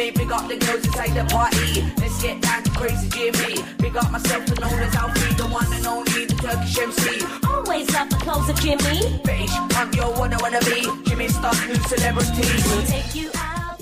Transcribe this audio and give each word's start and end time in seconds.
Me. 0.00 0.10
Big 0.10 0.32
up 0.32 0.48
the 0.48 0.56
girls 0.56 0.84
inside 0.86 1.12
the 1.14 1.24
party. 1.24 1.82
Let's 2.00 2.22
get 2.22 2.40
down 2.40 2.62
to 2.62 2.70
crazy 2.70 3.08
Jimmy. 3.10 3.62
Big 3.78 3.96
up 3.96 4.10
myself 4.10 4.48
and 4.48 4.60
known 4.60 4.80
as 4.80 4.94
Alfie, 4.94 5.34
the 5.34 5.46
one 5.48 5.70
and 5.72 5.86
only, 5.86 6.24
the 6.24 6.36
Turkish 6.44 6.78
MC. 6.78 7.24
Always 7.46 7.92
love 7.92 8.08
the 8.08 8.16
clothes 8.16 8.48
of 8.48 8.56
Jimmy. 8.56 9.20
British, 9.22 9.52
I'm 9.76 9.92
your 9.92 10.12
one 10.14 10.32
I 10.32 10.38
wanna 10.40 10.60
be. 10.60 10.80
Jimmy 11.08 11.28
Star, 11.28 11.54
new 11.66 11.74
celebrity. 11.92 12.48
We'll 12.66 12.86
take 12.86 13.14
you 13.14 13.30
out 13.36 13.78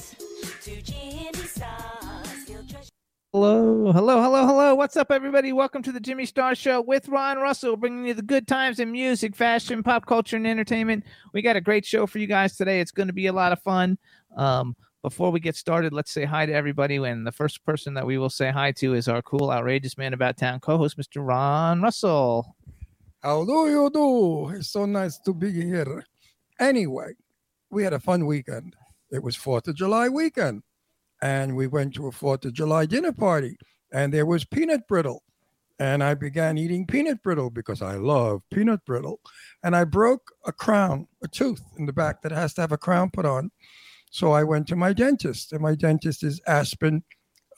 to 0.62 0.82
Jimmy 0.82 1.46
Stars. 1.46 2.50
Hello, 3.32 3.92
hello, 3.92 4.22
hello, 4.22 4.46
hello. 4.46 4.74
What's 4.74 4.96
up, 4.96 5.12
everybody? 5.12 5.52
Welcome 5.52 5.82
to 5.82 5.92
the 5.92 6.00
Jimmy 6.00 6.26
Star 6.26 6.54
Show 6.54 6.80
with 6.80 7.08
Ron 7.08 7.38
Russell, 7.38 7.76
bringing 7.76 8.06
you 8.06 8.14
the 8.14 8.22
good 8.22 8.48
times 8.48 8.80
in 8.80 8.90
music, 8.90 9.36
fashion, 9.36 9.82
pop 9.84 10.06
culture, 10.06 10.36
and 10.36 10.46
entertainment. 10.46 11.04
We 11.32 11.42
got 11.42 11.56
a 11.56 11.60
great 11.60 11.86
show 11.86 12.06
for 12.06 12.18
you 12.18 12.26
guys 12.26 12.56
today. 12.56 12.80
It's 12.80 12.90
going 12.90 13.06
to 13.06 13.12
be 13.12 13.26
a 13.26 13.32
lot 13.32 13.52
of 13.52 13.62
fun. 13.62 13.98
Um, 14.36 14.74
before 15.02 15.30
we 15.30 15.40
get 15.40 15.56
started, 15.56 15.92
let's 15.92 16.10
say 16.10 16.24
hi 16.24 16.46
to 16.46 16.52
everybody. 16.52 16.96
And 16.96 17.26
the 17.26 17.32
first 17.32 17.64
person 17.64 17.94
that 17.94 18.06
we 18.06 18.18
will 18.18 18.30
say 18.30 18.50
hi 18.50 18.72
to 18.72 18.94
is 18.94 19.08
our 19.08 19.22
cool, 19.22 19.50
outrageous 19.50 19.96
man 19.96 20.12
about 20.12 20.36
town 20.36 20.60
co-host, 20.60 20.98
Mr. 20.98 21.26
Ron 21.26 21.82
Russell. 21.82 22.56
How 23.22 23.44
do 23.44 23.68
you 23.68 23.90
do? 23.92 24.50
It's 24.50 24.70
so 24.70 24.86
nice 24.86 25.18
to 25.18 25.34
be 25.34 25.50
here. 25.50 26.04
Anyway, 26.60 27.14
we 27.70 27.84
had 27.84 27.92
a 27.92 28.00
fun 28.00 28.26
weekend. 28.26 28.74
It 29.10 29.22
was 29.22 29.36
Fourth 29.36 29.66
of 29.68 29.74
July 29.74 30.08
weekend, 30.08 30.62
and 31.22 31.56
we 31.56 31.66
went 31.66 31.94
to 31.94 32.06
a 32.06 32.12
Fourth 32.12 32.44
of 32.44 32.52
July 32.52 32.86
dinner 32.86 33.12
party, 33.12 33.56
and 33.92 34.12
there 34.12 34.26
was 34.26 34.44
peanut 34.44 34.86
brittle, 34.86 35.22
and 35.78 36.04
I 36.04 36.14
began 36.14 36.58
eating 36.58 36.86
peanut 36.86 37.22
brittle 37.22 37.50
because 37.50 37.80
I 37.80 37.94
love 37.94 38.42
peanut 38.52 38.84
brittle, 38.84 39.20
and 39.62 39.74
I 39.74 39.84
broke 39.84 40.30
a 40.46 40.52
crown, 40.52 41.08
a 41.22 41.28
tooth 41.28 41.62
in 41.78 41.86
the 41.86 41.92
back 41.92 42.22
that 42.22 42.32
has 42.32 42.54
to 42.54 42.60
have 42.60 42.72
a 42.72 42.78
crown 42.78 43.10
put 43.10 43.24
on. 43.24 43.50
So 44.10 44.32
I 44.32 44.44
went 44.44 44.66
to 44.68 44.76
my 44.76 44.92
dentist, 44.92 45.52
and 45.52 45.60
my 45.60 45.74
dentist 45.74 46.22
is 46.22 46.40
Aspen 46.46 47.02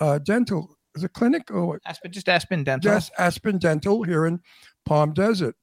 uh, 0.00 0.18
Dental. 0.18 0.76
Is 0.94 1.04
a 1.04 1.08
clinic 1.08 1.50
or? 1.50 1.80
Aspen, 1.86 2.12
just 2.12 2.28
Aspen 2.28 2.64
Dental. 2.64 2.92
Yes, 2.92 3.10
Aspen 3.18 3.58
Dental 3.58 4.02
here 4.02 4.26
in 4.26 4.40
Palm 4.84 5.12
Desert. 5.12 5.54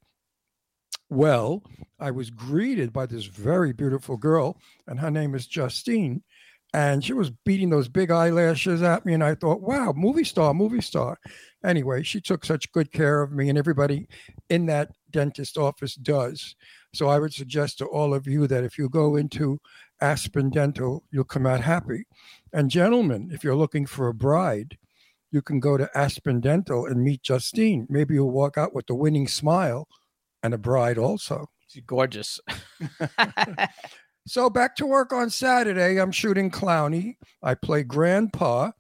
Well, 1.10 1.64
I 2.00 2.12
was 2.12 2.30
greeted 2.30 2.94
by 2.94 3.06
this 3.06 3.26
very 3.26 3.74
beautiful 3.74 4.18
girl, 4.18 4.58
and 4.88 5.00
her 5.00 5.12
name 5.12 5.36
is 5.36 5.48
Justine. 5.48 6.24
And 6.74 7.04
she 7.04 7.14
was 7.14 7.32
beating 7.46 7.70
those 7.70 7.88
big 7.88 8.12
eyelashes 8.12 8.84
at 8.84 9.06
me, 9.06 9.14
and 9.14 9.24
I 9.24 9.36
thought, 9.36 9.62
wow, 9.62 9.94
movie 9.96 10.26
star, 10.26 10.54
movie 10.54 10.82
star. 10.82 11.18
Anyway, 11.66 12.04
she 12.04 12.20
took 12.20 12.44
such 12.44 12.72
good 12.74 12.92
care 12.92 13.22
of 13.22 13.32
me, 13.32 13.48
and 13.48 13.58
everybody 13.58 14.08
in 14.50 14.66
that 14.66 14.92
dentist 15.10 15.58
office 15.58 15.96
does. 15.96 16.56
So 16.94 17.08
I 17.08 17.20
would 17.20 17.34
suggest 17.34 17.78
to 17.78 17.86
all 17.86 18.14
of 18.14 18.28
you 18.28 18.48
that 18.48 18.66
if 18.66 18.78
you 18.78 18.90
go 18.90 19.16
into 19.16 19.60
Aspen 20.02 20.50
Dental, 20.50 21.04
you'll 21.12 21.24
come 21.24 21.46
out 21.46 21.62
happy. 21.62 22.06
And 22.54 22.70
gentlemen, 22.70 23.30
if 23.32 23.44
you're 23.44 23.56
looking 23.56 23.86
for 23.86 24.08
a 24.08 24.14
bride, 24.14 24.78
you 25.32 25.42
can 25.42 25.60
go 25.60 25.78
to 25.78 25.90
Aspen 25.96 26.40
Dental 26.40 26.86
and 26.86 27.04
meet 27.04 27.24
Justine. 27.24 27.88
Maybe 27.90 28.14
you'll 28.14 28.32
walk 28.32 28.58
out 28.58 28.74
with 28.74 28.90
a 28.90 28.96
winning 28.96 29.28
smile 29.28 29.88
and 30.44 30.54
a 30.54 30.58
bride 30.58 30.98
also. 30.98 31.50
She's 31.68 31.84
gorgeous. 31.86 32.40
So 34.28 34.50
back 34.50 34.76
to 34.76 34.86
work 34.86 35.14
on 35.14 35.30
Saturday. 35.30 36.02
I'm 36.02 36.12
shooting 36.12 36.52
Clowny. 36.52 37.16
I 37.42 37.54
play 37.56 37.84
Grandpa, 37.84 38.72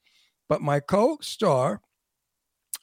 but 0.49 0.61
my 0.61 0.81
co-star, 0.81 1.79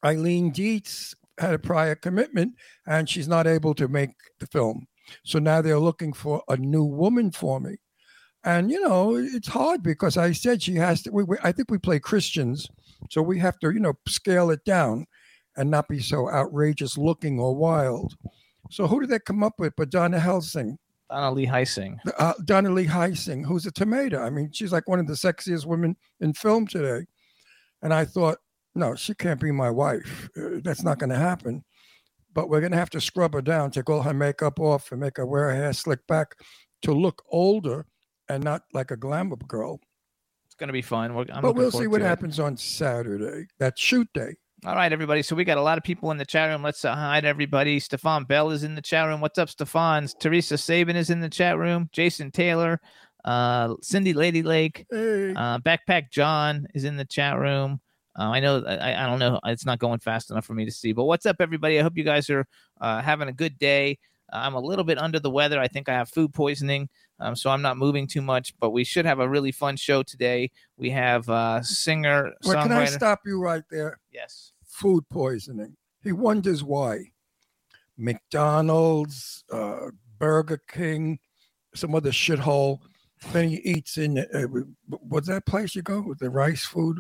Eileen 0.03 0.51
Dietz, 0.51 1.15
had 1.37 1.53
a 1.53 1.59
prior 1.59 1.95
commitment 1.95 2.55
and 2.87 3.07
she's 3.07 3.29
not 3.29 3.47
able 3.47 3.75
to 3.75 3.87
make 3.87 4.13
the 4.41 4.47
film. 4.47 4.87
So 5.25 5.39
now 5.39 5.61
they're 5.61 5.79
looking 5.79 6.15
for 6.15 6.43
a 6.49 6.57
new 6.57 6.85
woman 6.85 7.33
for 7.33 7.61
me. 7.61 7.77
And 8.45 8.71
you 8.71 8.81
know, 8.81 9.17
it's 9.17 9.49
hard 9.49 9.83
because 9.83 10.17
I 10.17 10.33
said 10.33 10.63
she 10.63 10.75
has 10.75 11.03
to. 11.03 11.11
We, 11.11 11.25
we, 11.25 11.37
I 11.43 11.53
think 11.53 11.71
we 11.71 11.79
play 11.79 11.99
Christians, 11.99 12.69
so 13.11 13.23
we 13.23 13.39
have 13.39 13.59
to, 13.61 13.71
you 13.71 13.81
know, 13.81 13.95
scale 14.07 14.51
it 14.51 14.65
down 14.65 15.07
and 15.57 15.71
not 15.71 15.89
be 15.89 16.01
so 16.01 16.31
outrageous 16.31 16.99
looking 16.99 17.41
or 17.41 17.55
wild. 17.57 18.15
So 18.71 18.87
who 18.87 19.01
did 19.01 19.11
they 19.11 19.19
come 19.19 19.43
up 19.43 19.55
with? 19.59 19.75
But 19.77 19.91
Donna 19.91 20.21
Helsing, 20.21 20.79
Donna 21.11 21.31
Lee 21.33 21.47
Heising. 21.47 21.97
uh, 22.19 22.35
Donna 22.45 22.71
Lee 22.71 22.87
Heising, 22.87 23.47
who's 23.47 23.67
a 23.67 23.71
tomato. 23.73 24.21
I 24.23 24.31
mean, 24.31 24.51
she's 24.53 24.73
like 24.73 24.89
one 24.89 25.01
of 25.01 25.07
the 25.07 25.15
sexiest 25.15 25.67
women 25.67 25.97
in 26.21 26.35
film 26.35 26.67
today. 26.67 27.07
And 27.83 27.93
I 27.93 28.05
thought, 28.05 28.39
no, 28.75 28.95
she 28.95 29.15
can't 29.15 29.41
be 29.41 29.53
my 29.53 29.71
wife. 29.71 30.29
Uh, 30.37 30.61
that's 30.63 30.83
not 30.83 30.99
going 30.99 31.11
to 31.11 31.17
happen. 31.17 31.65
But 32.33 32.49
we're 32.49 32.61
going 32.61 32.73
to 32.73 32.79
have 32.79 32.91
to 32.91 33.01
scrub 33.01 33.35
her 33.35 33.43
down, 33.43 33.71
take 33.71 33.89
all 33.89 34.03
her 34.03 34.15
makeup 34.15 34.59
off, 34.59 34.91
and 34.91 35.01
make 35.01 35.19
her 35.19 35.27
wear 35.27 35.51
her 35.51 35.55
hair 35.55 35.73
slicked 35.73 36.07
back 36.09 36.35
to 36.83 36.93
look 36.93 37.23
older 37.31 37.87
and 38.29 38.43
not 38.43 38.63
like 38.73 38.91
a 38.91 38.97
glamour 38.97 39.37
girl. 39.37 39.81
It's 40.47 40.55
going 40.55 40.69
to 40.69 40.73
be 40.73 40.83
fun. 40.83 41.15
We're, 41.15 41.27
I'm 41.33 41.43
but 41.43 41.57
we'll 41.57 41.71
see 41.71 41.87
what 41.87 41.99
to 41.99 42.05
it. 42.05 42.09
happens 42.09 42.39
on 42.39 42.57
Saturday. 42.57 43.47
That's 43.59 43.81
shoot 43.81 44.09
day. 44.15 44.35
All 44.65 44.75
right, 44.75 44.93
everybody. 44.93 45.21
So 45.21 45.37
we 45.37 45.45
got 45.45 45.59
a 45.59 45.63
lot 45.63 45.77
of 45.77 45.85
people 45.85 46.11
in 46.11 46.17
the 46.17 46.25
chat 46.25 46.49
room. 46.49 46.63
Let's 46.63 46.85
uh, 46.85 46.95
hi 46.95 47.21
to 47.21 47.27
everybody. 47.27 47.79
Stefan 47.81 48.25
Bell 48.25 48.51
is 48.51 48.65
in 48.65 48.75
the 48.75 48.81
chat 48.81 49.07
room. 49.07 49.21
What's 49.21 49.39
up, 49.39 49.51
Stefan? 49.51 50.09
Teresa 50.21 50.57
Sabin 50.57 50.97
is 50.97 51.11
in 51.11 51.21
the 51.21 51.29
chat 51.29 51.59
room. 51.59 51.91
Jason 51.93 52.31
Taylor, 52.31 52.81
uh, 53.27 53.75
Cindy 53.83 54.15
Lady 54.15 54.43
Lake, 54.43 54.87
Hey, 54.91 55.35
uh, 55.35 55.59
Backpack 55.59 56.11
John 56.11 56.67
is 56.75 56.85
in 56.85 56.97
the 56.97 57.05
chat 57.05 57.39
room. 57.39 57.81
Uh, 58.19 58.31
I 58.31 58.41
know 58.41 58.65
I, 58.65 59.05
I 59.05 59.07
don't 59.07 59.19
know. 59.19 59.39
It's 59.45 59.67
not 59.67 59.81
going 59.81 59.99
fast 59.99 60.31
enough 60.31 60.47
for 60.47 60.55
me 60.55 60.65
to 60.65 60.71
see. 60.71 60.93
But 60.93 61.05
what's 61.05 61.27
up, 61.27 61.37
everybody? 61.41 61.79
I 61.79 61.83
hope 61.83 61.97
you 61.97 62.05
guys 62.05 62.31
are 62.31 62.47
uh, 62.81 63.03
having 63.03 63.29
a 63.29 63.33
good 63.33 63.59
day. 63.59 63.99
I'm 64.35 64.55
a 64.55 64.61
little 64.61 64.85
bit 64.85 64.99
under 64.99 65.21
the 65.21 65.31
weather. 65.31 65.61
I 65.61 65.69
think 65.69 65.89
I 65.89 65.93
have 65.93 66.09
food 66.09 66.35
poisoning, 66.35 66.89
um, 67.21 67.37
so 67.37 67.51
I'm 67.51 67.63
not 67.63 67.77
moving 67.77 68.07
too 68.07 68.23
much. 68.23 68.55
But 68.59 68.71
we 68.71 68.85
should 68.85 69.07
have 69.07 69.21
a 69.21 69.29
really 69.29 69.53
fun 69.53 69.77
show 69.77 70.03
today. 70.03 70.51
We 70.77 70.91
have 70.91 71.29
uh, 71.29 71.63
singer, 71.63 72.33
well, 72.45 72.63
can 72.63 72.73
I 72.73 72.87
stop 72.87 73.21
you 73.25 73.41
right 73.41 73.63
there? 73.71 73.99
Yes. 74.13 74.53
Food 74.67 75.09
poisoning. 75.09 75.77
He 76.03 76.13
wonders 76.13 76.65
why. 76.65 77.13
McDonald's, 77.97 79.45
uh, 79.53 79.91
Burger 80.19 80.61
King, 80.69 81.19
some 81.75 81.95
other 81.95 82.11
shithole. 82.11 82.81
Then 83.33 83.49
he 83.51 83.57
eats 83.57 83.97
in, 83.99 84.19
uh, 84.19 84.43
what's 85.09 85.29
that 85.29 85.47
place 85.47 85.75
you 85.75 85.83
go 85.83 86.03
with 86.03 86.19
the 86.19 86.29
rice 86.29 86.65
food? 86.65 86.99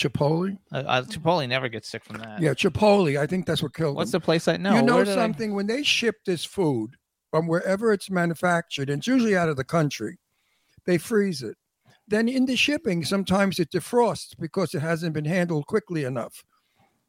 Chipotle? 0.00 0.56
Uh, 0.72 0.76
uh, 0.86 1.02
Chipotle 1.02 1.48
never 1.48 1.68
gets 1.68 1.88
sick 1.90 2.04
from 2.04 2.18
that. 2.18 2.40
Yeah, 2.40 2.54
Chipotle. 2.54 3.18
I 3.18 3.26
think 3.26 3.46
that's 3.46 3.62
what 3.62 3.74
killed 3.74 3.96
What's 3.96 4.08
him. 4.14 4.20
the 4.20 4.24
place 4.24 4.48
I 4.48 4.56
know? 4.56 4.74
you 4.74 4.82
know 4.82 5.04
did 5.04 5.12
I- 5.12 5.14
something? 5.14 5.54
When 5.54 5.66
they 5.66 5.82
ship 5.82 6.16
this 6.24 6.44
food 6.44 6.96
from 7.30 7.46
wherever 7.46 7.92
it's 7.92 8.10
manufactured, 8.10 8.88
and 8.90 8.98
it's 9.00 9.06
usually 9.06 9.36
out 9.36 9.48
of 9.48 9.56
the 9.56 9.64
country, 9.64 10.18
they 10.86 10.98
freeze 10.98 11.42
it. 11.42 11.56
Then 12.08 12.28
in 12.28 12.46
the 12.46 12.56
shipping, 12.56 13.04
sometimes 13.04 13.60
it 13.60 13.70
defrosts 13.70 14.34
because 14.38 14.74
it 14.74 14.80
hasn't 14.80 15.14
been 15.14 15.26
handled 15.26 15.66
quickly 15.66 16.02
enough. 16.04 16.42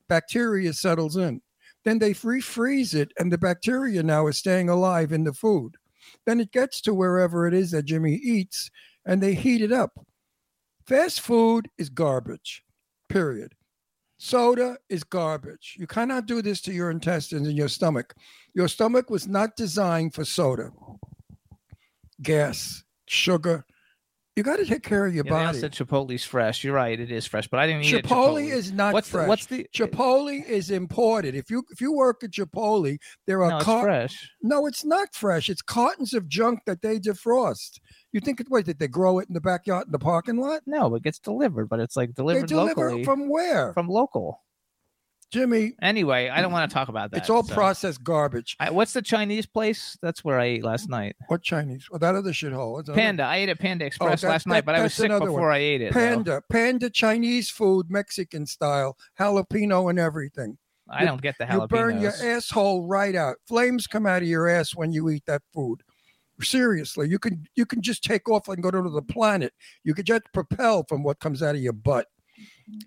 Bacteria 0.07 0.73
settles 0.73 1.15
in. 1.17 1.41
Then 1.83 1.97
they 1.97 2.13
refreeze 2.13 2.93
it, 2.93 3.11
and 3.17 3.31
the 3.31 3.38
bacteria 3.39 4.03
now 4.03 4.27
is 4.27 4.38
staying 4.38 4.69
alive 4.69 5.11
in 5.11 5.23
the 5.23 5.33
food. 5.33 5.77
Then 6.25 6.39
it 6.39 6.51
gets 6.51 6.81
to 6.81 6.93
wherever 6.93 7.47
it 7.47 7.53
is 7.55 7.71
that 7.71 7.85
Jimmy 7.85 8.15
eats, 8.15 8.69
and 9.05 9.23
they 9.23 9.33
heat 9.33 9.61
it 9.61 9.71
up. 9.71 9.93
Fast 10.85 11.21
food 11.21 11.67
is 11.79 11.89
garbage, 11.89 12.63
period. 13.11 13.53
Soda 14.17 14.77
is 14.89 15.03
garbage. 15.03 15.75
You 15.79 15.87
cannot 15.87 16.27
do 16.27 16.41
this 16.41 16.61
to 16.61 16.71
your 16.73 16.91
intestines 16.91 17.47
and 17.47 17.57
your 17.57 17.67
stomach. 17.67 18.13
Your 18.53 18.67
stomach 18.67 19.09
was 19.09 19.27
not 19.27 19.55
designed 19.55 20.13
for 20.13 20.23
soda, 20.25 20.71
gas, 22.21 22.83
sugar. 23.07 23.65
You 24.35 24.43
got 24.43 24.57
to 24.57 24.65
take 24.65 24.83
care 24.83 25.05
of 25.05 25.13
your 25.13 25.25
Yeah, 25.25 25.31
body. 25.47 25.59
said 25.59 25.73
Chipotle's 25.73 26.23
fresh. 26.23 26.63
You're 26.63 26.73
right. 26.73 26.97
It 26.97 27.11
is 27.11 27.25
fresh, 27.27 27.49
but 27.49 27.59
I 27.59 27.67
didn't 27.67 27.83
eat 27.83 27.93
it. 27.95 28.05
Chipotle 28.05 28.49
is 28.49 28.71
not 28.71 28.93
what's 28.93 29.09
fresh. 29.09 29.23
The, 29.25 29.27
what's 29.27 29.45
the 29.47 29.67
Chipotle 29.73 30.45
is 30.45 30.71
imported. 30.71 31.35
If 31.35 31.49
you 31.51 31.63
if 31.69 31.81
you 31.81 31.91
work 31.93 32.23
at 32.23 32.31
Chipotle, 32.31 32.97
there 33.27 33.43
are 33.43 33.49
No, 33.49 33.57
it's 33.57 33.65
car- 33.65 33.83
fresh. 33.83 34.29
no, 34.41 34.67
it's 34.67 34.85
not 34.85 35.13
fresh. 35.13 35.49
It's 35.49 35.61
cartons 35.61 36.13
of 36.13 36.29
junk 36.29 36.59
that 36.65 36.81
they 36.81 36.97
defrost. 36.97 37.79
You 38.13 38.19
think 38.19 38.39
it 38.41 38.49
wait, 38.49 38.65
did 38.65 38.79
they 38.79 38.87
grow 38.89 39.19
it 39.19 39.27
in 39.29 39.33
the 39.33 39.41
backyard 39.41 39.85
in 39.87 39.91
the 39.91 39.99
parking 39.99 40.37
lot? 40.37 40.61
No, 40.65 40.93
it 40.95 41.03
gets 41.03 41.19
delivered, 41.19 41.69
but 41.69 41.79
it's 41.79 41.95
like 41.95 42.09
They 42.09 42.13
delivered 42.21 42.47
deliver 42.49 42.85
locally 42.89 43.03
from 43.05 43.29
where? 43.29 43.73
from 43.73 43.87
local. 43.87 44.41
Jimmy, 45.31 45.75
Anyway, 45.81 46.27
I 46.27 46.41
don't 46.41 46.51
want 46.51 46.69
to 46.69 46.73
talk 46.73 46.89
about 46.89 47.11
that. 47.11 47.17
it's 47.17 47.29
all 47.29 47.43
so- 47.43 47.53
processed 47.53 48.03
garbage. 48.03 48.57
I, 48.59 48.69
what's 48.69 48.91
the 48.91 49.01
Chinese 49.01 49.45
place? 49.45 49.97
That's 50.01 50.25
where 50.25 50.37
I 50.37 50.45
ate 50.45 50.65
last 50.65 50.89
night. 50.89 51.15
What 51.29 51.41
Chinese? 51.41 51.87
Well, 51.89 51.99
that 51.99 52.15
other 52.15 52.31
shithole. 52.33 52.79
Another- 52.83 52.93
Panda. 52.95 53.23
I 53.23 53.37
ate 53.37 53.47
at 53.47 53.57
Panda 53.57 53.85
oh, 53.85 53.87
Express 53.87 54.21
that- 54.21 54.27
last 54.27 54.43
that- 54.43 54.49
night, 54.49 54.65
but 54.65 54.75
I 54.75 54.79
was 54.79 54.91
that's 54.91 54.95
sick 54.95 55.05
another 55.05 55.27
before. 55.27 55.49
I 55.49 55.59
ate 55.59 55.81
it. 55.81 55.93
though. 55.93 55.99
Panda, 56.01 56.41
panda 56.51 56.89
Chinese 56.89 57.49
food, 57.49 57.89
Mexican 57.89 58.45
style, 58.45 58.97
jalapeno 59.17 59.89
and 59.89 59.97
everything. 59.97 60.57
I 60.89 61.05
don't 61.05 61.21
get 61.21 61.37
the 61.39 61.45
jalapeno. 61.45 61.61
You 61.61 61.67
burn 61.67 62.01
your 62.01 62.11
asshole 62.21 62.85
right 62.85 63.15
out. 63.15 63.37
Flames 63.47 63.87
come 63.87 64.05
out 64.05 64.23
of 64.23 64.27
your 64.27 64.49
ass 64.49 64.75
when 64.75 64.91
you 64.91 65.07
eat 65.09 65.23
that 65.27 65.43
food. 65.53 65.81
Seriously, 66.41 67.09
you 67.09 67.19
can 67.19 67.47
you 67.55 67.65
can 67.65 67.81
just 67.81 68.03
take 68.03 68.29
off 68.29 68.47
and 68.47 68.61
go 68.61 68.71
to 68.71 68.89
the 68.89 69.01
planet. 69.01 69.53
You 69.83 69.93
could 69.93 70.05
just 70.05 70.23
propel 70.33 70.83
from 70.88 71.03
what 71.03 71.19
comes 71.19 71.41
out 71.41 71.55
of 71.55 71.61
your 71.61 71.73
butt. 71.73 72.07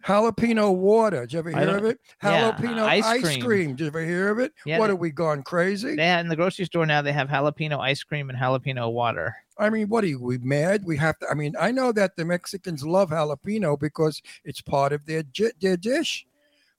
Jalapeno 0.04 0.74
water. 0.74 1.20
Did 1.22 1.32
you 1.32 1.38
ever 1.40 1.50
hear 1.50 1.76
of 1.76 1.84
it? 1.84 1.98
yeah, 2.22 2.48
uh, 2.48 2.52
Jalapeno 2.56 2.82
ice 2.82 3.04
ice, 3.04 3.22
cream. 3.22 3.42
cream. 3.42 3.70
Did 3.70 3.80
you 3.80 3.86
ever 3.88 4.04
hear 4.04 4.28
of 4.30 4.38
it? 4.38 4.52
Yeah, 4.64 4.78
what 4.78 4.86
they- 4.88 4.92
have 4.92 4.98
we 5.00 5.10
gone 5.10 5.42
crazy? 5.42 5.94
They 5.94 6.06
had 6.06 6.20
in 6.20 6.28
the 6.28 6.36
grocery 6.36 6.64
store 6.64 6.86
now. 6.86 7.02
They 7.02 7.12
have 7.12 7.28
jalapeno 7.28 7.78
ice 7.78 8.02
cream 8.02 8.30
and 8.30 8.38
jalapeno 8.38 8.92
water. 8.92 9.34
I 9.58 9.70
mean, 9.70 9.88
what 9.88 10.02
are 10.04 10.08
you? 10.08 10.20
We 10.20 10.38
mad? 10.38 10.84
We 10.84 10.96
have 10.96 11.18
to. 11.20 11.28
I 11.30 11.34
mean, 11.34 11.54
I 11.60 11.70
know 11.70 11.92
that 11.92 12.16
the 12.16 12.24
Mexicans 12.24 12.84
love 12.84 13.10
jalapeno 13.10 13.78
because 13.78 14.20
it's 14.44 14.60
part 14.60 14.92
of 14.92 15.06
their 15.06 15.22
their 15.60 15.76
dish. 15.76 16.26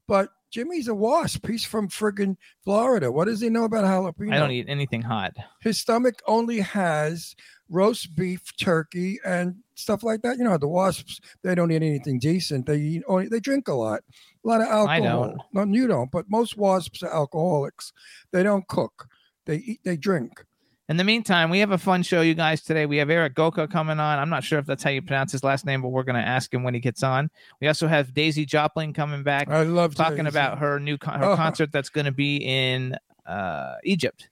But 0.08 0.30
Jimmy's 0.56 0.88
a 0.88 0.96
wasp. 0.96 1.48
He's 1.48 1.66
from 1.66 1.90
friggin' 1.90 2.38
Florida. 2.64 3.12
What 3.12 3.26
does 3.26 3.42
he 3.42 3.50
know 3.50 3.66
about 3.66 3.84
jalapeno? 3.84 4.34
I 4.34 4.40
don't 4.40 4.52
eat 4.52 4.68
anything 4.70 5.02
hot. 5.02 5.34
His 5.60 5.82
stomach 5.82 6.22
only 6.28 6.62
has 6.62 7.36
roast 7.68 8.16
beef, 8.16 8.56
turkey, 8.56 9.20
and 9.26 9.58
stuff 9.74 10.02
like 10.02 10.22
that. 10.22 10.38
You 10.38 10.46
know, 10.46 10.58
the 10.58 10.70
wasps 10.70 11.20
they 11.44 11.56
don't 11.56 11.74
eat 11.74 11.84
anything 11.84 12.20
decent. 12.20 12.68
They 12.68 12.78
eat 12.78 13.04
only 13.06 13.28
they 13.28 13.42
drink 13.42 13.68
a 13.68 13.74
lot, 13.74 14.00
a 14.46 14.48
lot 14.48 14.62
of 14.62 14.68
alcohol. 14.68 14.88
I 14.88 15.00
don't. 15.02 15.42
No, 15.52 15.78
you 15.78 15.88
don't. 15.88 16.10
But 16.10 16.30
most 16.30 16.56
wasps 16.56 17.04
are 17.04 17.14
alcoholics. 17.14 17.92
They 18.32 18.42
don't 18.42 18.66
cook. 18.70 19.10
They 19.46 19.58
eat. 19.58 19.82
They 19.84 19.98
drink. 19.98 20.46
In 20.88 20.98
the 20.98 21.04
meantime, 21.04 21.50
we 21.50 21.60
have 21.60 21.72
a 21.72 21.80
fun 21.80 22.04
show, 22.04 22.22
you 22.22 22.36
guys, 22.36 22.62
today. 22.62 22.86
We 22.86 22.98
have 22.98 23.10
Erik 23.10 23.34
Goca 23.34 23.68
coming 23.70 24.00
on. 24.00 24.20
I'm 24.20 24.30
not 24.30 24.44
sure 24.44 24.60
if 24.60 24.68
that's 24.68 24.84
how 24.84 24.92
you 24.92 25.02
pronounce 25.02 25.32
his 25.32 25.44
last 25.44 25.66
name, 25.66 25.82
but 25.82 25.88
we're 25.90 26.04
going 26.04 26.22
to 26.22 26.28
ask 26.28 26.54
him 26.54 26.62
when 26.62 26.76
he 26.76 26.80
gets 26.80 27.02
on. 27.02 27.32
We 27.60 27.68
also 27.68 27.88
have 27.88 28.14
Daisy 28.14 28.46
Jopling 28.46 28.94
coming 28.94 29.24
back, 29.24 29.50
I 29.50 29.64
love 29.64 29.96
talking 29.96 30.18
Daisy. 30.26 30.30
about 30.30 30.60
her 30.60 30.80
new 30.80 31.00
con- 31.00 31.20
her 31.20 31.32
Oh. 31.32 31.36
concert 31.36 31.72
that's 31.72 31.90
going 31.90 32.06
to 32.06 32.12
be 32.12 32.38
in 32.38 32.96
uh, 33.26 33.76
Egypt. 33.84 34.30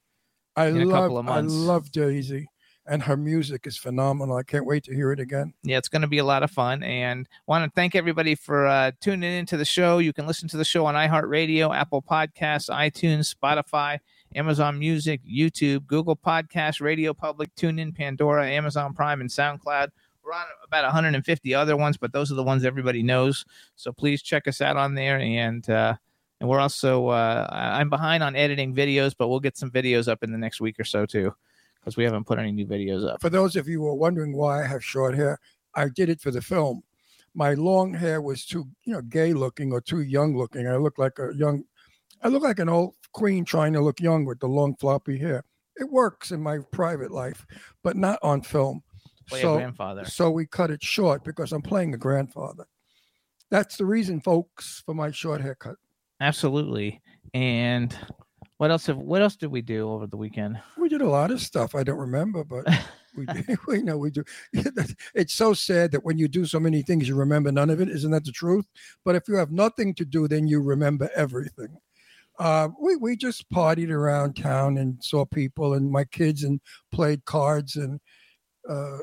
I 0.54 0.66
in 0.68 0.80
a 0.82 0.84
love, 0.84 1.02
couple 1.02 1.18
of 1.18 1.28
I 1.28 1.40
love 1.40 1.90
Daisy, 1.90 2.48
and 2.86 3.02
her 3.02 3.16
music 3.16 3.66
is 3.66 3.76
phenomenal. 3.76 4.36
I 4.36 4.44
can't 4.44 4.64
wait 4.64 4.84
to 4.84 4.94
hear 4.94 5.10
it 5.10 5.18
again. 5.18 5.54
Yeah, 5.64 5.78
it's 5.78 5.88
going 5.88 6.02
to 6.02 6.08
be 6.08 6.18
a 6.18 6.24
lot 6.24 6.44
of 6.44 6.52
fun. 6.52 6.84
And 6.84 7.28
want 7.48 7.64
to 7.64 7.70
thank 7.74 7.96
everybody 7.96 8.36
for 8.36 8.68
uh, 8.68 8.92
tuning 9.00 9.32
into 9.32 9.56
the 9.56 9.64
show. 9.64 9.98
You 9.98 10.12
can 10.12 10.28
listen 10.28 10.48
to 10.50 10.56
the 10.56 10.64
show 10.64 10.86
on 10.86 10.94
iHeartRadio, 10.94 11.74
Apple 11.76 12.02
Podcasts, 12.02 12.70
iTunes, 12.70 13.34
Spotify, 13.34 13.98
Amazon 14.34 14.78
Music, 14.78 15.20
YouTube, 15.24 15.86
Google 15.86 16.16
Podcasts, 16.16 16.80
Radio 16.80 17.14
Public, 17.14 17.54
TuneIn, 17.54 17.94
Pandora, 17.94 18.48
Amazon 18.48 18.92
Prime, 18.92 19.20
and 19.20 19.30
SoundCloud. 19.30 19.88
We're 20.24 20.32
on 20.32 20.46
about 20.64 20.84
150 20.84 21.54
other 21.54 21.76
ones, 21.76 21.96
but 21.96 22.12
those 22.12 22.32
are 22.32 22.34
the 22.34 22.42
ones 22.42 22.64
everybody 22.64 23.02
knows. 23.02 23.44
So 23.76 23.92
please 23.92 24.22
check 24.22 24.48
us 24.48 24.60
out 24.60 24.76
on 24.76 24.94
there. 24.94 25.18
And 25.18 25.68
uh, 25.68 25.96
and 26.40 26.48
we're 26.48 26.60
also 26.60 27.08
uh, 27.08 27.48
I'm 27.50 27.90
behind 27.90 28.22
on 28.22 28.34
editing 28.34 28.74
videos, 28.74 29.14
but 29.16 29.28
we'll 29.28 29.40
get 29.40 29.56
some 29.56 29.70
videos 29.70 30.08
up 30.08 30.22
in 30.22 30.32
the 30.32 30.38
next 30.38 30.60
week 30.60 30.80
or 30.80 30.84
so 30.84 31.06
too, 31.06 31.34
because 31.80 31.96
we 31.96 32.04
haven't 32.04 32.24
put 32.24 32.38
any 32.38 32.52
new 32.52 32.66
videos 32.66 33.08
up. 33.08 33.20
For 33.20 33.30
those 33.30 33.56
of 33.56 33.68
you 33.68 33.80
who 33.80 33.88
are 33.88 33.94
wondering 33.94 34.34
why 34.36 34.62
I 34.62 34.66
have 34.66 34.84
short 34.84 35.14
hair, 35.14 35.38
I 35.74 35.88
did 35.88 36.08
it 36.08 36.20
for 36.20 36.30
the 36.30 36.42
film. 36.42 36.82
My 37.34 37.54
long 37.54 37.92
hair 37.94 38.20
was 38.20 38.44
too, 38.44 38.66
you 38.84 38.92
know, 38.92 39.02
gay 39.02 39.32
looking 39.32 39.72
or 39.72 39.80
too 39.80 40.02
young 40.02 40.36
looking. 40.36 40.68
I 40.68 40.76
look 40.76 40.98
like 40.98 41.18
a 41.18 41.32
young, 41.34 41.64
I 42.22 42.28
look 42.28 42.42
like 42.42 42.58
an 42.60 42.68
old 42.68 42.94
queen 43.14 43.44
trying 43.44 43.72
to 43.72 43.80
look 43.80 44.00
young 44.00 44.24
with 44.24 44.40
the 44.40 44.46
long 44.46 44.76
floppy 44.76 45.18
hair. 45.18 45.44
It 45.76 45.90
works 45.90 46.30
in 46.30 46.40
my 46.40 46.58
private 46.72 47.10
life, 47.10 47.46
but 47.82 47.96
not 47.96 48.18
on 48.22 48.42
film. 48.42 48.82
Play 49.26 49.40
so, 49.40 49.56
grandfather. 49.56 50.04
so 50.04 50.30
we 50.30 50.46
cut 50.46 50.70
it 50.70 50.82
short 50.82 51.24
because 51.24 51.52
I'm 51.52 51.62
playing 51.62 51.94
a 51.94 51.98
grandfather. 51.98 52.66
That's 53.50 53.76
the 53.76 53.86
reason, 53.86 54.20
folks, 54.20 54.82
for 54.84 54.94
my 54.94 55.10
short 55.10 55.40
haircut. 55.40 55.76
Absolutely. 56.20 57.00
And 57.32 57.96
what 58.58 58.70
else 58.70 58.86
have 58.86 58.98
what 58.98 59.22
else 59.22 59.36
did 59.36 59.50
we 59.50 59.62
do 59.62 59.90
over 59.90 60.06
the 60.06 60.16
weekend? 60.16 60.60
We 60.78 60.88
did 60.88 61.00
a 61.00 61.08
lot 61.08 61.30
of 61.30 61.40
stuff 61.40 61.74
I 61.74 61.82
don't 61.82 61.98
remember, 61.98 62.44
but 62.44 62.66
we 63.16 63.26
do. 63.26 63.56
we 63.68 63.82
know 63.82 63.98
we 63.98 64.10
do. 64.10 64.24
It's 65.14 65.34
so 65.34 65.54
sad 65.54 65.92
that 65.92 66.04
when 66.04 66.18
you 66.18 66.28
do 66.28 66.46
so 66.46 66.60
many 66.60 66.82
things, 66.82 67.08
you 67.08 67.14
remember 67.14 67.50
none 67.50 67.70
of 67.70 67.80
it. 67.80 67.88
Isn't 67.88 68.10
that 68.12 68.24
the 68.24 68.32
truth? 68.32 68.66
But 69.04 69.16
if 69.16 69.28
you 69.28 69.36
have 69.36 69.50
nothing 69.50 69.94
to 69.94 70.04
do, 70.04 70.28
then 70.28 70.46
you 70.46 70.60
remember 70.60 71.10
everything. 71.14 71.78
Uh, 72.38 72.68
we 72.80 72.96
we 72.96 73.16
just 73.16 73.48
partied 73.50 73.90
around 73.90 74.34
town 74.34 74.76
and 74.76 75.02
saw 75.02 75.24
people 75.24 75.74
and 75.74 75.90
my 75.90 76.04
kids 76.04 76.42
and 76.42 76.60
played 76.90 77.24
cards 77.24 77.76
and 77.76 78.00
uh, 78.68 78.98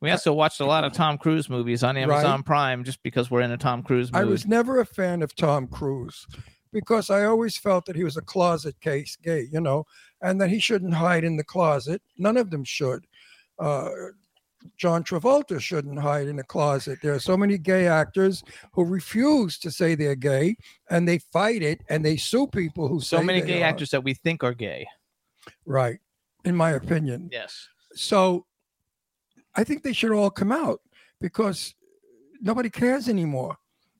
We 0.00 0.10
also 0.10 0.32
watched 0.32 0.60
a 0.60 0.66
lot 0.66 0.84
of 0.84 0.92
Tom 0.92 1.16
Cruise 1.16 1.48
movies 1.48 1.82
on 1.82 1.96
Amazon 1.96 2.42
Prime 2.42 2.84
just 2.84 3.02
because 3.02 3.30
we're 3.30 3.40
in 3.40 3.50
a 3.50 3.56
Tom 3.56 3.82
Cruise 3.82 4.12
movie. 4.12 4.22
I 4.22 4.24
was 4.24 4.46
never 4.46 4.80
a 4.80 4.86
fan 4.86 5.22
of 5.22 5.34
Tom 5.34 5.66
Cruise 5.68 6.26
because 6.72 7.08
I 7.08 7.24
always 7.24 7.56
felt 7.56 7.86
that 7.86 7.96
he 7.96 8.04
was 8.04 8.18
a 8.18 8.22
closet 8.22 8.78
case 8.80 9.16
gay, 9.16 9.48
you 9.50 9.60
know, 9.60 9.84
and 10.20 10.38
that 10.40 10.50
he 10.50 10.58
shouldn't 10.58 10.94
hide 10.94 11.24
in 11.24 11.36
the 11.36 11.44
closet. 11.44 12.02
None 12.18 12.36
of 12.36 12.50
them 12.50 12.64
should. 12.64 13.06
Uh, 13.58 13.88
John 14.76 15.04
Travolta 15.04 15.60
shouldn't 15.60 15.98
hide 15.98 16.28
in 16.28 16.38
a 16.38 16.44
closet. 16.44 16.98
There 17.02 17.14
are 17.14 17.20
so 17.20 17.36
many 17.36 17.58
gay 17.58 17.86
actors 17.86 18.42
who 18.72 18.84
refuse 18.84 19.58
to 19.58 19.70
say 19.70 19.94
they're 19.94 20.14
gay 20.14 20.56
and 20.90 21.06
they 21.06 21.18
fight 21.18 21.62
it 21.62 21.82
and 21.88 22.04
they 22.04 22.16
sue 22.16 22.46
people 22.46 22.88
who 22.88 23.00
so 23.00 23.22
many 23.22 23.40
gay 23.40 23.62
are. 23.62 23.66
actors 23.66 23.90
that 23.90 24.04
we 24.04 24.14
think 24.14 24.42
are 24.44 24.54
gay. 24.54 24.86
Right, 25.64 25.98
in 26.44 26.56
my 26.56 26.72
opinion. 26.72 27.28
Yes. 27.32 27.68
So 27.94 28.46
I 29.54 29.64
think 29.64 29.82
they 29.82 29.92
should 29.92 30.12
all 30.12 30.30
come 30.30 30.52
out 30.52 30.80
because 31.20 31.74
nobody 32.40 32.70
cares 32.70 33.08
anymore. 33.08 33.56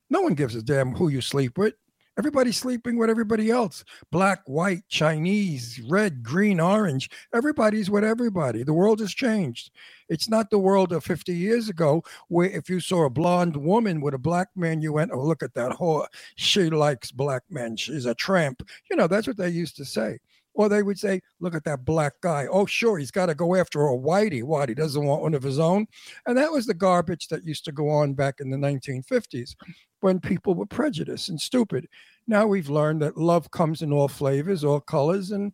No 0.09 0.21
one 0.21 0.33
gives 0.33 0.55
a 0.55 0.61
damn 0.61 0.93
who 0.93 1.09
you 1.09 1.21
sleep 1.21 1.57
with. 1.57 1.73
Everybody's 2.17 2.57
sleeping 2.57 2.97
with 2.97 3.11
everybody 3.11 3.51
else. 3.51 3.83
Black, 4.11 4.41
white, 4.47 4.81
Chinese, 4.89 5.79
red, 5.87 6.23
green, 6.23 6.59
orange. 6.59 7.11
Everybody's 7.33 7.91
with 7.91 8.03
everybody. 8.03 8.63
The 8.63 8.73
world 8.73 8.99
has 9.01 9.13
changed. 9.13 9.69
It's 10.09 10.27
not 10.27 10.49
the 10.49 10.57
world 10.57 10.91
of 10.93 11.03
50 11.03 11.35
years 11.35 11.69
ago 11.69 12.03
where 12.29 12.49
if 12.49 12.69
you 12.69 12.79
saw 12.79 13.05
a 13.05 13.09
blonde 13.09 13.55
woman 13.55 14.01
with 14.01 14.15
a 14.15 14.19
black 14.19 14.47
man, 14.55 14.81
you 14.81 14.93
went, 14.93 15.11
oh, 15.13 15.23
look 15.23 15.43
at 15.43 15.53
that 15.53 15.73
whore. 15.73 16.07
She 16.37 16.71
likes 16.71 17.11
black 17.11 17.43
men. 17.51 17.77
She's 17.77 18.07
a 18.07 18.15
tramp. 18.15 18.63
You 18.89 18.97
know, 18.97 19.07
that's 19.07 19.27
what 19.27 19.37
they 19.37 19.49
used 19.49 19.77
to 19.77 19.85
say. 19.85 20.17
Or 20.55 20.69
they 20.69 20.81
would 20.81 20.97
say, 20.97 21.21
look 21.39 21.53
at 21.53 21.65
that 21.65 21.85
black 21.85 22.13
guy. 22.21 22.47
Oh, 22.51 22.65
sure, 22.65 22.97
he's 22.97 23.11
got 23.11 23.27
to 23.27 23.35
go 23.35 23.53
after 23.53 23.85
a 23.89 23.95
whitey. 23.95 24.41
What? 24.41 24.69
He 24.69 24.75
doesn't 24.75 25.05
want 25.05 25.21
one 25.21 25.35
of 25.35 25.43
his 25.43 25.59
own. 25.59 25.85
And 26.25 26.35
that 26.35 26.51
was 26.51 26.65
the 26.65 26.73
garbage 26.73 27.27
that 27.27 27.45
used 27.45 27.63
to 27.65 27.71
go 27.71 27.89
on 27.89 28.15
back 28.15 28.39
in 28.39 28.49
the 28.49 28.57
1950s 28.57 29.55
when 29.99 30.19
people 30.19 30.55
were 30.55 30.65
prejudiced 30.65 31.29
and 31.29 31.39
stupid. 31.39 31.87
Now 32.27 32.45
we've 32.45 32.69
learned 32.69 33.01
that 33.01 33.17
love 33.17 33.49
comes 33.51 33.81
in 33.81 33.93
all 33.93 34.07
flavors, 34.07 34.63
all 34.63 34.81
colors, 34.81 35.31
and 35.31 35.53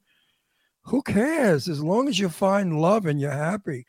who 0.82 1.01
cares? 1.01 1.68
As 1.68 1.84
long 1.84 2.08
as 2.08 2.20
you 2.20 2.30
find 2.30 2.82
love 2.82 3.06
and 3.06 3.20
you're 3.20 3.32
happy, 3.32 3.86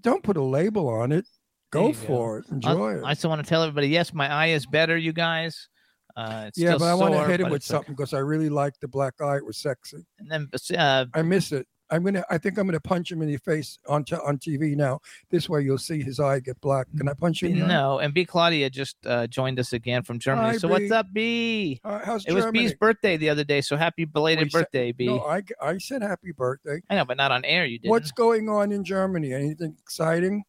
don't 0.00 0.22
put 0.22 0.36
a 0.36 0.42
label 0.42 0.88
on 0.88 1.12
it. 1.12 1.26
Go 1.70 1.88
you 1.88 1.94
go. 1.94 1.98
for 1.98 2.38
it. 2.38 2.46
I, 2.50 2.54
Enjoy 2.54 2.94
it. 2.94 3.02
I 3.04 3.14
still 3.14 3.30
want 3.30 3.42
to 3.42 3.48
tell 3.48 3.62
everybody, 3.62 3.88
yes, 3.88 4.12
my 4.12 4.30
eye 4.30 4.48
is 4.48 4.66
better, 4.66 4.96
you 4.96 5.12
guys. 5.12 5.68
Uh, 6.16 6.46
it's 6.48 6.58
yeah, 6.58 6.76
but 6.76 6.86
I 6.86 6.94
want 6.94 7.14
to 7.14 7.24
hit 7.26 7.40
it 7.40 7.48
with 7.48 7.62
something 7.62 7.94
because 7.94 8.12
I 8.12 8.18
really 8.18 8.48
like 8.48 8.74
the 8.80 8.88
black 8.88 9.14
eye. 9.20 9.36
It 9.36 9.46
was 9.46 9.58
sexy. 9.58 10.04
And 10.18 10.28
then 10.28 10.48
uh, 10.76 11.06
I 11.14 11.22
miss 11.22 11.52
it. 11.52 11.66
I'm 11.90 12.02
gonna. 12.02 12.24
I 12.28 12.36
think 12.38 12.58
I'm 12.58 12.66
gonna 12.66 12.80
punch 12.80 13.10
him 13.10 13.22
in 13.22 13.28
the 13.28 13.36
face 13.38 13.78
on 13.88 14.04
t- 14.04 14.14
on 14.16 14.38
TV 14.38 14.76
now. 14.76 15.00
This 15.30 15.48
way, 15.48 15.62
you'll 15.62 15.78
see 15.78 16.02
his 16.02 16.20
eye 16.20 16.40
get 16.40 16.60
black. 16.60 16.86
Can 16.96 17.08
I 17.08 17.14
punch 17.14 17.40
you? 17.42 17.48
No, 17.48 17.98
and 17.98 18.12
B 18.12 18.24
Claudia 18.24 18.68
just 18.68 18.96
uh, 19.06 19.26
joined 19.26 19.58
us 19.58 19.72
again 19.72 20.02
from 20.02 20.18
Germany. 20.18 20.48
Hi, 20.48 20.56
so 20.58 20.68
what's 20.68 20.90
up, 20.90 21.06
B? 21.12 21.80
Uh, 21.82 22.00
how's 22.04 22.26
It 22.26 22.32
was 22.34 22.44
B's 22.46 22.74
birthday 22.74 23.16
the 23.16 23.30
other 23.30 23.44
day, 23.44 23.60
so 23.62 23.76
happy 23.76 24.04
belated 24.04 24.44
We 24.44 24.50
said- 24.50 24.58
birthday, 24.60 24.92
B. 24.92 25.08
I 25.08 25.12
No, 25.16 25.20
I, 25.24 25.42
I 25.62 25.78
said 25.78 26.02
happy 26.02 26.32
birthday. 26.32 26.82
I 26.90 26.96
know, 26.96 27.04
but 27.06 27.16
not 27.16 27.32
on 27.32 27.44
air. 27.44 27.64
You 27.64 27.78
did. 27.78 27.88
What's 27.90 28.12
going 28.12 28.48
on 28.50 28.70
in 28.72 28.84
Germany? 28.84 29.32
Anything 29.32 29.74
exciting? 29.80 30.44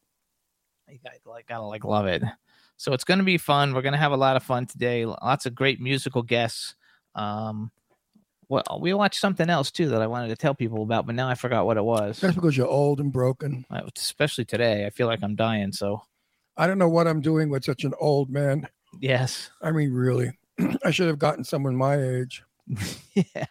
I 0.89 0.97
like 1.25 1.47
gotta 1.47 1.63
like 1.65 1.83
love 1.85 2.07
it. 2.07 2.23
So 2.77 2.93
it's 2.93 3.03
gonna 3.03 3.23
be 3.23 3.37
fun. 3.37 3.73
We're 3.73 3.81
gonna 3.81 3.97
have 3.97 4.11
a 4.11 4.17
lot 4.17 4.35
of 4.35 4.43
fun 4.43 4.65
today. 4.65 5.05
Lots 5.05 5.45
of 5.45 5.53
great 5.55 5.79
musical 5.79 6.23
guests. 6.23 6.75
Um, 7.15 7.71
well, 8.49 8.79
we 8.81 8.93
watched 8.93 9.19
something 9.19 9.49
else 9.49 9.71
too 9.71 9.89
that 9.89 10.01
I 10.01 10.07
wanted 10.07 10.29
to 10.29 10.35
tell 10.35 10.55
people 10.55 10.81
about, 10.81 11.05
but 11.05 11.15
now 11.15 11.29
I 11.29 11.35
forgot 11.35 11.65
what 11.65 11.77
it 11.77 11.83
was. 11.83 12.19
That's 12.19 12.35
because 12.35 12.57
you're 12.57 12.67
old 12.67 12.99
and 12.99 13.13
broken. 13.13 13.65
Uh, 13.69 13.81
Especially 13.95 14.43
today, 14.43 14.85
I 14.85 14.89
feel 14.89 15.07
like 15.07 15.19
I'm 15.23 15.35
dying. 15.35 15.71
So 15.71 16.01
I 16.57 16.67
don't 16.67 16.79
know 16.79 16.89
what 16.89 17.07
I'm 17.07 17.21
doing 17.21 17.49
with 17.49 17.63
such 17.63 17.83
an 17.83 17.93
old 17.99 18.29
man. 18.29 18.67
yes, 18.99 19.51
I 19.61 19.71
mean, 19.71 19.93
really, 19.93 20.31
I 20.83 20.91
should 20.91 21.07
have 21.07 21.19
gotten 21.19 21.43
someone 21.43 21.75
my 21.75 21.95
age. 22.01 22.43
yeah, 23.15 23.45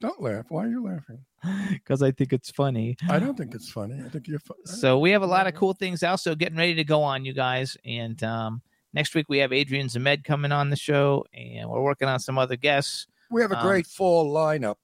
Don't 0.00 0.22
laugh. 0.22 0.46
Why 0.48 0.64
are 0.64 0.68
you 0.68 0.84
laughing? 0.84 1.24
because 1.72 2.02
I 2.02 2.10
think 2.10 2.32
it's 2.32 2.50
funny. 2.50 2.96
I 3.08 3.18
don't 3.18 3.36
think 3.36 3.54
it's 3.54 3.70
funny. 3.70 4.02
I 4.04 4.08
think 4.08 4.28
you're 4.28 4.38
funny. 4.38 4.60
So 4.64 4.98
we 4.98 5.10
have 5.10 5.22
a 5.22 5.26
lot 5.26 5.46
of 5.46 5.54
cool 5.54 5.74
things 5.74 6.02
also 6.02 6.34
getting 6.34 6.58
ready 6.58 6.74
to 6.74 6.84
go 6.84 7.02
on, 7.02 7.24
you 7.24 7.32
guys. 7.32 7.76
And 7.84 8.22
um, 8.22 8.62
next 8.92 9.14
week 9.14 9.26
we 9.28 9.38
have 9.38 9.52
Adrian 9.52 9.88
Zmed 9.88 10.24
coming 10.24 10.52
on 10.52 10.70
the 10.70 10.76
show, 10.76 11.24
and 11.34 11.68
we're 11.68 11.82
working 11.82 12.08
on 12.08 12.20
some 12.20 12.38
other 12.38 12.56
guests. 12.56 13.06
We 13.30 13.40
have 13.42 13.52
a 13.52 13.58
Um, 13.58 13.66
great 13.66 13.86
fall 13.86 14.32
lineup. 14.32 14.76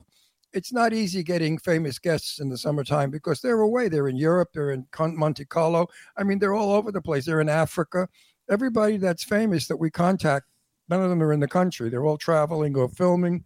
It's 0.52 0.72
not 0.72 0.92
easy 0.92 1.22
getting 1.22 1.58
famous 1.58 1.98
guests 1.98 2.40
in 2.40 2.48
the 2.48 2.56
summertime 2.56 3.10
because 3.10 3.40
they're 3.40 3.60
away. 3.60 3.88
They're 3.88 4.08
in 4.08 4.16
Europe, 4.16 4.50
they're 4.54 4.70
in 4.70 4.86
Monte 4.98 5.44
Carlo. 5.46 5.88
I 6.16 6.22
mean, 6.22 6.38
they're 6.38 6.54
all 6.54 6.72
over 6.72 6.90
the 6.90 7.02
place. 7.02 7.26
They're 7.26 7.40
in 7.40 7.48
Africa. 7.48 8.08
Everybody 8.48 8.96
that's 8.96 9.24
famous 9.24 9.66
that 9.68 9.76
we 9.76 9.90
contact, 9.90 10.46
none 10.88 11.02
of 11.02 11.10
them 11.10 11.22
are 11.22 11.32
in 11.32 11.40
the 11.40 11.48
country. 11.48 11.90
They're 11.90 12.06
all 12.06 12.16
traveling 12.16 12.76
or 12.76 12.88
filming. 12.88 13.44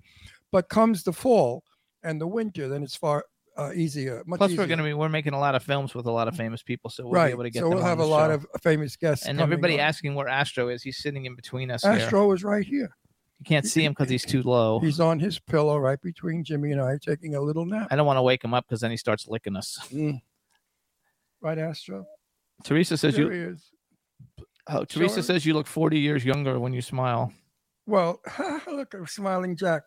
But 0.52 0.69
comes 0.69 1.02
the 1.02 1.12
fall 1.12 1.64
and 2.02 2.21
the 2.21 2.26
winter, 2.26 2.69
then 2.69 2.83
it's 2.83 2.97
far 2.97 3.25
uh, 3.57 3.73
easier. 3.75 4.23
Much 4.26 4.38
Plus, 4.38 4.50
easier. 4.50 4.62
we're 4.62 4.66
going 4.66 4.78
to 4.78 4.85
be 4.85 4.95
we're 4.95 5.09
making 5.09 5.33
a 5.33 5.38
lot 5.38 5.54
of 5.54 5.62
films 5.62 5.95
with 5.95 6.07
a 6.07 6.11
lot 6.11 6.28
of 6.28 6.37
famous 6.37 6.62
people, 6.62 6.90
so 6.90 7.04
we'll 7.04 7.12
right. 7.12 7.28
be 7.28 7.33
able 7.33 7.42
to 7.45 7.50
get 7.50 7.61
so 7.61 7.69
them 7.69 7.78
we'll 7.78 7.87
have 7.87 7.99
a 7.99 8.04
lot 8.04 8.30
of 8.30 8.47
famous 8.62 8.97
guests. 8.97 9.26
And 9.26 9.40
everybody 9.40 9.75
on. 9.75 9.80
asking 9.80 10.14
where 10.14 10.28
Astro 10.28 10.69
is. 10.69 10.83
He's 10.83 10.99
sitting 10.99 11.26
in 11.26 11.35
between 11.35 11.71
us. 11.71 11.85
Astro 11.85 12.33
is 12.33 12.45
right 12.45 12.64
here. 12.64 12.90
You 13.41 13.45
can't 13.47 13.65
see 13.67 13.83
him 13.83 13.93
because 13.93 14.11
he's 14.11 14.27
too 14.27 14.43
low. 14.43 14.81
He's 14.81 15.01
on 15.01 15.19
his 15.19 15.39
pillow 15.39 15.79
right 15.79 16.01
between 16.03 16.45
Jimmy 16.45 16.73
and 16.73 16.81
I, 16.81 16.99
taking 17.03 17.35
a 17.35 17.41
little 17.41 17.65
nap. 17.65 17.89
I 17.91 17.97
don't 17.97 18.07
want 18.07 18.19
to 18.19 18.23
wake 18.23 18.45
him 18.45 18.53
up 18.53 18.67
because 18.69 18.83
then 18.83 18.91
he 18.91 18.99
starts 18.99 19.27
licking 19.27 19.57
us. 19.57 19.79
Mm. 19.91 20.21
Right, 21.41 21.59
Astro? 21.59 22.05
Teresa 22.65 22.99
says 22.99 23.17
There 23.17 23.33
you. 23.33 23.57
Oh, 24.67 24.85
Teresa 24.85 25.15
Sure. 25.15 25.23
says 25.23 25.47
you 25.47 25.55
look 25.55 25.67
40 25.67 25.99
years 25.99 26.23
younger 26.23 26.59
when 26.61 26.75
you 26.75 26.83
smile. 26.83 27.33
Well, 27.87 28.21
look, 28.71 28.93
I'm 28.93 29.07
smiling 29.07 29.57
Jack. 29.57 29.85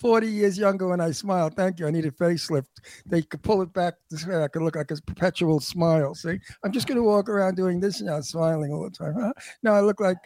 40 0.00 0.26
years 0.26 0.58
younger 0.58 0.88
when 0.88 1.02
I 1.02 1.10
smile. 1.10 1.50
Thank 1.50 1.78
you. 1.78 1.86
I 1.86 1.90
need 1.90 2.06
a 2.06 2.10
facelift. 2.10 2.66
They 3.04 3.20
could 3.22 3.42
pull 3.42 3.60
it 3.60 3.72
back 3.74 3.94
this 4.10 4.26
way. 4.26 4.42
I 4.42 4.48
could 4.48 4.62
look 4.62 4.74
like 4.74 4.90
a 4.90 4.96
perpetual 5.06 5.60
smile. 5.60 6.14
See, 6.14 6.38
I'm 6.64 6.72
just 6.72 6.86
going 6.88 6.96
to 6.96 7.04
walk 7.04 7.28
around 7.28 7.56
doing 7.56 7.78
this 7.78 8.00
now, 8.00 8.20
smiling 8.22 8.72
all 8.72 8.84
the 8.84 8.90
time. 8.90 9.14
Huh? 9.20 9.32
Now 9.62 9.74
I 9.74 9.80
look 9.80 10.00
like 10.00 10.16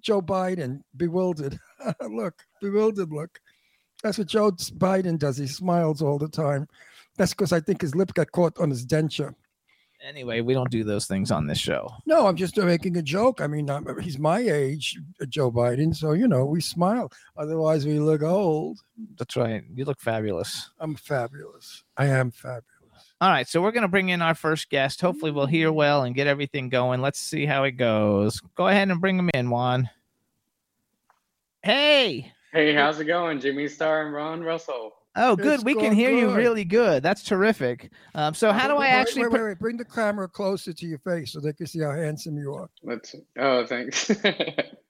Joe 0.00 0.22
Biden, 0.22 0.82
bewildered. 0.96 1.58
look, 2.08 2.42
bewildered 2.60 3.12
look. 3.12 3.40
That's 4.02 4.18
what 4.18 4.26
Joe 4.26 4.50
Biden 4.50 5.18
does. 5.18 5.36
He 5.36 5.46
smiles 5.46 6.02
all 6.02 6.18
the 6.18 6.28
time. 6.28 6.66
That's 7.16 7.32
because 7.32 7.52
I 7.52 7.60
think 7.60 7.82
his 7.82 7.94
lip 7.94 8.14
got 8.14 8.32
caught 8.32 8.58
on 8.58 8.70
his 8.70 8.86
denture. 8.86 9.34
Anyway, 10.04 10.40
we 10.40 10.52
don't 10.52 10.70
do 10.70 10.82
those 10.82 11.06
things 11.06 11.30
on 11.30 11.46
this 11.46 11.58
show. 11.58 11.88
No, 12.06 12.26
I'm 12.26 12.34
just 12.34 12.56
making 12.56 12.96
a 12.96 13.02
joke. 13.02 13.40
I 13.40 13.46
mean, 13.46 13.70
I'm, 13.70 13.86
he's 14.00 14.18
my 14.18 14.40
age, 14.40 14.98
uh, 15.20 15.26
Joe 15.26 15.52
Biden. 15.52 15.94
So, 15.94 16.10
you 16.12 16.26
know, 16.26 16.44
we 16.44 16.60
smile. 16.60 17.12
Otherwise, 17.36 17.86
we 17.86 18.00
look 18.00 18.22
old. 18.22 18.80
That's 19.16 19.36
right. 19.36 19.62
You 19.72 19.84
look 19.84 20.00
fabulous. 20.00 20.70
I'm 20.80 20.96
fabulous. 20.96 21.84
I 21.96 22.06
am 22.06 22.32
fabulous. 22.32 22.64
All 23.22 23.30
right, 23.30 23.46
so 23.46 23.62
we're 23.62 23.70
going 23.70 23.82
to 23.82 23.88
bring 23.88 24.08
in 24.08 24.20
our 24.20 24.34
first 24.34 24.68
guest. 24.68 25.00
Hopefully, 25.00 25.30
we'll 25.30 25.46
hear 25.46 25.70
well 25.70 26.02
and 26.02 26.12
get 26.12 26.26
everything 26.26 26.68
going. 26.68 27.00
Let's 27.00 27.20
see 27.20 27.46
how 27.46 27.62
it 27.62 27.76
goes. 27.76 28.40
Go 28.56 28.66
ahead 28.66 28.90
and 28.90 29.00
bring 29.00 29.16
him 29.16 29.30
in, 29.32 29.48
Juan. 29.48 29.88
Hey. 31.62 32.32
Hey, 32.52 32.74
how's 32.74 32.98
it 32.98 33.04
going? 33.04 33.38
Jimmy 33.38 33.68
Star 33.68 34.04
and 34.04 34.12
Ron 34.12 34.42
Russell. 34.42 34.94
Oh, 35.14 35.34
It's 35.34 35.42
good. 35.42 35.64
We 35.64 35.74
can 35.74 35.82
going 35.84 35.96
hear 35.96 36.10
you 36.10 36.34
really 36.34 36.64
good. 36.64 37.02
That's 37.02 37.22
terrific. 37.22 37.90
Um, 38.14 38.32
so, 38.34 38.50
how 38.52 38.66
do 38.68 38.76
I 38.76 38.86
actually? 38.86 39.24
Wait, 39.24 39.32
wait, 39.32 39.42
wait. 39.42 39.58
Bring 39.58 39.76
the 39.76 39.84
camera 39.84 40.26
closer 40.28 40.72
to 40.72 40.86
your 40.86 40.98
face 41.00 41.32
so 41.32 41.40
they 41.40 41.52
can 41.52 41.66
see 41.66 41.80
how 41.80 41.92
handsome 41.92 42.38
you 42.38 42.54
are. 42.54 42.70
Let's. 42.82 43.14
Oh, 43.38 43.66
thanks. 43.66 44.10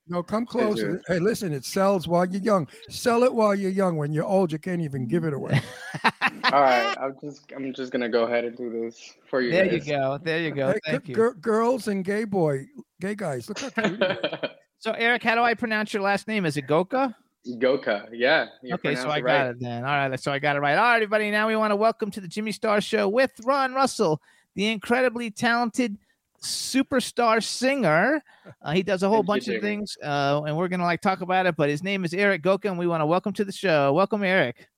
No, 0.08 0.20
come 0.20 0.44
closer. 0.44 1.00
Hey, 1.06 1.20
listen, 1.20 1.52
it 1.52 1.64
sells 1.64 2.08
while 2.08 2.26
you're 2.26 2.42
young. 2.42 2.66
Sell 2.90 3.22
it 3.22 3.32
while 3.32 3.54
you're 3.54 3.70
young. 3.70 3.96
When 3.96 4.12
you're 4.12 4.24
old, 4.26 4.50
you 4.50 4.58
can't 4.58 4.82
even 4.82 5.06
give 5.06 5.22
it 5.22 5.32
away. 5.32 5.62
All 6.52 6.60
right, 6.60 6.94
I'm 7.00 7.14
just. 7.22 7.50
I'm 7.56 7.72
just 7.72 7.92
gonna 7.92 8.08
go 8.08 8.24
ahead 8.24 8.44
and 8.44 8.56
do 8.56 8.68
this 8.68 9.14
for 9.30 9.40
you. 9.40 9.52
there 9.52 9.72
you 9.72 9.78
go. 9.80 10.18
There 10.20 10.40
you 10.40 10.50
go. 10.50 10.72
Hey, 10.72 10.78
Thank 10.86 11.04
g- 11.04 11.10
you. 11.10 11.14
gir- 11.14 11.34
girls 11.34 11.86
and 11.86 12.04
gay 12.04 12.24
boy, 12.24 12.66
gay 13.00 13.14
guys. 13.14 13.48
Look 13.48 13.60
how 13.60 13.70
cute. 13.70 14.02
So, 14.78 14.90
Erik, 14.90 15.22
how 15.22 15.36
do 15.36 15.42
I 15.42 15.54
pronounce 15.54 15.94
your 15.94 16.02
last 16.02 16.26
name? 16.26 16.44
Is 16.44 16.56
it 16.56 16.66
Goca? 16.66 17.14
Goca. 17.46 18.08
Yeah. 18.12 18.46
okay, 18.72 18.94
so 18.94 19.08
I 19.08 19.18
it 19.18 19.22
got 19.22 19.46
it 19.48 19.60
then. 19.60 19.84
All 19.84 20.08
right, 20.08 20.20
so 20.20 20.32
I 20.32 20.38
got 20.38 20.56
it 20.56 20.60
right. 20.60 20.76
All 20.76 20.84
right, 20.84 20.96
everybody. 20.96 21.30
Now 21.30 21.48
we 21.48 21.56
want 21.56 21.72
to 21.72 21.76
welcome 21.76 22.10
to 22.12 22.20
the 22.20 22.28
Jimmy 22.28 22.52
Star 22.52 22.80
Show 22.80 23.08
with 23.08 23.32
Ron 23.44 23.74
Russell, 23.74 24.20
the 24.54 24.68
incredibly 24.68 25.30
talented 25.30 25.98
superstar 26.42 27.42
singer. 27.42 28.22
Uh, 28.62 28.72
he 28.72 28.82
does 28.82 29.02
a 29.02 29.08
whole 29.08 29.24
Thank 29.24 29.46
you, 29.46 29.52
bunch 29.54 29.56
of 29.56 29.62
things, 29.62 29.96
uh, 30.02 30.42
and 30.46 30.56
we're 30.56 30.68
gonna 30.68 30.84
like 30.84 31.00
talk 31.00 31.20
about 31.20 31.46
it. 31.46 31.56
But 31.56 31.68
his 31.68 31.82
name 31.82 32.04
is 32.04 32.14
Erik 32.14 32.42
Goca, 32.42 32.66
and 32.66 32.78
we 32.78 32.86
want 32.86 33.00
to 33.00 33.06
welcome 33.06 33.32
to 33.34 33.44
the 33.44 33.52
show. 33.52 33.92
Welcome, 33.92 34.22
Erik. 34.22 34.68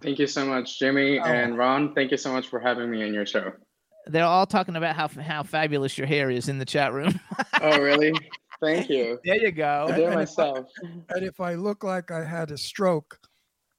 Thank 0.00 0.20
you 0.20 0.28
so 0.28 0.46
much, 0.46 0.78
Jimmy 0.78 1.18
Oh. 1.18 1.24
and 1.24 1.58
Ron. 1.58 1.94
Thank 1.94 2.12
you 2.12 2.16
so 2.16 2.32
much 2.32 2.46
for 2.46 2.60
having 2.60 2.90
me 2.90 3.02
in 3.02 3.12
your 3.12 3.26
show. 3.26 3.52
They're 4.06 4.24
all 4.24 4.46
talking 4.46 4.76
about 4.76 4.94
how 4.94 5.08
how 5.20 5.42
fabulous 5.42 5.98
your 5.98 6.06
hair 6.06 6.30
is 6.30 6.48
in 6.48 6.58
the 6.58 6.64
chat 6.64 6.92
room. 6.92 7.18
Oh, 7.60 7.80
really? 7.80 8.12
Thank 8.60 8.88
you. 8.90 9.18
there 9.24 9.36
you 9.36 9.52
go. 9.52 9.64
I 9.64 9.86
And- 9.86 9.96
did 9.96 10.02
it 10.02 10.04
and 10.04 10.12
if 10.12 10.16
I- 10.16 10.20
myself. 10.20 10.66
and 10.82 11.24
if 11.24 11.40
I 11.40 11.54
look 11.54 11.84
like 11.84 12.10
I 12.10 12.24
had 12.24 12.50
a 12.50 12.58
stroke 12.58 13.18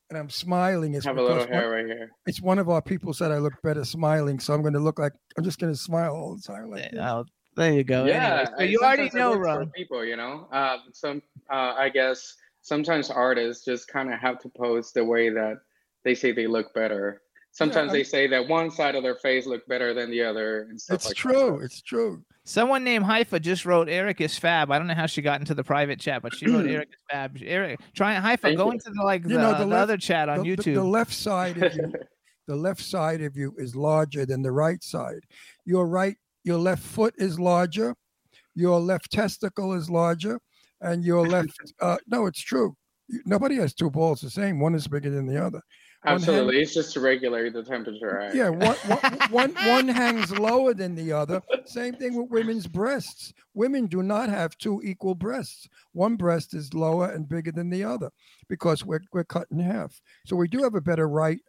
and 0.10 0.18
I'm 0.18 0.30
smiling, 0.30 0.96
it's 0.96 1.06
Have 1.06 1.18
a 1.18 1.22
little 1.22 1.46
hair 1.48 1.70
one, 1.70 1.72
right 1.72 1.86
here. 1.86 2.12
it's 2.26 2.42
one 2.42 2.58
of 2.60 2.70
our 2.70 2.82
people 2.82 3.14
said 3.14 3.32
I 3.32 3.38
look 3.38 3.54
better 3.62 3.84
smiling. 3.86 4.40
So 4.40 4.54
I'm 4.54 4.62
going 4.62 4.74
to 4.74 4.80
look 4.80 4.98
like 5.00 5.14
I'm 5.38 5.44
just 5.44 5.60
going 5.60 5.72
to 5.74 5.80
smile 5.80 6.12
all 6.16 6.36
the 6.36 6.42
time. 6.42 6.72
Like 6.72 6.92
this. 6.92 7.00
Oh, 7.02 7.26
there 7.56 7.74
you 7.74 7.84
go. 7.84 8.06
Yeah. 8.06 8.40
Anyway, 8.40 8.56
so 8.58 8.64
you 8.64 8.80
already 8.80 9.10
know, 9.14 9.32
works 9.32 9.46
Ron. 9.46 9.72
people, 9.76 10.04
you 10.06 10.16
know. 10.16 10.48
Uh, 10.52 10.78
some, 10.94 11.22
uh, 11.52 11.74
I 11.78 11.90
guess, 11.90 12.34
sometimes 12.62 13.10
artists 13.12 13.66
just 13.66 13.88
kind 13.88 14.12
of 14.14 14.20
have 14.20 14.40
to 14.40 14.50
pose 14.50 14.92
the 14.94 15.04
way 15.06 15.30
that 15.30 15.58
they 16.06 16.16
say 16.16 16.32
they 16.32 16.48
look 16.48 16.74
better. 16.74 17.22
Sometimes 17.52 17.90
I- 17.92 17.98
they 17.98 18.04
say 18.04 18.28
that 18.28 18.48
one 18.48 18.72
side 18.72 18.96
of 18.96 19.04
their 19.04 19.16
face 19.16 19.46
look 19.46 19.68
better 19.68 19.94
than 19.94 20.10
the 20.10 20.24
other, 20.24 20.62
and 20.70 20.80
stuff 20.80 20.96
It's 20.96 21.06
like 21.08 21.16
true. 21.18 21.58
That. 21.60 21.66
It's 21.66 21.82
true. 21.82 22.24
Someone 22.50 22.84
named 22.84 23.06
Haifa 23.06 23.40
just 23.40 23.64
wrote 23.64 23.88
Erik 23.90 24.20
is 24.22 24.36
fab. 24.36 24.72
I 24.72 24.80
don't 24.80 24.88
know 24.88 24.96
how 24.96 25.06
she 25.06 25.22
got 25.22 25.40
into 25.40 25.54
the 25.54 25.64
private 25.64 26.00
chat, 26.00 26.24
but 26.24 26.34
she 26.36 26.48
wrote 26.50 26.66
Erik 26.68 26.90
is 26.90 27.00
fab. 27.12 27.38
Erik, 27.44 27.80
try 27.94 28.16
Haifa. 28.16 28.42
Thank 28.42 28.58
Go 28.58 28.66
you. 28.66 28.72
into 28.72 28.90
the 28.90 29.04
like 29.04 29.22
the, 29.22 29.30
You 29.30 29.38
know, 29.38 29.52
the 29.52 29.60
the 29.60 29.66
left- 29.68 29.84
other 29.84 29.98
chat 29.98 30.30
on 30.30 30.40
the, 30.42 30.56
the- 30.56 30.64
YouTube. 30.64 30.74
the 30.74 30.84
left 30.84 31.14
side 31.14 31.62
of 31.62 31.76
you, 31.76 31.94
the 32.48 32.56
left 32.56 32.82
side 32.82 33.22
of 33.22 33.38
you 33.38 33.54
is 33.60 33.76
larger 33.76 34.26
than 34.26 34.42
the 34.42 34.52
right 34.52 34.84
side. 34.84 35.20
Your 35.66 35.88
right, 35.88 36.16
your 36.44 36.58
left 36.58 36.82
foot 36.82 37.14
is 37.20 37.40
larger. 37.40 37.96
Your 38.56 38.80
left 38.80 39.12
testicle 39.12 39.74
is 39.74 39.88
larger, 39.92 40.40
and 40.82 41.04
your 41.06 41.28
left. 41.28 41.56
Uh, 41.82 41.98
no, 42.08 42.26
it's 42.26 42.42
true. 42.42 42.76
Nobody 43.26 43.58
has 43.58 43.76
two 43.76 43.92
balls 43.92 44.22
the 44.22 44.30
same. 44.32 44.60
One 44.60 44.74
is 44.74 44.88
bigger 44.88 45.12
than 45.12 45.28
the 45.28 45.38
other. 45.44 45.62
Absolutely, 46.06 46.62
it's 46.62 46.74
just 46.74 46.94
to 46.94 47.02
regulate 47.02 47.52
the 47.52 47.64
temperature. 47.64 48.20
Right? 48.22 48.34
Yeah, 48.34 48.50
one, 48.50 48.76
one, 48.86 49.20
one, 49.30 49.54
one 49.68 49.88
hangs 49.88 50.32
lower 50.32 50.74
than 50.74 50.96
the 50.96 51.12
other. 51.12 51.42
Same 51.66 51.94
thing 51.94 52.16
with 52.16 52.30
women's 52.30 52.68
breasts. 52.68 53.34
Women 53.54 53.88
do 53.88 54.02
not 54.02 54.30
have 54.30 54.58
two 54.58 54.82
equal 54.84 55.14
breasts. 55.14 55.68
One 55.92 56.16
breast 56.16 56.54
is 56.54 56.74
lower 56.74 57.12
and 57.12 57.28
bigger 57.28 57.52
than 57.52 57.70
the 57.70 57.84
other 57.84 58.12
because 58.48 58.86
we're, 58.86 59.02
we're 59.12 59.26
cut 59.26 59.48
in 59.52 59.60
half. 59.60 60.00
So 60.26 60.38
we 60.38 60.48
do 60.48 60.64
have 60.64 60.76
a 60.76 60.82
better 60.82 61.10
right 61.10 61.42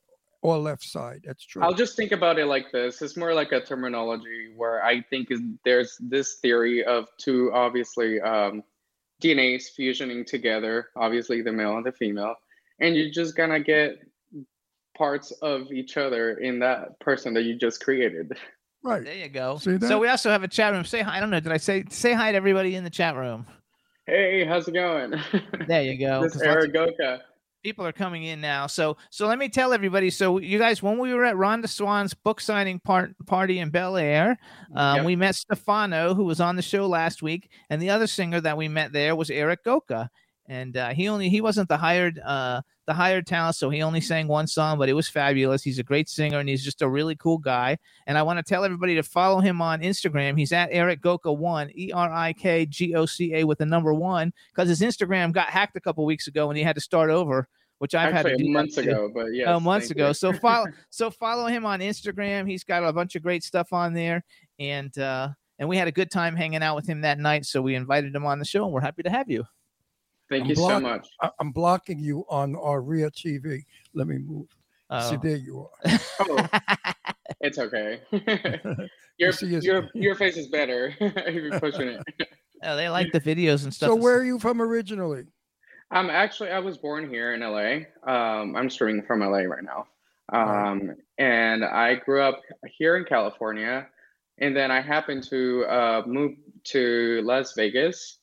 or 0.43 0.59
left 0.59 0.83
side. 0.83 1.23
That's 1.25 1.45
true. 1.45 1.63
I'll 1.63 1.75
just 1.75 1.97
think 1.97 2.13
about 2.13 2.39
it 2.39 2.47
like 2.47 2.73
this. 2.73 3.03
It's 3.03 3.17
more 3.17 3.35
like 3.35 3.53
a 3.53 3.61
terminology 3.61 4.53
where 4.57 4.83
I 4.83 5.03
think 5.03 5.29
there's 5.65 5.97
this 6.01 6.37
theory 6.37 6.83
of 6.85 7.07
two 7.19 7.53
obviously 7.53 8.21
um, 8.21 8.65
DNAs 9.23 9.67
fusioning 9.79 10.27
together, 10.27 10.89
obviously 10.97 11.43
the 11.43 11.53
male 11.53 11.77
and 11.77 11.85
the 11.85 11.93
female, 11.93 12.35
and 12.81 12.97
you're 12.97 13.11
just 13.11 13.37
gonna 13.37 13.61
get 13.61 13.99
parts 15.01 15.31
of 15.41 15.73
each 15.73 15.97
other 15.97 16.35
in 16.41 16.59
that 16.59 17.01
person 17.01 17.33
that 17.33 17.45
you 17.45 17.55
just 17.57 17.83
created. 17.83 18.37
right. 18.85 19.03
there 19.03 19.15
you 19.15 19.31
go. 19.31 19.57
So 19.57 19.99
we 19.99 20.09
also 20.09 20.29
have 20.31 20.43
a 20.43 20.49
chat 20.49 20.75
room. 20.75 20.85
Say 20.85 21.01
hi. 21.01 21.17
I 21.17 21.21
don't 21.21 21.31
know. 21.31 21.41
Did 21.41 21.53
I 21.53 21.57
say 21.57 21.85
say 21.89 22.13
hi 22.13 22.33
to 22.33 22.37
everybody 22.37 22.75
in 22.75 22.85
the 22.85 22.91
chat 22.91 23.17
room? 23.17 23.47
Hey, 24.05 24.45
how's 24.45 24.69
it 24.69 24.73
going? 24.75 25.15
There 25.67 25.83
you 25.83 25.99
go. 25.99 26.23
this 26.25 26.35
'cause 26.35 26.43
lots 26.43 26.67
Erik 26.67 26.75
Goca. 26.75 27.21
people 27.63 27.87
are 27.87 27.93
coming 27.93 28.25
in 28.25 28.43
now. 28.43 28.67
So 28.67 28.99
so 29.09 29.27
let 29.27 29.39
me 29.39 29.49
tell 29.49 29.73
everybody. 29.73 30.11
So 30.11 30.39
you 30.39 30.59
guys, 30.59 30.83
when 30.83 30.99
we 30.99 31.15
were 31.15 31.25
at 31.25 31.35
Rhonda 31.37 31.67
Swan's 31.67 32.13
book 32.13 32.39
signing 32.39 32.79
part 32.81 33.15
party 33.27 33.59
in 33.61 33.71
Bel 33.71 33.97
Air, 33.97 34.37
um, 34.77 34.97
Yep. 34.99 35.07
we 35.07 35.17
met 35.17 35.35
Stefano, 35.35 36.13
who 36.13 36.25
was 36.25 36.43
on 36.43 36.57
the 36.57 36.63
show 36.63 36.87
last 36.87 37.23
week, 37.23 37.49
and 37.71 37.81
the 37.81 37.89
other 37.89 38.07
singer 38.07 38.43
that 38.43 38.59
we 38.59 38.69
met 38.69 38.93
there 38.93 39.17
was 39.17 39.31
Erik 39.31 39.65
Goca, 39.65 40.09
and 40.47 40.77
uh, 40.77 40.91
he 40.91 41.09
only 41.09 41.31
he 41.31 41.41
wasn't 41.41 41.71
the 41.71 41.79
hired 41.79 42.19
uh, 42.19 42.61
the 42.91 42.95
hired 42.95 43.25
talent, 43.25 43.55
so 43.55 43.71
he 43.71 43.83
only 43.83 44.01
sang 44.01 44.27
one 44.27 44.49
song, 44.49 44.77
but 44.77 44.89
it 44.89 44.95
was 44.95 45.09
fabulous. 45.09 45.63
He's 45.63 45.79
a 45.79 45.85
great 45.85 46.09
singer, 46.09 46.41
and 46.41 46.49
he's 46.49 46.65
just 46.65 46.83
a 46.83 46.89
really 46.89 47.15
cool 47.15 47.39
guy. 47.39 47.79
And 48.09 48.19
I 48.19 48.25
want 48.25 48.39
to 48.39 48.43
tell 48.43 48.65
everybody 48.65 48.97
to 48.97 49.05
follow 49.05 49.39
him 49.39 49.63
on 49.63 49.81
Instagram. 49.81 50.37
He's 50.37 50.51
at 50.51 50.71
Erik 50.73 51.01
Goca 51.01 51.37
one, 51.37 51.71
E 51.77 51.93
R 51.93 52.13
I 52.13 52.33
K 52.33 52.67
G 52.67 52.97
O 52.97 53.07
C 53.07 53.33
A 53.37 53.45
with 53.45 53.59
the 53.59 53.67
number 53.67 53.95
one, 53.95 54.33
because 54.53 54.69
his 54.69 54.81
Instagram 54.81 55.31
got 55.31 55.51
hacked 55.51 55.77
a 55.77 55.81
couple 55.81 56.05
weeks 56.05 56.27
ago, 56.27 56.51
and 56.51 56.59
he 56.59 56.65
had 56.65 56.75
to 56.75 56.81
start 56.81 57.11
over. 57.11 57.47
Which 57.79 57.95
I've 57.95 58.13
had 58.13 58.27
to 58.27 58.33
Actually, 58.33 58.45
do 58.45 58.53
that 58.53 58.59
months 58.59 58.75
too. 58.75 58.81
ago, 58.83 59.11
but 59.15 59.27
yes. 59.33 59.47
Oh, 59.49 59.61
months 59.61 59.91
ago. 59.91 60.09
you. 60.09 60.15
So 60.15 60.33
follow 60.33 60.67
so 60.91 61.11
follow 61.13 61.47
him 61.47 61.65
on 61.65 61.79
Instagram. 61.79 62.51
He's 62.51 62.65
got 62.65 62.85
a 62.85 62.93
bunch 62.93 63.15
of 63.15 63.23
great 63.23 63.45
stuff 63.45 63.73
on 63.73 63.95
there, 63.95 64.25
and 64.59 64.99
uh, 64.99 65.29
and 65.61 65.69
we 65.69 65.77
had 65.77 65.87
a 65.87 65.93
good 65.93 66.11
time 66.11 66.35
hanging 66.35 66.63
out 66.63 66.75
with 66.75 66.89
him 66.89 67.03
that 67.03 67.21
night. 67.21 67.47
So 67.47 67.63
we 67.63 67.77
invited 67.77 68.15
him 68.15 68.27
on 68.27 68.41
the 68.41 68.45
show, 68.45 68.65
and 68.65 68.73
we're 68.73 68.81
happy 68.81 69.05
to 69.05 69.11
have 69.11 69.31
you. 69.31 69.45
Thank 70.31 70.45
I'm 70.45 70.51
you 70.51 70.57
so 70.57 70.81
much. 70.81 71.09
I- 71.21 71.31
I'm 71.41 71.51
blocking 71.51 71.99
you 71.99 72.25
on 72.29 72.55
our 72.57 72.81
rear 72.81 73.11
TV. 73.11 73.65
Let 73.95 74.07
me 74.07 74.19
move. 74.19 74.47
See, 74.51 75.15
Oh. 75.17 75.21
there 75.23 75.37
you 75.37 75.69
are. 75.85 75.99
Oh, 76.21 76.47
it's 77.41 77.59
okay. 77.59 78.01
your 79.19 79.33
see 79.33 79.49
his- 79.49 79.65
your 79.65 79.89
your 79.95 80.15
face 80.15 80.37
is 80.37 80.47
better 80.49 80.95
if 81.01 81.35
you're 81.35 81.61
pushing 81.61 81.89
it. 81.89 82.03
Oh, 82.63 82.77
they 82.77 82.89
like 82.89 83.13
the 83.13 83.21
videos 83.21 83.65
and 83.65 83.73
stuff. 83.75 83.89
So 83.89 83.95
where 83.97 84.17
are 84.19 84.25
you 84.25 84.39
from 84.39 84.61
originally? 84.63 85.25
I'm 85.91 86.11
actually 86.11 86.51
I 86.51 86.61
was 86.61 86.79
born 86.79 87.09
here 87.09 87.35
in 87.35 87.41
LA. 87.41 87.87
Um, 88.07 88.55
I'm 88.57 88.71
streaming 88.71 89.03
from 89.05 89.21
LA 89.21 89.41
right 89.43 89.65
now. 89.65 89.87
Right. 90.33 90.71
Um, 90.71 90.95
and 91.19 91.65
I 91.65 91.97
grew 91.97 92.23
up 92.23 92.41
here 92.79 92.97
in 92.97 93.05
California, 93.05 93.89
and 94.39 94.57
then 94.57 94.71
I 94.71 94.81
happened 94.81 95.25
to 95.31 95.65
uh, 95.67 96.03
move 96.07 96.37
to 96.65 97.21
Las 97.25 97.55
Vegas, 97.57 98.19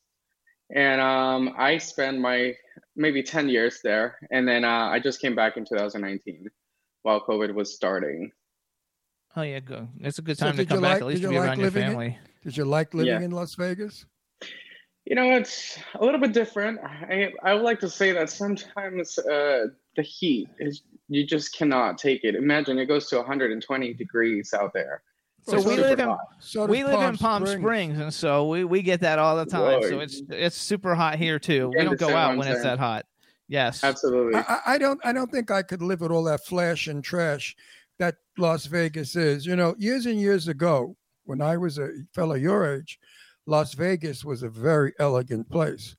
and 0.73 1.01
um, 1.01 1.53
I 1.57 1.77
spent 1.77 2.19
my 2.19 2.53
maybe 2.95 3.21
10 3.23 3.49
years 3.49 3.79
there, 3.83 4.17
and 4.31 4.47
then 4.47 4.63
uh, 4.63 4.89
I 4.89 4.99
just 4.99 5.21
came 5.21 5.35
back 5.35 5.57
in 5.57 5.65
2019 5.65 6.47
while 7.03 7.21
COVID 7.25 7.53
was 7.53 7.73
starting. 7.75 8.31
Oh 9.35 9.43
yeah, 9.43 9.59
good. 9.59 9.87
It's 9.99 10.17
a 10.17 10.21
good 10.21 10.37
So 10.37 10.47
time 10.47 10.57
to 10.57 10.65
come 10.65 10.81
back. 10.81 10.93
like- 10.93 11.01
At 11.01 11.07
least 11.07 11.21
to 11.23 11.29
be 11.29 11.37
like 11.37 11.47
around 11.49 11.57
your 11.59 11.65
living 11.67 11.83
it? 11.83 11.87
family. 11.87 12.17
Did 12.43 12.57
you 12.57 12.65
like 12.65 12.93
living 12.93 13.13
Yeah. 13.13 13.21
in 13.25 13.31
Las 13.31 13.55
Vegas? 13.55 14.05
You 15.05 15.15
know, 15.15 15.31
it's 15.37 15.77
a 15.95 16.03
little 16.03 16.19
bit 16.19 16.33
different. 16.33 16.79
I 16.83 17.31
I 17.43 17.53
would 17.53 17.63
like 17.63 17.79
to 17.81 17.89
say 17.89 18.11
that 18.13 18.29
sometimes 18.29 19.17
uh, 19.19 19.67
the 19.95 20.01
heat 20.01 20.49
is 20.59 20.81
you 21.07 21.25
just 21.25 21.55
cannot 21.55 21.97
take 21.97 22.23
it. 22.25 22.35
Imagine 22.35 22.77
it 22.77 22.87
goes 22.87 23.07
to 23.09 23.17
120 23.17 23.93
degrees 23.93 24.53
out 24.53 24.73
there. 24.73 25.03
So 25.47 25.57
It's 25.57 25.65
we 25.65 25.77
live 25.77 25.99
in. 25.99 26.15
So 26.39 26.65
we 26.65 26.81
does 26.81 26.91
live 26.93 27.09
in 27.09 27.17
Palm 27.17 27.45
Springs. 27.45 27.97
and 27.99 28.13
so 28.13 28.47
we 28.49 28.65
we 28.65 28.81
get 28.81 28.99
that 29.01 29.17
all 29.17 29.37
the 29.37 29.45
time. 29.45 29.81
So 29.83 29.99
it's 30.01 30.21
it's 30.29 30.57
super 30.57 30.93
hot 30.93 31.15
here 31.15 31.39
too. 31.39 31.69
We 31.69 31.83
don't 31.85 31.97
go 31.97 32.07
out 32.09 32.11
what 32.11 32.31
I'm 32.31 32.37
when 32.39 32.47
it's 32.49 32.63
that 32.63 32.79
hot. 32.79 33.05
Yes. 33.47 33.81
Absolutely. 33.83 34.35
I, 34.35 34.41
I- 34.41 34.61
I 34.73 34.77
don't 34.77 34.99
I 35.05 35.13
don't 35.13 35.31
think 35.31 35.49
I 35.51 35.61
could 35.61 35.81
live 35.81 36.01
with 36.01 36.11
all 36.11 36.23
that 36.25 36.45
flash 36.45 36.87
and 36.87 37.01
trash 37.03 37.55
that 37.97 38.15
Las 38.37 38.65
Vegas 38.65 39.15
is. 39.15 39.45
You 39.45 39.55
know, 39.55 39.73
years 39.77 40.05
and 40.05 40.19
years 40.19 40.49
ago, 40.49 40.95
when 41.23 41.41
I 41.41 41.55
was 41.55 41.77
a 41.77 41.89
fellow 42.13 42.35
your 42.35 42.75
age, 42.75 42.99
Las 43.45 43.73
Vegas 43.73 44.25
was 44.25 44.43
a 44.43 44.49
very 44.49 44.93
elegant 44.99 45.49
place. 45.49 45.95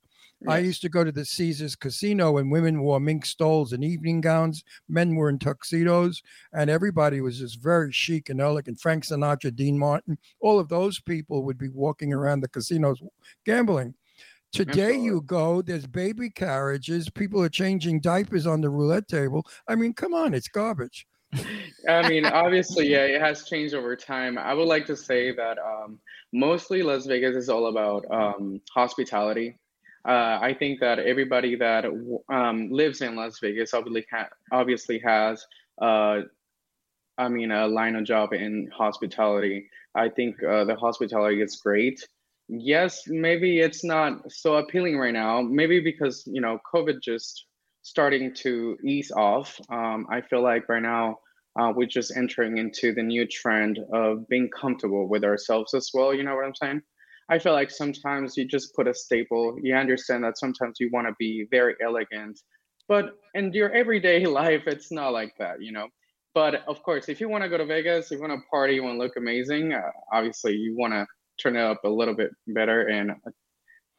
I 0.47 0.59
used 0.59 0.81
to 0.83 0.89
go 0.89 1.03
to 1.03 1.11
the 1.11 1.25
Caesars 1.25 1.75
Casino 1.75 2.37
and 2.37 2.51
women 2.51 2.81
wore 2.81 2.99
mink 2.99 3.25
stoles 3.25 3.73
and 3.73 3.83
evening 3.83 4.21
gowns, 4.21 4.63
men 4.87 5.15
were 5.15 5.29
in 5.29 5.37
tuxedos, 5.37 6.21
and 6.53 6.69
everybody 6.69 7.19
was 7.19 7.39
just 7.39 7.61
very 7.61 7.91
chic 7.91 8.29
and 8.29 8.39
elegant. 8.39 8.79
Frank 8.79 9.03
Sinatra, 9.03 9.53
Dean 9.53 9.77
Martin, 9.77 10.17
all 10.39 10.57
of 10.57 10.69
those 10.69 10.99
people 10.99 11.43
would 11.43 11.57
be 11.57 11.69
walking 11.69 12.13
around 12.13 12.39
the 12.39 12.47
casinos 12.47 13.01
gambling. 13.45 13.93
Today 14.51 14.95
you 14.97 15.21
go, 15.21 15.61
there's 15.61 15.85
baby 15.85 16.29
carriages, 16.29 17.09
people 17.09 17.41
are 17.43 17.49
changing 17.49 17.99
diapers 17.99 18.47
on 18.47 18.61
the 18.61 18.69
roulette 18.69 19.07
table. 19.07 19.45
I 19.67 19.75
mean, 19.75 19.93
come 19.93 20.13
on, 20.13 20.33
it's 20.33 20.47
garbage. 20.47 21.05
I 21.87 22.09
mean, 22.09 22.25
obviously, 22.25 22.87
yeah, 22.87 23.03
it 23.03 23.21
has 23.21 23.43
changed 23.43 23.75
over 23.75 23.95
time. 23.95 24.37
I 24.37 24.53
would 24.55 24.67
like 24.67 24.87
to 24.87 24.95
say 24.95 25.31
that 25.35 25.59
um, 25.59 25.99
mostly 26.33 26.81
Las 26.81 27.05
Vegas 27.05 27.35
is 27.35 27.49
all 27.49 27.67
about 27.67 28.05
um, 28.09 28.59
hospitality. 28.71 29.59
Uh, 30.09 30.39
I 30.41 30.55
think 30.57 30.79
that 30.79 30.97
everybody 30.97 31.55
that 31.57 31.85
um, 32.33 32.71
lives 32.71 33.01
in 33.01 33.15
Las 33.15 33.37
Vegas 33.39 33.75
obviously 33.75 34.07
ha- 34.11 34.29
obviously 34.51 34.99
has, 35.05 35.45
uh, 35.79 36.21
I 37.19 37.29
mean, 37.29 37.51
a 37.51 37.67
line 37.67 37.95
of 37.95 38.05
job 38.05 38.33
in 38.33 38.71
hospitality. 38.75 39.69
I 39.93 40.09
think 40.09 40.41
uh, 40.43 40.65
the 40.65 40.75
hospitality 40.75 41.43
is 41.43 41.57
great. 41.57 42.03
Yes, 42.47 43.03
maybe 43.05 43.59
it's 43.59 43.83
not 43.83 44.31
so 44.31 44.55
appealing 44.55 44.97
right 44.97 45.13
now. 45.13 45.43
Maybe 45.43 45.79
because 45.79 46.23
you 46.25 46.41
know 46.41 46.57
COVID 46.73 47.03
just 47.03 47.45
starting 47.83 48.33
to 48.45 48.77
ease 48.83 49.11
off. 49.11 49.59
Um, 49.69 50.07
I 50.09 50.21
feel 50.21 50.41
like 50.41 50.67
right 50.69 50.81
now 50.81 51.19
uh, 51.59 51.71
we're 51.75 51.85
just 51.85 52.17
entering 52.17 52.57
into 52.57 52.95
the 52.95 53.03
new 53.03 53.27
trend 53.27 53.77
of 53.93 54.27
being 54.27 54.49
comfortable 54.49 55.07
with 55.07 55.23
ourselves 55.23 55.75
as 55.75 55.91
well. 55.93 56.15
You 56.15 56.23
know 56.23 56.35
what 56.35 56.45
I'm 56.45 56.55
saying? 56.55 56.81
I 57.29 57.37
feel 57.39 57.53
like 57.53 57.69
sometimes 57.71 58.35
you 58.37 58.45
just 58.45 58.75
put 58.75 58.87
a 58.87 58.93
staple. 58.93 59.57
You 59.61 59.75
understand 59.75 60.23
that 60.23 60.37
sometimes 60.37 60.77
you 60.79 60.89
want 60.91 61.07
to 61.07 61.13
be 61.19 61.47
very 61.51 61.75
elegant, 61.83 62.39
but 62.87 63.17
in 63.35 63.53
your 63.53 63.71
everyday 63.71 64.25
life, 64.41 64.63
it's 64.65 64.91
not 64.91 65.13
like 65.13 65.33
that, 65.37 65.61
you 65.61 65.71
know. 65.71 65.87
But 66.33 66.63
of 66.67 66.81
course, 66.83 67.09
if 67.09 67.19
you 67.21 67.29
want 67.29 67.43
to 67.43 67.49
go 67.49 67.57
to 67.57 67.65
Vegas, 67.65 68.05
if 68.11 68.17
you 68.17 68.21
want 68.21 68.33
to 68.33 68.47
party, 68.49 68.75
you 68.75 68.83
want 68.83 68.95
to 68.95 68.99
look 68.99 69.15
amazing. 69.17 69.73
Uh, 69.73 69.81
obviously, 70.11 70.55
you 70.55 70.75
want 70.77 70.93
to 70.93 71.05
turn 71.41 71.55
it 71.55 71.61
up 71.61 71.81
a 71.83 71.89
little 71.89 72.13
bit 72.15 72.31
better 72.47 72.87
and 72.87 73.11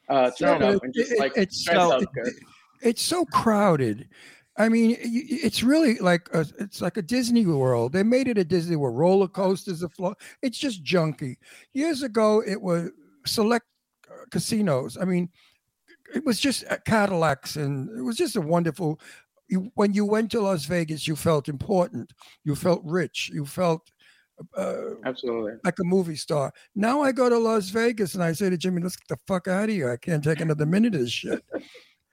uh, 0.09 0.31
turn 0.39 0.61
No, 0.61 0.71
it 0.71 0.75
up 0.77 0.85
and 0.85 0.95
just 0.95 1.19
like 1.19 1.33
it's 1.37 1.65
dress 1.65 1.77
so- 1.77 1.97
up 1.97 2.03
it- 2.03 2.35
It's 2.83 3.03
so 3.03 3.25
crowded. 3.27 4.09
I 4.57 4.69
mean, 4.69 4.97
it's 5.01 5.63
really 5.63 5.97
like 5.99 6.29
a, 6.35 6.45
it's 6.59 6.83
like 6.83 6.97
a 6.97 7.03
Disney 7.03 7.47
World. 7.47 7.93
They 7.93 8.03
made 8.03 8.27
it 8.29 8.37
a 8.39 8.45
Disney 8.45 8.77
World. 8.77 8.97
Roller 8.99 9.29
coasters, 9.29 9.83
a 9.83 9.89
floor. 9.89 10.15
It's 10.43 10.59
just 10.59 10.83
junky. 10.85 11.37
Years 11.73 12.03
ago, 12.03 12.43
it 12.47 12.61
was 12.61 12.91
select 13.27 13.67
uh, 14.11 14.25
casinos. 14.31 14.97
I 15.01 15.05
mean, 15.05 15.29
it 16.15 16.25
was 16.25 16.41
just 16.41 16.65
uh, 16.71 16.79
Cadillacs, 16.85 17.57
and 17.57 17.89
it 17.99 18.03
was 18.03 18.17
just 18.17 18.37
a 18.37 18.41
wonderful. 18.41 19.01
You, 19.49 19.71
when 19.75 19.93
you 19.93 20.05
went 20.05 20.31
to 20.33 20.41
Las 20.41 20.65
Vegas, 20.67 21.09
you 21.09 21.17
felt 21.17 21.49
important. 21.49 22.13
You 22.45 22.55
felt 22.55 22.83
rich. 22.85 23.31
You 23.33 23.45
felt 23.45 23.91
uh, 24.57 24.95
Absolutely. 25.05 25.55
like 25.65 25.79
a 25.81 25.85
movie 25.85 26.17
star. 26.17 26.53
Now 26.75 27.03
I 27.03 27.13
go 27.13 27.29
to 27.29 27.39
Las 27.39 27.71
Vegas 27.71 28.15
and 28.15 28.23
I 28.23 28.33
say 28.33 28.51
to 28.51 28.57
Jimmy, 28.57 28.83
"Let's 28.83 28.97
get 28.97 29.09
the 29.09 29.19
fuck 29.27 29.49
out 29.49 29.65
of 29.65 29.71
here. 29.71 29.91
I 29.91 29.97
can't 29.97 30.23
take 30.23 30.41
another 30.41 30.67
minute 30.67 30.95
of 30.95 31.01
this 31.01 31.11
shit." 31.11 31.45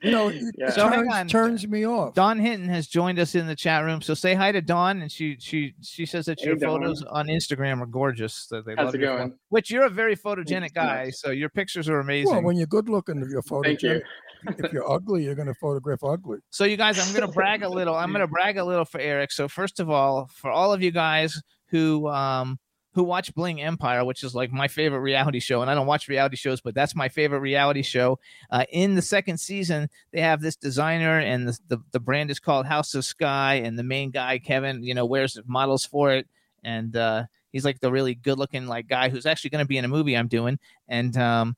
You 0.01 0.11
know, 0.11 0.27
it 0.29 0.43
Yeah. 0.57 0.69
So 0.69 0.87
hang 0.87 0.99
turns, 1.05 1.13
on. 1.13 1.27
turns 1.27 1.67
me 1.67 1.85
off. 1.85 2.13
Don 2.13 2.37
Hinton 2.39 2.69
has 2.69 2.87
joined 2.87 3.17
us 3.19 3.33
in 3.35 3.47
the 3.47 3.55
chat 3.55 3.83
room. 3.83 4.01
So 4.01 4.13
say 4.13 4.33
hi 4.35 4.51
to 4.51 4.61
Don. 4.61 5.01
and 5.01 5.11
she 5.11 5.37
she 5.39 5.73
she 5.81 6.05
says 6.05 6.25
that 6.27 6.39
Hey, 6.39 6.47
your 6.47 6.55
Dawn. 6.55 6.81
photos 6.81 7.03
on 7.03 7.27
Instagram 7.27 7.81
are 7.81 7.85
gorgeous. 7.87 8.47
That 8.47 8.65
they 8.65 8.75
How's 8.75 8.85
love 8.87 8.95
it 8.95 9.01
your 9.01 9.11
pho- 9.11 9.17
going? 9.17 9.33
Which 9.49 9.71
you're 9.71 9.85
a 9.85 9.89
very 9.89 10.15
photogenic 10.15 10.59
Thanks 10.59 10.73
guy, 10.73 11.09
so 11.09 11.31
your 11.31 11.49
pictures 11.49 11.89
are 11.89 11.99
amazing. 11.99 12.31
Well, 12.33 12.43
when 12.43 12.57
you're 12.57 12.67
good 12.67 12.89
looking, 12.89 13.17
you're 13.29 13.41
Thank 13.63 13.81
you. 13.81 14.01
photogenic. 14.45 14.65
if 14.65 14.71
you're 14.71 14.89
ugly, 14.89 15.23
you're 15.23 15.33
going 15.35 15.47
to 15.47 15.55
photograph 15.55 16.03
ugly. 16.03 16.37
So 16.51 16.63
you 16.65 16.77
guys, 16.77 16.99
I'm 16.99 17.11
gonna 17.13 17.31
brag 17.31 17.63
a 17.63 17.69
little. 17.69 17.95
I'm 17.95 18.11
gonna 18.11 18.27
brag 18.37 18.57
a 18.57 18.63
little 18.63 18.85
for 18.85 18.99
Erik. 19.01 19.31
So 19.31 19.47
first 19.47 19.79
of 19.79 19.89
all, 19.89 20.29
for 20.31 20.51
all 20.51 20.71
of 20.73 20.83
you 20.83 20.91
guys 20.91 21.41
who 21.69 22.07
um 22.07 22.59
who 22.97 23.03
watch 23.03 23.31
Bling 23.35 23.61
Empire, 23.61 24.03
which 24.03 24.23
is 24.23 24.33
like 24.33 24.51
my 24.51 24.67
favorite 24.67 25.01
reality 25.01 25.39
show, 25.39 25.61
and 25.61 25.69
I 25.69 25.75
don't 25.75 25.85
watch 25.85 26.07
reality 26.07 26.35
shows, 26.35 26.61
but 26.61 26.73
that's 26.73 26.95
my 26.95 27.07
favorite 27.07 27.41
reality 27.41 27.83
show. 27.83 28.17
Uh, 28.49 28.65
in 28.71 28.95
the 28.95 29.03
second 29.03 29.37
season, 29.37 29.87
they 30.11 30.19
have 30.19 30.41
this 30.41 30.55
designer, 30.55 31.19
and 31.19 31.47
the, 31.47 31.59
the 31.67 31.77
the 31.91 31.99
brand 31.99 32.31
is 32.31 32.39
called 32.39 32.65
House 32.65 32.95
of 32.95 33.05
Sky, 33.05 33.61
and 33.63 33.77
the 33.77 33.83
main 33.83 34.09
guy 34.09 34.39
Kevin, 34.39 34.81
you 34.83 34.95
know, 34.95 35.05
wears 35.05 35.39
models 35.45 35.85
for 35.85 36.11
it, 36.11 36.27
and 36.63 36.97
uh, 36.97 37.25
he's 37.51 37.63
like 37.63 37.79
the 37.81 37.91
really 37.91 38.15
good 38.15 38.39
looking 38.39 38.65
like 38.65 38.87
guy 38.87 39.09
who's 39.09 39.27
actually 39.27 39.51
going 39.51 39.63
to 39.63 39.67
be 39.67 39.77
in 39.77 39.85
a 39.85 39.87
movie 39.87 40.17
I'm 40.17 40.27
doing, 40.27 40.57
and 40.87 41.15
um, 41.17 41.55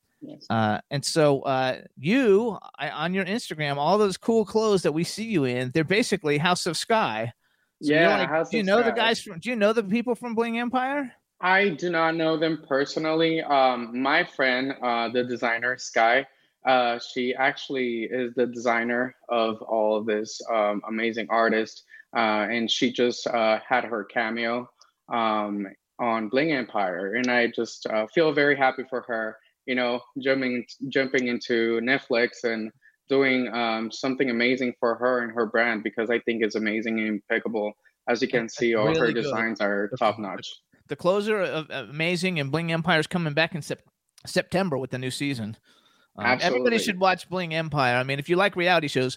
uh, 0.50 0.80
and 0.90 1.02
so 1.02 1.40
uh, 1.40 1.80
you 1.98 2.58
I, 2.78 2.90
on 2.90 3.14
your 3.14 3.24
Instagram, 3.24 3.76
all 3.76 3.96
those 3.96 4.18
cool 4.18 4.44
clothes 4.44 4.82
that 4.82 4.92
we 4.92 5.04
see 5.04 5.24
you 5.24 5.44
in, 5.44 5.70
they're 5.72 5.84
basically 5.84 6.36
House 6.36 6.66
of 6.66 6.76
Sky. 6.76 7.32
So 7.82 7.94
Yeah, 7.94 8.18
like- 8.18 8.28
House 8.28 8.50
do 8.50 8.58
you 8.58 8.62
know 8.62 8.82
the 8.82 8.92
guys 8.92 9.22
from? 9.22 9.38
Do 9.40 9.48
you 9.48 9.56
know 9.56 9.72
the 9.72 9.82
people 9.82 10.14
from 10.14 10.34
Bling 10.34 10.58
Empire? 10.58 11.14
I 11.40 11.70
do 11.70 11.90
not 11.90 12.16
know 12.16 12.36
them 12.36 12.62
personally. 12.68 13.40
Um, 13.40 14.00
my 14.00 14.24
friend, 14.24 14.74
uh, 14.82 15.08
the 15.08 15.24
designer 15.24 15.78
Sky, 15.78 16.26
uh, 16.66 16.98
she 16.98 17.34
actually 17.34 18.02
is 18.04 18.34
the 18.34 18.46
designer 18.46 19.14
of 19.30 19.62
all 19.62 19.96
of 19.96 20.04
this 20.04 20.40
um, 20.52 20.82
amazing 20.86 21.26
artist, 21.30 21.84
uh, 22.14 22.46
and 22.50 22.70
she 22.70 22.92
just 22.92 23.26
uh, 23.26 23.58
had 23.66 23.84
her 23.84 24.04
cameo 24.04 24.68
um, 25.10 25.66
on 25.98 26.28
Bling 26.28 26.52
Empire, 26.52 27.14
and 27.14 27.30
I 27.30 27.46
just 27.46 27.86
uh, 27.86 28.06
feel 28.08 28.32
very 28.32 28.56
happy 28.56 28.82
for 28.90 29.00
her. 29.02 29.38
You 29.64 29.76
know, 29.76 30.00
jumping 30.18 30.66
jumping 30.88 31.28
into 31.28 31.80
Netflix 31.80 32.44
and 32.44 32.70
doing 33.08 33.48
um, 33.54 33.90
something 33.90 34.28
amazing 34.28 34.74
for 34.78 34.94
her 34.96 35.22
and 35.22 35.32
her 35.32 35.46
brand 35.46 35.82
because 35.82 36.10
I 36.10 36.18
think 36.20 36.42
it's 36.42 36.54
amazing 36.54 36.98
and 36.98 37.08
impeccable. 37.08 37.72
As 38.08 38.20
you 38.20 38.28
can 38.28 38.48
see, 38.48 38.74
all 38.74 38.88
really 38.88 39.00
her 39.00 39.06
good. 39.12 39.22
designs 39.22 39.60
are 39.60 39.90
top 39.98 40.18
notch. 40.18 40.50
The 40.90 40.96
clothes 40.96 41.28
are 41.28 41.40
uh, 41.40 41.64
uh, 41.70 41.86
amazing, 41.88 42.40
and 42.40 42.50
Bling 42.50 42.72
Empire 42.72 42.98
is 42.98 43.06
coming 43.06 43.32
back 43.32 43.54
in 43.54 43.62
sep- 43.62 43.84
September 44.26 44.76
with 44.76 44.90
the 44.90 44.98
new 44.98 45.12
season. 45.12 45.56
Um, 46.16 46.38
everybody 46.42 46.78
should 46.78 46.98
watch 46.98 47.28
Bling 47.28 47.54
Empire. 47.54 47.96
I 47.96 48.02
mean, 48.02 48.18
if 48.18 48.28
you 48.28 48.34
like 48.34 48.56
reality 48.56 48.88
shows, 48.88 49.16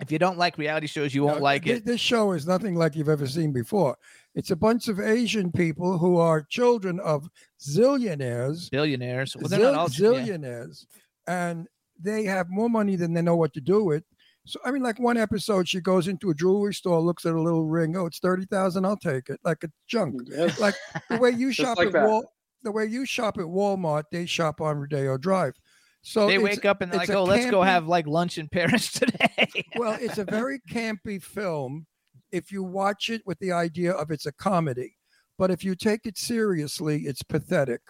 if 0.00 0.10
you 0.10 0.18
don't 0.18 0.38
like 0.38 0.56
reality 0.56 0.86
shows, 0.86 1.14
you 1.14 1.22
won't 1.22 1.36
Now, 1.38 1.42
like 1.44 1.64
thi- 1.64 1.72
it. 1.72 1.84
This 1.84 2.00
show 2.00 2.32
is 2.32 2.46
nothing 2.46 2.74
like 2.74 2.96
you've 2.96 3.10
ever 3.10 3.26
seen 3.26 3.52
before. 3.52 3.96
It's 4.34 4.50
a 4.50 4.56
bunch 4.56 4.88
of 4.88 4.98
Asian 4.98 5.52
people 5.52 5.98
who 5.98 6.16
are 6.16 6.42
children 6.42 6.98
of 7.00 7.28
zillionaires, 7.60 8.70
Billionaires. 8.70 9.36
Well, 9.36 9.48
they're 9.48 9.60
zill- 9.60 9.72
not 9.72 9.74
all 9.74 9.90
yeah. 9.90 10.22
zillionaires, 10.24 10.86
and 11.26 11.68
they 12.00 12.24
have 12.24 12.48
more 12.48 12.70
money 12.70 12.96
than 12.96 13.12
they 13.12 13.22
know 13.22 13.36
what 13.36 13.52
to 13.54 13.60
do 13.60 13.84
with. 13.84 14.04
So 14.46 14.60
I 14.64 14.70
mean, 14.70 14.82
like 14.82 14.98
one 14.98 15.16
episode, 15.16 15.68
she 15.68 15.80
goes 15.80 16.06
into 16.08 16.30
a 16.30 16.34
jewelry 16.34 16.74
store, 16.74 17.00
looks 17.00 17.24
at 17.24 17.34
a 17.34 17.40
little 17.40 17.64
ring. 17.64 17.96
Oh, 17.96 18.06
it's 18.06 18.18
thirty 18.18 18.44
thousand. 18.44 18.84
I'll 18.84 18.96
take 18.96 19.28
it. 19.30 19.40
Like 19.44 19.64
a 19.64 19.68
junk. 19.86 20.22
Mm, 20.22 20.28
yes. 20.28 20.60
Like 20.60 20.74
the 21.08 21.18
way 21.18 21.30
you 21.30 21.52
shop 21.52 21.78
like 21.78 21.88
at 21.88 21.92
that. 21.94 22.08
Wal, 22.08 22.24
the 22.62 22.72
way 22.72 22.86
you 22.86 23.06
shop 23.06 23.38
at 23.38 23.44
Walmart, 23.44 24.04
they 24.12 24.26
shop 24.26 24.60
on 24.60 24.78
Rodeo 24.78 25.16
Drive. 25.16 25.54
So 26.02 26.26
they 26.26 26.38
wake 26.38 26.66
up 26.66 26.82
and 26.82 26.92
they're 26.92 26.98
like, 26.98 27.08
a 27.08 27.14
"Oh, 27.14 27.24
let's 27.24 27.50
go 27.50 27.62
have 27.62 27.86
like 27.86 28.06
lunch 28.06 28.36
in 28.36 28.48
Paris 28.48 28.92
today." 28.92 29.64
well, 29.76 29.96
it's 29.98 30.18
a 30.18 30.24
very 30.24 30.60
campy 30.70 31.22
film 31.22 31.86
if 32.30 32.52
you 32.52 32.62
watch 32.62 33.08
it 33.08 33.22
with 33.24 33.38
the 33.38 33.52
idea 33.52 33.92
of 33.92 34.10
it's 34.10 34.26
a 34.26 34.32
comedy. 34.32 34.96
But 35.38 35.50
if 35.50 35.64
you 35.64 35.74
take 35.74 36.04
it 36.04 36.18
seriously, 36.18 37.02
it's 37.02 37.22
pathetic 37.22 37.80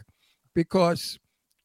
because 0.55 1.19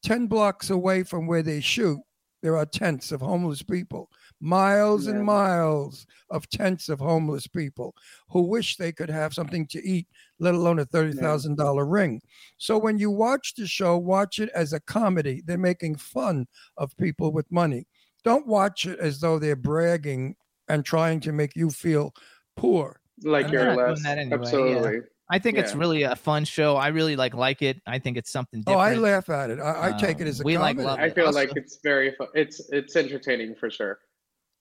10 0.04 0.28
blocks 0.28 0.70
away 0.70 1.04
from 1.04 1.28
where 1.28 1.44
they 1.44 1.60
shoot, 1.60 2.00
there 2.42 2.58
are 2.58 2.66
tents 2.66 3.12
of 3.12 3.22
homeless 3.22 3.62
people, 3.62 4.10
miles 4.42 5.06
Yeah. 5.06 5.14
and 5.14 5.24
miles 5.26 6.06
of 6.30 6.50
tents 6.50 6.90
of 6.90 7.00
homeless 7.00 7.48
people 7.48 7.96
who 8.30 8.44
wish 8.44 8.78
they 8.78 8.92
could 8.92 9.10
have 9.10 9.34
something 9.34 9.66
to 9.68 9.86
eat, 9.88 10.08
let 10.40 10.54
alone 10.56 10.80
a 10.80 10.86
$30,000 10.86 11.84
ring. 11.86 12.22
So 12.58 12.78
when 12.78 12.98
you 13.00 13.12
watch 13.12 13.56
the 13.56 13.68
show, 13.68 13.98
watch 13.98 14.40
it 14.40 14.50
as 14.56 14.74
a 14.74 14.80
comedy. 14.80 15.42
They're 15.46 15.58
making 15.58 15.96
fun 15.96 16.48
of 16.78 16.96
people 16.98 17.32
with 17.32 17.52
money. 17.52 17.88
Don't 18.24 18.48
watch 18.48 18.86
it 18.86 19.00
as 19.00 19.20
though 19.20 19.40
they're 19.40 19.56
bragging 19.56 20.36
and 20.68 20.86
trying 20.86 21.20
to 21.22 21.32
make 21.32 21.56
you 21.56 21.70
feel 21.70 22.14
poor. 22.56 23.00
Like 23.24 23.48
I'm 23.48 23.54
you're 23.54 23.66
not 23.66 23.76
doing 23.76 23.88
less. 23.90 24.04
that 24.04 24.18
anyway, 24.18 24.30
yeah. 24.30 24.42
Absolutely. 24.42 25.00
I 25.32 25.38
think 25.38 25.58
it's 25.60 25.76
really 25.76 26.04
a 26.04 26.16
fun 26.16 26.44
show. 26.44 26.76
I 26.76 26.88
really 26.88 27.16
like 27.16 27.36
like 27.36 27.62
it. 27.62 27.80
I 27.86 28.00
think 28.00 28.18
it's 28.18 28.32
something 28.32 28.64
Oh. 28.66 28.74
I 28.74 28.96
laugh 28.96 29.30
at 29.30 29.52
it. 29.52 29.60
I, 29.60 29.90
I 29.90 29.92
take 30.00 30.18
it 30.20 30.24
Um, 30.24 30.28
as 30.30 30.40
a 30.40 30.44
we 30.44 30.58
like 30.58 30.78
comedy. 30.78 30.88
love 30.88 31.00
I 31.00 31.10
feel 31.12 31.28
Also- 31.28 31.40
like 31.40 31.52
it's 31.56 31.80
very 31.84 32.14
fun. 32.16 32.28
It's 32.34 32.70
it's 32.72 32.96
entertaining 32.96 33.54
for 33.56 33.70
sure. 33.70 34.00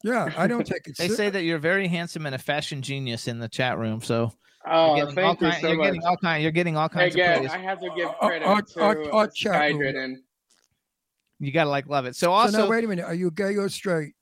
Yeah, 0.05 0.33
I 0.37 0.47
don't 0.47 0.67
take 0.67 0.87
it. 0.87 0.97
They 0.97 1.09
say 1.09 1.29
that 1.31 1.43
you're 1.43 1.59
very 1.59 1.89
handsome 1.89 2.27
and 2.27 2.35
a 2.35 2.39
fashion 2.39 2.83
genius 2.83 3.27
in 3.29 3.39
the 3.39 3.49
chat 3.49 3.79
room. 3.79 4.01
So 4.01 4.33
Oh, 4.67 4.97
you're 4.97 5.07
getting 5.07 5.25
all 5.25 5.35
thank 5.35 5.41
you 5.41 5.49
kind, 5.49 5.61
so 5.61 5.69
you're 5.69 5.77
much. 5.77 5.87
getting 5.87 6.05
all 6.05 6.17
kind. 6.17 6.43
You're 6.43 6.53
getting 6.53 6.77
all 6.77 6.89
kinds 6.89 7.15
Again, 7.15 7.45
of 7.47 7.51
I 7.51 7.59
have 7.59 7.81
to 7.81 7.91
give 7.97 8.09
Uh, 8.09 8.27
credit 8.27 8.47
our- 8.47 8.63
to 8.63 8.81
our- 8.81 9.13
our 9.15 9.27
chat 9.29 9.73
room. 9.73 9.81
Skydridden. 9.83 10.17
You 11.41 11.53
gotta 11.53 11.71
like 11.71 11.87
love 11.87 12.07
it. 12.07 12.17
So 12.17 12.27
So 12.27 12.33
also, 12.33 12.59
now, 12.65 12.69
wait 12.71 12.85
a 12.85 12.89
minute. 12.89 13.05
Are 13.05 13.15
you 13.15 13.31
gay 13.31 13.57
or 13.57 13.69
straight? 13.69 14.15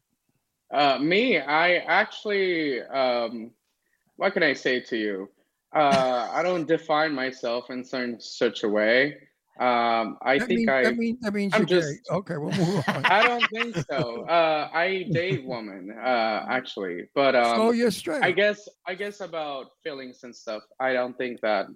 Uh, 0.70 0.98
me, 0.98 1.38
I 1.38 1.76
actually, 1.76 2.82
um, 2.82 3.52
what 4.16 4.32
can 4.32 4.42
I 4.42 4.52
say 4.52 4.80
to 4.80 4.96
you? 4.96 5.30
Uh, 5.74 6.28
I 6.32 6.42
don't 6.42 6.66
define 6.66 7.12
myself 7.14 7.70
in 7.70 7.84
some 7.84 8.20
such 8.20 8.62
a 8.64 8.68
way. 8.68 9.16
Um, 9.58 10.18
I 10.20 10.38
that 10.38 10.48
think 10.48 10.60
mean, 10.60 10.68
I, 10.68 10.82
that, 10.84 10.96
mean, 10.98 11.18
that 11.22 11.32
means 11.32 11.54
I'm 11.54 11.60
you're 11.66 11.80
just- 11.80 12.04
gay. 12.10 12.14
Okay, 12.16 12.36
we'll 12.36 12.52
move 12.58 12.84
on. 12.88 13.06
I 13.06 13.22
don't 13.26 13.44
think 13.50 13.76
so. 13.90 14.26
Uh, 14.28 14.68
I 14.72 15.06
date 15.12 15.46
women, 15.46 15.96
uh, 15.98 16.44
actually, 16.50 17.08
but 17.14 17.34
um, 17.34 17.60
oh, 17.60 17.70
you're 17.70 17.90
straight. 17.90 18.22
I 18.22 18.32
guess, 18.32 18.68
I 18.86 18.94
guess 18.94 19.20
about 19.20 19.68
feelings 19.82 20.24
and 20.24 20.36
stuff. 20.36 20.62
I 20.78 20.92
don't 20.92 21.16
think 21.16 21.40
that 21.40 21.66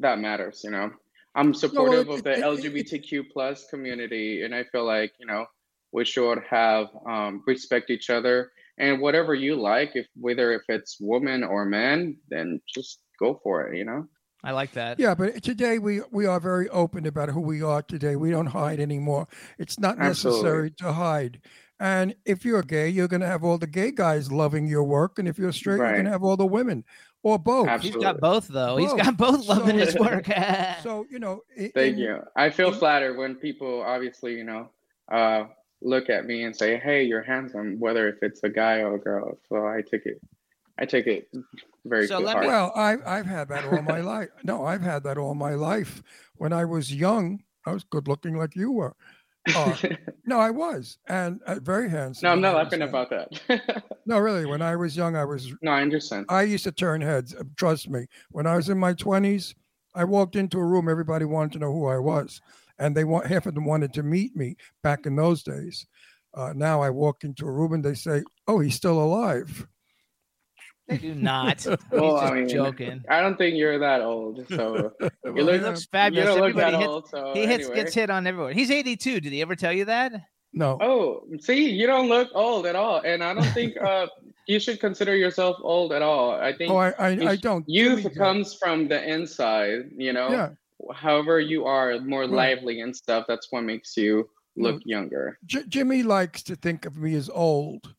that 0.00 0.18
matters. 0.18 0.60
You 0.64 0.70
know, 0.70 0.90
I'm 1.34 1.54
supportive 1.54 2.08
it- 2.08 2.14
of 2.14 2.24
the 2.24 2.32
it- 2.32 2.38
it- 2.40 2.44
LGBTQ 2.44 3.30
plus 3.32 3.66
community, 3.70 4.42
and 4.42 4.54
I 4.54 4.64
feel 4.64 4.84
like 4.84 5.12
you 5.18 5.26
know 5.26 5.46
we 5.92 6.04
should 6.04 6.40
have 6.50 6.88
um, 7.08 7.42
respect 7.46 7.88
each 7.88 8.10
other 8.10 8.52
and 8.76 9.00
whatever 9.00 9.34
you 9.34 9.56
like, 9.56 9.92
if 9.94 10.06
whether 10.14 10.52
if 10.52 10.62
it's 10.68 10.98
woman 11.00 11.42
or 11.42 11.64
man, 11.64 12.18
then 12.28 12.60
just 12.68 13.00
go 13.18 13.40
for 13.42 13.68
it. 13.72 13.78
You 13.78 13.86
know. 13.86 14.06
I 14.44 14.52
like 14.52 14.72
that. 14.72 15.00
Yeah, 15.00 15.14
but 15.14 15.42
today 15.42 15.78
we 15.78 16.00
we 16.12 16.26
are 16.26 16.38
very 16.40 16.68
open 16.68 17.06
about 17.06 17.28
who 17.30 17.40
we 17.40 17.60
are 17.62 17.82
today. 17.82 18.14
We 18.16 18.30
don't 18.30 18.46
hide 18.46 18.78
anymore. 18.80 19.26
It's 19.58 19.78
not 19.78 19.98
necessary 19.98 20.70
to 20.78 20.92
hide. 20.92 21.40
And 21.80 22.14
if 22.24 22.44
you're 22.44 22.62
gay, 22.62 22.88
you're 22.88 23.06
going 23.08 23.20
to 23.20 23.26
have 23.26 23.44
all 23.44 23.56
the 23.58 23.66
gay 23.68 23.90
guys 23.92 24.32
loving 24.32 24.66
your 24.66 24.82
work, 24.84 25.18
and 25.18 25.28
if 25.28 25.38
you're 25.38 25.52
straight, 25.52 25.76
you're 25.78 25.92
going 25.92 26.04
to 26.06 26.10
have 26.10 26.24
all 26.24 26.36
the 26.36 26.46
women, 26.46 26.84
or 27.22 27.38
both. 27.38 27.68
Absolutely. 27.68 27.98
He's 28.00 28.04
got 28.04 28.20
both 28.20 28.48
though. 28.48 28.76
He's 28.76 28.92
got 28.94 29.16
both 29.16 29.46
loving 29.48 29.78
So- 29.78 29.84
his 29.86 29.96
work. 30.00 30.28
So 30.82 31.06
you 31.10 31.18
know. 31.18 31.42
i- 31.58 31.72
Thank 31.74 31.94
in- 31.94 31.98
you. 31.98 32.20
I 32.36 32.50
feel 32.50 32.68
in- 32.72 32.74
flattered 32.78 33.16
when 33.16 33.34
people 33.36 33.82
obviously, 33.82 34.34
you 34.34 34.44
know, 34.44 34.70
uh, 35.10 35.44
look 35.82 36.10
at 36.10 36.26
me 36.26 36.44
and 36.44 36.54
say, 36.54 36.76
"Hey, 36.78 37.02
you're 37.04 37.22
handsome," 37.22 37.78
whether 37.80 38.08
if 38.08 38.22
it's 38.22 38.42
a 38.44 38.48
guy 38.48 38.78
or 38.82 38.94
a 38.94 38.98
girl. 39.00 39.38
So 39.48 39.66
I 39.66 39.82
take 39.88 40.06
it, 40.06 40.20
I 40.78 40.84
take 40.84 41.06
it 41.08 41.28
very 41.88 42.06
So 42.06 42.18
to 42.20 42.24
let 42.26 42.40
me- 42.40 42.46
Well, 42.46 42.72
I, 42.74 42.96
I've 43.06 43.26
had 43.26 43.48
that 43.48 43.64
all 43.64 43.82
my 43.82 44.00
life. 44.16 44.28
No, 44.44 44.64
I've 44.64 44.82
had 44.82 45.02
that 45.04 45.18
all 45.18 45.34
my 45.34 45.54
life. 45.54 46.02
When 46.36 46.52
I 46.52 46.64
was 46.64 46.94
young, 46.94 47.42
I 47.66 47.72
was 47.72 47.84
good 47.84 48.08
looking 48.08 48.36
like 48.36 48.54
you 48.56 48.70
were. 48.72 48.94
Uh, 49.54 49.74
no, 50.26 50.38
I 50.38 50.50
was, 50.50 50.98
and 51.08 51.40
uh, 51.46 51.56
very 51.60 51.88
handsome. 51.88 52.26
no, 52.26 52.32
I'm 52.32 52.40
not 52.40 52.54
laughing 52.56 52.82
about 52.82 53.10
that. 53.10 53.84
No, 54.06 54.18
really. 54.18 54.46
When 54.46 54.62
I 54.62 54.74
was 54.74 54.96
young, 54.96 55.16
I 55.16 55.24
was. 55.26 55.52
no, 55.60 55.70
I 55.70 55.82
understand. 55.82 56.24
I 56.30 56.40
used 56.42 56.64
to 56.64 56.72
turn 56.72 57.02
heads. 57.02 57.34
uh, 57.34 57.42
Trust 57.56 57.90
me. 57.90 58.06
When 58.30 58.46
I 58.46 58.56
was 58.56 58.70
in 58.70 58.78
my 58.78 58.94
twenties, 58.94 59.54
I 59.94 60.04
walked 60.04 60.34
into 60.34 60.56
a 60.58 60.64
room. 60.64 60.88
Everybody 60.88 61.26
wanted 61.26 61.52
to 61.52 61.58
know 61.58 61.72
who 61.74 61.86
I 61.88 61.98
was, 61.98 62.40
and 62.78 62.96
they 62.96 63.04
want 63.04 63.26
half 63.26 63.44
of 63.44 63.54
them 63.54 63.66
wanted 63.66 63.92
to 63.94 64.02
meet 64.02 64.34
me. 64.34 64.56
Back 64.82 65.04
in 65.04 65.14
those 65.14 65.42
days, 65.42 65.86
uh, 66.32 66.54
now 66.56 66.80
I 66.80 66.88
walk 66.88 67.22
into 67.22 67.46
a 67.46 67.50
room 67.52 67.74
and 67.74 67.84
they 67.84 67.92
say, 67.92 68.22
"Oh, 68.46 68.60
he's 68.60 68.76
still 68.76 68.98
alive." 68.98 69.66
They 70.88 70.98
do 70.98 71.14
not. 71.14 71.60
He's 71.62 71.76
Well, 71.90 72.20
just 72.20 72.32
I 72.32 72.34
mean, 72.34 72.48
joking. 72.48 73.04
I 73.08 73.20
don't 73.20 73.36
think 73.36 73.56
you're 73.56 73.78
that 73.78 74.00
old, 74.00 74.46
so 74.50 74.92
Well, 75.00 75.10
you 75.26 75.34
He 75.34 75.42
look, 75.42 75.62
looks 75.62 75.80
you 75.82 75.86
fabulous. 75.92 76.26
don't 76.26 76.38
look 76.40 76.48
Everybody 76.50 76.76
hits, 76.78 76.88
old. 76.88 77.08
So 77.08 77.32
he 77.34 77.46
hits 77.46 77.64
anyway. 77.66 77.76
gets 77.76 77.94
hit 77.94 78.10
on 78.10 78.26
everywhere. 78.26 78.52
He's 78.52 78.70
82. 78.70 79.20
Did 79.20 79.32
he 79.32 79.42
ever 79.42 79.54
tell 79.56 79.72
you 79.72 79.84
that? 79.86 80.12
No. 80.52 80.78
Oh, 80.80 81.24
see, 81.40 81.68
you 81.70 81.86
don't 81.86 82.08
look 82.08 82.30
old 82.34 82.64
at 82.66 82.74
all, 82.74 83.02
and 83.04 83.22
I 83.22 83.34
don't 83.34 83.44
think 83.52 83.76
uh, 83.76 84.06
you 84.46 84.58
should 84.58 84.80
consider 84.80 85.14
yourself 85.14 85.58
old 85.60 85.92
at 85.92 86.00
all. 86.00 86.32
I 86.32 86.54
think 86.56 86.72
Oh, 86.72 86.78
I, 86.78 86.90
I, 86.98 87.08
you 87.10 87.28
I 87.28 87.36
don't. 87.36 87.68
youth 87.68 87.98
Jimmy 87.98 88.02
does. 88.08 88.16
comes 88.18 88.54
from 88.54 88.88
the 88.88 89.02
inside. 89.06 89.90
You 89.94 90.14
know, 90.14 90.30
Yeah. 90.30 90.48
however 90.94 91.38
you 91.38 91.66
are 91.66 92.00
more 92.00 92.22
Right. 92.22 92.30
lively 92.30 92.80
and 92.80 92.96
stuff. 92.96 93.26
That's 93.28 93.48
what 93.52 93.64
makes 93.64 93.94
you 93.96 94.30
look 94.56 94.80
younger. 94.86 95.38
J- 95.44 95.64
Jimmy 95.68 96.02
likes 96.02 96.42
to 96.44 96.56
think 96.56 96.86
of 96.86 96.96
me 96.96 97.14
as 97.14 97.28
old, 97.28 97.94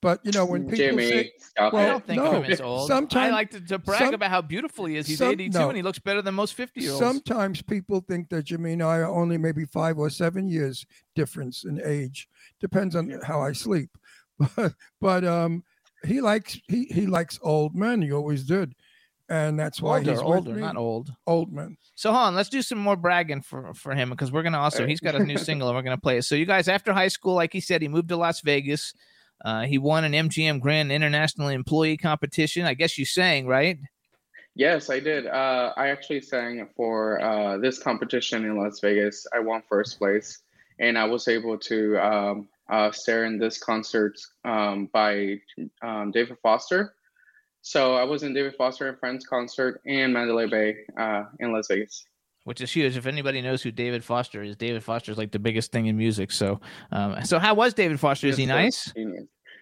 but 0.00 0.20
you 0.24 0.32
know 0.32 0.44
when 0.44 0.64
people 0.64 0.76
Jimmy, 0.76 1.10
say, 1.10 1.32
stop 1.38 1.72
well, 1.72 1.82
I 1.82 1.86
don't 1.86 2.06
think 2.06 2.22
no, 2.22 2.36
of 2.36 2.44
him 2.44 2.52
as 2.52 2.60
old. 2.60 2.90
I 2.90 3.30
like 3.30 3.50
to, 3.50 3.60
to 3.60 3.78
brag 3.78 4.00
some- 4.00 4.14
about 4.14 4.30
how 4.30 4.40
beautiful 4.40 4.84
he 4.84 4.96
is. 4.96 5.06
He's 5.06 5.18
some- 5.18 5.32
82 5.32 5.58
no. 5.58 5.68
and 5.68 5.76
he 5.76 5.82
looks 5.82 5.98
better 5.98 6.22
than 6.22 6.34
most 6.34 6.54
50 6.54 6.80
year 6.80 6.92
olds. 6.92 7.04
sometimes 7.04 7.62
people 7.62 8.04
think 8.08 8.28
that 8.28 8.44
Jimmy 8.44 8.74
and 8.74 8.82
I 8.82 8.98
are 8.98 9.08
only 9.08 9.38
maybe 9.38 9.64
five 9.64 9.98
or 9.98 10.08
seven 10.10 10.48
years 10.48 10.86
difference 11.14 11.64
in 11.64 11.80
age. 11.84 12.28
Depends 12.60 12.94
on 12.94 13.20
how 13.24 13.40
I 13.40 13.52
sleep, 13.52 13.90
but 14.56 14.74
but 15.00 15.24
um, 15.24 15.64
he 16.04 16.20
likes 16.20 16.60
he 16.68 16.84
he 16.84 17.06
likes 17.06 17.38
old 17.42 17.74
men. 17.74 18.00
He 18.02 18.12
always 18.12 18.44
did, 18.44 18.74
and 19.28 19.58
that's 19.58 19.82
why 19.82 19.98
older, 19.98 20.10
he's 20.12 20.20
with 20.20 20.26
older, 20.26 20.52
me. 20.52 20.60
not 20.60 20.76
old. 20.76 21.12
old 21.26 21.52
men. 21.52 21.76
So 21.96 22.12
hold 22.12 22.26
on, 22.28 22.34
let's 22.36 22.48
do 22.48 22.62
some 22.62 22.78
more 22.78 22.96
bragging 22.96 23.42
for 23.42 23.74
for 23.74 23.96
him 23.96 24.10
because 24.10 24.30
we're 24.30 24.44
gonna 24.44 24.60
also 24.60 24.86
he's 24.86 25.00
got 25.00 25.16
a 25.16 25.24
new 25.24 25.38
single 25.48 25.68
and 25.68 25.76
we're 25.76 25.82
gonna 25.82 25.98
play 25.98 26.18
it. 26.18 26.22
So 26.22 26.36
you 26.36 26.46
guys, 26.46 26.68
after 26.68 26.92
high 26.92 27.08
school, 27.08 27.34
like 27.34 27.52
he 27.52 27.60
said, 27.60 27.82
he 27.82 27.88
moved 27.88 28.10
to 28.10 28.16
Las 28.16 28.40
Vegas. 28.42 28.94
Uh, 29.44 29.62
he 29.62 29.78
won 29.78 30.04
an 30.04 30.12
MGM 30.12 30.60
Grand 30.60 30.90
International 30.90 31.48
Employee 31.48 31.96
Competition. 31.96 32.64
I 32.64 32.74
guess 32.74 32.98
you 32.98 33.04
sang 33.04 33.46
right. 33.46 33.78
Yes, 34.54 34.90
I 34.90 34.98
did. 34.98 35.26
Uh, 35.26 35.72
I 35.76 35.88
actually 35.88 36.20
sang 36.20 36.68
for 36.74 37.20
uh, 37.20 37.58
this 37.58 37.78
competition 37.78 38.44
in 38.44 38.56
Las 38.56 38.80
Vegas. 38.80 39.26
I 39.32 39.38
won 39.38 39.62
first 39.68 39.98
place, 39.98 40.42
and 40.80 40.98
I 40.98 41.04
was 41.04 41.28
able 41.28 41.56
to 41.58 41.96
um, 42.04 42.48
uh, 42.68 42.90
star 42.90 43.24
in 43.24 43.38
this 43.38 43.58
concert 43.58 44.18
um, 44.44 44.86
by 44.92 45.40
um, 45.82 46.10
David 46.10 46.38
Foster. 46.42 46.94
So 47.62 47.94
I 47.94 48.04
was 48.04 48.22
in 48.22 48.34
David 48.34 48.54
Foster 48.56 48.88
and 48.88 48.98
Friends 48.98 49.26
concert 49.26 49.80
in 49.84 50.12
Mandalay 50.12 50.48
Bay 50.48 50.76
uh, 50.98 51.24
in 51.38 51.52
Las 51.52 51.68
Vegas. 51.68 52.04
Which 52.48 52.62
is 52.62 52.72
huge. 52.72 52.96
If 52.96 53.04
anybody 53.04 53.42
knows 53.42 53.62
who 53.62 53.70
David 53.70 54.02
Foster 54.02 54.42
is, 54.42 54.56
David 54.56 54.82
Foster 54.82 55.12
is 55.12 55.18
like 55.18 55.32
the 55.32 55.38
biggest 55.38 55.70
thing 55.70 55.84
in 55.84 55.98
music. 55.98 56.32
So, 56.32 56.60
um, 56.90 57.22
so 57.22 57.38
how 57.38 57.52
was 57.52 57.74
David 57.74 58.00
Foster? 58.00 58.26
Is 58.26 58.38
he 58.38 58.46
nice? 58.46 58.90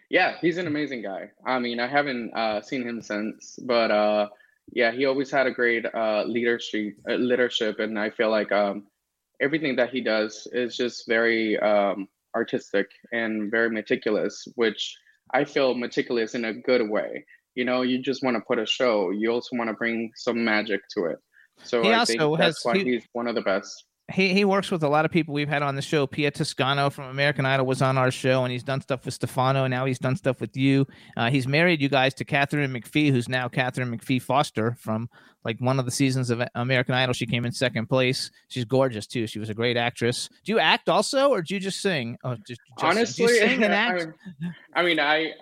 Yeah, 0.09 0.37
he's 0.41 0.57
an 0.57 0.69
amazing 0.69 1.03
guy. 1.03 1.33
I 1.45 1.59
mean, 1.59 1.81
I 1.81 1.89
haven't 1.89 2.33
uh, 2.33 2.63
seen 2.63 2.87
him 2.89 3.03
since, 3.03 3.59
but 3.65 3.91
uh, 3.91 4.29
yeah, 4.73 4.93
he 4.93 5.05
always 5.05 5.33
had 5.33 5.49
a 5.49 5.51
great 5.51 5.85
uh, 5.85 6.23
leadership, 6.29 6.95
uh, 7.11 7.15
leadership, 7.15 7.81
and 7.81 7.99
I 7.99 8.11
feel 8.11 8.31
like 8.31 8.53
um, 8.53 8.87
everything 9.41 9.75
that 9.77 9.91
he 9.91 10.01
does 10.01 10.47
is 10.53 10.77
just 10.77 11.09
very 11.09 11.59
um, 11.59 12.07
artistic 12.37 12.87
and 13.13 13.51
very 13.51 13.69
meticulous, 13.69 14.47
which 14.55 14.97
I 15.35 15.45
feel 15.45 15.75
meticulous 15.75 16.37
in 16.37 16.45
a 16.45 16.55
good 16.55 16.89
way. 16.89 17.27
You 17.57 17.65
know, 17.65 17.83
you 17.83 18.01
just 18.01 18.23
want 18.23 18.37
to 18.37 18.43
put 18.47 18.61
a 18.61 18.67
show. 18.67 19.11
You 19.11 19.33
also 19.33 19.57
want 19.57 19.71
to 19.71 19.75
bring 19.75 20.13
some 20.15 20.45
magic 20.45 20.83
to 20.91 21.07
it. 21.07 21.19
So 21.65 21.83
He 21.83 21.91
I 21.93 21.99
also 21.99 22.35
has- 22.37 22.61
why 22.63 22.79
he- 22.79 22.85
he's 22.85 23.05
one 23.13 23.27
of 23.27 23.35
the 23.35 23.43
best. 23.43 23.85
He 24.13 24.33
he 24.33 24.45
works 24.45 24.71
with 24.71 24.85
a 24.85 24.89
lot 24.89 25.05
of 25.05 25.11
people 25.11 25.35
we've 25.35 25.49
had 25.49 25.63
on 25.65 25.75
the 25.75 25.83
show. 25.83 26.07
Pia 26.07 26.31
Toscano 26.31 26.91
from 26.91 27.07
American 27.07 27.45
Idol 27.45 27.67
was 27.67 27.83
on 27.83 27.99
our 27.99 28.13
show, 28.13 28.45
and 28.45 28.53
he's 28.53 28.63
done 28.63 28.81
stuff 28.81 29.05
with 29.05 29.15
Stefano. 29.15 29.65
And 29.65 29.73
now 29.73 29.85
he's 29.85 29.99
done 29.99 30.15
stuff 30.15 30.41
with 30.41 30.57
you. 30.57 30.87
Uh, 31.17 31.29
he's 31.29 31.49
married 31.49 31.83
you 31.83 31.89
guys 31.89 32.15
to 32.15 32.25
Katharine 32.25 32.73
McPhee, 32.73 33.11
who's 33.11 33.29
now 33.29 33.49
Katharine 33.49 33.91
McPhee 33.99 34.23
Foster 34.23 34.77
from 34.79 35.11
like 35.45 35.59
one 35.61 35.81
of 35.81 35.87
the 35.87 35.91
seasons 35.91 36.31
of 36.31 36.41
American 36.55 36.95
Idol. 36.95 37.15
She 37.15 37.27
came 37.27 37.45
in 37.45 37.51
second 37.51 37.89
place. 37.89 38.31
She's 38.47 38.65
gorgeous 38.65 39.09
too. 39.09 39.27
She 39.27 39.41
was 39.41 39.51
a 39.51 39.55
great 39.55 39.77
actress. 39.77 40.29
Do 40.45 40.53
you 40.53 40.61
act 40.61 40.89
also, 40.89 41.31
or 41.31 41.43
do 41.43 41.55
you 41.55 41.59
just 41.61 41.81
sing? 41.81 42.17
Oh, 42.23 42.37
just, 42.37 42.47
just 42.47 42.61
honestly 42.79 43.27
sing 43.27 43.65
and 43.65 43.75
act. 43.75 44.07
I 44.73 44.85
mean, 44.85 45.01
I 45.01 45.33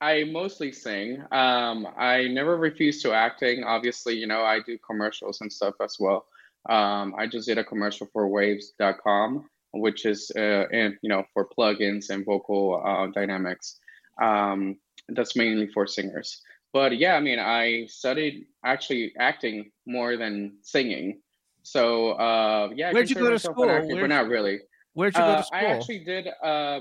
I 0.00 0.24
mostly 0.24 0.72
sing. 0.72 1.22
Um, 1.30 1.86
I 1.96 2.28
never 2.28 2.56
refuse 2.56 3.02
to 3.02 3.12
acting. 3.12 3.64
Obviously, 3.64 4.14
you 4.14 4.26
know, 4.26 4.42
I 4.42 4.60
do 4.60 4.78
commercials 4.78 5.40
and 5.40 5.52
stuff 5.52 5.74
as 5.82 5.96
well. 6.00 6.26
Um, 6.68 7.14
I 7.18 7.26
just 7.26 7.46
did 7.46 7.58
a 7.58 7.64
commercial 7.64 8.06
for 8.12 8.28
Waves.com 8.28 9.48
which 9.72 10.04
is 10.04 10.30
uh, 10.36 10.66
and 10.72 10.96
you 11.02 11.08
know 11.08 11.24
for 11.32 11.48
plugins 11.48 12.10
and 12.10 12.24
vocal 12.24 12.82
uh, 12.84 13.06
dynamics. 13.08 13.78
Um, 14.20 14.76
that's 15.08 15.36
mainly 15.36 15.68
for 15.68 15.86
singers. 15.86 16.42
But 16.72 16.98
yeah, 16.98 17.14
I 17.14 17.20
mean, 17.20 17.38
I 17.38 17.86
studied 17.86 18.46
actually 18.64 19.12
acting 19.18 19.70
more 19.86 20.16
than 20.16 20.58
singing. 20.62 21.20
So 21.62 22.12
uh, 22.12 22.70
yeah, 22.74 22.92
Where'd 22.92 23.10
you 23.10 23.16
go 23.16 23.30
to 23.30 23.38
school? 23.38 23.66
Where'd 23.66 24.00
but 24.00 24.06
not 24.08 24.28
really. 24.28 24.60
Where'd 24.94 25.14
you 25.14 25.20
go 25.20 25.26
Uh, 25.26 25.36
to 25.38 25.42
school? 25.44 25.58
I 25.58 25.64
actually 25.64 26.04
did 26.04 26.28
uh, 26.42 26.80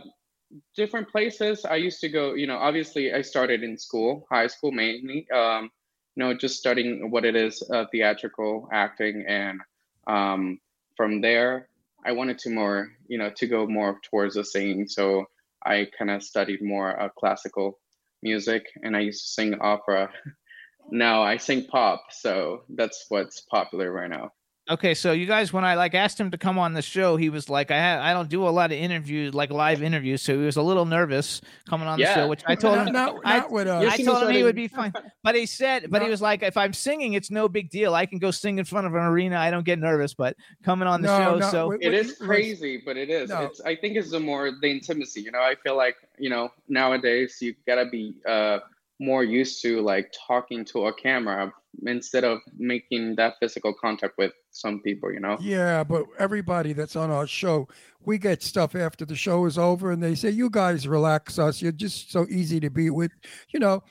different 0.76 1.10
places. 1.10 1.66
I 1.66 1.76
used 1.76 2.00
to 2.02 2.10
go, 2.10 2.34
you 2.34 2.48
know, 2.48 2.58
obviously 2.58 3.14
I 3.14 3.22
started 3.22 3.64
in 3.64 3.78
school, 3.78 4.28
high 4.32 4.48
school 4.48 4.72
mainly, 4.72 5.28
um, 5.32 5.70
you 6.16 6.24
know, 6.24 6.34
just 6.34 6.58
studying 6.58 7.12
what 7.12 7.26
it 7.26 7.36
is, 7.36 7.62
uh, 7.74 7.86
theatrical 7.92 8.68
acting. 8.74 9.26
And 9.28 9.60
um, 10.08 10.60
from 10.96 11.22
there, 11.22 11.70
I 12.06 12.12
wanted 12.14 12.40
to 12.40 12.50
more, 12.50 12.92
you 13.08 13.18
know, 13.18 13.30
to 13.38 13.48
go 13.48 13.68
more 13.68 14.00
towards 14.10 14.36
the 14.36 14.44
singing. 14.44 14.88
So 14.88 15.26
I 15.66 15.88
kind 15.98 16.10
of 16.12 16.24
studied 16.24 16.62
more 16.62 17.00
uh, 17.00 17.10
classical 17.10 17.80
music 18.22 18.66
and 18.84 18.96
I 18.96 19.02
used 19.02 19.22
to 19.22 19.32
sing 19.32 19.56
opera. 19.62 20.10
now 20.92 21.22
I 21.22 21.38
sing 21.38 21.66
pop. 21.66 22.06
So 22.12 22.64
that's 22.70 23.06
what's 23.10 23.42
popular 23.42 23.92
right 23.92 24.10
now. 24.10 24.32
Okay, 24.70 24.94
so 24.94 25.14
you 25.14 25.26
guys, 25.26 25.52
when 25.52 25.66
I 25.66 25.74
like 25.74 25.96
asked 25.96 26.20
him 26.20 26.30
to 26.30 26.38
come 26.38 26.60
on 26.60 26.74
the 26.74 26.82
show, 26.84 27.16
he 27.18 27.30
was 27.30 27.50
like, 27.50 27.72
"I 27.72 27.80
ha- 27.80 28.04
I 28.04 28.14
don't 28.14 28.30
do 28.30 28.48
a 28.48 28.50
lot 28.52 28.72
of 28.72 28.78
interviews, 28.78 29.34
like 29.34 29.50
live 29.50 29.82
interviews," 29.82 30.22
so 30.22 30.38
he 30.38 30.46
was 30.46 30.58
a 30.58 30.62
little 30.62 30.86
nervous 30.86 31.42
coming 31.68 31.88
on 31.88 31.98
the 32.00 32.06
show. 32.14 32.28
Which 32.28 32.44
I 32.46 32.54
told 32.54 32.76
not, 32.78 32.88
him, 32.88 32.94
not, 32.94 33.16
I- 33.26 33.38
not 33.40 33.52
with 33.52 33.68
us. 33.68 33.82
You're 33.82 33.92
I 33.92 33.98
told 33.98 34.30
him 34.30 34.36
he 34.36 34.44
would 34.44 34.56
be 34.56 34.68
fine. 34.68 34.94
But 35.24 35.34
he 35.36 35.48
said, 35.48 35.88
but 35.90 36.04
he 36.04 36.10
was 36.10 36.22
like, 36.22 36.44
if 36.44 36.56
I'm 36.56 36.74
singing, 36.74 37.14
it's 37.14 37.32
no 37.32 37.50
big 37.50 37.72
deal. 37.72 37.96
I 37.96 38.06
can 38.06 38.20
go 38.20 38.30
sing 38.30 38.60
in 38.60 38.66
front 38.66 38.86
of 38.86 38.94
an 38.94 39.02
arena. 39.02 39.38
I 39.38 39.50
don't 39.50 39.66
get 39.66 39.80
nervous. 39.80 40.14
But 40.14 40.36
coming 40.64 40.88
on 40.88 41.02
the 41.02 41.08
No, 41.08 41.18
show, 41.18 41.36
no, 41.40 41.50
so 41.50 41.68
with- 41.70 41.82
it 41.82 41.90
with- 41.90 42.00
is 42.00 42.08
listen, 42.10 42.28
crazy 42.28 42.82
but 42.86 42.96
it 42.96 43.10
is 43.10 43.30
No. 43.30 43.42
it's 43.46 43.62
i 43.62 43.76
think 43.76 43.96
it's 43.98 44.12
the 44.12 44.20
more 44.20 44.52
the 44.62 44.68
intimacy 44.70 45.22
you 45.22 45.32
know 45.32 45.40
i 45.42 45.56
feel 45.64 45.76
like 45.76 45.96
you 46.18 46.30
know 46.30 46.50
nowadays 46.68 47.38
you 47.42 47.56
gotta 47.66 47.86
be 47.86 48.14
uh 48.28 48.60
more 49.00 49.24
used 49.24 49.62
to 49.62 49.82
like 49.82 50.14
talking 50.28 50.64
to 50.66 50.86
a 50.86 50.94
camera 50.94 51.52
instead 51.86 52.24
of 52.24 52.40
making 52.58 53.16
that 53.16 53.36
physical 53.40 53.74
contact 53.74 54.16
with 54.18 54.32
some 54.52 54.82
people 54.82 55.12
you 55.14 55.20
know 55.20 55.38
Yeah, 55.40 55.84
but 55.84 56.06
everybody 56.18 56.74
that's 56.74 56.96
on 56.96 57.12
our 57.12 57.28
show, 57.28 57.68
we 58.02 58.18
get 58.18 58.42
stuff 58.44 58.76
after 58.76 59.06
the 59.06 59.16
show 59.16 59.46
is 59.46 59.58
over, 59.58 59.92
and 59.92 60.02
they 60.02 60.16
say, 60.16 60.30
"You 60.30 60.50
guys 60.50 60.88
relax 60.88 61.38
us. 61.40 61.62
You're 61.62 61.72
just 61.72 62.12
so 62.12 62.26
easy 62.30 62.60
to 62.60 62.70
be 62.70 62.90
with." 62.90 63.12
You 63.54 63.60
know, 63.60 63.84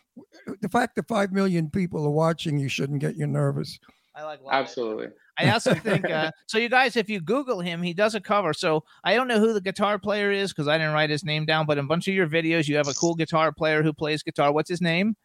the 0.61 0.69
fact 0.69 0.97
that 0.97 1.09
five 1.09 1.33
million 1.33 1.71
people 1.71 2.05
are 2.05 2.11
watching, 2.11 2.59
you 2.59 2.69
shouldn't 2.69 3.01
get 3.01 3.17
you 3.17 3.27
nervous. 3.27 3.79
I 4.15 4.25
like 4.25 4.41
absolutely 4.51 5.09
I 5.39 5.51
also 5.51 5.75
think 5.75 6.11
uh, 6.11 6.31
so. 6.47 6.59
You 6.59 6.69
guys, 6.69 6.97
if 6.97 7.09
you 7.09 7.21
Google 7.21 7.61
him, 7.61 7.83
he 7.83 7.95
does 7.95 8.15
a 8.15 8.21
cover. 8.21 8.53
So 8.53 8.85
I 9.05 9.15
don't 9.15 9.29
know 9.29 9.39
who 9.39 9.53
the 9.53 9.61
guitar 9.61 9.99
player 9.99 10.33
is 10.33 10.53
because 10.53 10.69
I 10.69 10.77
didn't 10.77 10.95
write 10.95 11.11
his 11.11 11.25
name 11.25 11.45
down. 11.47 11.67
But 11.67 11.79
in 11.79 11.85
a 11.85 11.89
bunch 11.89 12.09
of 12.09 12.15
your 12.15 12.27
videos, 12.27 12.67
you 12.67 12.77
have 12.77 12.89
a 12.89 12.95
cool 12.95 13.15
guitar 13.15 13.53
player 13.53 13.83
who 13.83 13.93
plays 13.93 14.23
guitar. 14.23 14.53
What's 14.53 14.69
his 14.69 14.81
name? 14.81 15.17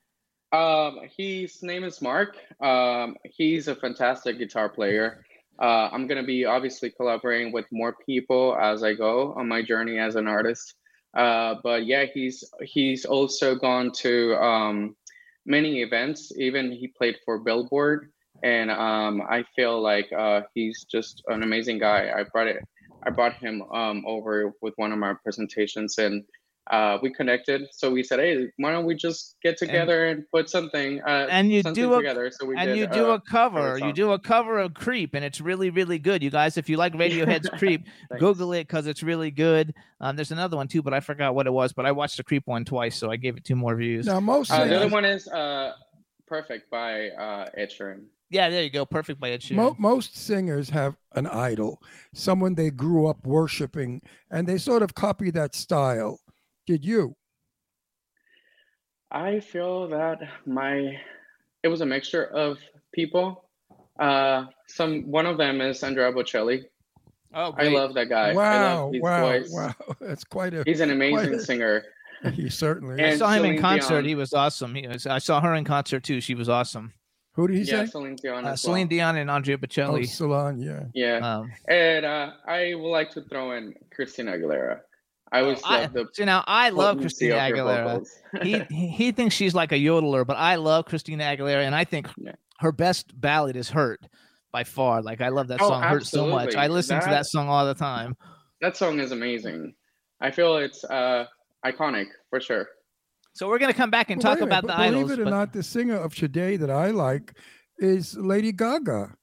Um, 0.54 1.00
his 1.18 1.64
name 1.64 1.84
is 1.84 2.00
Mark. 2.00 2.38
Um, 2.62 3.18
he's 3.26 3.68
a 3.68 3.76
fantastic 3.76 4.38
guitar 4.38 4.70
player. 4.70 5.26
Uh, 5.60 5.90
I'm 5.92 6.06
gonna 6.06 6.24
be 6.24 6.46
obviously 6.46 6.92
collaborating 6.92 7.52
with 7.52 7.66
more 7.72 7.96
people 8.06 8.56
as 8.56 8.84
I 8.84 8.94
go 8.94 9.34
on 9.34 9.48
my 9.48 9.64
journey 9.64 9.98
as 9.98 10.16
an 10.16 10.28
artist. 10.28 10.76
Uh, 11.16 11.56
but 11.64 11.88
yeah, 11.88 12.06
he's 12.06 12.44
he's 12.62 13.04
also 13.04 13.56
gone 13.56 13.92
to 13.94 14.36
um, 14.36 14.96
many 15.46 15.82
events. 15.82 16.32
Even 16.38 16.72
he 16.72 16.88
played 16.88 17.16
for 17.26 17.40
Billboard, 17.40 18.12
and 18.44 18.70
um, 18.70 19.24
I 19.28 19.46
feel 19.56 19.82
like 19.82 20.12
uh, 20.14 20.42
he's 20.54 20.86
just 20.86 21.24
an 21.30 21.42
amazing 21.42 21.80
guy. 21.80 22.12
I 22.16 22.24
brought 22.32 22.48
it. 22.48 22.64
I 23.06 23.10
brought 23.10 23.34
him 23.34 23.64
um, 23.74 24.04
over 24.06 24.54
with 24.62 24.76
one 24.78 24.92
of 24.92 25.00
my 25.00 25.16
presentations, 25.24 25.98
and 25.98 26.24
uh, 26.72 26.98
we 27.02 27.12
connected. 27.12 27.68
So 27.72 27.92
we 27.92 28.04
said, 28.04 28.20
"Hey, 28.20 28.48
why 28.58 28.72
don't 28.72 28.86
we 28.86 28.96
just 28.96 29.36
get 29.44 29.58
together 29.58 30.06
and, 30.08 30.30
put 30.32 30.50
something 30.50 31.02
uh, 31.02 31.28
and 31.30 31.52
you 31.52 31.62
something 31.62 31.84
do 31.84 31.94
a- 31.94 31.98
together?" 31.98 32.32
So 32.32 32.46
we 32.46 32.56
and 32.56 32.70
did, 32.70 32.78
you 32.78 32.88
do 32.88 33.12
uh, 33.12 33.16
a 33.16 33.22
cover. 33.22 33.78
You 33.78 33.92
do 33.92 34.12
a 34.14 34.20
cover 34.20 34.60
of 34.60 34.74
Creep, 34.74 35.14
and 35.14 35.26
it's 35.26 35.42
really, 35.42 35.70
really 35.70 36.00
good. 36.00 36.24
You 36.24 36.30
guys, 36.30 36.58
if 36.58 36.70
you 36.70 36.78
like 36.78 36.94
Radiohead's 37.04 37.50
Creep, 37.58 37.88
Google 38.18 38.54
it 38.54 38.68
because 38.68 38.88
it's 38.88 39.04
really 39.04 39.32
good. 39.32 39.74
Um, 40.00 40.16
there's 40.16 40.32
another 40.32 40.56
one 40.56 40.68
too, 40.68 40.82
but 40.82 40.94
I 40.94 41.00
forgot 41.00 41.36
what 41.36 41.48
it 41.48 41.54
was. 41.54 41.74
But 41.74 41.86
I 41.86 41.92
watched 41.92 42.18
the 42.18 42.24
Creep 42.24 42.48
one 42.48 42.64
twice, 42.64 42.96
so 42.96 43.12
I 43.12 43.18
gave 43.18 43.36
it 43.36 43.44
two 43.44 43.56
more 43.56 43.76
views. 43.76 44.06
Now, 44.06 44.20
most 44.20 44.52
Uh, 44.52 44.66
the 44.66 44.76
other 44.78 44.90
one 44.90 45.06
is 45.06 45.28
uh, 45.28 45.74
"Perfect" 46.28 46.70
by 46.70 47.10
uh, 47.10 47.50
Ed 47.56 47.72
Sheeran. 47.72 48.06
Yeah, 48.30 48.50
there 48.50 48.64
you 48.64 48.72
go. 48.72 48.84
Perfect 48.84 49.20
by 49.20 49.30
Ed 49.30 49.42
Sheeran. 49.42 49.56
Mo- 49.58 49.76
most 49.78 50.18
singers 50.18 50.72
have 50.72 50.96
an 51.12 51.28
idol, 51.28 51.82
someone 52.14 52.56
they 52.56 52.72
grew 52.72 53.06
up 53.06 53.28
worshiping, 53.28 54.02
and 54.32 54.48
they 54.48 54.58
sort 54.58 54.82
of 54.82 54.96
copy 54.96 55.30
that 55.32 55.54
style. 55.54 56.20
Did 56.66 56.86
you? 56.86 57.16
I 59.12 59.40
feel 59.40 59.88
that 59.90 60.20
my 60.46 60.98
it 61.62 61.68
was 61.68 61.82
a 61.82 61.86
mixture 61.86 62.26
of 62.26 62.58
people. 62.94 63.46
Uh, 64.00 64.46
some 64.68 65.04
one 65.10 65.26
of 65.26 65.38
them 65.38 65.62
is 65.62 65.84
Andrea 65.84 66.12
Bocelli. 66.12 66.64
oh, 67.34 67.54
I 67.58 67.68
love 67.68 67.94
that 67.94 68.10
guy. 68.10 68.32
I 68.32 68.34
wow, 68.34 68.84
love 68.86 68.94
his 68.94 69.02
wow, 69.04 69.22
voice. 69.22 69.52
wow! 69.52 69.74
That's 70.02 70.24
quite 70.24 70.54
a. 70.54 70.64
He's 70.66 70.80
an 70.80 70.92
amazing 70.92 71.36
a- 71.36 71.40
singer. 71.44 71.84
He 72.34 72.50
certainly. 72.50 73.04
I 73.04 73.18
saw 73.18 73.30
him 73.32 73.44
in 73.46 73.60
concert. 73.60 73.96
Dion. 74.02 74.06
He 74.06 74.16
was 74.16 74.34
awesome. 74.34 74.74
He 74.76 74.88
was, 74.88 75.06
I 75.06 75.18
saw 75.20 75.42
her 75.42 75.54
in 75.56 75.66
concert 75.66 76.04
too. 76.04 76.22
She 76.22 76.36
was 76.36 76.48
awesome. 76.48 76.94
Who 77.34 77.48
did 77.48 77.58
he 77.58 77.64
Yeah, 77.64 77.84
say? 77.86 77.92
Celine 77.92 78.16
Dion. 78.16 78.46
Uh, 78.46 78.56
Celine 78.56 78.88
well. 78.88 78.90
Dion 78.90 79.18
and 79.18 79.30
Andrea 79.30 79.58
Oh, 79.58 79.66
Bocelli. 79.66 80.08
Salon. 80.08 80.60
Yeah. 80.60 80.84
Yeah, 80.94 81.18
Um, 81.18 81.52
and 81.68 82.06
uh, 82.06 82.32
I 82.48 82.76
would 82.76 82.90
like 82.90 83.10
to 83.12 83.22
throw 83.24 83.52
in 83.58 83.74
Christina 83.94 84.34
Aguilera. 84.34 84.80
I 85.34 85.42
always 85.42 85.60
I, 85.66 85.82
love 85.82 85.94
the 85.94 86.08
see 86.14 86.26
now, 86.26 86.44
I 86.48 86.70
love 86.70 87.00
Christina 87.00 87.36
Aguilera. 87.36 88.08
he 88.44 88.60
he 88.70 88.88
he 88.88 89.12
thinks 89.12 89.36
she's 89.36 89.54
like 89.56 89.72
a 89.72 89.76
yodeler, 89.76 90.26
but 90.26 90.38
I 90.38 90.56
love 90.56 90.86
Christina 90.86 91.24
Aguilera, 91.24 91.64
and 91.66 91.76
I 91.76 91.84
think 91.84 92.08
Yeah. 92.18 92.34
her 92.60 92.72
best 92.72 93.20
ballad 93.20 93.56
is 93.56 93.70
"Hurt" 93.72 94.00
by 94.52 94.64
far. 94.64 95.02
Like 95.02 95.20
I 95.22 95.30
love 95.30 95.48
that 95.50 95.62
Oh, 95.62 95.68
song 95.70 95.82
"Hurt" 95.84 96.06
so 96.06 96.28
much. 96.28 96.56
I 96.56 96.68
listen 96.68 97.00
to 97.00 97.06
that 97.06 97.12
That- 97.12 97.26
song 97.26 97.50
all 97.50 97.66
the 97.66 97.74
time. 97.74 98.16
that 98.62 98.78
song 98.78 99.00
is 99.00 99.12
amazing. 99.12 99.74
I 100.22 100.32
feel 100.32 100.56
it's 100.58 100.84
uh, 100.86 101.26
iconic 101.66 102.08
for 102.30 102.40
sure. 102.40 102.68
So 103.34 103.50
we're 103.50 103.58
gonna 103.58 103.74
come 103.74 103.90
back 103.90 104.12
and 104.12 104.24
Well, 104.24 104.36
talk 104.36 104.42
wait 104.42 104.48
minute, 104.50 104.60
about 104.60 104.62
the 104.62 104.78
but 104.78 104.90
believe 104.92 105.06
idols. 105.06 105.12
it 105.14 105.20
or 105.20 105.24
but- 105.26 105.30
not, 105.32 105.54
the 105.54 105.64
singer 105.64 105.98
of 105.98 106.14
today 106.16 106.56
that 106.58 106.70
I 106.70 106.92
like 106.92 107.34
is 107.80 108.16
Lady 108.16 108.52
Gaga. 108.52 109.16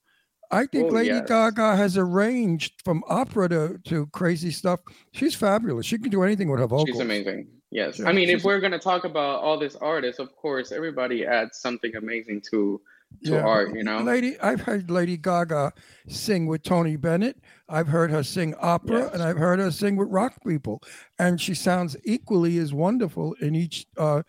I 0.51 0.67
think 0.67 0.87
Oh, 0.91 0.95
Lady 0.95 1.09
yes. 1.11 1.29
Gaga 1.29 1.77
has 1.77 1.97
a 1.97 2.05
range 2.05 2.75
from 2.85 3.05
opera 3.09 3.49
to, 3.51 3.79
to 3.85 4.07
crazy 4.09 4.51
stuff. 4.51 4.81
She's 5.13 5.35
fabulous. 5.35 5.87
She 5.87 5.99
can 5.99 6.11
do 6.11 6.23
anything 6.23 6.51
with 6.51 6.61
her 6.61 6.67
vocals. 6.67 6.89
She's 6.89 7.01
amazing. 7.01 7.47
Yes. 7.71 8.01
Yeah, 8.01 8.09
I 8.09 8.13
mean, 8.13 8.29
if 8.29 8.43
we're 8.43 8.59
going 8.59 8.73
to 8.73 8.79
talk 8.81 9.05
about 9.05 9.43
all 9.43 9.57
these 9.59 9.77
artists, 9.77 10.19
of 10.19 10.35
course, 10.35 10.73
everybody 10.73 11.25
adds 11.25 11.59
something 11.59 11.95
amazing 11.97 12.43
to 12.51 12.81
to 13.25 13.33
Yeah, 13.33 13.41
art, 13.43 13.75
you 13.75 13.83
know? 13.83 13.99
Lady, 14.03 14.39
I've 14.41 14.61
heard 14.61 14.89
Lady 14.89 15.17
Gaga 15.17 15.73
sing 16.07 16.47
with 16.47 16.63
Tony 16.63 16.95
Bennett. 16.95 17.39
I've 17.69 17.89
heard 17.89 18.09
her 18.13 18.23
sing 18.23 18.55
opera, 18.61 19.01
Yes. 19.01 19.15
and 19.15 19.23
I've 19.23 19.37
heard 19.37 19.59
her 19.59 19.73
sing 19.73 19.97
with 19.97 20.09
rock 20.11 20.35
people, 20.47 20.81
and 21.19 21.41
she 21.41 21.55
sounds 21.55 21.97
equally 22.05 22.59
as 22.59 22.73
wonderful 22.73 23.35
in 23.41 23.57
each 23.57 23.85
uh, 23.97 24.23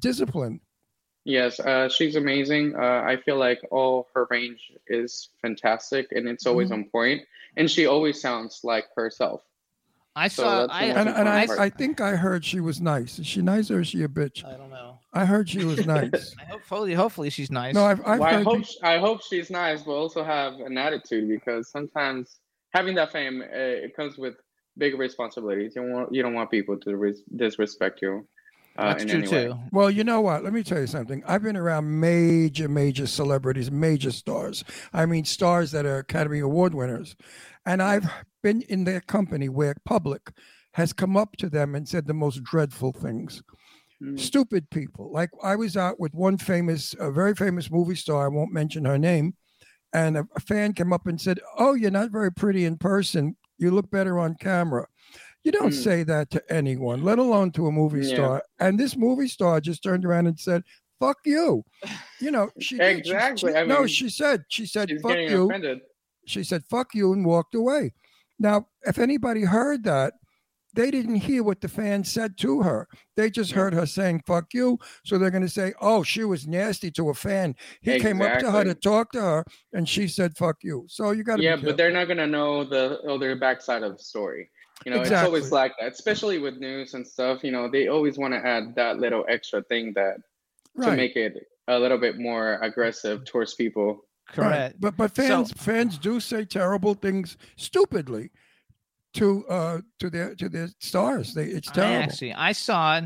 discipline. 0.00 0.60
Yes, 1.24 1.60
uh, 1.60 1.88
she's 1.88 2.16
amazing. 2.16 2.74
Uh, 2.74 3.02
I 3.06 3.16
feel 3.24 3.36
like 3.36 3.60
all 3.70 4.08
her 4.14 4.26
range 4.30 4.72
is 4.88 5.28
fantastic 5.40 6.08
and 6.12 6.26
it's 6.28 6.46
always 6.46 6.70
Mm-hmm. 6.70 6.74
on 6.74 6.90
point. 6.90 7.22
And 7.56 7.70
she 7.70 7.86
always 7.86 8.20
sounds 8.20 8.60
like 8.64 8.86
herself. 8.96 9.42
I 10.16 10.28
So 10.28 10.42
saw. 10.42 10.66
I, 10.70 10.84
And, 10.86 11.08
and 11.08 11.28
I, 11.28 11.46
I 11.58 11.68
think 11.70 12.00
I 12.00 12.16
heard 12.16 12.44
she 12.44 12.60
was 12.60 12.80
nice. 12.80 13.18
Is 13.18 13.26
she 13.26 13.40
nice 13.40 13.70
or 13.70 13.80
is 13.80 13.88
she 13.88 14.02
a 14.02 14.08
bitch? 14.08 14.44
I 14.44 14.56
don't 14.56 14.70
know. 14.70 14.98
I 15.12 15.24
heard 15.24 15.48
she 15.48 15.64
was 15.64 15.86
nice. 15.86 16.34
I 16.40 16.44
hope, 16.44 16.60
hopefully, 16.60 16.94
hopefully 16.94 17.30
she's 17.30 17.50
nice. 17.50 17.74
No, 17.74 17.84
I've, 17.84 18.00
I've 18.06 18.18
Well, 18.20 18.28
I 18.28 18.34
heard. 18.34 18.44
hope 18.46 18.64
I 18.82 18.98
hope 18.98 19.22
she's 19.22 19.48
nice, 19.50 19.82
but 19.82 19.92
also 19.92 20.24
have 20.24 20.54
an 20.54 20.76
attitude 20.76 21.28
because 21.28 21.70
sometimes 21.70 22.38
having 22.70 22.94
that 22.96 23.12
fame 23.12 23.42
uh, 23.42 23.46
it 23.54 23.94
comes 23.94 24.18
with 24.18 24.34
big 24.76 24.98
responsibilities. 24.98 25.74
You 25.76 25.82
don't 25.82 25.92
want 25.92 26.14
you 26.14 26.22
don't 26.22 26.34
want 26.34 26.50
people 26.50 26.78
to 26.80 26.96
res- 26.96 27.22
disrespect 27.36 28.00
you. 28.02 28.26
Uh, 28.76 28.92
That's 28.94 29.04
true 29.04 29.18
any 29.20 29.28
way. 29.28 29.44
too. 29.44 29.58
Well, 29.70 29.90
you 29.90 30.02
know 30.04 30.20
what? 30.20 30.44
Let 30.44 30.52
me 30.52 30.62
tell 30.62 30.80
you 30.80 30.86
something. 30.86 31.22
I've 31.26 31.42
been 31.42 31.56
around 31.56 32.00
major, 32.00 32.68
major 32.68 33.06
celebrities, 33.06 33.70
major 33.70 34.10
stars. 34.10 34.64
I 34.92 35.06
mean, 35.06 35.24
stars 35.24 35.72
that 35.72 35.84
are 35.84 35.98
Academy 35.98 36.38
Award 36.40 36.74
winners. 36.74 37.14
And 37.66 37.82
I've 37.82 38.08
been 38.42 38.62
in 38.62 38.84
their 38.84 39.00
company 39.00 39.48
where 39.48 39.74
public 39.84 40.32
has 40.74 40.92
come 40.92 41.16
up 41.16 41.36
to 41.36 41.50
them 41.50 41.74
and 41.74 41.86
said 41.86 42.06
the 42.06 42.14
most 42.14 42.42
dreadful 42.42 42.92
things. 42.92 43.42
Mm. 44.02 44.18
Stupid 44.18 44.70
people. 44.70 45.12
Like 45.12 45.30
I 45.42 45.54
was 45.56 45.76
out 45.76 46.00
with 46.00 46.14
one 46.14 46.38
famous, 46.38 46.94
a 46.98 47.10
very 47.10 47.34
famous 47.34 47.70
movie 47.70 47.94
star. 47.94 48.24
I 48.24 48.28
won't 48.28 48.52
mention 48.52 48.86
her 48.86 48.98
name. 48.98 49.34
And 49.92 50.16
a, 50.16 50.26
a 50.34 50.40
fan 50.40 50.72
came 50.72 50.92
up 50.92 51.06
and 51.06 51.20
said, 51.20 51.40
Oh, 51.58 51.74
you're 51.74 51.90
not 51.90 52.10
very 52.10 52.32
pretty 52.32 52.64
in 52.64 52.78
person. 52.78 53.36
You 53.58 53.70
look 53.70 53.90
better 53.90 54.18
on 54.18 54.34
camera. 54.40 54.86
You 55.44 55.52
don't 55.52 55.70
Mm. 55.72 55.82
say 55.82 56.02
that 56.04 56.30
to 56.30 56.42
anyone, 56.52 57.02
let 57.02 57.18
alone 57.18 57.50
to 57.52 57.66
a 57.66 57.72
movie 57.72 58.06
Yeah. 58.06 58.14
star. 58.14 58.42
And 58.60 58.78
this 58.78 58.96
movie 58.96 59.28
star 59.28 59.60
just 59.60 59.82
turned 59.82 60.04
around 60.04 60.26
and 60.28 60.38
said, 60.38 60.62
"Fuck 61.00 61.18
you." 61.24 61.64
You 62.20 62.30
know, 62.30 62.50
she 62.60 62.76
did. 62.78 63.04
She- 63.04 63.10
Exactly. 63.12 63.52
she- 63.52 63.58
I 63.58 63.64
no, 63.64 63.86
she 63.86 64.08
said. 64.08 64.44
She 64.48 64.66
said, 64.66 64.90
"Fuck 65.02 65.16
you." 65.18 65.46
offended. 65.50 65.80
She 66.26 66.44
said, 66.44 66.62
"Fuck 66.70 66.94
you," 66.94 67.12
and 67.12 67.24
walked 67.26 67.54
away. 67.56 67.92
Now, 68.38 68.68
if 68.86 68.98
anybody 68.98 69.42
heard 69.42 69.82
that, 69.84 70.14
they 70.74 70.90
didn't 70.90 71.16
hear 71.16 71.42
what 71.42 71.60
the 71.60 71.68
fans 71.68 72.10
said 72.10 72.38
to 72.38 72.62
her. 72.62 72.88
They 73.16 73.28
just 73.28 73.50
heard 73.52 73.74
her 73.74 73.84
saying 73.84 74.22
"fuck 74.26 74.54
you," 74.54 74.78
so 75.04 75.18
they're 75.18 75.30
going 75.30 75.42
to 75.42 75.48
say, 75.48 75.74
"Oh, 75.80 76.04
she 76.04 76.22
was 76.24 76.46
nasty 76.46 76.90
to 76.92 77.10
a 77.10 77.14
fan." 77.14 77.56
He 77.80 77.98
came 77.98 78.22
up 78.22 78.38
to 78.38 78.50
her 78.52 78.62
to 78.62 78.74
talk 78.74 79.10
to 79.12 79.20
her, 79.20 79.44
and 79.72 79.88
she 79.88 80.06
said 80.06 80.36
"fuck 80.36 80.58
you." 80.62 80.84
So 80.88 81.10
you 81.10 81.24
got 81.24 81.36
to 81.38 81.42
yeah, 81.42 81.56
but 81.56 81.76
they're 81.76 81.90
not 81.90 82.06
gonna 82.06 82.28
know 82.28 82.62
the 82.62 83.00
other 83.02 83.34
backside 83.34 83.82
of 83.82 83.98
the 83.98 84.02
story. 84.04 84.48
You 84.84 84.92
know, 84.92 85.00
it's 85.02 85.10
always 85.12 85.52
like 85.52 85.72
that, 85.80 85.92
especially 85.92 86.38
with 86.38 86.56
news 86.58 86.94
and 86.94 87.06
stuff. 87.06 87.42
You 87.44 87.52
know, 87.52 87.68
they 87.70 87.88
always 87.88 88.18
want 88.18 88.34
to 88.34 88.38
add 88.44 88.74
that 88.76 88.98
little 88.98 89.24
extra 89.28 89.62
thing 89.62 89.92
that 89.94 90.16
to 90.80 90.96
make 90.96 91.16
it 91.16 91.46
a 91.68 91.78
little 91.78 91.98
bit 91.98 92.18
more 92.18 92.58
aggressive 92.62 93.24
towards 93.24 93.54
people. 93.54 94.04
Right. 94.36 94.48
Correct. 94.48 94.76
But 94.80 94.96
but 94.96 95.14
So- 95.16 95.22
fans 95.22 95.52
fans 95.52 95.98
do 95.98 96.20
say 96.20 96.44
terrible 96.44 96.94
things 96.94 97.36
stupidly 97.56 98.30
to 99.14 99.46
uh 99.48 99.80
to 99.98 100.08
their 100.10 100.34
to 100.36 100.48
their 100.48 100.68
stars. 100.78 101.34
They 101.34 101.44
it's 101.46 101.68
I 101.70 101.72
terrible. 101.74 102.02
actually, 102.04 102.32
I 102.34 102.52
saw 102.52 103.00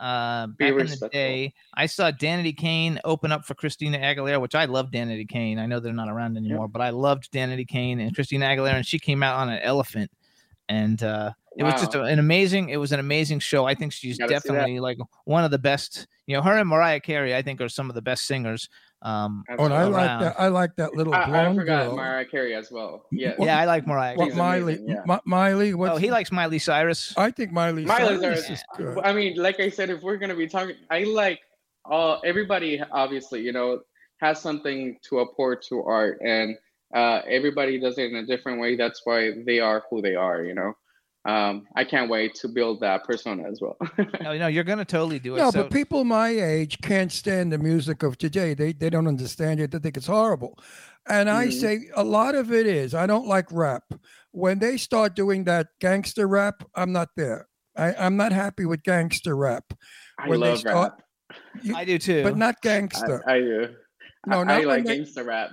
uh, 0.00 0.48
Be 0.58 0.70
back 0.72 0.80
in 0.80 0.86
the 0.98 1.08
day. 1.12 1.54
I 1.74 1.86
saw 1.86 2.10
Danity 2.10 2.56
Kane 2.56 2.98
open 3.04 3.30
up 3.30 3.44
for 3.44 3.54
Christina 3.54 3.98
Aguilera, 3.98 4.40
which 4.40 4.56
I 4.56 4.64
love 4.64 4.90
Danity 4.90 5.28
Kane. 5.28 5.60
I 5.60 5.66
know 5.66 5.78
they're 5.78 5.92
not 5.92 6.08
around 6.08 6.36
anymore, 6.36 6.66
but 6.66 6.82
I 6.82 6.90
loved 6.90 7.30
Danity 7.30 7.68
Kane 7.68 8.00
and 8.00 8.12
Christina 8.12 8.46
Aguilera, 8.46 8.74
and 8.74 8.86
she 8.86 8.98
came 8.98 9.22
out 9.22 9.36
on 9.36 9.48
an 9.48 9.60
elephant, 9.62 10.10
and 10.68 11.02
uh, 11.02 11.32
it 11.56 11.64
was 11.64 11.74
just 11.74 11.94
a- 11.94 12.02
an 12.02 12.18
amazing. 12.18 12.68
It 12.70 12.76
was 12.78 12.92
an 12.92 13.00
amazing 13.00 13.40
show. 13.40 13.64
I 13.66 13.74
think 13.74 13.92
she's 13.92 14.18
Gotta 14.18 14.28
see 14.28 14.34
that. 14.34 14.42
definitely 14.44 14.80
like 14.80 14.98
one 15.24 15.44
of 15.44 15.50
the 15.50 15.58
best. 15.58 16.06
You 16.26 16.36
know, 16.36 16.42
her 16.42 16.56
and 16.56 16.68
Mariah 16.68 17.00
Carey, 17.00 17.34
I 17.34 17.42
think, 17.42 17.60
are 17.60 17.68
some 17.68 17.88
of 17.88 17.94
the 17.94 18.02
best 18.02 18.26
singers. 18.26 18.68
Um, 19.02 19.42
Oh, 19.58 19.64
and 19.64 19.74
I 19.74 19.82
like 19.84 20.20
that. 20.20 20.34
I 20.40 20.46
like 20.48 20.76
that 20.76 20.94
little 20.94 21.12
I, 21.12 21.22
I 21.24 21.54
forgot 21.54 21.86
girl. 21.88 21.96
Mariah 21.96 22.24
Carey 22.24 22.54
as 22.54 22.70
well. 22.70 23.04
Yeah, 23.10 23.32
What- 23.36 23.46
yeah, 23.46 23.58
I 23.58 23.64
like 23.64 23.84
Mariah. 23.86 24.14
What 24.16 24.34
Miley? 24.36 24.74
amazing, 24.74 24.88
yeah. 24.88 25.02
Mi- 25.06 25.18
Miley? 25.26 25.74
What's 25.74 25.94
Oh, 25.94 25.96
he 25.96 26.12
likes 26.12 26.30
Miley 26.30 26.60
Cyrus. 26.60 27.12
I 27.16 27.32
think 27.32 27.50
Miley. 27.50 27.84
Miley 27.84 28.18
Cyrus 28.20 28.46
Cyrus. 28.46 28.60
is 28.60 28.64
good. 28.76 28.98
I 29.02 29.12
mean, 29.12 29.36
like 29.36 29.58
I 29.58 29.68
said, 29.68 29.90
if 29.90 30.02
we're 30.02 30.16
gonna 30.18 30.36
be 30.36 30.46
talking, 30.46 30.76
I 30.90 31.02
like 31.02 31.40
all 31.84 32.22
everybody. 32.24 32.80
Obviously, 32.92 33.40
you 33.42 33.52
know, 33.52 33.80
has 34.20 34.40
something 34.40 34.96
to 35.08 35.16
apport 35.18 35.62
to 35.62 35.82
art, 35.82 36.20
and 36.24 36.56
uh, 36.94 37.20
everybody 37.28 37.78
does 37.80 37.98
it 37.98 38.10
in 38.10 38.16
a 38.16 38.26
different 38.26 38.60
way. 38.60 38.76
That's 38.76 39.00
why 39.04 39.32
they 39.46 39.60
are 39.60 39.82
who 39.90 40.02
they 40.02 40.14
are. 40.14 40.42
You 40.44 40.54
know, 40.54 40.72
um, 41.24 41.66
I 41.76 41.84
can't 41.84 42.10
wait 42.10 42.34
to 42.36 42.48
build 42.48 42.80
that 42.80 43.04
persona 43.04 43.44
as 43.48 43.60
well. 43.60 43.76
No, 44.22 44.36
no, 44.38 44.46
you're 44.46 44.64
gonna 44.64 44.84
totally 44.84 45.18
do 45.18 45.34
it. 45.36 45.38
No, 45.38 45.50
so, 45.50 45.62
but 45.62 45.72
people 45.72 46.04
my 46.04 46.28
age 46.28 46.78
can't 46.82 47.10
stand 47.12 47.52
the 47.52 47.58
music 47.58 48.02
of 48.02 48.18
today. 48.18 48.54
They 48.54 48.72
they 48.72 48.90
don't 48.90 49.06
understand 49.08 49.60
it. 49.60 49.70
They 49.70 49.78
think 49.78 49.96
it's 49.96 50.06
horrible. 50.06 50.58
And 51.08 51.28
I 51.28 51.46
Mhm. 51.46 51.52
say 51.52 51.78
a 51.96 52.04
lot 52.04 52.34
of 52.36 52.52
it 52.52 52.66
is. 52.66 52.94
I 52.94 53.06
don't 53.06 53.26
like 53.26 53.46
rap. 53.50 53.84
When 54.30 54.58
they 54.60 54.76
start 54.76 55.14
doing 55.16 55.44
that 55.44 55.66
gangster 55.80 56.26
rap, 56.28 56.62
I'm 56.74 56.92
not 56.92 57.08
there. 57.16 57.48
I, 57.76 57.92
I'm 57.94 58.16
not 58.16 58.32
happy 58.32 58.64
with 58.66 58.82
gangster 58.82 59.34
rap. 59.36 59.64
I 60.18 60.28
When 60.28 60.40
they 60.40 60.50
love 60.50 60.58
start- 60.60 60.92
rap. 60.92 61.02
You- 61.62 61.74
I 61.74 61.84
do 61.84 61.98
too. 61.98 62.22
but 62.22 62.36
not 62.36 62.60
gangster. 62.62 63.22
I, 63.26 63.34
I 63.34 63.40
do. 63.40 63.74
No, 64.26 64.38
I, 64.40 64.44
not 64.44 64.50
I 64.54 64.58
when 64.60 64.66
like 64.68 64.84
they- 64.84 64.96
gangster 64.98 65.24
rap. 65.24 65.50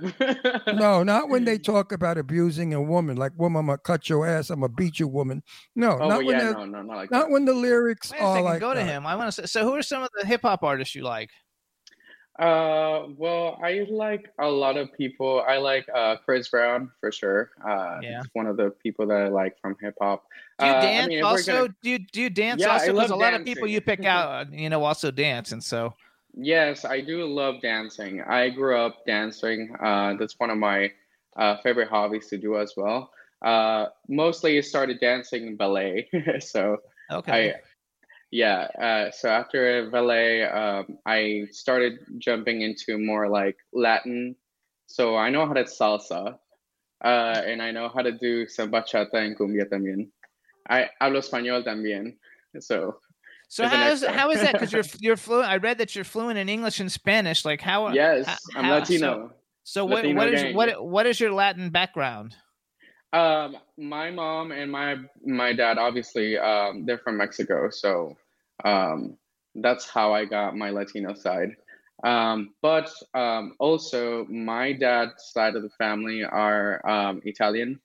no, 0.68 1.02
not 1.04 1.30
when 1.30 1.44
they 1.44 1.58
talk 1.58 1.92
about 1.92 2.18
abusing 2.20 2.74
a 2.76 2.82
woman, 2.82 3.18
like 3.18 3.32
"woman, 3.36 3.62
I'm 3.62 3.66
gonna 3.66 3.78
cut 3.80 4.08
your 4.10 4.28
ass, 4.28 4.50
I'm 4.52 4.60
gonna 4.60 4.72
beat 4.74 5.00
you, 5.00 5.08
woman." 5.08 5.42
No, 5.76 5.94
Oh, 5.94 5.98
not 5.98 6.08
well, 6.10 6.18
when 6.26 6.38
yeah, 6.40 6.52
no, 6.52 6.66
no, 6.66 6.82
not 6.84 6.96
like 6.98 7.10
not 7.12 7.26
that. 7.26 7.32
when 7.32 7.46
the 7.46 7.54
lyrics 7.54 8.12
Wait 8.12 8.20
a 8.20 8.24
are 8.24 8.36
second, 8.36 8.46
like 8.46 8.60
go 8.60 8.74
to 8.76 8.80
that. 8.80 8.86
him. 8.86 9.08
I 9.08 9.16
want 9.16 9.28
to 9.34 9.42
say. 9.42 9.46
So, 9.48 9.64
who 9.64 9.74
are 9.76 9.82
some 9.82 10.04
of 10.04 10.10
the 10.20 10.28
hip 10.28 10.42
hop 10.44 10.62
artists 10.64 10.94
you 10.94 11.02
like? 11.04 11.32
Uh, 12.38 13.08
well, 13.18 13.60
I 13.62 13.86
like 13.90 14.30
a 14.40 14.48
lot 14.48 14.78
of 14.78 14.94
people. 14.94 15.44
I 15.46 15.58
like 15.58 15.86
uh 15.94 16.16
Chris 16.24 16.48
Brown 16.48 16.90
for 17.02 17.12
sure. 17.12 17.50
Uh, 17.68 17.98
Yeah. 18.02 18.20
he's 18.20 18.30
one 18.34 18.46
of 18.48 18.56
the 18.56 18.70
people 18.82 19.06
that 19.08 19.18
I 19.18 19.28
like 19.28 19.56
from 19.62 19.76
hip 19.82 19.96
hop. 20.02 20.24
Do 20.60 20.66
you 20.68 20.72
Uh, 20.72 20.76
I 20.78 20.82
dance 20.82 21.08
mean, 21.10 21.24
also? 21.24 21.52
gonna- 21.64 21.76
Do 21.82 21.90
you 21.90 22.00
do 22.00 22.22
you 22.22 22.30
dance 22.30 22.62
Yeah, 22.62 22.70
also? 22.70 22.94
Because 22.94 23.10
a 23.12 23.16
lot 23.16 23.34
of 23.34 23.44
people 23.44 23.68
you 23.68 23.82
pick 23.82 24.06
out, 24.06 24.30
uh, 24.30 24.46
you 24.52 24.70
know, 24.70 24.84
also 24.84 25.12
dance, 25.12 25.52
and 25.52 25.62
so 25.62 25.96
Yes, 26.34 26.86
I 26.86 27.02
do 27.02 27.26
love 27.26 27.62
dancing. 27.62 28.22
I 28.22 28.50
grew 28.50 28.78
up 28.78 29.06
dancing. 29.06 29.76
Uh, 29.82 30.16
that's 30.20 30.40
one 30.40 30.50
of 30.50 30.58
my 30.58 30.92
uh, 31.36 31.58
favorite 31.64 31.90
hobbies 31.90 32.28
to 32.28 32.38
do 32.38 32.58
as 32.58 32.74
well. 32.78 33.12
Uh, 33.42 33.88
mostly 34.08 34.58
I 34.58 34.62
started 34.62 35.00
dancing 35.00 35.56
ballet. 35.56 36.10
so 36.40 36.78
okay. 37.12 37.54
I, 37.54 37.56
yeah. 38.32 38.68
Uh, 38.80 39.12
so 39.12 39.30
after 39.30 39.90
ballet, 39.90 40.44
um, 40.44 40.98
I 41.06 41.48
started 41.52 42.00
jumping 42.20 42.62
into 42.62 42.98
more 42.98 43.28
like 43.30 43.58
Latin. 43.74 44.36
So 44.88 45.16
I 45.16 45.30
know 45.30 45.46
how 45.46 45.54
to 45.54 45.64
salsa, 45.64 46.38
uh, 47.04 47.42
and 47.46 47.62
I 47.62 47.72
know 47.72 47.90
how 47.90 48.02
to 48.02 48.12
do 48.12 48.48
some 48.48 48.72
bachata 48.72 49.16
and 49.16 49.38
cumbia 49.38 49.70
también. 49.70 50.10
I 50.68 50.90
hablo 51.02 51.20
español 51.20 51.64
también. 51.64 52.18
So 52.60 53.00
so 53.50 53.68
how 53.68 53.90
is 53.90 54.06
how 54.06 54.30
is 54.30 54.42
that? 54.42 54.54
Because 54.54 54.72
you're 54.72 54.84
you're 55.00 55.18
fluent. 55.18 55.50
I 55.50 55.58
read 55.58 55.80
that 55.80 55.96
you're 55.96 56.06
fluent 56.06 56.38
in 56.38 56.48
English 56.48 56.80
and 56.80 56.92
Spanish. 56.92 57.44
Like 57.44 57.62
how? 57.62 57.90
yes, 57.90 58.28
how- 58.28 58.38
I'm 58.56 58.66
how- 58.66 58.78
Latino. 58.80 59.34
So, 59.64 59.82
so 59.82 59.86
what 59.86 60.06
what 60.16 60.34
is 60.34 60.44
gang. 60.44 60.56
what 60.56 60.86
what 60.86 61.06
is 61.08 61.20
your 61.20 61.32
Latin 61.32 61.72
background? 61.72 62.36
Um, 63.12 63.58
my 63.76 64.12
mom 64.12 64.52
and 64.52 64.72
my 64.72 64.98
my 65.26 65.52
dad 65.52 65.80
obviously 65.80 66.38
um 66.38 66.86
they're 66.86 67.00
from 67.00 67.18
Mexico, 67.18 67.70
so 67.72 68.16
um 68.64 69.18
that's 69.56 69.90
how 69.90 70.14
I 70.14 70.26
got 70.26 70.56
my 70.56 70.70
Latino 70.70 71.16
side. 71.16 71.56
Um, 72.04 72.54
but 72.62 72.92
um 73.16 73.56
also 73.60 74.26
my 74.26 74.74
dad's 74.74 75.32
side 75.34 75.56
of 75.56 75.64
the 75.64 75.72
family 75.72 76.24
are 76.24 76.88
um 76.88 77.22
Italian, 77.26 77.80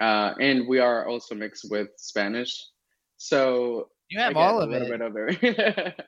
uh, 0.00 0.34
and 0.38 0.68
we 0.68 0.78
are 0.78 1.08
also 1.08 1.34
mixed 1.34 1.68
with 1.68 1.88
Spanish. 1.96 2.64
So 3.16 3.88
You 4.12 4.20
have 4.20 4.30
again, 4.32 4.42
all 4.42 4.60
a 4.60 4.64
of 4.64 4.70
little 4.70 4.86
it. 4.88 4.90
bit 4.90 5.00
of 5.00 5.16
every. 5.16 5.94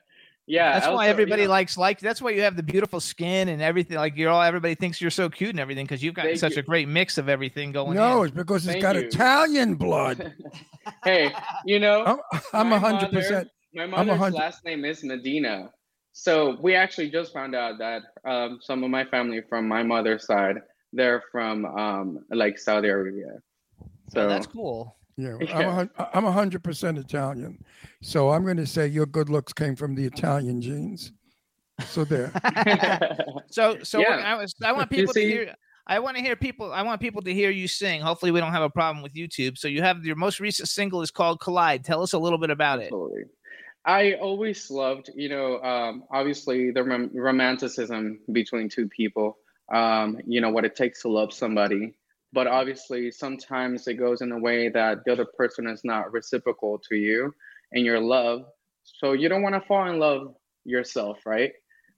yeah, 0.47 0.73
That's 0.73 0.85
also, 0.85 0.95
why 0.97 1.05
you 1.05 1.11
everybody 1.11 1.43
know, 1.45 1.49
likes 1.49 1.77
like. 1.77 1.99
That's 1.99 2.21
why 2.21 2.31
you 2.31 2.41
have 2.41 2.55
the 2.55 2.63
beautiful 2.63 2.99
skin 2.99 3.49
and 3.49 3.61
everything. 3.61 3.97
Like 3.97 4.15
you're 4.15 4.29
all 4.29 4.41
everybody 4.43 4.75
thinks 4.75 5.01
you're 5.01 5.09
so 5.09 5.27
cute 5.29 5.49
and 5.49 5.59
everything 5.59 5.85
because 5.85 6.03
you've 6.03 6.13
got 6.13 6.37
such 6.37 6.53
you. 6.53 6.59
a 6.59 6.61
great 6.63 6.87
mix 6.87 7.17
of 7.17 7.29
everything 7.29 7.71
going. 7.71 7.97
On. 7.97 8.09
No, 8.09 8.21
in. 8.21 8.27
it's 8.27 8.35
because 8.35 8.65
it's 8.65 8.73
Thank 8.73 8.81
got 8.83 8.95
you. 8.95 9.01
Italian 9.01 9.75
blood. 9.75 10.33
hey, 11.03 11.33
you 11.65 11.79
know. 11.79 12.03
I'm, 12.05 12.41
I'm 12.53 12.71
a 12.73 12.79
hundred 12.79 13.11
percent. 13.11 13.49
My 13.73 13.83
a 13.83 13.87
mother's 13.87 14.17
hundred- 14.17 14.37
last 14.37 14.63
name 14.63 14.85
is 14.85 15.03
Medina. 15.03 15.71
So 16.17 16.57
we 16.61 16.75
actually 16.75 17.09
just 17.09 17.33
found 17.33 17.55
out 17.55 17.77
that 17.79 18.03
um, 18.23 18.59
some 18.61 18.83
of 18.85 18.89
my 18.89 19.03
family 19.03 19.41
from 19.49 19.67
my 19.67 19.83
mother's 19.83 20.25
side, 20.25 20.61
they're 20.93 21.21
from 21.29 21.65
um, 21.65 22.19
like 22.29 22.57
Saudi 22.57 22.87
Arabia. 22.87 23.39
So 24.11 24.21
Oh, 24.21 24.29
that's 24.29 24.47
cool. 24.47 24.95
Yeah, 25.17 25.35
I'm 25.35 25.41
a, 25.41 25.45
Yeah. 25.45 25.71
hun- 25.73 25.89
I'm 26.13 26.23
hundred 26.25 26.63
percent 26.63 26.97
Italian, 26.97 27.63
so 28.01 28.31
I'm 28.31 28.43
going 28.43 28.57
to 28.57 28.67
say 28.67 28.87
your 28.87 29.05
good 29.05 29.29
looks 29.29 29.53
came 29.53 29.75
from 29.75 29.95
the 29.95 30.03
Italian 30.05 30.61
genes. 30.61 31.11
So 31.87 32.03
there. 32.05 32.31
So 33.49 33.77
so 33.83 33.99
Yeah. 33.99 34.15
I 34.25 34.35
was 34.35 34.53
I 34.63 34.71
want 34.73 34.91
You 34.91 34.97
people 34.99 35.13
to 35.13 35.21
hear. 35.21 35.55
I 35.87 35.99
want 35.99 36.17
to 36.17 36.23
hear 36.23 36.35
people. 36.35 36.73
I 36.73 36.81
want 36.81 36.99
people 36.99 37.21
to 37.21 37.33
hear 37.33 37.51
you 37.51 37.67
sing. 37.67 38.01
Hopefully, 38.01 38.31
we 38.31 38.39
don't 38.39 38.51
have 38.51 38.63
a 38.63 38.69
problem 38.69 39.03
with 39.03 39.13
YouTube. 39.13 39.57
So 39.57 39.67
you 39.67 39.81
have 39.83 40.03
your 40.03 40.15
most 40.15 40.39
recent 40.39 40.67
single 40.67 41.01
is 41.03 41.11
called 41.11 41.39
Collide. 41.39 41.83
Tell 41.85 42.01
us 42.01 42.13
a 42.13 42.17
little 42.19 42.39
bit 42.39 42.49
about 42.49 42.79
it. 42.79 42.85
Absolutely. 42.85 43.23
I 43.85 44.13
always 44.13 44.71
loved, 44.71 45.11
you 45.15 45.29
know, 45.29 45.61
um, 45.61 46.05
obviously 46.09 46.71
the 46.71 46.83
rom- 46.83 47.11
romanticism 47.13 48.19
between 48.31 48.67
two 48.67 48.87
people, 48.89 49.37
um, 49.71 50.17
you 50.25 50.41
know, 50.41 50.49
what 50.49 50.65
it 50.65 50.75
takes 50.75 51.03
to 51.03 51.09
love 51.09 51.31
somebody. 51.31 51.93
But 52.35 52.47
obviously, 52.47 53.11
sometimes 53.11 53.87
it 53.87 53.93
goes 53.95 54.21
in 54.21 54.29
a 54.33 54.37
way 54.37 54.67
that 54.67 55.05
the 55.05 55.13
other 55.13 55.25
person 55.25 55.67
is 55.67 55.85
not 55.85 56.11
reciprocal 56.11 56.77
to 56.89 56.95
you 56.95 57.33
and 57.71 57.85
your 57.85 58.01
love. 58.01 58.43
So 58.83 59.13
you 59.13 59.29
don't 59.29 59.41
want 59.41 59.55
to 59.55 59.61
fall 59.61 59.89
in 59.89 59.99
love 59.99 60.35
yourself, 60.65 61.19
right? 61.25 61.53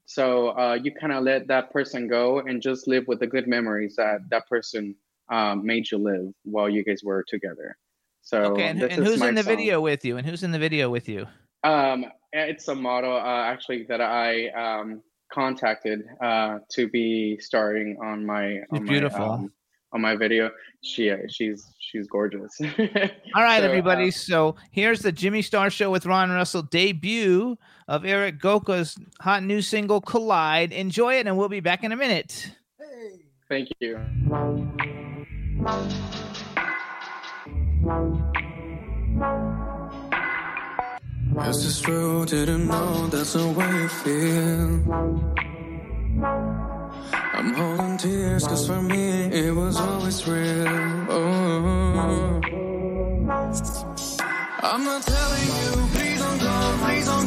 So 0.06 0.50
uh, 0.50 0.78
you 0.80 0.92
kind 0.94 1.12
of 1.12 1.24
let 1.24 1.48
that 1.48 1.72
person 1.72 2.06
go 2.06 2.38
and 2.38 2.62
just 2.62 2.86
live 2.86 3.04
with 3.08 3.18
the 3.18 3.26
good 3.26 3.48
memories 3.48 3.96
that 3.96 4.20
that 4.30 4.48
person 4.48 4.94
um, 5.28 5.66
made 5.66 5.90
you 5.90 5.98
live 5.98 6.32
while 6.44 6.70
you 6.70 6.84
guys 6.84 7.02
were 7.02 7.24
together. 7.28 7.76
So 8.22 8.52
Okay, 8.52 8.68
and, 8.68 8.82
and 8.82 9.04
who's 9.04 9.20
in 9.20 9.34
the 9.34 9.42
song. 9.42 9.56
video 9.56 9.80
with 9.80 10.04
you? 10.04 10.18
And 10.18 10.26
who's 10.26 10.44
in 10.44 10.52
the 10.52 10.58
video 10.58 10.88
with 10.88 11.08
you? 11.08 11.26
Um, 11.64 12.06
it's 12.32 12.68
a 12.68 12.74
model 12.76 13.16
uh, 13.16 13.42
actually 13.42 13.86
that 13.88 14.00
I 14.00 14.48
um, 14.50 15.02
contacted 15.32 16.04
uh, 16.22 16.58
to 16.70 16.88
be 16.88 17.38
starring 17.40 17.98
on 18.00 18.24
my 18.24 18.60
on 18.70 18.86
beautiful. 18.86 19.26
my, 19.26 19.34
um, 19.34 19.52
on 19.92 20.00
my 20.00 20.16
video. 20.16 20.50
She 20.82 21.12
she's 21.28 21.64
she's 21.78 22.06
gorgeous. 22.08 22.56
All 22.62 23.42
right, 23.42 23.60
So, 23.60 23.66
everybody. 23.68 24.08
uh, 24.08 24.12
so 24.12 24.56
here's 24.70 25.00
the 25.00 25.12
Jimmy 25.12 25.42
Star 25.42 25.70
Show 25.70 25.90
with 25.90 26.06
Ron 26.06 26.30
Russell 26.30 26.62
debut 26.62 27.56
of 27.88 28.04
Erik 28.04 28.38
Goca's 28.38 28.96
hot 29.20 29.42
new 29.42 29.62
single 29.62 30.00
Collide. 30.00 30.72
Enjoy 30.72 31.14
it, 31.18 31.26
and 31.26 31.36
we'll 31.38 31.48
be 31.48 31.60
back 31.60 31.84
in 31.84 31.92
a 31.92 31.96
minute. 31.96 32.50
Thank 33.48 33.68
you. 33.80 33.98
Yes, 41.36 41.64
it's 41.64 41.80
true, 41.80 42.26
didn't 42.26 42.66
know 42.66 43.06
that's 43.06 43.32
the 43.34 43.48
way 43.48 43.70
you 43.70 43.88
feel. 43.88 44.84
I'm 47.12 47.54
holding 47.54 47.96
tears, 47.98 48.46
cause 48.46 48.66
for 48.66 48.82
me 48.82 49.08
it 49.32 49.54
was 49.54 49.76
always 49.76 50.26
real. 50.26 50.68
Oh. 51.10 52.40
I'm 54.60 54.84
not 54.84 55.02
telling 55.02 55.46
you, 55.46 55.88
please 55.94 56.18
don't 56.20 56.38
go, 56.40 56.78
please 56.84 57.06
don't 57.06 57.17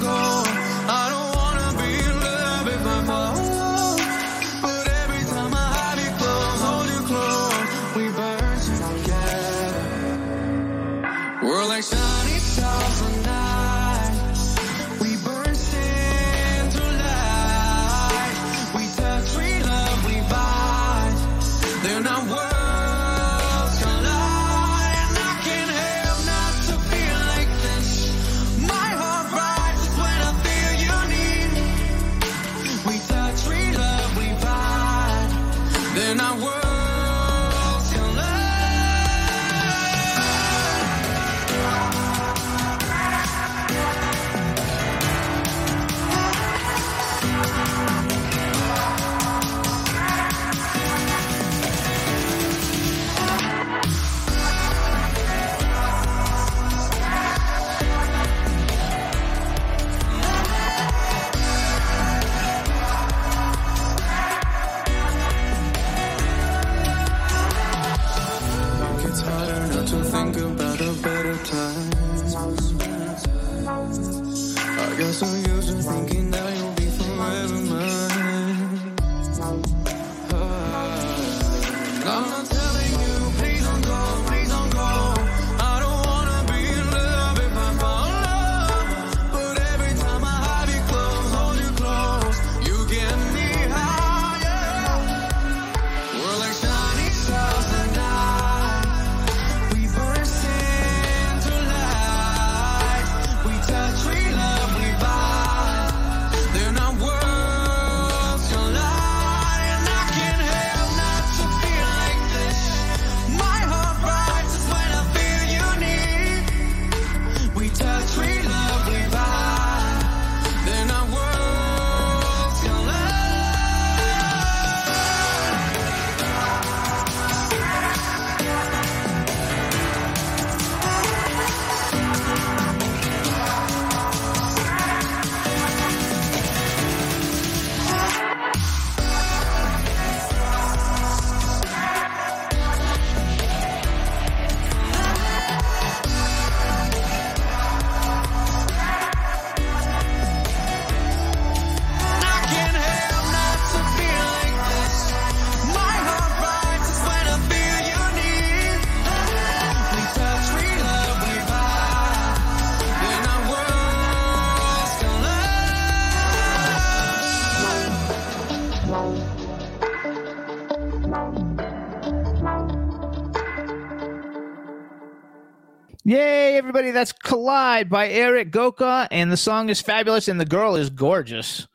"Collide" 177.45 177.89
by 177.89 178.09
Erik 178.09 178.51
Goca, 178.51 179.07
and 179.11 179.31
the 179.31 179.37
song 179.37 179.69
is 179.69 179.81
fabulous, 179.81 180.27
and 180.27 180.39
the 180.39 180.45
girl 180.45 180.75
is 180.75 180.89
gorgeous. 180.89 181.67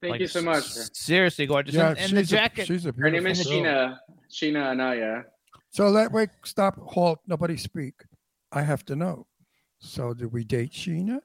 Thank 0.00 0.12
Like, 0.12 0.20
you 0.22 0.26
so 0.26 0.42
much. 0.42 0.64
s- 0.64 0.90
Seriously 0.94 1.46
gorgeous, 1.46 1.74
Yeah, 1.76 1.90
and, 1.90 1.98
and 1.98 2.16
the 2.16 2.24
jacket. 2.24 2.62
A, 2.62 2.66
she's 2.66 2.86
a 2.86 2.92
Her 2.92 3.10
name 3.10 3.26
is 3.26 3.42
girl. 3.44 3.52
Sheena. 3.52 3.98
Sheena 4.30 4.66
Anaya. 4.70 5.24
So 5.70 5.88
let 5.90 6.10
wait, 6.12 6.30
stop, 6.44 6.76
halt, 6.88 7.20
nobody 7.26 7.56
speak. 7.56 7.94
I 8.50 8.62
have 8.62 8.84
to 8.86 8.96
know. 8.96 9.26
So 9.78 10.12
did 10.12 10.32
we 10.32 10.44
date 10.44 10.72
Sheena? 10.72 11.20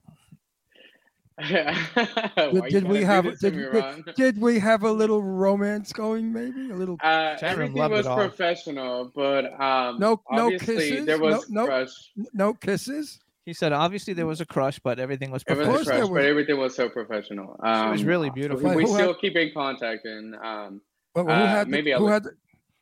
Why 1.37 2.49
Did, 2.51 2.69
did 2.69 2.83
we 2.87 3.03
have 3.03 3.25
did, 3.39 3.53
did, 3.53 4.15
did 4.15 4.41
we 4.41 4.57
have 4.57 4.81
a 4.83 4.91
little 4.91 5.21
romance 5.21 5.93
going? 5.93 6.33
Maybe 6.33 6.71
a 6.71 6.75
little. 6.75 6.97
Uh, 7.01 7.35
Chat 7.35 7.43
everything 7.43 7.75
was 7.91 8.07
professional, 8.07 9.11
but 9.13 9.45
um, 9.61 9.99
No- 9.99 10.21
no 10.31 10.45
obviously 10.45 10.75
kisses? 10.77 11.05
there 11.05 11.19
was 11.19 11.47
No- 11.49 11.61
no- 11.61 11.67
crush. 11.67 12.11
no 12.33 12.53
kisses. 12.55 13.19
He 13.47 13.53
said, 13.53 13.71
obviously 13.71 14.13
there 14.13 14.25
was 14.27 14.41
a 14.41 14.45
crush, 14.45 14.77
but 14.77 14.99
everything 14.99 15.31
was 15.31 15.41
It 15.47 15.55
was 15.57 15.65
course 15.65 15.81
a 15.81 15.85
professional. 15.85 15.95
there 15.95 15.99
crush, 15.99 16.09
was- 16.11 16.17
but 16.19 16.25
everything 16.25 16.57
was 16.59 16.75
so 16.75 16.89
professional. 16.89 17.55
Um, 17.63 17.85
She 17.85 17.91
was 17.91 18.03
really 18.03 18.29
beautiful. 18.29 18.75
We 18.75 18.83
Who 18.83 18.89
still 18.93 19.13
had- 19.13 19.21
keep 19.21 19.37
in 19.37 19.53
contact, 19.53 20.03
and 20.05 20.35
um, 20.35 20.81
But 21.15 21.23
who 21.23 21.29
Uh, 21.29 21.47
had 21.47 21.67
the, 21.67 21.71
maybe 21.71 21.93
I 21.93 21.97
who 21.97 22.07
had 22.07 22.23
the, 22.25 22.31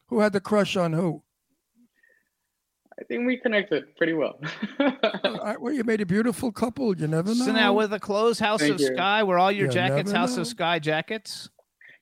who 0.07 0.21
had 0.21 0.33
the 0.33 0.39
crush 0.41 0.75
on 0.75 0.91
who? 0.93 1.21
I 2.99 3.03
think 3.03 3.27
we 3.27 3.37
connected 3.37 3.95
pretty 3.95 4.13
well. 4.13 4.39
I, 4.79 5.55
well, 5.59 5.71
you 5.71 5.83
made 5.83 6.01
a 6.01 6.05
beautiful 6.07 6.51
couple. 6.51 6.97
You 6.97 7.07
never 7.07 7.29
know. 7.35 7.45
So 7.45 7.51
now 7.51 7.73
with 7.73 7.91
the 7.91 7.99
clothes 7.99 8.39
House 8.39 8.61
Thank 8.61 8.73
of 8.75 8.79
you. 8.79 8.87
Sky, 8.95 9.21
were 9.21 9.37
all 9.37 9.51
your 9.51 9.67
You 9.67 9.71
jackets 9.71 10.11
House 10.11 10.35
know. 10.35 10.41
of 10.41 10.47
Sky 10.47 10.79
jackets? 10.79 11.49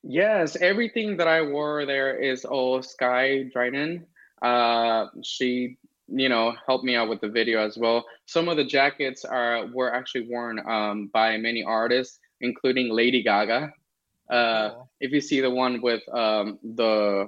Yes, 0.03 0.55
everything 0.55 1.17
that 1.17 1.27
I 1.27 1.41
wore 1.41 1.85
there 1.85 2.15
is 2.15 2.45
all 2.45 2.81
Sky 2.81 3.49
Dryden. 3.51 4.05
Uh, 4.41 5.07
she, 5.21 5.77
you 6.07 6.29
know, 6.29 6.53
helped 6.67 6.83
me 6.83 6.95
out 6.95 7.09
with 7.09 7.21
the 7.21 7.29
video 7.29 7.65
as 7.65 7.77
well. 7.77 8.05
Some 8.25 8.47
of 8.49 8.57
the 8.57 8.65
jackets 8.65 9.23
are 9.25 9.67
were 9.73 9.93
actually 9.93 10.27
worn 10.29 10.59
um, 10.67 11.09
by 11.13 11.37
many 11.37 11.63
artists, 11.63 12.19
including 12.41 12.89
Lady 12.89 13.23
Gaga. 13.23 13.71
Uh, 14.29 14.69
Cool. 14.69 14.89
if 15.01 15.11
you 15.11 15.21
see 15.21 15.41
the 15.41 15.49
one 15.49 15.81
with 15.81 16.01
um, 16.13 16.57
the 16.63 17.27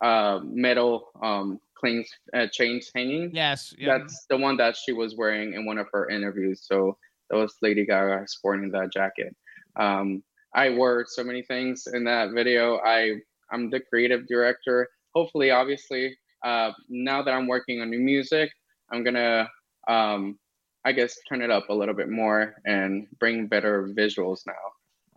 uh, 0.00 0.40
metal 0.44 1.08
um, 1.22 1.60
clings, 1.74 2.08
uh, 2.34 2.46
chains 2.52 2.90
hanging, 2.94 3.30
Yes. 3.34 3.74
Yeah. 3.78 3.98
that's 3.98 4.26
the 4.30 4.36
one 4.36 4.56
that 4.58 4.76
she 4.76 4.92
was 4.92 5.16
wearing 5.16 5.54
in 5.54 5.66
one 5.66 5.78
of 5.78 5.86
her 5.92 6.08
interviews. 6.08 6.62
So 6.66 6.96
that 7.30 7.36
was 7.36 7.56
Lady 7.62 7.84
Gaga 7.84 8.24
sporting 8.28 8.70
that 8.72 8.92
jacket. 8.92 9.34
Um, 9.76 10.22
I 10.54 10.70
wore 10.70 11.04
so 11.08 11.22
many 11.22 11.42
things 11.42 11.86
in 11.92 12.04
that 12.04 12.30
video. 12.32 12.78
I 12.78 13.16
I'm 13.50 13.70
the 13.70 13.80
creative 13.80 14.26
director. 14.26 14.88
Hopefully, 15.14 15.50
obviously, 15.50 16.16
uh, 16.46 16.72
now 16.88 17.22
that 17.22 17.32
I'm 17.32 17.46
working 17.46 17.80
on 17.80 17.90
new 17.90 17.98
music, 17.98 18.50
I'm 18.92 19.02
gonna 19.02 19.48
um, 19.88 20.38
I 20.84 20.92
guess 20.92 21.16
turn 21.28 21.42
it 21.42 21.50
up 21.50 21.68
a 21.68 21.74
little 21.74 21.94
bit 21.94 22.08
more 22.08 22.54
and 22.64 23.08
bring 23.18 23.48
better 23.48 23.88
visuals 23.88 24.40
now. 24.46 24.52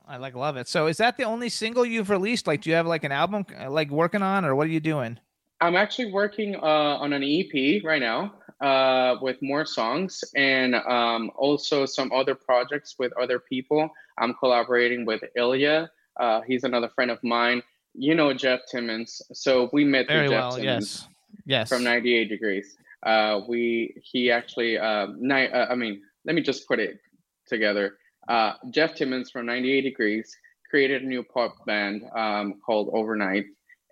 I 0.07 0.17
like 0.17 0.33
love 0.33 0.57
it. 0.57 0.67
So 0.67 0.87
is 0.87 0.97
that 0.97 1.17
the 1.17 1.23
only 1.23 1.49
single 1.49 1.85
you've 1.85 2.09
released? 2.09 2.47
Like, 2.47 2.61
do 2.61 2.71
you 2.71 2.75
have 2.75 2.87
like 2.87 3.03
an 3.03 3.11
album 3.11 3.45
uh, 3.59 3.69
like 3.69 3.91
working 3.91 4.23
on, 4.23 4.43
or 4.43 4.55
what 4.55 4.65
are 4.65 4.71
you 4.71 4.79
doing? 4.79 5.19
I'm 5.61 5.75
actually 5.75 6.11
working 6.11 6.55
uh, 6.55 6.97
on 7.03 7.13
an 7.13 7.23
EP 7.23 7.83
right 7.83 8.01
now 8.01 8.33
uh, 8.61 9.17
with 9.21 9.37
more 9.43 9.65
songs 9.65 10.23
and 10.35 10.73
um, 10.73 11.29
also 11.35 11.85
some 11.85 12.11
other 12.11 12.33
projects 12.33 12.95
with 12.97 13.11
other 13.21 13.39
people. 13.39 13.89
I'm 14.17 14.33
collaborating 14.33 15.05
with 15.05 15.21
Ilya. 15.35 15.91
Uh, 16.19 16.41
he's 16.47 16.63
another 16.63 16.89
friend 16.95 17.11
of 17.11 17.23
mine. 17.23 17.61
You 17.93 18.15
know 18.15 18.33
Jeff 18.33 18.61
Timmons, 18.71 19.21
so 19.33 19.69
we 19.73 19.83
met 19.83 20.07
Very 20.07 20.27
through 20.27 20.35
Jeff 20.35 20.41
well. 20.41 20.55
Timmons 20.55 21.03
Yes. 21.03 21.08
Yes. 21.49 21.67
from 21.67 21.83
98 21.83 22.29
Degrees. 22.29 22.77
uh, 23.05 23.41
we 23.47 23.95
he 24.03 24.29
actually 24.31 24.77
uh, 24.77 25.07
ni- 25.17 25.49
uh, 25.49 25.65
I 25.73 25.75
mean, 25.75 26.01
let 26.25 26.35
me 26.35 26.41
just 26.41 26.67
put 26.67 26.79
it 26.79 26.99
together. 27.47 27.97
Uh, 28.27 28.53
Jeff 28.69 28.93
Timmons 28.95 29.31
from 29.31 29.47
98 29.47 29.81
Degrees 29.81 30.27
created 30.69 31.01
a 31.01 31.05
new 31.07 31.23
pop 31.23 31.55
band 31.65 32.03
um, 32.15 32.55
called 32.65 32.89
Overnight, 32.93 33.45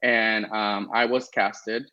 and 0.03 0.45
um, 0.51 0.89
I 0.93 1.05
was 1.05 1.29
casted, 1.29 1.83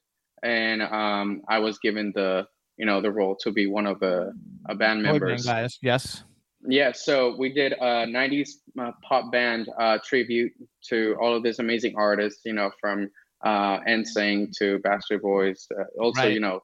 and 0.43 0.83
um, 0.83 1.41
I 1.49 1.59
was 1.61 1.79
given 1.79 2.13
the 2.15 2.47
you 2.77 2.85
know 2.85 3.01
the 3.01 3.11
role 3.11 3.35
to 3.45 3.51
be 3.51 3.67
one 3.67 3.87
of 3.87 4.01
the 4.01 4.33
uh, 4.69 4.75
band 4.75 5.03
Boy 5.03 5.13
band 5.13 5.21
members. 5.21 5.47
guys. 5.47 5.79
Yes. 5.83 6.25
Yeah, 6.67 6.93
so 6.93 7.37
we 7.39 7.53
did 7.53 7.73
a 7.75 8.07
90s 8.07 8.53
uh, 8.81 8.93
pop 9.07 9.31
band 9.31 9.69
uh, 9.79 9.99
tribute 10.03 10.51
to 10.89 11.15
all 11.21 11.37
of 11.37 11.43
these 11.43 11.59
amazing 11.59 11.95
artists, 11.95 12.41
you 12.47 12.55
know, 12.55 12.71
from 12.81 13.11
uh, 13.45 13.81
NSYNC 13.81 14.53
to 14.59 14.79
Backstreet 14.81 15.21
Boys, 15.21 15.69
uh, 15.79 15.85
also, 16.01 16.23
Right. 16.23 16.33
you 16.33 16.41
know, 16.41 16.63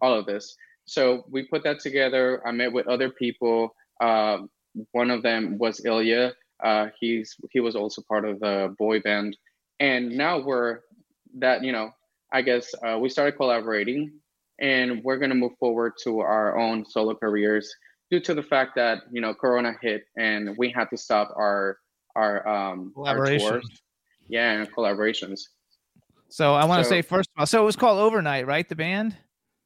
all 0.00 0.14
of 0.14 0.26
this. 0.26 0.56
So 0.86 1.24
we 1.30 1.46
put 1.46 1.62
that 1.64 1.80
together. 1.80 2.42
I 2.46 2.50
met 2.50 2.72
with 2.72 2.86
other 2.88 3.10
people. 3.10 3.74
Um, 4.00 4.50
one 4.92 5.10
of 5.10 5.22
them 5.22 5.58
was 5.58 5.84
Ilya. 5.84 6.34
Uh, 6.62 6.88
he's 6.98 7.36
he 7.50 7.60
was 7.60 7.76
also 7.76 8.02
part 8.08 8.24
of 8.24 8.40
the 8.40 8.74
boy 8.78 9.00
band, 9.00 9.36
and 9.80 10.10
now 10.16 10.38
we're 10.38 10.80
that 11.38 11.62
you 11.62 11.72
know. 11.72 11.90
I 12.32 12.42
guess 12.42 12.74
uh, 12.84 12.98
we 12.98 13.08
started 13.10 13.36
collaborating, 13.36 14.12
and 14.60 15.02
we're 15.04 15.18
gonna 15.18 15.36
move 15.36 15.52
forward 15.60 15.92
to 16.02 16.20
our 16.20 16.58
own 16.58 16.84
solo 16.84 17.14
careers 17.14 17.72
due 18.10 18.20
to 18.20 18.34
the 18.34 18.42
fact 18.42 18.74
that 18.76 19.02
you 19.12 19.20
know 19.20 19.34
Corona 19.34 19.74
hit 19.80 20.04
and 20.16 20.56
we 20.58 20.70
had 20.70 20.90
to 20.90 20.96
stop 20.96 21.32
our 21.36 21.78
our 22.16 22.46
um 22.48 22.92
our 22.96 23.14
Collaboration. 23.14 23.62
Yeah, 24.28 24.52
and 24.52 24.72
collaborations. 24.72 25.40
So 26.34 26.52
I 26.52 26.64
want 26.64 26.80
to 26.80 26.84
So- 26.84 26.90
say 26.90 27.02
first 27.02 27.30
of 27.36 27.40
all, 27.40 27.46
so 27.46 27.62
it 27.62 27.64
was 27.64 27.76
called 27.76 28.00
Overnight, 28.00 28.44
right? 28.44 28.68
The 28.68 28.74
band. 28.74 29.16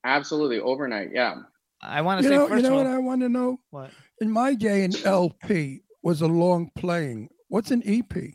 Absolutely, 0.04 0.60
overnight. 0.60 1.08
Yeah. 1.14 1.36
I 1.80 2.02
want 2.02 2.18
to 2.20 2.24
You 2.24 2.28
say 2.28 2.36
know, 2.36 2.46
first 2.46 2.62
you 2.62 2.68
know 2.68 2.78
of 2.78 2.84
what 2.84 2.92
I 2.94 2.98
want 2.98 3.22
to 3.22 3.28
know? 3.30 3.58
what? 3.70 3.90
In 4.20 4.30
my 4.30 4.52
day, 4.54 4.84
an 4.84 4.92
LP 5.06 5.80
was 6.02 6.20
a 6.20 6.26
long 6.26 6.70
playing. 6.76 7.30
What's 7.48 7.70
an 7.70 7.82
EP? 7.86 8.34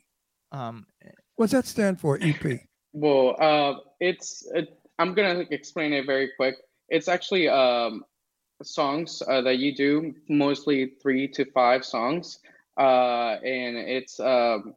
Um, 0.51 0.87
What's 1.35 1.51
that 1.51 1.67
stand 1.67 1.99
for? 1.99 2.17
E 2.17 2.31
EP. 2.31 2.61
Well, 2.93 3.35
uh, 3.39 3.75
it's 3.99 4.47
it, 4.55 4.79
I'm 4.97 5.13
gonna 5.13 5.45
explain 5.51 5.93
it 5.93 6.07
very 6.07 6.31
quick. 6.35 6.55
It's 6.89 7.07
actually 7.07 7.47
um, 7.49 8.03
songs 8.63 9.21
uh, 9.27 9.41
that 9.41 9.57
you 9.59 9.75
do, 9.75 10.15
mostly 10.27 10.93
three 11.03 11.27
to 11.29 11.45
five 11.51 11.85
songs, 11.85 12.39
uh, 12.79 13.37
and 13.43 13.77
it's 13.77 14.19
um, 14.19 14.25
uh, 14.25 14.71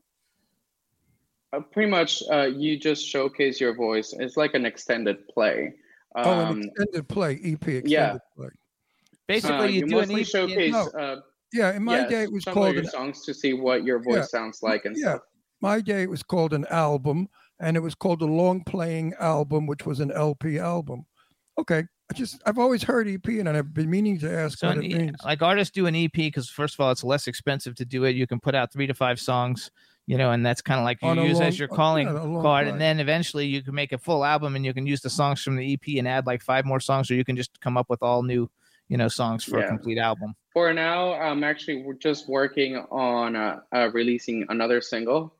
pretty 1.60 1.90
much 1.90 2.22
uh, 2.30 2.46
you 2.46 2.78
just 2.78 3.06
showcase 3.06 3.60
your 3.60 3.74
voice. 3.74 4.14
It's 4.18 4.36
like 4.36 4.54
an 4.54 4.66
extended 4.66 5.26
play. 5.28 5.74
Um, 6.14 6.24
oh, 6.26 6.40
an 6.52 6.62
extended 6.64 7.08
play. 7.08 7.32
EP. 7.44 7.52
Extended 7.62 7.90
yeah. 7.90 8.16
play. 8.36 8.48
basically, 9.28 9.56
uh, 9.56 9.64
you, 9.64 9.80
you 9.80 9.86
do 9.86 9.98
an 10.00 10.10
EP. 10.12 10.26
showcase. 10.26 10.72
No. 10.72 10.88
Uh, 10.98 11.20
Yeah. 11.52 11.74
In 11.74 11.84
my 11.84 11.98
yeah, 12.00 12.08
day, 12.08 12.22
it 12.22 12.32
was 12.32 12.44
some 12.44 12.52
of 12.52 12.54
called 12.54 12.74
your 12.74 12.84
an 12.84 12.90
songs 12.90 13.24
to 13.24 13.34
see 13.34 13.52
what 13.52 13.84
your 13.84 13.98
voice 14.02 14.16
Yeah. 14.16 14.22
sounds 14.24 14.62
like 14.62 14.84
and 14.84 14.96
yeah. 14.96 15.14
stuff. 15.14 15.20
My 15.60 15.80
day, 15.80 16.02
it 16.02 16.10
was 16.10 16.22
called 16.22 16.52
an 16.52 16.66
album, 16.70 17.28
and 17.60 17.76
it 17.76 17.80
was 17.80 17.94
called 17.94 18.20
a 18.22 18.26
long 18.26 18.62
playing 18.64 19.14
album, 19.18 19.66
which 19.66 19.86
was 19.86 20.00
an 20.00 20.12
LP 20.12 20.58
album. 20.58 21.06
Okay. 21.58 21.84
I 22.10 22.14
just 22.14 22.40
I've 22.46 22.58
always 22.58 22.82
heard 22.84 23.08
EP, 23.08 23.26
and 23.26 23.48
I've 23.48 23.74
been 23.74 23.90
meaning 23.90 24.18
to 24.20 24.32
ask 24.32 24.58
So 24.58 24.68
what 24.68 24.76
an 24.78 24.84
it 24.84 24.92
E- 24.92 24.98
means. 24.98 25.16
like 25.24 25.42
artists 25.42 25.72
do 25.72 25.86
an 25.86 25.96
EP 25.96 26.12
because 26.12 26.48
first 26.48 26.74
of 26.74 26.80
all, 26.80 26.92
it's 26.92 27.02
less 27.02 27.26
expensive 27.26 27.74
to 27.76 27.84
do 27.84 28.04
it. 28.04 28.14
You 28.14 28.26
can 28.28 28.38
put 28.38 28.54
out 28.54 28.72
three 28.72 28.86
to 28.86 28.94
five 28.94 29.18
songs, 29.18 29.70
you 30.06 30.16
know, 30.16 30.30
and 30.30 30.46
that's 30.46 30.62
kind 30.62 30.78
of 30.78 30.84
like 30.84 30.98
you 31.02 31.22
use 31.24 31.38
long- 31.38 31.48
as 31.48 31.58
your 31.58 31.70
uh, 31.70 31.74
calling 31.74 32.06
yeah, 32.06 32.42
card, 32.42 32.64
play. 32.64 32.70
and 32.70 32.80
then 32.80 33.00
eventually 33.00 33.46
you 33.46 33.62
can 33.62 33.74
make 33.74 33.92
a 33.92 33.98
full 33.98 34.24
album, 34.24 34.54
and 34.54 34.64
you 34.64 34.72
can 34.72 34.86
use 34.86 35.00
the 35.00 35.10
songs 35.10 35.42
from 35.42 35.56
the 35.56 35.72
EP 35.72 35.98
and 35.98 36.06
add 36.06 36.26
like 36.26 36.42
five 36.42 36.64
more 36.64 36.80
songs, 36.80 37.10
or 37.10 37.14
you 37.14 37.24
can 37.24 37.36
just 37.36 37.60
come 37.60 37.76
up 37.76 37.90
with 37.90 38.02
all 38.02 38.22
new, 38.22 38.48
you 38.88 38.96
know, 38.96 39.08
songs 39.08 39.42
for 39.42 39.58
a 39.58 39.66
complete 39.66 39.98
album. 39.98 40.34
For 40.52 40.72
now, 40.72 41.14
I'm 41.14 41.42
actually 41.42 41.82
we're 41.82 41.94
just 41.94 42.28
working 42.28 42.76
on 42.76 43.34
uh, 43.34 43.60
uh, 43.74 43.90
releasing 43.92 44.46
another 44.48 44.80
single 44.80 45.34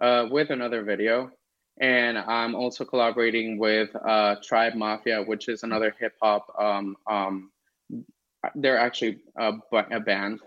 uh, 0.00 0.28
with 0.30 0.50
another 0.50 0.84
video, 0.84 1.32
and 1.80 2.16
I'm 2.16 2.54
also 2.54 2.84
collaborating 2.84 3.58
with 3.58 3.90
uh, 4.06 4.36
Tribe 4.40 4.74
Mafia, 4.76 5.22
which 5.22 5.48
is 5.48 5.64
another 5.64 5.94
hip 5.98 6.14
hop. 6.22 6.46
Um, 6.56 6.96
um, 7.08 7.50
they're 8.54 8.78
actually 8.78 9.18
a, 9.36 9.54
a 9.90 10.00
band, 10.00 10.40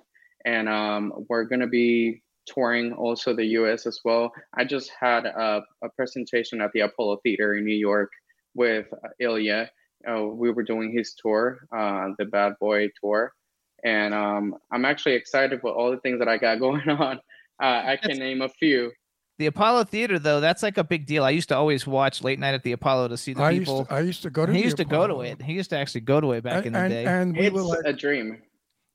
and 0.45 0.69
um, 0.69 1.25
we're 1.27 1.43
gonna 1.43 1.67
be 1.67 2.21
touring 2.45 2.93
also 2.93 3.35
the 3.35 3.45
U.S. 3.59 3.85
as 3.85 3.99
well. 4.05 4.31
I 4.53 4.63
just 4.63 4.91
had 4.99 5.25
a, 5.25 5.63
a 5.83 5.89
presentation 5.89 6.61
at 6.61 6.71
the 6.73 6.81
Apollo 6.81 7.19
Theater 7.23 7.55
in 7.55 7.65
New 7.65 7.75
York 7.75 8.11
with 8.53 8.87
uh, 8.91 9.09
Ilya. 9.19 9.69
Uh, 10.09 10.23
we 10.23 10.51
were 10.51 10.63
doing 10.63 10.91
his 10.91 11.13
tour, 11.13 11.67
uh, 11.75 12.09
the 12.17 12.25
Bad 12.25 12.53
Boy 12.59 12.89
tour 13.01 13.33
and 13.85 14.13
um, 14.15 14.55
I'm 14.71 14.83
actually 14.83 15.13
excited 15.13 15.61
for 15.61 15.71
all 15.71 15.91
the 15.91 15.97
things 15.97 16.19
that 16.19 16.27
I 16.27 16.37
got 16.37 16.59
going 16.59 16.89
on. 16.89 17.17
Uh, 17.61 17.83
I 17.85 17.97
can 18.01 18.17
name 18.17 18.41
a 18.41 18.49
few. 18.49 18.91
The 19.37 19.47
Apollo 19.47 19.85
Theater, 19.85 20.17
though, 20.17 20.39
that's 20.39 20.63
like 20.63 20.77
a 20.77 20.83
big 20.83 21.05
deal. 21.05 21.23
I 21.23 21.29
used 21.29 21.49
to 21.49 21.57
always 21.57 21.85
watch 21.85 22.23
late 22.23 22.39
night 22.39 22.53
at 22.53 22.63
the 22.63 22.71
Apollo 22.71 23.09
to 23.09 23.17
see 23.17 23.33
the 23.33 23.43
I 23.43 23.51
used, 23.51 23.67
people. 23.67 23.85
to, 23.85 23.93
I 23.93 23.99
used 23.99 24.23
to 24.23 24.29
go 24.29 24.45
to. 24.45 24.51
he 24.51 24.59
the 24.59 24.63
used 24.63 24.77
to 24.77 24.85
go 24.85 25.07
to 25.07 25.21
it. 25.21 25.41
He 25.41 25.53
used 25.53 25.69
to 25.71 25.77
actually 25.77 26.01
go 26.01 26.21
to 26.21 26.31
it 26.33 26.43
back 26.43 26.65
and, 26.65 26.67
in 26.67 26.73
the 26.73 26.79
and, 26.79 26.89
day. 26.89 27.05
And 27.05 27.37
we 27.37 27.47
It's 27.47 27.53
were 27.53 27.61
like, 27.61 27.85
a 27.85 27.91
dream. 27.91 28.41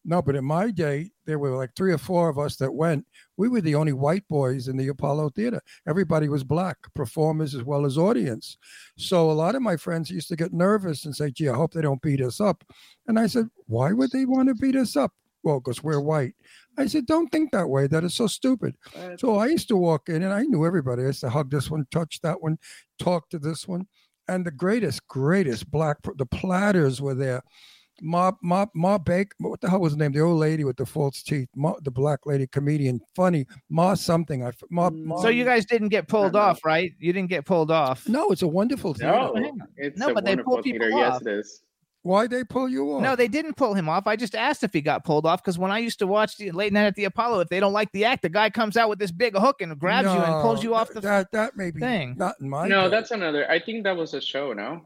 No, 0.04 0.22
but 0.22 0.36
in 0.36 0.44
my 0.44 0.70
day, 0.70 1.10
there 1.26 1.38
were 1.38 1.50
like 1.50 1.74
three 1.76 1.92
or 1.92 1.98
four 1.98 2.28
of 2.28 2.38
us 2.38 2.56
that 2.56 2.72
went. 2.72 3.06
We 3.36 3.48
were 3.48 3.60
the 3.60 3.74
only 3.74 3.92
white 3.92 4.26
boys 4.28 4.68
in 4.68 4.76
the 4.76 4.88
Apollo 4.88 5.30
Theater. 5.30 5.60
Everybody 5.86 6.28
was 6.28 6.42
black, 6.42 6.78
performers 6.94 7.54
as 7.54 7.64
well 7.64 7.84
as 7.84 7.98
audience. 7.98 8.56
So 8.96 9.30
a 9.30 9.32
lot 9.32 9.54
of 9.54 9.62
my 9.62 9.76
friends 9.76 10.10
used 10.10 10.28
to 10.28 10.36
get 10.36 10.52
nervous 10.52 11.04
and 11.04 11.14
say, 11.14 11.30
"Gee, 11.30 11.48
I 11.48 11.54
hope 11.54 11.72
they 11.72 11.82
don't 11.82 12.02
beat 12.02 12.22
us 12.22 12.40
up." 12.40 12.64
And 13.06 13.18
I 13.18 13.26
said, 13.26 13.48
"Why 13.66 13.92
would 13.92 14.10
they 14.10 14.24
want 14.24 14.48
to 14.48 14.54
beat 14.54 14.76
us 14.76 14.96
up?" 14.96 15.12
Well, 15.42 15.60
because 15.60 15.82
we're 15.82 16.00
white. 16.00 16.34
I 16.76 16.86
said, 16.86 17.06
"Don't 17.06 17.30
think 17.30 17.50
that 17.52 17.68
way. 17.68 17.86
That 17.86 18.04
is 18.04 18.14
so 18.14 18.26
stupid." 18.26 18.76
So 19.18 19.36
I 19.36 19.46
used 19.46 19.68
to 19.68 19.76
walk 19.76 20.08
in 20.08 20.22
and 20.22 20.32
I 20.32 20.42
knew 20.42 20.66
everybody. 20.66 21.02
I 21.02 21.06
used 21.06 21.20
to 21.20 21.30
hug 21.30 21.50
this 21.50 21.70
one, 21.70 21.86
touch 21.90 22.20
that 22.22 22.42
one, 22.42 22.58
talk 22.98 23.28
to 23.30 23.38
this 23.38 23.68
one. 23.68 23.86
And 24.28 24.46
the 24.46 24.50
greatest, 24.50 25.06
greatest 25.08 25.70
black, 25.70 25.98
the 26.16 26.26
platters 26.26 27.00
were 27.02 27.14
there. 27.14 27.42
Ma, 28.00 28.32
Ma, 28.42 28.66
Ma 28.74 28.98
Baker, 28.98 29.34
what 29.38 29.60
the 29.60 29.68
hell 29.68 29.80
was 29.80 29.92
her 29.92 29.98
name? 29.98 30.12
The 30.12 30.20
old 30.20 30.38
lady 30.38 30.64
with 30.64 30.76
the 30.76 30.86
false 30.86 31.22
teeth, 31.22 31.48
Ma, 31.54 31.74
the 31.82 31.90
black 31.90 32.26
lady 32.26 32.46
comedian, 32.46 33.00
funny, 33.14 33.46
Ma 33.68 33.94
something. 33.94 34.42
I, 34.44 34.48
f- 34.48 34.62
Ma, 34.70 34.90
mm, 34.90 35.04
Ma, 35.04 35.20
so 35.20 35.28
you 35.28 35.44
guys 35.44 35.64
didn't 35.64 35.88
get 35.88 36.08
pulled 36.08 36.34
know. 36.34 36.40
off, 36.40 36.64
right? 36.64 36.92
You 36.98 37.12
didn't 37.12 37.30
get 37.30 37.44
pulled 37.44 37.70
off. 37.70 38.08
no, 38.08 38.30
it's 38.30 38.42
a 38.42 38.48
wonderful 38.48 38.94
theater. 38.94 39.12
No, 39.12 39.52
it's 39.76 39.98
No, 39.98 40.14
but 40.14 40.24
they 40.24 40.36
pull 40.36 40.62
people 40.62 40.86
theater. 40.86 40.96
Yes, 40.96 41.20
it 41.22 41.28
is. 41.28 41.62
Why 42.02 42.26
they 42.26 42.44
pull 42.44 42.68
you 42.68 42.94
off? 42.94 43.02
No, 43.02 43.14
they 43.14 43.28
didn't 43.28 43.56
pull 43.56 43.74
him 43.74 43.88
off. 43.88 44.06
I 44.06 44.16
just 44.16 44.34
asked 44.34 44.64
if 44.64 44.72
he 44.72 44.80
got 44.80 45.04
pulled 45.04 45.26
off 45.26 45.42
because 45.42 45.58
when 45.58 45.70
I 45.70 45.78
used 45.78 45.98
to 45.98 46.06
watch 46.06 46.38
the 46.38 46.50
late 46.50 46.72
night 46.72 46.86
at 46.86 46.94
the 46.94 47.04
Apollo, 47.04 47.40
if 47.40 47.48
they 47.50 47.60
don't 47.60 47.74
like 47.74 47.92
the 47.92 48.06
act, 48.06 48.22
the 48.22 48.30
guy 48.30 48.48
comes 48.48 48.78
out 48.78 48.88
with 48.88 48.98
this 48.98 49.12
big 49.12 49.36
hook 49.36 49.60
and 49.60 49.78
grabs 49.78 50.06
you 50.06 50.18
and 50.18 50.42
pulls 50.42 50.62
you 50.62 50.74
off 50.74 50.90
the. 50.90 51.00
that. 51.02 51.30
That 51.32 51.56
may 51.58 51.70
be 51.70 51.80
thing. 51.80 52.14
not 52.16 52.36
in 52.40 52.48
my. 52.48 52.68
no, 52.68 52.84
day. 52.84 52.90
that's 52.90 53.10
another. 53.10 53.50
I 53.50 53.58
think 53.58 53.84
that 53.84 53.96
was 53.96 54.14
a 54.14 54.20
show. 54.20 54.54
No. 54.54 54.80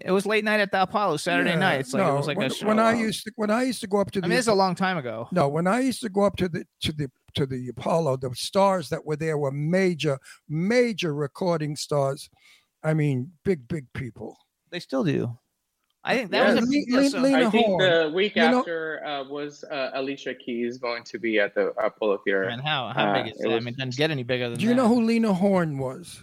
It 0.00 0.10
was 0.10 0.26
late 0.26 0.44
night 0.44 0.60
at 0.60 0.70
the 0.70 0.82
Apollo 0.82 1.16
Saturday 1.18 1.50
Yeah, 1.50 1.58
night. 1.58 1.80
It's 1.80 1.92
like 1.94 2.02
no, 2.04 2.14
it 2.14 2.16
was 2.18 2.26
like 2.26 2.36
when, 2.36 2.50
a 2.50 2.54
show. 2.54 2.66
when 2.66 2.78
I 2.78 2.92
used 2.94 3.24
to 3.24 3.32
when 3.36 3.50
I 3.50 3.62
used 3.62 3.80
to 3.80 3.86
go 3.86 3.98
up 4.00 4.10
to 4.12 4.18
I 4.18 4.22
the 4.22 4.28
mean, 4.28 4.38
it's 4.38 4.48
a 4.48 4.54
long 4.54 4.74
time 4.74 4.98
ago. 4.98 5.28
No, 5.32 5.48
when 5.48 5.66
I 5.66 5.80
used 5.80 6.00
to 6.02 6.08
go 6.08 6.24
up 6.24 6.36
to 6.36 6.48
the 6.48 6.66
to 6.82 6.92
the 6.92 7.10
to 7.34 7.46
the 7.46 7.68
Apollo, 7.68 8.18
the 8.18 8.30
stars 8.34 8.88
that 8.90 9.04
were 9.04 9.16
there 9.16 9.38
were 9.38 9.50
major, 9.52 10.18
major 10.48 11.14
recording 11.14 11.76
stars. 11.76 12.28
I 12.82 12.94
mean, 12.94 13.32
big, 13.44 13.66
big 13.68 13.86
people. 13.92 14.36
They 14.70 14.80
still 14.80 15.04
do. 15.04 15.36
I 16.04 16.16
think 16.16 16.30
that 16.30 16.46
Yeah, 16.48 16.54
was 16.54 16.64
a 16.64 16.66
Le- 16.96 17.00
Le- 17.02 17.10
So- 17.10 17.18
Lena 17.20 17.46
I 17.48 17.50
think 17.50 17.66
Horne. 17.66 17.78
the 18.06 18.12
week 18.14 18.36
You 18.36 18.42
know- 18.50 18.58
after 18.60 19.04
uh, 19.04 19.24
was 19.24 19.64
uh, 19.64 19.90
Alicia 19.94 20.34
Keys 20.34 20.78
going 20.78 21.02
to 21.04 21.18
be 21.18 21.38
at 21.40 21.54
the 21.54 21.68
Apollo 21.82 22.18
Theater. 22.24 22.44
and 22.44 22.62
how 22.62 22.92
how 22.94 23.06
Uh, 23.10 23.22
big 23.22 23.32
is 23.34 23.40
it 23.40 23.48
that? 23.48 23.56
I 23.56 23.60
mean, 23.60 23.68
it 23.74 23.76
doesn't 23.78 23.96
get 23.96 24.10
any 24.10 24.22
bigger 24.22 24.48
than 24.48 24.58
Do 24.58 24.64
you 24.64 24.70
that. 24.70 24.76
know 24.76 24.88
who 24.88 25.02
Lena 25.02 25.34
Horne 25.34 25.76
was? 25.78 26.22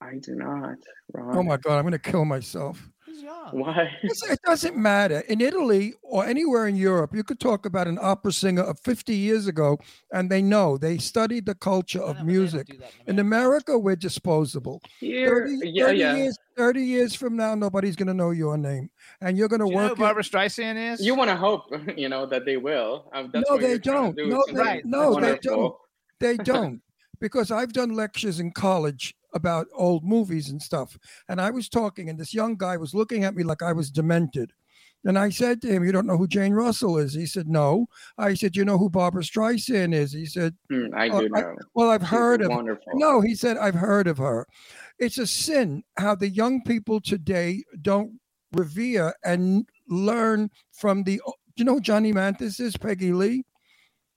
I 0.00 0.14
do 0.20 0.34
not. 0.36 0.76
Ron. 1.12 1.36
Oh 1.36 1.42
my 1.42 1.56
God, 1.56 1.76
I'm 1.76 1.82
going 1.82 1.92
to 1.92 1.98
kill 1.98 2.24
myself. 2.24 2.88
He's 3.04 3.22
young. 3.22 3.48
Why? 3.52 3.90
It 4.02 4.38
doesn't 4.44 4.76
matter. 4.76 5.20
In 5.28 5.40
Italy 5.40 5.94
or 6.02 6.24
anywhere 6.24 6.68
in 6.68 6.76
Europe, 6.76 7.14
you 7.14 7.24
could 7.24 7.40
talk 7.40 7.66
about 7.66 7.88
an 7.88 7.98
opera 8.00 8.30
singer 8.32 8.62
of 8.62 8.78
50 8.80 9.14
years 9.16 9.46
ago, 9.48 9.78
and 10.12 10.30
they 10.30 10.40
know 10.42 10.76
they 10.78 10.98
studied 10.98 11.46
the 11.46 11.54
culture 11.56 12.00
of 12.00 12.06
but 12.08 12.12
they 12.14 12.18
don't 12.18 12.26
music. 12.26 12.66
do 12.68 12.78
In 13.06 13.18
America, 13.18 13.76
we're 13.78 13.96
disposable. 13.96 14.80
Here, 15.00 15.48
30, 15.48 15.70
yeah, 15.70 15.86
30 15.86 15.98
yeah. 15.98 16.16
Years, 16.16 16.38
30 16.56 16.82
years 16.82 17.14
from 17.14 17.34
now, 17.36 17.54
nobody's 17.56 17.96
going 17.96 18.08
to 18.08 18.14
know 18.14 18.30
your 18.30 18.56
name. 18.56 18.90
And 19.20 19.36
you're 19.36 19.48
going 19.48 19.60
to 19.60 19.66
Do 19.66 19.72
you 19.72 19.76
know 19.78 19.82
work. 19.84 19.92
it- 19.92 19.98
Barbra 19.98 20.22
Streisand 20.22 20.92
is? 20.92 21.04
You 21.04 21.14
want 21.16 21.30
to 21.30 21.36
hope, 21.36 21.64
you 21.96 22.08
know, 22.08 22.24
that 22.26 22.44
they 22.44 22.56
will. 22.58 23.10
Um, 23.12 23.32
No, 23.34 23.58
they 23.58 23.78
don't. 23.78 24.14
do, 24.16 24.26
No, 24.28 24.42
something 24.46 24.64
they- 24.64 24.82
no, 24.84 25.18
they 25.20 25.38
don't. 25.38 25.74
They 26.20 26.36
don't. 26.36 26.82
because 27.20 27.50
I've 27.50 27.72
done 27.72 27.94
lectures 27.94 28.38
in 28.38 28.52
college 28.52 29.14
about 29.34 29.66
old 29.74 30.04
movies 30.04 30.50
and 30.50 30.60
stuff. 30.62 30.98
And 31.28 31.40
I 31.40 31.50
was 31.50 31.68
talking, 31.68 32.08
and 32.08 32.18
this 32.18 32.34
young 32.34 32.56
guy 32.56 32.76
was 32.76 32.94
looking 32.94 33.24
at 33.24 33.34
me 33.34 33.42
like 33.44 33.62
I 33.62 33.72
was 33.72 33.90
demented. 33.90 34.52
And 35.04 35.16
I 35.16 35.30
said 35.30 35.62
to 35.62 35.68
him, 35.68 35.84
You 35.84 35.92
don't 35.92 36.06
know 36.08 36.16
who 36.16 36.26
Jane 36.26 36.52
Russell 36.52 36.98
is? 36.98 37.14
He 37.14 37.24
said, 37.26 37.46
No. 37.46 37.86
I 38.18 38.34
said, 38.34 38.56
You 38.56 38.64
know 38.64 38.76
who 38.78 38.90
Barbra 38.90 39.22
Streisand 39.22 39.94
is? 39.94 40.12
He 40.12 40.26
said, 40.26 40.56
Hmm, 40.70 40.86
I 40.94 41.08
Oh, 41.08 41.20
do 41.20 41.28
I- 41.34 41.40
know. 41.40 41.56
Well, 41.74 41.90
I've 41.90 42.00
She's 42.02 42.08
heard 42.10 42.42
of 42.42 42.50
wonderful. 42.50 42.92
No, 42.94 43.20
he 43.20 43.34
said, 43.36 43.56
I've 43.58 43.76
heard 43.76 44.08
of 44.08 44.18
her. 44.18 44.46
It's 44.98 45.18
a 45.18 45.26
sin 45.26 45.84
how 45.98 46.16
the 46.16 46.28
young 46.28 46.62
people 46.64 47.00
today 47.00 47.62
don't 47.80 48.18
revere 48.52 49.14
and 49.24 49.68
learn 49.88 50.50
from 50.72 51.04
the. 51.04 51.20
Do 51.26 51.32
you 51.56 51.64
know 51.64 51.74
who 51.74 51.80
Johnny 51.80 52.12
Mathis 52.12 52.58
is? 52.58 52.76
Peggy 52.76 53.12
Lee. 53.12 53.44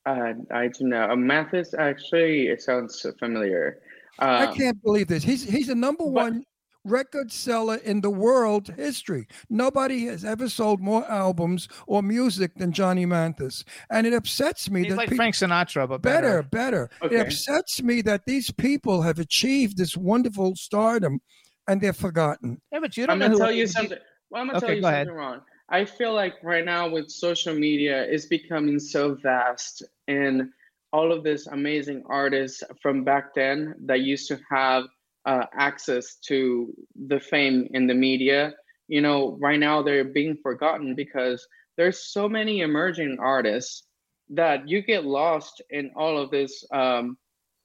Uh, 0.07 0.34
I 0.51 0.68
do 0.68 0.86
know. 0.86 1.09
Uh, 1.12 1.16
Mathis 1.16 1.76
actually, 1.78 2.47
it 2.47 2.62
sounds 2.64 3.05
familiar. 3.20 3.80
Uh, 4.22 4.47
I 4.49 4.55
can't 4.55 4.82
believe 4.84 5.07
this. 5.07 5.24
He's 5.24 5.43
he's 5.43 5.67
the 5.67 5.76
number 5.76 6.03
but- 6.03 6.11
one 6.13 6.43
record 6.84 7.32
seller 7.32 7.76
in 7.76 8.01
the 8.01 8.09
world 8.09 8.67
history. 8.76 9.28
Nobody 9.51 10.05
has 10.05 10.26
ever 10.26 10.49
sold 10.49 10.80
more 10.82 11.05
albums 11.11 11.67
or 11.86 12.01
music 12.01 12.55
than 12.55 12.72
Johnny 12.72 13.05
Mathis, 13.05 13.63
and 13.91 14.07
it 14.07 14.13
upsets 14.13 14.69
me 14.69 14.82
He's 14.82 14.89
that 14.91 14.97
like 14.97 15.09
peop- 15.09 15.17
Frank 15.17 15.36
Sinatra, 15.36 15.88
but 15.88 16.01
better, 16.01 16.41
better. 16.41 16.88
better. 16.88 16.89
Okay. 17.03 17.15
It 17.17 17.28
upsets 17.28 17.84
me 17.84 18.01
that 18.03 18.26
these 18.26 18.49
people 18.51 19.01
have 19.03 19.19
achieved 19.19 19.78
this 19.78 19.95
wonderful 19.95 20.55
stardom, 20.55 21.19
and 21.67 21.80
they're 21.82 21.93
forgotten. 21.93 22.59
Yeah, 22.72 22.80
but 22.80 22.97
you 22.97 23.05
don't 23.05 23.13
I'm 23.13 23.19
know 23.19 23.38
gonna 23.38 23.38
tell 23.49 23.51
you 23.55 23.67
something. 23.67 23.99
Well, 24.32 24.41
I'm 24.41 24.47
gonna 24.47 24.57
Okay, 24.57 24.65
tell 24.67 24.76
you 24.78 24.82
go 24.82 24.88
ahead. 24.88 25.07
something 25.07 25.17
wrong. 25.19 25.41
I 25.69 25.86
feel 25.86 26.13
like 26.13 26.34
right 26.43 26.65
now 26.65 26.89
with 26.89 27.09
social 27.11 27.53
media, 27.53 28.03
it's 28.09 28.26
becoming 28.26 28.80
so 28.80 29.13
vast, 29.22 29.84
and 30.07 30.49
all 30.94 31.12
of 31.12 31.24
these 31.24 31.48
amazing 31.48 32.04
artists 32.08 32.64
from 32.82 33.04
back 33.04 33.34
then 33.34 33.76
that 33.86 34.02
used 34.02 34.28
to 34.28 34.39
have 34.50 34.86
uh, 35.26 35.46
access 35.54 36.16
to 36.28 36.74
the 37.08 37.20
fame 37.20 37.68
in 37.74 37.88
the 37.88 37.94
media. 37.94 38.54
You 38.88 39.02
know, 39.02 39.38
right 39.39 39.60
now 39.60 39.82
they're 39.82 40.04
being 40.04 40.38
forgotten 40.42 40.96
because 40.96 41.48
there's 41.78 42.12
so 42.12 42.28
many 42.28 42.62
emerging 42.62 43.18
artists 43.20 43.84
that 44.30 44.68
you 44.68 44.82
get 44.82 45.06
lost 45.06 45.62
in 45.70 45.92
all 45.96 46.18
of 46.18 46.32
this 46.32 46.64
um, 46.74 47.18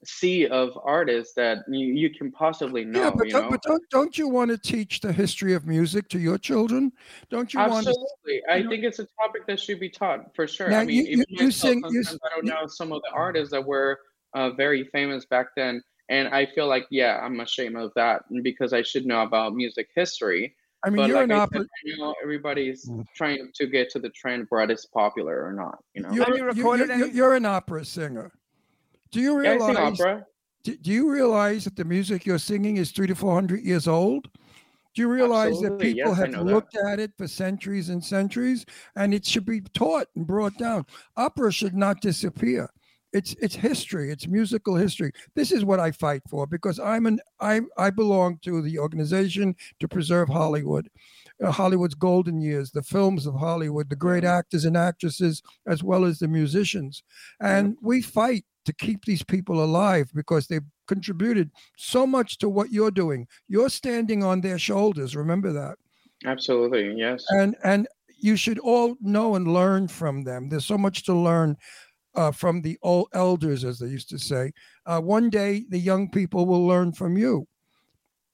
sea 0.05 0.47
of 0.47 0.77
artists 0.83 1.33
that 1.35 1.59
you, 1.67 1.87
you 1.87 2.09
can 2.09 2.31
possibly 2.31 2.85
know. 2.85 3.01
yeah, 3.05 3.09
but, 3.09 3.25
you 3.27 3.31
don't, 3.33 3.43
know? 3.43 3.49
but 3.49 3.61
don't, 3.63 3.83
don't 3.89 4.17
you 4.17 4.27
want 4.27 4.51
to 4.51 4.57
teach 4.57 5.01
the 5.01 5.11
history 5.11 5.53
of 5.53 5.65
music 5.65 6.07
to 6.09 6.19
your 6.19 6.37
children? 6.37 6.91
Don't 7.29 7.53
you 7.53 7.59
want 7.59 7.85
to? 7.85 7.89
Absolutely. 7.89 8.41
I 8.49 8.61
know- 8.61 8.69
think 8.69 8.83
it's 8.83 8.99
a 8.99 9.07
topic 9.21 9.47
that 9.47 9.59
should 9.59 9.79
be 9.79 9.89
taught 9.89 10.35
for 10.35 10.47
sure. 10.47 10.69
Now, 10.69 10.79
I 10.81 10.85
mean, 10.85 10.97
you- 11.05 11.11
even 11.11 11.25
you- 11.29 11.45
you 11.45 11.51
sing- 11.51 11.83
you 11.89 12.03
I 12.23 12.29
don't 12.35 12.45
know 12.45 12.67
some 12.67 12.91
of 12.91 13.01
the 13.01 13.11
artists 13.11 13.51
that 13.51 13.65
were 13.65 13.99
uh, 14.33 14.51
very 14.51 14.83
famous 14.85 15.25
back 15.25 15.47
then. 15.55 15.81
And 16.09 16.27
I 16.29 16.45
feel 16.45 16.67
like, 16.67 16.85
yeah, 16.91 17.19
I'm 17.21 17.39
ashamed 17.39 17.75
of 17.75 17.91
that 17.95 18.23
because 18.43 18.71
I 18.71 18.81
should 18.81 19.05
know 19.05 19.23
about 19.23 19.55
music 19.55 19.89
history. 19.95 20.55
I 20.85 20.89
mean, 20.89 20.97
but 20.97 21.07
you're 21.09 21.17
like 21.17 21.23
an 21.25 21.31
opera. 21.31 21.65
you 21.83 21.97
know, 21.97 22.13
everybody's 22.21 22.87
Mm. 22.87 23.03
trying 23.15 23.51
to 23.55 23.67
get 23.67 23.89
to 23.91 23.99
the 23.99 24.09
trend 24.09 24.45
where 24.49 24.61
it's 24.69 24.85
popular 24.85 25.43
or 25.43 25.51
not. 25.53 25.79
You 25.95 26.03
know, 26.03 26.11
You're, 26.13 26.29
you 26.29 26.35
you- 26.37 26.43
recorded 26.45 26.89
you're- 26.89 27.11
you're 27.11 27.33
an 27.33 27.45
opera 27.45 27.83
singer. 27.83 28.31
Do 29.11 29.19
you 29.19 29.37
realize? 29.37 29.97
Do, 30.63 30.75
do 30.75 30.91
you 30.91 31.11
realize 31.11 31.63
that 31.63 31.75
the 31.75 31.85
music 31.85 32.25
you're 32.25 32.39
singing 32.39 32.77
is 32.77 32.91
three 32.91 33.07
to 33.07 33.15
four 33.15 33.33
hundred 33.33 33.63
years 33.63 33.87
old? 33.87 34.29
Do 34.95 35.01
you 35.01 35.09
realize 35.09 35.53
Absolutely, 35.53 35.77
that 35.77 35.83
people 35.83 36.11
yes, 36.11 36.17
have 36.17 36.31
know 36.31 36.43
that. 36.43 36.53
looked 36.53 36.75
at 36.75 36.99
it 36.99 37.11
for 37.17 37.27
centuries 37.27 37.89
and 37.89 38.03
centuries, 38.03 38.65
and 38.95 39.13
it 39.13 39.25
should 39.25 39.45
be 39.45 39.61
taught 39.61 40.07
and 40.15 40.25
brought 40.25 40.57
down? 40.57 40.85
Opera 41.15 41.51
should 41.51 41.75
not 41.75 42.01
disappear. 42.01 42.69
It's 43.13 43.33
it's 43.39 43.55
history. 43.55 44.11
It's 44.11 44.27
musical 44.27 44.75
history. 44.75 45.11
This 45.35 45.51
is 45.51 45.63
what 45.63 45.79
I 45.79 45.91
fight 45.91 46.23
for 46.29 46.45
because 46.45 46.79
I'm 46.79 47.05
an 47.05 47.19
I 47.39 47.61
I 47.77 47.89
belong 47.89 48.39
to 48.39 48.61
the 48.61 48.79
organization 48.79 49.55
to 49.79 49.87
preserve 49.87 50.27
Hollywood, 50.27 50.89
uh, 51.41 51.51
Hollywood's 51.51 51.95
golden 51.95 52.41
years, 52.41 52.71
the 52.71 52.83
films 52.83 53.25
of 53.25 53.35
Hollywood, 53.35 53.89
the 53.89 53.95
great 53.95 54.25
actors 54.25 54.65
and 54.65 54.75
actresses, 54.75 55.41
as 55.67 55.83
well 55.83 56.03
as 56.03 56.19
the 56.19 56.27
musicians, 56.27 57.03
and 57.39 57.77
we 57.81 58.01
fight 58.01 58.43
to 58.67 58.73
keep 58.73 59.03
these 59.05 59.23
people 59.23 59.63
alive 59.63 60.11
because 60.13 60.47
they've 60.47 60.61
contributed 60.87 61.49
so 61.77 62.05
much 62.05 62.37
to 62.37 62.47
what 62.47 62.71
you're 62.71 62.91
doing. 62.91 63.27
You're 63.47 63.69
standing 63.69 64.23
on 64.23 64.41
their 64.41 64.59
shoulders. 64.59 65.15
Remember 65.15 65.51
that 65.53 65.77
Absolutely, 66.25 66.93
yes. 66.95 67.25
and 67.29 67.55
and 67.63 67.87
you 68.19 68.35
should 68.35 68.59
all 68.59 68.95
know 69.01 69.35
and 69.35 69.47
learn 69.53 69.87
from 69.87 70.23
them. 70.23 70.49
There's 70.49 70.65
so 70.65 70.77
much 70.77 71.03
to 71.03 71.13
learn 71.13 71.55
uh, 72.15 72.31
from 72.31 72.61
the 72.61 72.77
old 72.81 73.07
elders, 73.13 73.63
as 73.63 73.79
they 73.79 73.87
used 73.87 74.09
to 74.09 74.17
say. 74.17 74.51
Uh, 74.85 74.99
one 74.99 75.29
day, 75.29 75.65
the 75.69 75.79
young 75.79 76.09
people 76.09 76.45
will 76.45 76.65
learn 76.65 76.91
from 76.91 77.17
you. 77.17 77.47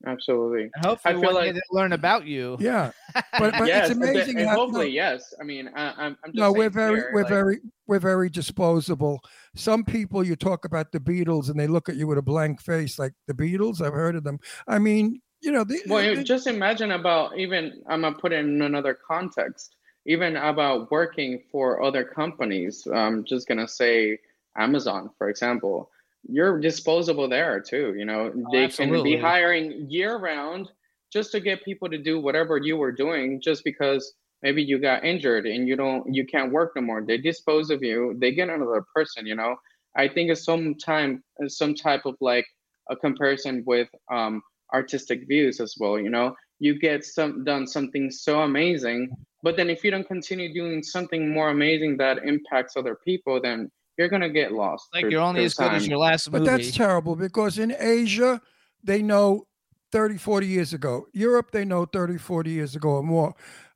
Absolutely. 0.06 0.70
And 0.76 0.86
hopefully 0.86 1.16
I 1.16 1.20
feel 1.22 1.34
one 1.34 1.34
day 1.44 1.48
like- 1.48 1.54
they'll 1.54 1.80
learn 1.82 1.94
about 1.94 2.26
you. 2.26 2.58
Yeah, 2.60 2.92
but, 3.40 3.54
but 3.58 3.68
yes, 3.68 3.90
it's 3.90 3.92
and 3.92 4.02
the- 4.02 4.10
amazing 4.12 4.40
and 4.40 4.50
how. 4.50 4.56
hopefully, 4.56 4.86
no, 4.88 4.92
yes. 4.92 5.34
I 5.40 5.44
mean, 5.44 5.70
I, 5.76 5.92
I'm, 5.92 6.18
I'm 6.24 6.32
just 6.32 6.36
no, 6.36 6.52
we're 6.52 6.70
very, 6.70 6.96
here, 6.98 7.12
we're 7.14 7.22
like- 7.22 7.30
very, 7.30 7.60
we're 7.88 8.00
very 8.00 8.30
disposable. 8.30 9.20
Some 9.56 9.84
people, 9.86 10.24
you 10.24 10.36
talk 10.36 10.66
about 10.66 10.92
the 10.92 11.00
Beatles, 11.00 11.50
and 11.50 11.60
they 11.60 11.68
look 11.68 11.88
at 11.90 11.96
you 11.96 12.08
with 12.08 12.18
a 12.18 12.22
blank 12.22 12.62
face, 12.62 13.00
like 13.00 13.14
the 13.28 13.34
Beatles. 13.34 13.82
I've 13.82 13.94
heard 13.94 14.16
of 14.16 14.24
them. 14.24 14.40
I 14.68 14.80
mean, 14.80 15.22
you 15.42 15.52
know, 15.52 15.64
the, 15.64 15.82
Well, 15.88 16.04
the- 16.04 16.16
you 16.20 16.24
just 16.24 16.48
imagine 16.48 16.92
about 16.92 17.38
even 17.38 17.82
I'm 17.88 18.02
gonna 18.02 18.16
put 18.18 18.34
it 18.34 18.40
in 18.40 18.62
another 18.62 18.98
context. 19.08 19.76
Even 20.06 20.36
about 20.36 20.92
working 20.92 21.42
for 21.50 21.82
other 21.82 22.04
companies. 22.04 22.86
I'm 22.94 23.24
just 23.24 23.48
gonna 23.48 23.70
say 23.70 24.20
Amazon, 24.58 25.10
for 25.18 25.30
example. 25.30 25.90
You're 26.28 26.60
disposable 26.60 27.28
there 27.28 27.60
too. 27.60 27.96
You 27.98 28.06
know, 28.06 28.32
they 28.52 28.68
can 28.68 29.04
be 29.04 29.18
hiring 29.18 29.90
year 29.90 30.18
round 30.18 30.72
just 31.12 31.32
to 31.32 31.40
get 31.40 31.64
people 31.64 31.90
to 31.90 31.98
do 31.98 32.20
whatever 32.20 32.58
you 32.58 32.78
were 32.78 32.92
doing, 32.92 33.42
just 33.42 33.64
because 33.64 34.14
maybe 34.42 34.64
you 34.64 34.80
got 34.80 35.04
injured 35.04 35.46
and 35.46 35.68
you 35.68 35.76
don't, 35.76 36.14
you 36.14 36.26
can't 36.26 36.52
work 36.52 36.74
no 36.76 36.82
more. 36.82 37.04
They 37.06 37.18
dispose 37.18 37.70
of 37.70 37.84
you. 37.84 38.16
They 38.20 38.32
get 38.32 38.50
another 38.50 38.84
person. 38.96 39.28
You 39.28 39.36
know, 39.36 39.56
I 39.96 40.08
think 40.08 40.32
it's 40.32 40.44
some 40.44 40.76
time, 40.76 41.24
some 41.48 41.76
type 41.76 42.06
of 42.06 42.16
like 42.20 42.46
a 42.90 42.96
comparison 42.96 43.64
with 43.66 43.90
um, 44.12 44.42
artistic 44.74 45.28
views 45.28 45.60
as 45.60 45.76
well 45.80 46.00
you 46.00 46.10
know 46.10 46.36
you 46.60 46.78
get 46.78 47.06
some 47.06 47.44
done 47.44 47.68
something 47.68 48.10
so 48.10 48.42
amazing 48.42 49.10
but 49.44 49.56
then 49.56 49.70
if 49.70 49.84
you 49.84 49.92
don't 49.92 50.08
continue 50.08 50.54
doing 50.54 50.82
something 50.82 51.32
more 51.32 51.50
amazing 51.50 51.96
that 51.98 52.24
impacts 52.26 52.76
other 52.76 52.98
people 53.06 53.40
then 53.42 53.70
you're 53.98 54.10
gonna 54.10 54.30
get 54.30 54.52
lost 54.52 54.88
Like 54.94 55.04
through- 55.04 55.12
you're 55.12 55.22
only 55.22 55.40
through 55.42 55.46
as 55.46 55.54
good 55.56 55.74
as 55.74 55.88
your 55.88 55.98
last 56.00 56.32
movie. 56.32 56.46
But 56.46 56.52
that's 56.52 56.72
terrible 56.76 57.16
because 57.16 57.58
in 57.60 57.76
Asia, 57.80 58.42
they 58.84 59.02
know 59.02 59.46
30, 59.92 60.18
40 60.18 60.48
years 60.48 60.74
ago. 60.74 61.06
Europe, 61.14 61.52
they 61.52 61.64
know 61.66 61.86
30, 61.86 62.18
40 62.18 62.50
years 62.52 62.76
ago 62.76 62.90
or 62.90 63.04
more. 63.04 63.34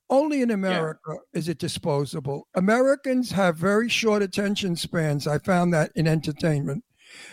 Only 0.09 0.41
in 0.41 0.51
America 0.51 1.17
is 1.33 1.49
it 1.49 1.59
disposable. 1.59 2.47
Americans 2.55 3.29
have 3.31 3.57
very 3.57 3.89
short 3.89 4.21
attention 4.23 4.75
spans. 4.75 5.27
I 5.27 5.37
found 5.37 5.73
that 5.73 5.91
in 5.95 6.07
entertainment. 6.07 6.83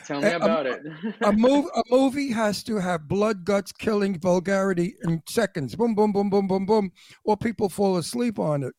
tell 0.04 0.20
me 0.20 0.28
a- 0.28 0.36
about 0.36 0.66
it 0.66 0.82
A, 1.22 1.32
move, 1.46 1.66
a 1.74 1.82
movie 1.90 2.30
has 2.32 2.62
to 2.64 2.76
have 2.76 3.08
blood, 3.08 3.44
guts, 3.44 3.72
killing, 3.72 4.18
vulgarity 4.18 4.94
in 5.04 5.22
seconds. 5.28 5.74
Boom, 5.76 5.94
boom, 5.94 6.12
boom, 6.12 6.28
boom, 6.30 6.46
boom, 6.48 6.66
boom. 6.66 6.92
Or 7.24 7.36
people 7.36 7.68
fall 7.68 7.96
asleep 7.96 8.38
on 8.38 8.62
it. 8.64 8.74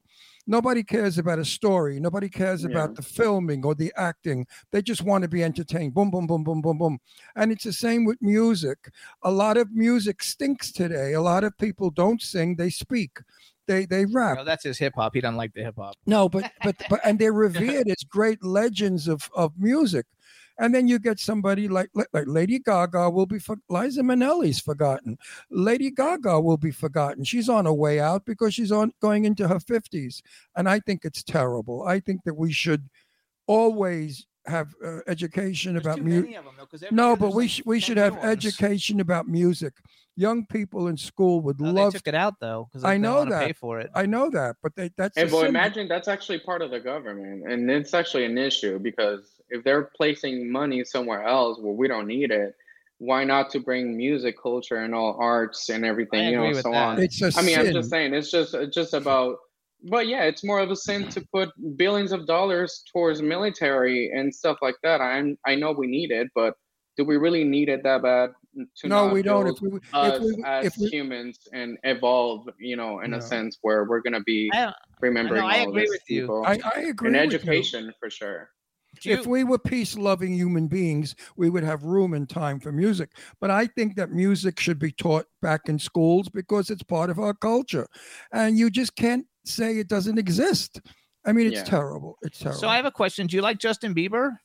Nobody 0.47 0.83
cares 0.83 1.17
about 1.17 1.39
a 1.39 1.45
story. 1.45 1.99
Nobody 1.99 2.29
cares 2.29 2.63
Yeah. 2.63 2.69
about 2.69 2.95
the 2.95 3.01
filming 3.01 3.65
or 3.65 3.73
the 3.75 3.91
acting. 3.97 4.45
They 4.71 4.81
just 4.81 5.01
want 5.01 5.23
to 5.23 5.27
be 5.27 5.43
entertained. 5.43 5.93
Boom, 5.93 6.11
boom, 6.11 6.27
boom, 6.27 6.43
boom, 6.43 6.61
boom, 6.61 6.77
boom. 6.77 6.99
And 7.35 7.51
it's 7.51 7.63
the 7.63 7.73
same 7.73 8.05
with 8.05 8.21
music. 8.21 8.89
A 9.23 9.31
lot 9.31 9.57
of 9.57 9.71
music 9.71 10.21
stinks 10.23 10.71
today. 10.71 11.13
A 11.13 11.21
lot 11.21 11.43
of 11.43 11.57
people 11.57 11.89
don't 11.89 12.21
sing, 12.21 12.55
they 12.55 12.69
speak. 12.69 13.19
They 13.67 13.87
they 13.87 14.05
rap. 14.05 14.37
No, 14.37 14.43
that's 14.43 14.63
his 14.63 14.77
hip 14.77 14.93
hop. 14.95 15.15
He 15.15 15.21
doesn't 15.21 15.37
like 15.37 15.53
the 15.55 15.63
hip 15.63 15.75
hop. 15.77 15.95
No, 16.05 16.29
but 16.29 16.51
but 16.63 16.75
but 16.87 16.99
and 17.03 17.17
they're 17.17 17.33
revered 17.33 17.87
as 17.87 18.03
great 18.07 18.43
legends 18.43 19.07
of 19.07 19.27
of 19.35 19.53
music. 19.57 20.05
And 20.57 20.73
then 20.73 20.87
you 20.87 20.99
get 20.99 21.19
somebody 21.19 21.67
like 21.67 21.89
like 21.93 22.07
Lady 22.27 22.59
Gaga 22.59 23.09
will 23.09 23.25
be 23.25 23.39
for, 23.39 23.57
Liza 23.69 24.01
Minnelli's 24.01 24.59
forgotten. 24.59 25.17
Lady 25.49 25.91
Gaga 25.91 26.39
will 26.39 26.57
be 26.57 26.71
forgotten. 26.71 27.23
She's 27.23 27.49
on 27.49 27.65
her 27.65 27.73
way 27.73 27.99
out 27.99 28.25
because 28.25 28.53
she's 28.53 28.71
on 28.71 28.93
going 29.01 29.25
into 29.25 29.47
her 29.47 29.59
fifties, 29.59 30.21
and 30.55 30.69
I 30.69 30.79
think 30.79 31.03
it's 31.03 31.23
terrible. 31.23 31.83
I 31.83 31.99
think 31.99 32.23
that 32.23 32.35
we 32.35 32.53
should 32.53 32.89
always 33.47 34.25
have 34.45 34.73
uh, 34.85 34.99
education 35.07 35.75
about 35.77 35.97
music. 36.01 36.29
No, 36.91 37.15
but 37.15 37.33
we 37.33 37.47
sh- 37.47 37.61
we 37.65 37.79
should 37.79 37.97
have 37.97 38.13
education 38.23 38.99
about 38.99 39.27
music. 39.27 39.73
Young 40.17 40.45
people 40.45 40.87
in 40.87 40.97
school 40.97 41.41
would 41.41 41.57
oh, 41.61 41.65
No, 41.65 41.71
love. 41.71 41.93
they 41.93 41.99
took 41.99 42.07
it 42.07 42.15
out 42.15 42.39
though 42.39 42.67
because 42.69 42.83
I 42.85 42.97
know 42.97 43.25
that. 43.25 43.47
pay 43.47 43.53
for 43.53 43.79
it. 43.79 43.89
I 43.93 44.05
know 44.05 44.29
that, 44.29 44.55
but 44.63 44.75
they, 44.75 44.89
that's 44.97 45.17
Hey, 45.17 45.23
a 45.23 45.25
but 45.25 45.31
symbol. 45.31 45.45
imagine 45.49 45.87
that's 45.87 46.07
actually 46.07 46.39
part 46.39 46.61
of 46.61 46.71
the 46.71 46.79
government, 46.79 47.43
and 47.51 47.69
it's 47.69 47.93
actually 47.93 48.25
an 48.25 48.37
issue 48.37 48.79
because 48.79 49.41
if 49.49 49.63
they're 49.63 49.91
placing 49.95 50.49
money 50.51 50.83
somewhere 50.83 51.23
else 51.23 51.59
where 51.59 51.73
we 51.73 51.87
don't 51.87 52.07
need 52.07 52.31
it, 52.31 52.55
why 52.99 53.25
not 53.25 53.49
to 53.51 53.59
bring 53.59 53.97
music 53.97 54.41
culture 54.41 54.77
and 54.77 54.95
all 54.95 55.17
arts 55.19 55.69
and 55.69 55.85
everything, 55.85 56.27
I 56.27 56.29
you 56.31 56.37
know, 56.37 56.53
so 56.53 56.71
that. 56.71 56.75
on. 56.75 56.99
It's 56.99 57.21
a 57.21 57.25
I 57.37 57.41
mean, 57.41 57.55
sin. 57.55 57.67
I'm 57.67 57.73
just 57.73 57.89
saying, 57.89 58.13
it's 58.13 58.31
just 58.31 58.53
it's 58.53 58.75
just 58.75 58.93
about. 58.93 59.37
But 59.87 60.07
yeah, 60.07 60.23
it's 60.23 60.43
more 60.43 60.59
of 60.59 60.71
a 60.71 60.75
sin 60.75 61.09
to 61.09 61.21
put 61.31 61.49
billions 61.77 62.11
of 62.11 62.25
dollars 62.25 62.83
towards 62.91 63.21
military 63.21 64.09
and 64.15 64.33
stuff 64.33 64.57
like 64.61 64.75
that. 64.81 65.01
I'm 65.01 65.37
I 65.45 65.55
know 65.55 65.73
we 65.73 65.87
need 65.87 66.11
it, 66.11 66.29
but 66.33 66.55
do 66.97 67.03
we 67.03 67.17
really 67.17 67.43
need 67.43 67.67
it 67.69 67.83
that 67.83 68.01
bad? 68.01 68.31
To 68.55 68.87
no, 68.87 69.05
not 69.05 69.13
we 69.13 69.21
don't. 69.21 69.47
If 69.47 69.61
we, 69.61 69.79
us 69.93 70.21
if 70.21 70.37
we, 70.37 70.43
as 70.43 70.65
if 70.65 70.77
we, 70.77 70.87
humans 70.87 71.39
and 71.51 71.77
evolve, 71.83 72.47
you 72.57 72.75
know, 72.75 73.01
in 73.01 73.11
No. 73.11 73.17
a 73.17 73.21
sense 73.21 73.57
where 73.61 73.83
we're 73.83 74.01
gonna 74.01 74.23
be 74.23 74.49
I, 74.53 74.73
remembering 75.01 75.43
I 75.43 75.59
all 75.59 75.69
agree 75.69 75.81
these 75.81 75.89
with 75.89 76.01
you. 76.07 76.21
people. 76.21 76.43
I, 76.45 76.59
I 76.75 76.79
agree 76.81 77.07
and 77.09 77.31
with 77.31 77.43
you. 77.43 77.51
education 77.51 77.93
for 77.99 78.09
sure. 78.09 78.49
Do 79.01 79.11
if 79.11 79.27
we 79.27 79.43
were 79.43 79.59
peace 79.59 79.97
loving 79.97 80.33
human 80.33 80.67
beings, 80.67 81.15
we 81.35 81.49
would 81.49 81.63
have 81.65 81.83
room 81.83 82.13
and 82.13 82.29
time 82.29 82.61
for 82.61 82.71
music. 82.71 83.09
But 83.41 83.51
I 83.51 83.67
think 83.67 83.95
that 83.97 84.11
music 84.11 84.57
should 84.57 84.79
be 84.79 84.93
taught 84.93 85.25
back 85.41 85.67
in 85.67 85.77
schools 85.77 86.29
because 86.29 86.69
it's 86.69 86.83
part 86.83 87.09
of 87.09 87.19
our 87.19 87.33
culture. 87.33 87.87
And 88.31 88.57
you 88.57 88.69
just 88.69 88.95
can't 88.95 89.25
say 89.43 89.79
it 89.79 89.89
doesn't 89.89 90.17
exist. 90.17 90.79
I 91.25 91.33
mean, 91.33 91.47
it's 91.47 91.57
Yeah. 91.57 91.63
terrible. 91.65 92.17
It's 92.21 92.39
terrible. 92.39 92.61
So 92.61 92.69
I 92.69 92.77
have 92.77 92.85
a 92.85 92.91
question. 92.91 93.27
Do 93.27 93.35
you 93.35 93.41
like 93.41 93.57
Justin 93.57 93.93
Bieber? 93.93 94.37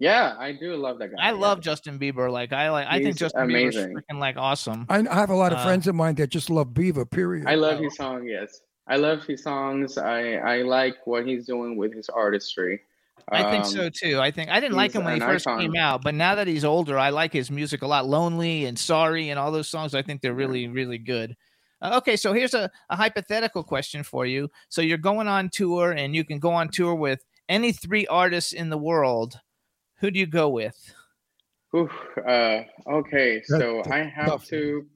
Yeah, 0.00 0.34
I 0.38 0.52
do 0.52 0.74
love 0.76 0.98
that 0.98 1.08
guy. 1.14 1.22
I 1.22 1.28
yeah. 1.32 1.36
love 1.38 1.60
Justin 1.60 1.98
Bieber. 1.98 2.32
Like 2.32 2.52
I 2.54 2.70
like 2.70 2.86
I 2.88 3.02
think 3.02 3.16
Justin 3.16 3.42
amazing. 3.42 3.90
Bieber's 3.94 4.02
freaking 4.10 4.18
like 4.18 4.36
awesome. 4.38 4.86
I, 4.88 5.06
I 5.06 5.14
have 5.14 5.28
a 5.30 5.36
lot 5.36 5.52
of 5.52 5.58
Uh, 5.58 5.64
friends 5.64 5.86
of 5.86 5.94
mine 5.94 6.14
that 6.16 6.30
just 6.30 6.48
love 6.50 6.68
Bieber. 6.68 7.08
period. 7.08 7.46
I 7.46 7.54
love 7.54 7.78
Oh. 7.78 7.82
his 7.84 7.96
song. 7.96 8.24
Yes, 8.26 8.62
I 8.88 8.96
love 8.96 9.22
his 9.24 9.42
songs. 9.42 9.98
I 9.98 10.36
I 10.36 10.62
like 10.62 10.96
what 11.06 11.26
he's 11.26 11.44
doing 11.46 11.76
with 11.76 11.94
his 11.94 12.08
artistry. 12.08 12.80
I 13.30 13.42
think 13.50 13.64
Um, 13.66 13.70
so 13.70 13.90
too. 13.90 14.18
I 14.18 14.30
think 14.30 14.50
I 14.50 14.58
didn't 14.58 14.74
like 14.76 14.92
him 14.92 15.04
when 15.04 15.14
he 15.14 15.20
first 15.20 15.46
icon. 15.46 15.60
came 15.60 15.76
out, 15.76 16.02
but 16.02 16.14
now 16.14 16.34
that 16.34 16.46
he's 16.48 16.64
older, 16.64 16.98
I 16.98 17.10
like 17.10 17.32
his 17.34 17.50
music 17.50 17.82
a 17.82 17.86
lot. 17.86 18.06
Lonely 18.08 18.64
and 18.64 18.78
Sorry 18.78 19.28
and 19.28 19.38
all 19.38 19.52
those 19.52 19.68
songs. 19.68 19.94
I 19.94 20.00
think 20.02 20.22
they're 20.22 20.34
really, 20.34 20.66
really 20.66 20.98
good. 20.98 21.36
Uh, 21.82 21.98
okay, 21.98 22.16
so 22.16 22.32
here's 22.32 22.54
a, 22.54 22.70
a 22.88 22.96
hypothetical 22.96 23.62
question 23.62 24.02
for 24.02 24.24
you. 24.24 24.48
So 24.70 24.80
you're 24.80 24.98
going 24.98 25.28
on 25.28 25.50
tour, 25.50 25.92
and 25.92 26.14
you 26.14 26.24
can 26.24 26.38
go 26.38 26.50
on 26.52 26.70
tour 26.70 26.94
with 26.94 27.22
any 27.50 27.72
three 27.72 28.06
artists 28.06 28.52
in 28.52 28.70
the 28.70 28.78
world. 28.78 29.38
Who 30.00 30.10
do 30.10 30.18
you 30.18 30.26
go 30.26 30.48
with? 30.48 30.94
Oof, 31.76 31.90
uh, 32.26 32.62
okay, 32.90 33.42
so 33.44 33.82
I 33.90 33.98
have 33.98 34.44
to. 34.46 34.86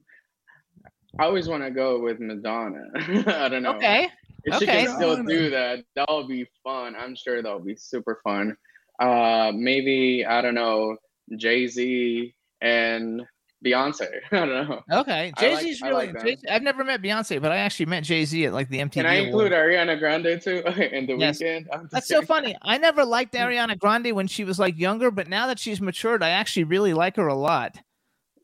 I 1.17 1.23
always 1.23 1.47
want 1.47 1.63
to 1.63 1.71
go 1.71 2.01
with 2.01 2.19
Madonna. 2.19 2.83
I 3.27 3.47
don't 3.47 3.63
know. 3.63 3.75
Okay, 3.75 4.09
If 4.43 4.55
she 4.59 4.65
can 4.65 4.93
still 4.95 5.23
do 5.23 5.49
that, 5.51 5.85
that'll 5.95 6.27
be 6.27 6.45
fun. 6.63 6.95
I'm 6.95 7.15
sure 7.15 7.41
that'll 7.41 7.59
be 7.59 7.75
super 7.77 8.19
fun. 8.23 8.57
Uh, 8.99 9.51
maybe 9.53 10.25
I 10.25 10.41
don't 10.41 10.55
know 10.55 10.97
Jay 11.37 11.67
Z 11.67 12.33
and 12.61 13.21
Beyonce. 13.65 14.07
I 14.31 14.45
don't 14.45 14.49
know. 14.69 14.83
okay. 14.91 15.33
Jay 15.39 15.55
Z's 15.57 15.81
I 15.81 15.87
really. 15.89 16.07
Like 16.13 16.23
Jay-Z, 16.23 16.47
I've 16.49 16.61
never 16.61 16.83
met 16.83 17.01
Beyonce, 17.01 17.41
but 17.41 17.51
I 17.51 17.57
actually 17.57 17.87
met 17.87 18.03
Jay 18.03 18.23
Z 18.25 18.45
at 18.45 18.53
like 18.53 18.69
the 18.69 18.77
MTV. 18.79 18.91
Can 18.91 19.05
I 19.07 19.15
include 19.15 19.51
Awards. 19.51 19.55
Ariana 19.75 19.97
Grande 19.99 20.41
too 20.41 20.59
in 20.95 21.07
the 21.07 21.15
Yes. 21.17 21.39
weekend? 21.39 21.67
That's 21.91 22.07
so 22.07 22.21
funny. 22.21 22.55
I 22.61 22.77
never 22.77 23.03
liked 23.03 23.33
Ariana 23.33 23.77
Grande 23.77 24.13
when 24.13 24.27
she 24.27 24.43
was 24.43 24.59
like 24.59 24.77
younger, 24.77 25.09
but 25.11 25.27
now 25.27 25.47
that 25.47 25.57
she's 25.59 25.81
matured, 25.81 26.21
I 26.23 26.29
actually 26.29 26.65
really 26.65 26.93
like 26.93 27.15
her 27.17 27.27
a 27.27 27.35
lot. 27.35 27.77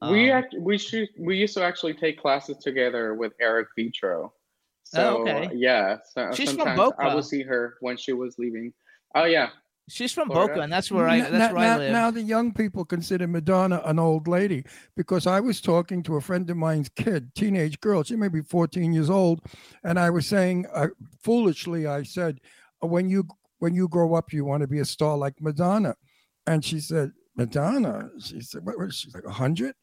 we 0.09 0.31
Um, 0.31 0.37
act, 0.39 0.55
we 0.59 0.77
should 0.79 1.07
we 1.19 1.37
used 1.37 1.53
to 1.55 1.63
actually 1.63 1.93
take 1.93 2.19
classes 2.19 2.57
together 2.57 3.13
with 3.13 3.33
Eric 3.39 3.67
Vetro. 3.77 4.31
So 4.83 5.19
Oh, 5.19 5.21
okay. 5.21 5.49
yeah, 5.53 5.97
so 6.13 6.31
She's 6.33 6.49
from 6.49 6.57
sometimes 6.59 6.79
I 6.79 6.83
Boca. 7.05 7.15
would 7.15 7.25
see 7.25 7.43
her 7.43 7.75
when 7.81 7.95
she 7.97 8.13
was 8.13 8.37
leaving. 8.39 8.73
Oh 9.15 9.25
yeah, 9.25 9.49
She's 9.91 10.11
from 10.11 10.29
Florida. 10.29 10.53
Boca, 10.53 10.61
and 10.63 10.71
that's 10.73 10.91
where 10.91 11.07
I 11.07 11.17
N- 11.19 11.31
that's 11.31 11.33
now, 11.33 11.53
where 11.53 11.57
I 11.63 11.67
now- 11.67 11.77
live. 11.77 11.91
now 11.91 12.11
the 12.11 12.21
young 12.21 12.53
people 12.53 12.85
consider 12.85 13.27
Madonna 13.27 13.81
an 13.85 13.99
old 13.99 14.27
lady 14.27 14.63
because 14.95 15.27
I 15.27 15.39
was 15.39 15.61
talking 15.61 16.01
to 16.03 16.15
a 16.15 16.21
friend 16.21 16.49
of 16.49 16.57
mine's 16.57 16.89
kid, 16.89 17.33
teenage 17.35 17.79
girl. 17.81 18.03
She 18.03 18.15
may 18.15 18.27
be 18.29 18.41
14 18.41 18.93
years 18.93 19.09
old, 19.09 19.41
and 19.83 19.99
I 19.99 20.09
was 20.09 20.25
saying 20.27 20.65
uh, 20.73 20.87
foolishly, 21.23 21.87
I 21.87 22.03
said, 22.03 22.39
"Uh, 22.83 22.87
"When 22.87 23.09
you 23.09 23.25
when 23.59 23.73
you 23.75 23.87
grow 23.87 24.15
up, 24.15 24.33
you 24.33 24.45
want 24.45 24.61
to 24.61 24.67
be 24.67 24.79
a 24.79 24.85
star 24.85 25.17
like 25.17 25.35
Madonna," 25.41 25.95
and 26.47 26.63
she 26.63 26.79
said. 26.79 27.11
Madonna, 27.37 28.09
she 28.19 28.41
said, 28.41 28.65
what 28.65 28.77
was 28.77 28.93
she 28.93 29.09
like 29.13 29.23
a 29.23 29.31
hundred? 29.31 29.73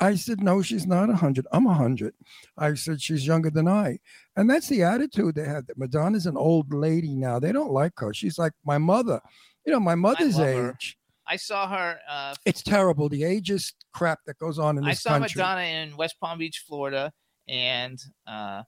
I 0.00 0.14
said, 0.16 0.42
no, 0.42 0.60
she's 0.60 0.86
not 0.86 1.08
a 1.08 1.14
hundred. 1.16 1.46
I'm 1.50 1.66
a 1.66 1.72
hundred. 1.72 2.12
I 2.58 2.74
said, 2.74 3.00
she's 3.00 3.26
younger 3.26 3.48
than 3.50 3.66
I. 3.66 3.98
And 4.36 4.50
that's 4.50 4.68
the 4.68 4.82
attitude 4.82 5.34
they 5.34 5.46
have 5.46 5.66
that 5.66 5.78
Madonna's 5.78 6.26
an 6.26 6.36
old 6.36 6.74
lady 6.74 7.16
now. 7.16 7.38
They 7.40 7.52
don't 7.52 7.72
like 7.72 7.94
her. 8.00 8.12
She's 8.12 8.38
like 8.38 8.52
my 8.66 8.76
mother. 8.76 9.18
You 9.66 9.72
know, 9.72 9.80
my 9.80 9.94
mother's 9.94 10.36
love 10.36 10.46
her. 10.46 10.70
age. 10.70 10.96
I 11.26 11.36
saw 11.36 11.68
her. 11.68 11.98
Uh, 12.08 12.34
It's 12.44 12.62
terrible. 12.62 13.08
The 13.08 13.22
ageist 13.22 13.74
crap 13.94 14.20
that 14.26 14.38
goes 14.38 14.58
on 14.58 14.78
in 14.78 14.84
this 14.84 15.02
country. 15.02 15.26
I 15.26 15.28
saw 15.28 15.36
country. 15.36 15.38
Madonna 15.42 15.62
in 15.62 15.96
West 15.96 16.16
Palm 16.20 16.38
Beach, 16.38 16.64
Florida, 16.66 17.12
and 17.46 18.00
uh, 18.26 18.62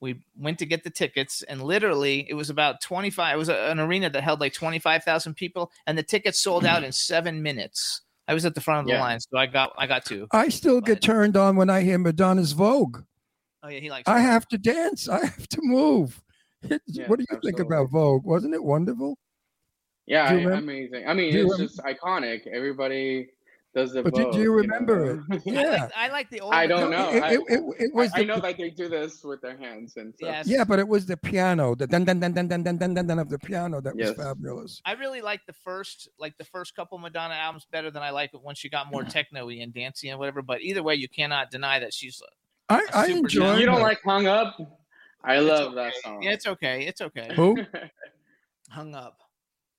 we 0.00 0.22
went 0.36 0.58
to 0.60 0.66
get 0.66 0.84
the 0.84 0.90
tickets. 0.90 1.42
And 1.42 1.62
literally, 1.62 2.24
it 2.30 2.34
was 2.34 2.48
about 2.50 2.80
twenty 2.80 3.10
five. 3.10 3.34
It 3.34 3.38
was 3.38 3.48
a, 3.50 3.70
an 3.70 3.78
arena 3.80 4.08
that 4.10 4.22
held 4.22 4.40
like 4.40 4.54
twenty 4.54 4.78
five 4.78 5.04
thousand 5.04 5.34
people, 5.34 5.70
and 5.86 5.98
the 5.98 6.02
tickets 6.02 6.40
sold 6.40 6.64
out 6.64 6.82
in 6.84 6.92
seven 6.92 7.42
minutes. 7.42 8.02
I 8.26 8.34
was 8.34 8.44
at 8.44 8.54
the 8.54 8.60
front 8.60 8.80
of 8.80 8.86
the 8.86 8.92
Yeah. 8.92 9.00
line, 9.00 9.20
so 9.20 9.36
I 9.38 9.46
got 9.46 9.72
I 9.76 9.86
got 9.86 10.04
two. 10.06 10.28
I 10.32 10.48
still 10.50 10.80
get 10.80 11.02
turned 11.02 11.36
on 11.36 11.56
when 11.56 11.68
I 11.68 11.82
hear 11.82 11.98
Madonna's 11.98 12.52
Vogue. 12.52 13.00
Oh 13.62 13.68
yeah, 13.68 13.80
he 13.80 13.90
likes. 13.90 14.08
I 14.08 14.14
her. 14.20 14.26
have 14.26 14.46
to 14.48 14.56
dance. 14.58 15.08
I 15.08 15.26
have 15.26 15.48
to 15.48 15.58
move. 15.62 16.22
Yeah, 16.86 17.06
what 17.06 17.18
do 17.20 17.24
you 17.30 17.38
think 17.44 17.60
about 17.60 17.88
Vogue? 17.90 18.24
Wasn't 18.24 18.52
it 18.52 18.64
wonderful? 18.64 19.16
Yeah, 20.08 20.24
I- 20.24 20.34
amazing. 20.58 21.06
I 21.06 21.14
mean, 21.14 21.32
do 21.32 21.42
it's 21.46 21.58
rem- 21.58 21.68
just 21.68 21.78
iconic. 21.80 22.46
Everybody 22.46 23.28
does 23.74 23.92
the. 23.92 24.02
But 24.02 24.14
do- 24.14 24.22
do 24.22 24.26
Vogue, 24.30 24.36
you 24.38 24.44
know? 24.46 24.52
remember 24.54 25.24
it? 25.30 25.42
I 25.46 25.50
Yeah. 25.50 25.70
like, 25.70 25.92
I 25.96 26.08
like 26.08 26.30
the 26.30 26.40
old. 26.40 26.54
I 26.54 26.66
don't 26.66 26.90
know. 26.90 27.10
It, 27.10 27.22
I- 27.22 27.32
it, 27.34 27.40
it, 27.48 27.60
it 27.78 27.94
was 27.94 28.10
I, 28.14 28.20
I 28.20 28.24
know 28.24 28.40
that 28.40 28.56
they 28.56 28.70
do 28.70 28.88
this 28.88 29.22
with 29.22 29.40
their 29.42 29.56
hands 29.56 29.96
and 29.96 30.14
stuff. 30.14 30.28
Yes. 30.28 30.46
yeah, 30.48 30.64
but 30.64 30.78
it 30.78 30.88
was 30.88 31.04
the 31.06 31.16
piano, 31.16 31.74
the 31.74 31.86
dun 31.86 32.04
dun 32.04 32.18
dun 32.20 32.32
dun 32.32 32.48
dun 32.48 32.62
dun 32.64 32.76
dun 32.78 32.94
dun, 32.94 33.06
dun 33.06 33.18
of 33.18 33.28
the 33.28 33.38
piano 33.38 33.80
that 33.82 33.94
was 33.94 34.12
fabulous. 34.14 34.80
I 34.86 34.92
really 34.94 35.20
like 35.20 35.44
the 35.46 35.52
first, 35.52 36.08
like 36.18 36.36
the 36.38 36.44
first 36.44 36.74
couple 36.74 36.96
Madonna 36.98 37.34
albums 37.34 37.66
better 37.70 37.90
than 37.90 38.02
I 38.02 38.10
like 38.10 38.30
it 38.32 38.40
once 38.42 38.58
she 38.58 38.68
got 38.70 38.90
more 38.90 39.04
techno-y 39.16 39.58
and 39.60 39.72
dancey 39.74 40.08
and 40.08 40.18
whatever. 40.18 40.40
But 40.42 40.62
either 40.62 40.82
way, 40.82 40.94
you 40.94 41.08
cannot 41.08 41.50
deny 41.50 41.78
that 41.80 41.92
she's. 41.92 42.22
I, 42.70 42.84
I 42.94 43.06
enjoy. 43.08 43.56
You 43.56 43.66
don't 43.66 43.80
like 43.82 44.00
"Hung 44.04 44.26
Up"? 44.26 44.56
I 45.24 45.40
love 45.40 45.74
that 45.74 45.92
song. 46.02 46.22
Yeah, 46.22 46.30
it's 46.32 46.46
okay. 46.46 46.86
It's 46.86 47.00
okay. 47.00 47.32
who? 47.34 47.56
Hung 48.70 48.94
up. 48.94 49.18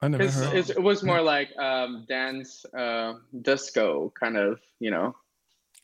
I 0.01 0.07
never 0.07 0.23
It's, 0.23 0.35
heard. 0.35 0.55
it's, 0.55 0.69
it 0.69 0.81
was 0.81 1.03
more 1.03 1.21
like 1.21 1.49
um, 1.57 2.05
dance, 2.07 2.65
uh, 2.77 3.15
disco 3.41 4.13
kind 4.19 4.37
of, 4.37 4.59
you 4.79 4.91
know. 4.91 5.15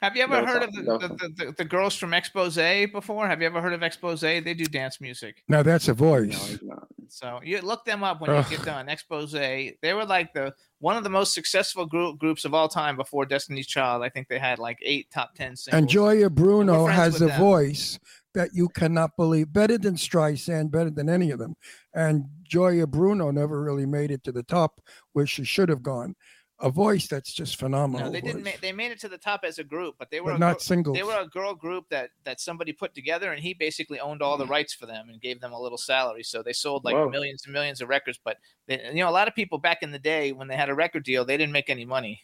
Have 0.02 0.16
you 0.16 0.24
ever 0.24 0.42
Those 0.42 0.46
heard 0.50 0.64
of 0.64 0.74
the, 0.74 0.82
the, 0.82 1.08
the, 1.08 1.46
the, 1.46 1.52
the 1.54 1.66
girls 1.66 1.96
from 1.96 2.14
Expose 2.14 2.58
before? 2.92 3.28
Have 3.28 3.42
you 3.42 3.48
ever 3.48 3.62
heard 3.62 3.74
of 3.74 3.82
Expose? 3.82 4.22
They 4.22 4.42
do 4.42 4.66
dance 4.66 5.00
music. 5.00 5.44
Now 5.48 5.64
that's 5.64 5.88
a 5.88 5.94
voice. 5.94 6.54
it's 6.54 6.64
not. 6.64 6.88
So 7.08 7.40
you 7.44 7.62
look 7.62 7.86
them 7.86 8.04
up 8.04 8.20
when 8.20 8.30
Ugh. 8.30 8.46
you 8.52 8.58
get 8.58 8.66
done. 8.66 8.90
Expose. 8.90 9.32
They 9.32 9.78
were 9.84 10.06
like 10.06 10.34
the 10.34 10.54
one 10.80 10.98
of 10.98 11.04
the 11.04 11.10
most 11.10 11.34
successful 11.34 11.86
group, 11.86 12.20
groups 12.20 12.46
of 12.46 12.54
all 12.54 12.68
time 12.68 12.98
before 12.98 13.26
Destiny's 13.26 13.68
Child. 13.68 14.04
I 14.04 14.10
think 14.10 14.28
they 14.28 14.38
had 14.40 14.60
like 14.60 14.78
eight 14.82 15.10
top 15.12 15.34
ten 15.34 15.56
singles. 15.56 15.80
And 15.80 15.90
Gioia 15.90 16.30
Bruno 16.30 16.86
has 16.88 17.22
a 17.22 17.28
them. 17.28 17.40
voice 17.40 17.98
that 18.36 18.52
you 18.54 18.70
cannot 18.70 19.18
believe, 19.18 19.52
better 19.52 19.78
than 19.78 19.96
Streisand, 19.96 20.72
better 20.72 20.92
than 20.92 21.10
any 21.10 21.32
of 21.32 21.40
them. 21.40 21.56
And 21.94 22.26
Gioia 22.50 22.88
Bruno 22.88 23.32
never 23.32 23.62
really 23.62 23.86
made 23.86 24.12
it 24.12 24.24
to 24.26 24.32
the 24.32 24.44
top 24.44 24.80
where 25.14 25.26
she 25.26 25.44
should 25.44 25.70
have 25.70 25.82
gone. 25.82 26.16
A 26.62 26.70
voice 26.70 27.08
that's 27.08 27.34
just 27.34 27.58
phenomenal. 27.58 28.08
No, 28.08 28.14
they 28.14 28.22
didn't. 28.22 28.44
voice. 28.44 28.54
Ma- 28.54 28.60
they 28.62 28.72
made 28.72 28.92
it 28.92 29.00
to 29.02 29.10
the 29.10 29.18
top 29.18 29.42
as 29.44 29.60
a 29.60 29.64
group, 29.64 29.96
but 30.00 30.10
they 30.10 30.22
were 30.22 30.32
but 30.32 30.40
not 30.40 30.58
gr- 30.58 30.64
singles. 30.64 30.96
they 30.96 31.04
were 31.04 31.20
a 31.20 31.28
girl 31.28 31.54
group 31.54 31.84
that 31.90 32.12
that 32.24 32.40
somebody 32.40 32.72
put 32.72 32.94
together, 32.94 33.34
and 33.34 33.44
he 33.44 33.54
basically 33.54 34.00
owned 34.00 34.22
all 34.22 34.38
the 34.38 34.46
mm. 34.46 34.52
rights 34.52 34.74
for 34.74 34.86
them 34.86 35.10
and 35.10 35.20
gave 35.20 35.42
them 35.42 35.52
a 35.52 35.60
little 35.60 35.78
salary. 35.78 36.24
So 36.24 36.42
they 36.42 36.54
sold 36.54 36.86
like 36.86 36.96
Whoa. 36.96 37.10
millions 37.10 37.44
and 37.44 37.52
millions 37.52 37.82
of 37.82 37.90
records. 37.90 38.18
But 38.24 38.38
they, 38.68 38.82
you 38.86 39.04
know, 39.04 39.10
a 39.10 39.12
lot 39.12 39.28
of 39.28 39.36
people 39.36 39.58
back 39.58 39.80
in 39.84 39.92
the 39.92 40.00
day 40.00 40.32
when 40.32 40.48
they 40.48 40.56
had 40.56 40.70
a 40.70 40.76
record 40.76 41.04
deal, 41.04 41.26
they 41.26 41.36
didn't 41.36 41.52
make 41.52 41.70
any 41.70 41.84
money 41.84 42.22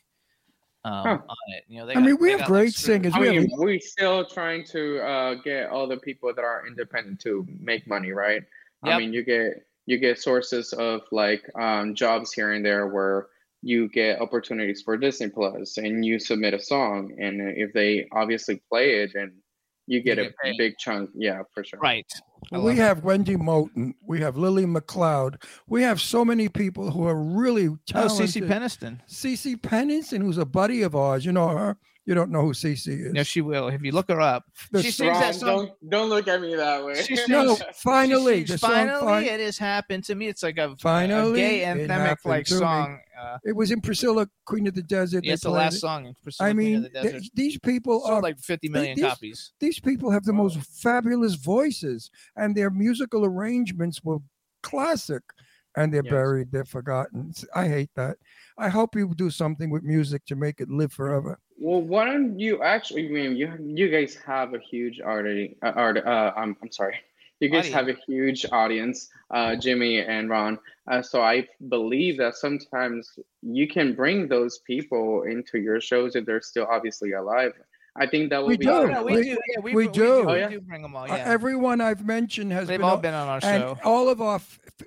um, 0.84 1.04
Huh. 1.04 1.18
on 1.30 1.38
it. 1.58 1.64
You 1.68 1.80
know, 1.80 1.86
they 1.86 1.94
I 1.96 2.00
mean, 2.00 2.18
we 2.20 2.32
they 2.34 2.38
have 2.40 2.48
great 2.48 2.74
singers. 2.74 3.14
I 3.16 3.20
we 3.20 3.36
have- 3.36 3.48
we're 3.52 3.80
still 3.80 4.26
trying 4.26 4.64
to 4.66 5.00
uh, 5.00 5.34
get 5.36 5.70
all 5.70 5.88
the 5.88 5.98
people 5.98 6.34
that 6.34 6.44
are 6.44 6.66
independent 6.68 7.20
to 7.22 7.46
make 7.60 7.88
money, 7.88 8.12
right? 8.12 8.44
Yep. 8.86 8.94
I 8.96 8.98
mean, 8.98 9.14
you 9.14 9.24
get 9.24 9.64
you 9.86 9.98
get 9.98 10.20
sources 10.20 10.74
of 10.74 11.02
like 11.12 11.44
um, 11.60 11.96
jobs 11.96 12.32
here 12.34 12.52
and 12.54 12.64
there 12.66 12.88
where 12.88 13.28
you 13.64 13.90
get 13.90 14.20
opportunities 14.22 14.82
for 14.82 14.98
Disney 14.98 15.30
Plus, 15.30 15.78
and 15.78 16.04
you 16.06 16.18
submit 16.20 16.54
a 16.56 16.60
song, 16.60 17.16
and 17.20 17.42
if 17.58 17.74
they 17.74 18.08
obviously 18.12 18.62
play 18.70 19.02
it, 19.04 19.14
and 19.16 19.32
you 19.88 20.02
get 20.02 20.18
You 20.18 20.26
a 20.26 20.32
paid. 20.44 20.58
big 20.58 20.78
chunk. 20.80 21.10
Yeah, 21.14 21.44
for 21.54 21.64
sure. 21.64 21.80
Right. 21.80 22.12
We 22.52 22.58
love 22.58 22.78
it. 22.78 22.82
have 22.82 23.04
Wendy 23.04 23.36
Moten. 23.36 23.94
We 24.06 24.22
have 24.22 24.38
Lily 24.38 24.66
McLeod. 24.66 25.42
We 25.68 25.84
have 25.84 26.02
so 26.02 26.26
many 26.26 26.50
people 26.50 26.92
who 26.92 27.06
are 27.08 27.16
really 27.16 27.68
Oh, 27.68 27.78
talented. 27.86 28.28
Cece 28.28 28.48
Peniston. 28.48 29.00
Cece 29.08 29.58
Peniston, 29.62 30.22
who's 30.22 30.38
a 30.38 30.46
buddy 30.46 30.82
of 30.82 30.96
ours. 30.96 31.26
You 31.26 31.32
know 31.32 31.50
her. 31.50 31.78
You 32.08 32.16
don't 32.16 32.32
know 32.32 32.42
who 32.42 32.52
Cece 32.54 32.88
is. 33.08 33.14
No, 33.14 33.22
she 33.22 33.42
will. 33.42 33.68
If 33.68 33.84
you 33.84 33.92
look 33.92 34.10
her 34.10 34.20
up, 34.20 34.44
The 34.72 34.82
she 34.82 34.90
sings 34.90 35.20
that 35.20 35.36
song. 35.36 35.48
don't 35.48 35.90
don't 35.92 36.10
look 36.10 36.28
at 36.28 36.42
me 36.42 36.56
that 36.56 36.84
way. 36.84 36.96
She 37.04 37.16
no, 37.28 37.56
finally, 37.76 38.42
She 38.42 38.48
sings, 38.48 38.62
finally, 38.62 39.26
fin- 39.26 39.34
it 39.36 39.40
has 39.40 39.58
happened 39.60 40.04
to 40.06 40.16
me. 40.16 40.28
It's 40.28 40.42
like 40.42 40.58
a, 40.58 40.72
a 40.72 40.76
Finally, 40.78 41.40
gay 41.40 41.62
it 41.64 41.78
anthemic 41.78 41.90
happened 41.90 42.30
like 42.32 42.48
song. 42.48 43.00
Uh, 43.22 43.38
it 43.46 43.56
was 43.56 43.70
in 43.70 43.82
Priscilla, 43.82 44.28
Queen 44.46 44.66
of 44.66 44.74
the 44.74 44.82
Desert. 44.82 45.24
yeah, 45.24 45.34
it's 45.34 45.44
the 45.44 45.52
last 45.52 45.76
it. 45.76 45.80
song 45.82 46.08
in 46.08 46.16
Priscilla 46.24 46.50
I 46.50 46.54
Queen 46.54 46.66
mean, 46.74 46.86
of 46.86 46.94
the 46.94 47.02
th- 47.12 47.32
these 47.36 47.60
people 47.60 48.00
Sold 48.00 48.12
are 48.14 48.22
like 48.24 48.40
50 48.40 48.70
million 48.70 48.96
these- 48.96 49.06
copies. 49.06 49.52
these 49.60 49.80
people 49.80 50.10
have 50.10 50.24
the 50.24 50.34
most 50.34 50.58
fabulous 50.82 51.36
voices, 51.36 52.10
and 52.36 52.56
their 52.56 52.72
musical 52.72 53.26
arrangements 53.26 54.04
were 54.04 54.18
classic. 54.64 55.22
And 55.78 55.94
they're 55.94 56.04
Yes. 56.04 56.12
buried, 56.12 56.52
they're 56.52 56.66
forgotten. 56.66 57.32
I 57.56 57.70
hate 57.70 57.92
that. 57.96 58.18
I 58.58 58.68
hope 58.68 58.94
you 58.94 59.14
do 59.16 59.30
something 59.30 59.70
with 59.70 59.84
music 59.84 60.26
to 60.26 60.36
make 60.36 60.60
it 60.60 60.70
live 60.70 60.92
forever. 60.92 61.40
Well, 61.62 61.82
why 61.82 62.06
don't 62.06 62.40
you 62.40 62.64
actually? 62.64 63.06
I 63.08 63.12
mean, 63.12 63.36
you 63.38 63.48
you 63.80 63.88
guys 63.90 64.16
have 64.26 64.54
a 64.54 64.60
huge 64.60 65.00
artist. 65.00 65.54
Uh, 65.64 65.72
art. 65.76 65.98
Uh, 65.98 66.32
I'm 66.36 66.58
I'm 66.62 66.72
sorry. 66.72 66.96
You 67.44 67.50
guys 67.50 67.72
Audience. 67.74 67.76
have 67.76 67.88
a 67.90 67.98
huge 68.06 68.46
audience, 68.52 69.10
uh, 69.32 69.56
Jimmy 69.56 70.00
and 70.00 70.30
Ron. 70.30 70.60
Uh, 70.92 71.02
so 71.02 71.24
I 71.24 71.48
believe 71.70 72.20
that 72.20 72.36
sometimes 72.36 73.18
you 73.42 73.68
can 73.68 73.96
bring 73.96 74.28
those 74.28 74.60
people 74.60 75.24
into 75.24 75.58
your 75.58 75.82
shows 75.82 76.16
if 76.16 76.24
they're 76.28 76.44
still 76.52 76.68
obviously 76.70 77.14
alive. 77.14 77.54
I 77.96 78.06
think 78.06 78.30
that 78.30 78.44
would 78.44 78.48
We 78.50 78.58
be 78.58 78.66
do. 78.68 78.72
Oh, 78.72 78.82
great. 78.86 78.94
no, 78.94 79.04
we, 79.04 79.16
We- 79.16 79.24
do. 79.24 79.30
Yeah, 79.50 79.60
we, 79.64 79.74
we 79.74 79.88
we 79.88 79.92
do. 79.92 80.30
Oh, 80.30 80.34
yeah? 80.36 80.50
We 80.50 80.54
do 80.54 80.62
bring 80.62 80.84
them 80.84 80.96
all. 80.96 81.12
Uh, 81.12 81.16
everyone 81.18 81.82
I've 81.82 82.06
mentioned 82.06 82.52
has 82.54 82.68
They've 82.68 82.78
been 82.78 82.86
all 82.88 82.98
on- 82.98 83.02
been 83.02 83.16
on 83.16 83.28
our 83.28 83.40
and 83.42 83.62
show. 83.64 83.78
all 83.84 84.08
of 84.08 84.22
our 84.22 84.40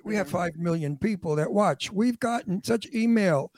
we 0.05 0.15
have 0.15 0.29
five 0.29 0.55
million 0.55 0.95
people 0.95 1.35
that 1.35 1.51
watch. 1.51 1.91
We've 1.91 2.19
gotten 2.21 2.63
such 2.63 2.87
email, 2.95 3.51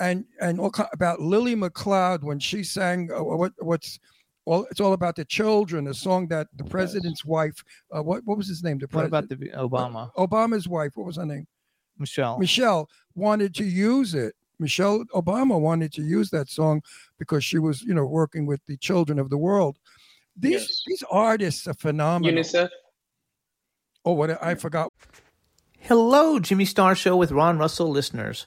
and 0.00 0.24
and 0.40 0.58
all 0.58 0.70
ki- 0.70 0.82
about 0.92 1.20
Lily 1.20 1.54
McLeod 1.54 2.22
when 2.22 2.38
she 2.40 2.64
sang 2.64 3.10
uh, 3.14 3.22
what 3.22 3.52
what's 3.58 3.98
all 4.46 4.64
it's 4.70 4.80
all 4.80 4.94
about 4.94 5.16
the 5.16 5.24
children. 5.24 5.86
A 5.88 5.94
song 5.94 6.26
that 6.28 6.48
the 6.56 6.64
president's 6.64 7.24
wife. 7.24 7.62
Uh, 7.94 8.02
what 8.02 8.24
what 8.24 8.36
was 8.38 8.48
his 8.48 8.62
name? 8.64 8.78
The 8.78 8.88
What 8.90 9.04
about 9.04 9.28
the 9.28 9.36
Obama? 9.36 10.10
Obama's 10.16 10.66
wife? 10.66 10.92
What 10.96 11.06
was 11.06 11.16
her 11.16 11.26
name? 11.26 11.46
Michelle. 11.98 12.38
Michelle 12.38 12.88
wanted 13.14 13.54
to 13.56 13.64
use 13.64 14.14
it. 14.14 14.34
Michelle 14.58 15.04
Obama 15.14 15.58
wanted 15.60 15.92
to 15.94 16.02
use 16.02 16.30
that 16.30 16.48
song 16.48 16.82
because 17.18 17.44
she 17.44 17.58
was, 17.58 17.82
you 17.82 17.94
know, 17.94 18.06
working 18.06 18.46
with 18.46 18.60
the 18.66 18.76
children 18.78 19.18
of 19.18 19.28
the 19.30 19.38
world. 19.38 19.78
These 20.36 20.52
Yes. 20.62 20.82
these 20.86 21.04
artists 21.10 21.66
are 21.68 21.74
phenomenal. 21.74 22.42
UNICEF. 22.42 22.68
Oh, 24.04 24.12
what 24.12 24.42
I 24.42 24.54
forgot. 24.54 24.92
Hello, 25.78 26.38
Jimmy 26.38 26.64
Star 26.64 26.94
Show 26.94 27.16
with 27.16 27.32
Ron 27.32 27.58
Russell 27.58 27.90
listeners. 27.90 28.46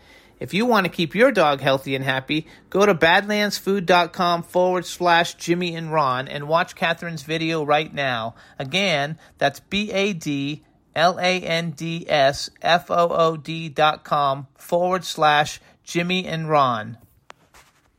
If 0.41 0.55
you 0.55 0.65
want 0.65 0.85
to 0.85 0.91
keep 0.91 1.13
your 1.13 1.31
dog 1.31 1.61
healthy 1.61 1.93
and 1.93 2.03
happy, 2.03 2.47
go 2.71 2.83
to 2.83 2.95
badlandsfood.com 2.95 4.41
forward 4.41 4.87
slash 4.87 5.35
Jimmy 5.35 5.75
and 5.75 5.93
Ron 5.93 6.27
and 6.27 6.47
watch 6.47 6.75
Katherine's 6.75 7.21
video 7.21 7.63
right 7.63 7.93
now. 7.93 8.33
Again, 8.57 9.19
that's 9.37 9.59
B 9.59 9.91
A 9.91 10.13
D 10.13 10.63
L 10.95 11.19
A 11.19 11.41
N 11.41 11.71
D 11.71 12.05
S 12.09 12.49
F 12.59 12.89
O 12.89 13.09
O 13.09 13.37
D 13.37 13.69
dot 13.69 14.03
com 14.03 14.47
forward 14.57 15.05
slash 15.05 15.61
Jimmy 15.83 16.25
and 16.25 16.49
Ron. 16.49 16.97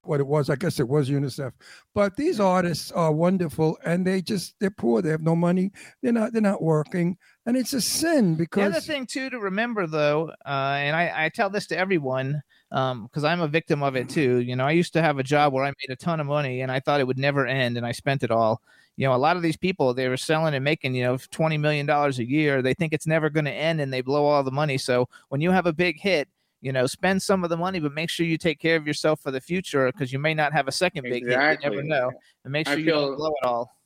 what 0.02 0.20
it 0.20 0.26
was. 0.26 0.50
I 0.50 0.56
guess 0.56 0.80
it 0.80 0.88
was 0.88 1.08
UNICEF. 1.08 1.52
But 1.94 2.16
these 2.16 2.40
artists 2.40 2.90
are 2.90 3.12
wonderful, 3.12 3.78
and 3.84 4.06
they 4.06 4.20
just 4.22 4.54
they're 4.58 4.70
poor. 4.70 5.02
They 5.02 5.10
have 5.10 5.22
no 5.22 5.36
money. 5.36 5.72
They're 6.02 6.12
not 6.12 6.32
they're 6.32 6.42
not 6.42 6.62
working, 6.62 7.18
and 7.46 7.56
it's 7.56 7.72
a 7.72 7.80
sin 7.80 8.34
because 8.36 8.62
The 8.62 8.78
other 8.78 8.80
thing 8.80 9.06
too 9.06 9.30
to 9.30 9.38
remember 9.38 9.86
though, 9.86 10.30
uh, 10.46 10.76
and 10.78 10.94
I, 10.94 11.24
I 11.24 11.28
tell 11.28 11.50
this 11.50 11.66
to 11.68 11.78
everyone 11.78 12.42
because 12.70 13.24
I'm 13.24 13.40
a 13.40 13.48
victim 13.48 13.82
of 13.82 13.96
it 13.96 14.08
too. 14.08 14.38
You 14.38 14.56
know, 14.56 14.66
I 14.66 14.70
used 14.72 14.92
to 14.94 15.02
have 15.02 15.18
a 15.18 15.22
job 15.22 15.52
where 15.52 15.64
I 15.64 15.68
made 15.68 15.90
a 15.90 15.96
ton 15.96 16.20
of 16.20 16.26
money 16.26 16.60
and 16.60 16.70
I 16.70 16.80
thought 16.80 17.00
it 17.00 17.06
would 17.06 17.18
never 17.18 17.46
end, 17.46 17.76
and 17.76 17.86
I 17.86 17.92
spent 17.92 18.22
it 18.22 18.30
all. 18.30 18.62
You 18.96 19.08
know, 19.08 19.14
a 19.14 19.16
lot 19.16 19.36
of 19.36 19.42
these 19.42 19.56
people 19.56 19.92
they 19.94 20.08
were 20.08 20.16
selling 20.16 20.54
and 20.54 20.64
making 20.64 20.94
you 20.94 21.02
know 21.02 21.18
twenty 21.30 21.58
million 21.58 21.86
dollars 21.86 22.18
a 22.18 22.28
year. 22.28 22.62
They 22.62 22.74
think 22.74 22.92
it's 22.92 23.06
never 23.06 23.28
going 23.30 23.46
to 23.46 23.52
end, 23.52 23.80
and 23.80 23.92
they 23.92 24.02
blow 24.02 24.24
all 24.24 24.42
the 24.44 24.50
money. 24.50 24.78
So 24.78 25.08
when 25.28 25.40
you 25.40 25.50
have 25.50 25.66
a 25.66 25.72
big 25.72 26.00
hit. 26.00 26.28
You 26.64 26.70
know, 26.70 26.86
spend 26.86 27.20
some 27.20 27.42
of 27.42 27.50
the 27.50 27.56
money, 27.56 27.80
but 27.80 27.92
make 27.92 28.08
sure 28.08 28.24
you 28.24 28.38
take 28.38 28.60
care 28.60 28.76
of 28.76 28.86
yourself 28.86 29.18
for 29.18 29.32
the 29.32 29.40
future 29.40 29.90
because 29.90 30.12
you 30.12 30.20
may 30.20 30.32
not 30.32 30.52
have 30.52 30.68
a 30.68 30.70
second 30.70 31.02
big 31.02 31.26
hit. 31.26 31.32
You 31.32 31.70
never 31.70 31.82
know. 31.82 32.12
And 32.44 32.52
make 32.52 32.68
I 32.68 32.74
sure 32.74 32.78
you 32.78 32.86
don't 32.86 33.16
blow 33.16 33.32
it 33.42 33.44
all. 33.44 33.76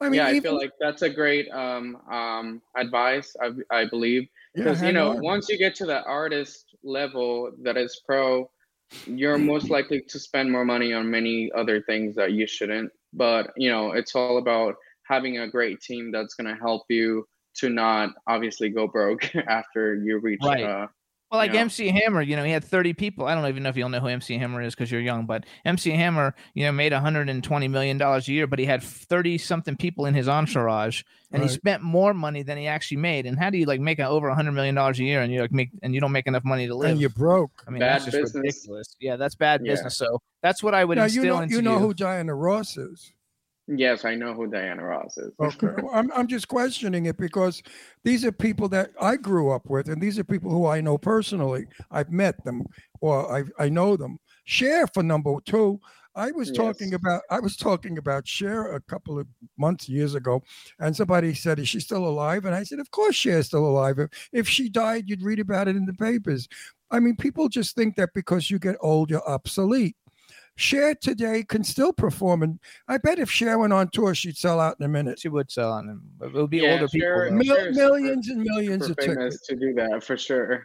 I 0.00 0.08
mean, 0.08 0.14
yeah, 0.14 0.26
I 0.26 0.40
feel 0.40 0.56
like 0.56 0.72
that's 0.80 1.02
a 1.02 1.10
great 1.10 1.50
um, 1.50 1.96
um, 2.10 2.62
advice. 2.76 3.36
I, 3.40 3.50
I 3.70 3.84
believe 3.84 4.28
yeah, 4.54 4.64
because 4.64 4.82
you 4.82 4.92
know 4.92 5.10
on. 5.10 5.22
once 5.22 5.48
you 5.48 5.58
get 5.58 5.74
to 5.76 5.86
the 5.86 6.02
artist 6.04 6.74
level 6.82 7.52
that 7.62 7.76
is 7.76 8.00
pro, 8.06 8.50
you're 9.06 9.38
most 9.38 9.68
likely 9.70 10.00
to 10.08 10.18
spend 10.18 10.50
more 10.50 10.64
money 10.64 10.92
on 10.92 11.10
many 11.10 11.50
other 11.52 11.82
things 11.82 12.14
that 12.16 12.32
you 12.32 12.46
shouldn't. 12.46 12.90
But 13.12 13.52
you 13.56 13.70
know, 13.70 13.92
it's 13.92 14.14
all 14.14 14.38
about 14.38 14.76
having 15.04 15.38
a 15.38 15.48
great 15.48 15.80
team 15.80 16.10
that's 16.12 16.34
going 16.34 16.52
to 16.52 16.60
help 16.60 16.84
you 16.88 17.26
to 17.56 17.68
not 17.68 18.10
obviously 18.26 18.70
go 18.70 18.86
broke 18.86 19.34
after 19.48 19.96
you 19.96 20.18
reach. 20.18 20.40
Right. 20.42 20.64
Uh, 20.64 20.86
Well, 21.30 21.38
like 21.38 21.52
Yeah. 21.52 21.60
MC 21.60 21.88
Hammer, 21.88 22.22
you 22.22 22.34
know, 22.34 22.42
he 22.42 22.50
had 22.50 22.64
30 22.64 22.92
people. 22.92 23.26
I 23.26 23.34
don't 23.36 23.46
even 23.46 23.62
know 23.62 23.68
if 23.68 23.76
you'll 23.76 23.88
know 23.88 24.00
who 24.00 24.08
MC 24.08 24.36
Hammer 24.36 24.62
is 24.62 24.74
because 24.74 24.90
you're 24.90 25.00
young, 25.00 25.26
but 25.26 25.44
MC 25.64 25.90
Hammer, 25.90 26.34
you 26.54 26.64
know, 26.64 26.72
made 26.72 26.92
120 26.92 27.68
million 27.68 27.98
dollars 27.98 28.26
a 28.26 28.32
year, 28.32 28.48
but 28.48 28.58
he 28.58 28.64
had 28.64 28.82
30 28.82 29.38
something 29.38 29.76
people 29.76 30.06
in 30.06 30.14
his 30.14 30.28
entourage, 30.28 31.02
and 31.30 31.40
he 31.40 31.48
spent 31.48 31.82
more 31.84 32.12
money 32.14 32.42
than 32.42 32.58
he 32.58 32.66
actually 32.66 32.96
made. 32.96 33.26
And 33.26 33.38
how 33.38 33.48
do 33.50 33.58
you 33.58 33.66
like 33.66 33.80
make 33.80 34.00
a, 34.00 34.08
over 34.08 34.26
100 34.26 34.50
million 34.50 34.74
dollars 34.74 34.98
a 34.98 35.04
year 35.04 35.22
and 35.22 35.32
you 35.32 35.40
like 35.40 35.52
make 35.52 35.70
and 35.82 35.94
you 35.94 36.00
don't 36.00 36.10
make 36.12 36.26
enough 36.26 36.44
money 36.44 36.66
to 36.66 36.74
live? 36.74 36.90
and 36.90 37.00
you're 37.00 37.10
broke. 37.10 37.62
I 37.66 37.70
mean, 37.70 37.78
Bad 37.78 38.02
that's 38.02 38.04
just 38.06 38.16
business. 38.16 38.34
ridiculous. 38.34 38.96
Yeah, 38.98 39.14
that's 39.16 39.36
bad 39.36 39.60
Yeah. 39.64 39.72
business. 39.74 39.96
So 39.96 40.20
that's 40.42 40.64
what 40.64 40.74
I 40.74 40.84
would 40.84 40.98
Now 40.98 41.04
instill 41.04 41.22
you 41.24 41.30
know 41.30 41.40
into 41.42 41.54
you 41.54 41.62
know 41.62 41.78
who 41.78 41.94
Diana 41.94 42.34
Ross 42.34 42.76
is. 42.76 43.12
Yes, 43.76 44.04
I 44.04 44.14
know 44.14 44.34
who 44.34 44.46
Diana 44.48 44.84
Ross 44.84 45.16
is. 45.16 45.32
Okay, 45.40 45.68
Well, 45.78 45.90
I'm 45.94 46.12
I'm 46.12 46.26
just 46.26 46.48
questioning 46.48 47.06
it 47.06 47.16
because 47.16 47.62
these 48.04 48.24
are 48.26 48.32
people 48.32 48.68
that 48.70 48.90
I 49.00 49.16
grew 49.16 49.50
up 49.50 49.70
with, 49.70 49.88
and 49.88 50.02
these 50.02 50.18
are 50.18 50.24
people 50.24 50.50
who 50.50 50.66
I 50.66 50.82
know 50.82 50.98
personally. 50.98 51.66
I've 51.90 52.10
met 52.10 52.44
them 52.44 52.66
or 53.00 53.30
I 53.34 53.44
I 53.58 53.68
know 53.70 53.96
them. 53.96 54.18
Share 54.44 54.86
for 54.86 55.02
number 55.02 55.34
two. 55.46 55.80
I 56.14 56.32
was 56.32 56.50
talking 56.50 56.92
Yes. 56.92 56.94
about 56.94 57.22
I 57.30 57.40
was 57.40 57.56
talking 57.56 57.96
about 57.96 58.28
Cher 58.28 58.74
a 58.74 58.80
couple 58.82 59.18
of 59.18 59.26
months 59.56 59.88
years 59.88 60.14
ago, 60.14 60.42
and 60.78 60.94
somebody 60.94 61.32
said, 61.34 61.58
"Is 61.58 61.68
she 61.70 61.80
still 61.80 62.04
alive?" 62.06 62.44
And 62.44 62.54
I 62.54 62.64
said, 62.64 62.80
"Of 62.80 62.90
course, 62.90 63.16
Cher's 63.16 63.46
still 63.46 63.64
alive. 63.66 63.98
If, 63.98 64.10
if 64.32 64.48
she 64.48 64.68
died, 64.68 65.04
you'd 65.08 65.22
read 65.22 65.40
about 65.40 65.68
it 65.68 65.76
in 65.76 65.86
the 65.86 65.94
papers." 65.94 66.48
I 66.90 67.00
mean, 67.00 67.16
people 67.16 67.48
just 67.48 67.76
think 67.76 67.96
that 67.96 68.10
because 68.14 68.50
you 68.50 68.58
get 68.58 68.76
old, 68.80 69.10
you're 69.10 69.26
obsolete. 69.26 69.96
Cher 70.60 70.94
today 70.94 71.42
can 71.42 71.64
still 71.64 71.92
perform, 71.92 72.42
and 72.42 72.60
I 72.86 72.98
bet 72.98 73.18
if 73.18 73.30
Cher 73.30 73.58
went 73.58 73.72
on 73.72 73.88
tour, 73.88 74.14
she'd 74.14 74.36
sell 74.36 74.60
out 74.60 74.76
in 74.78 74.84
a 74.84 74.88
minute. 74.88 75.18
She 75.18 75.28
would 75.28 75.50
sell 75.50 75.72
on 75.72 75.86
them, 75.86 76.02
it 76.22 76.32
would 76.34 76.50
be 76.50 76.58
Yeah, 76.58 76.72
older 76.74 76.88
people. 76.88 77.06
Cher- 77.08 77.30
though. 77.30 77.36
Mil- 77.36 77.56
Cher's 77.56 77.76
millions 77.76 78.28
and 78.28 78.42
millions 78.42 78.88
of 78.90 78.96
famous 79.00 79.16
tickets. 79.40 79.46
to 79.46 79.56
do 79.56 79.72
that 79.74 80.04
for 80.04 80.16
sure. 80.18 80.64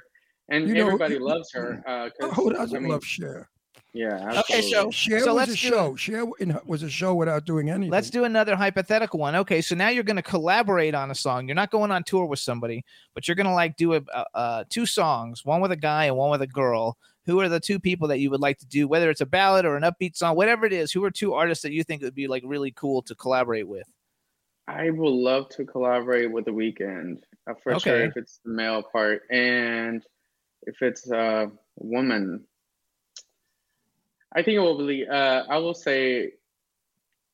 And 0.49 0.67
You 0.67 0.75
know, 0.75 0.85
everybody 0.87 1.15
you- 1.15 1.25
loves 1.25 1.51
her. 1.53 1.81
Uh, 1.87 2.09
'cause, 2.09 2.33
Who 2.35 2.51
doesn't 2.53 2.75
I 2.75 2.79
mean, 2.81 2.91
love 2.91 3.05
Cher? 3.05 3.49
Yeah, 3.93 4.41
Okay, 4.41 4.61
so- 4.61 4.91
Cher 4.91 5.21
so 5.21 5.27
was 5.33 5.47
let's 5.47 5.51
a 5.51 5.53
do 5.53 5.57
show. 5.69 5.95
Cher 5.95 6.25
was 6.65 6.83
a 6.83 6.89
show 6.89 7.15
without 7.15 7.45
doing 7.45 7.69
anything. 7.69 7.89
Let's 7.89 8.09
do 8.09 8.25
another 8.25 8.53
hypothetical 8.57 9.21
one. 9.21 9.37
Okay, 9.37 9.61
so 9.61 9.73
now 9.73 9.87
you're 9.87 10.03
going 10.03 10.17
to 10.17 10.21
collaborate 10.21 10.93
on 10.93 11.09
a 11.11 11.15
song. 11.15 11.47
You're 11.47 11.55
not 11.55 11.71
going 11.71 11.91
on 11.91 12.03
tour 12.03 12.25
with 12.25 12.39
somebody, 12.39 12.83
but 13.13 13.25
you're 13.29 13.35
going 13.35 13.47
to 13.47 13.53
like 13.53 13.77
do 13.77 13.93
a, 13.93 14.01
a, 14.13 14.25
uh 14.37 14.63
two 14.69 14.85
songs, 14.85 15.45
one 15.45 15.61
with 15.61 15.71
a 15.71 15.77
guy 15.77 16.05
and 16.05 16.17
one 16.17 16.29
with 16.29 16.41
a 16.41 16.47
girl. 16.47 16.97
Who 17.25 17.39
are 17.39 17.49
the 17.49 17.59
two 17.59 17.79
people 17.79 18.07
that 18.09 18.19
you 18.19 18.29
would 18.29 18.41
like 18.41 18.59
to 18.59 18.65
do, 18.65 18.87
whether 18.87 19.09
it's 19.09 19.21
a 19.21 19.25
ballad 19.25 19.65
or 19.65 19.75
an 19.75 19.83
upbeat 19.83 20.15
song, 20.15 20.35
whatever 20.35 20.65
it 20.65 20.73
is? 20.73 20.91
Who 20.91 21.03
are 21.03 21.11
two 21.11 21.33
artists 21.33 21.63
that 21.63 21.71
you 21.71 21.83
think 21.83 22.03
would 22.03 22.15
be 22.15 22.27
like 22.27 22.43
really 22.45 22.71
cool 22.71 23.01
to 23.03 23.15
collaborate 23.15 23.67
with? 23.67 23.87
I 24.67 24.89
would 24.89 25.09
love 25.09 25.49
to 25.49 25.65
collaborate 25.65 26.31
with 26.31 26.45
The 26.45 26.51
Weeknd 26.51 27.21
uh, 27.47 27.53
for 27.61 27.79
sure 27.79 28.01
if 28.01 28.17
it's 28.17 28.39
the 28.43 28.51
male 28.51 28.81
part, 28.81 29.23
and 29.29 30.03
if 30.63 30.81
it's 30.81 31.09
a 31.11 31.51
woman, 31.77 32.43
I 34.33 34.41
think 34.41 34.55
it 34.55 34.59
will 34.59 34.85
be. 34.85 35.07
Uh, 35.07 35.43
I 35.49 35.57
will 35.57 35.75
say 35.75 36.33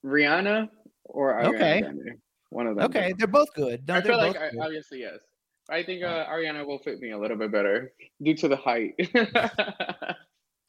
Rihanna 0.05 0.69
or 1.05 1.33
Ariana 1.33 1.55
Okay. 1.55 1.83
One 2.49 2.67
of 2.67 2.75
them. 2.75 2.85
Okay, 2.85 3.13
they're 3.17 3.27
both 3.27 3.53
good. 3.53 3.87
No, 3.87 3.95
I 3.95 4.01
feel 4.01 4.17
like 4.17 4.37
I, 4.37 4.49
good. 4.49 4.59
obviously 4.59 4.99
yes. 4.99 5.19
I 5.71 5.83
think 5.83 6.03
uh, 6.03 6.25
Ariana 6.27 6.65
will 6.67 6.79
fit 6.79 6.99
me 6.99 7.11
a 7.11 7.17
little 7.17 7.37
bit 7.37 7.51
better 7.51 7.93
due 8.21 8.35
to 8.35 8.47
the 8.49 8.57
height. 8.57 8.95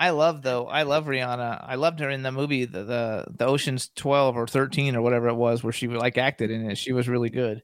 I 0.01 0.11
love 0.11 0.43
though. 0.43 0.67
I 0.67 0.83
love 0.83 1.07
Rihanna. 1.07 1.65
I 1.67 1.75
loved 1.77 2.01
her 2.01 2.11
in 2.11 2.23
the 2.23 2.33
movie, 2.33 2.65
the 2.65 2.85
the, 2.85 3.27
the 3.37 3.47
Ocean's 3.47 3.91
Twelve 3.95 4.37
or 4.37 4.47
Thirteen 4.47 4.97
or 4.97 5.03
whatever 5.03 5.29
it 5.29 5.35
was, 5.35 5.63
where 5.63 5.73
she 5.73 5.87
like 5.89 6.19
acted 6.19 6.51
in 6.51 6.71
it. 6.71 6.77
She 6.79 6.93
was 6.93 7.09
really 7.09 7.31
good. 7.31 7.63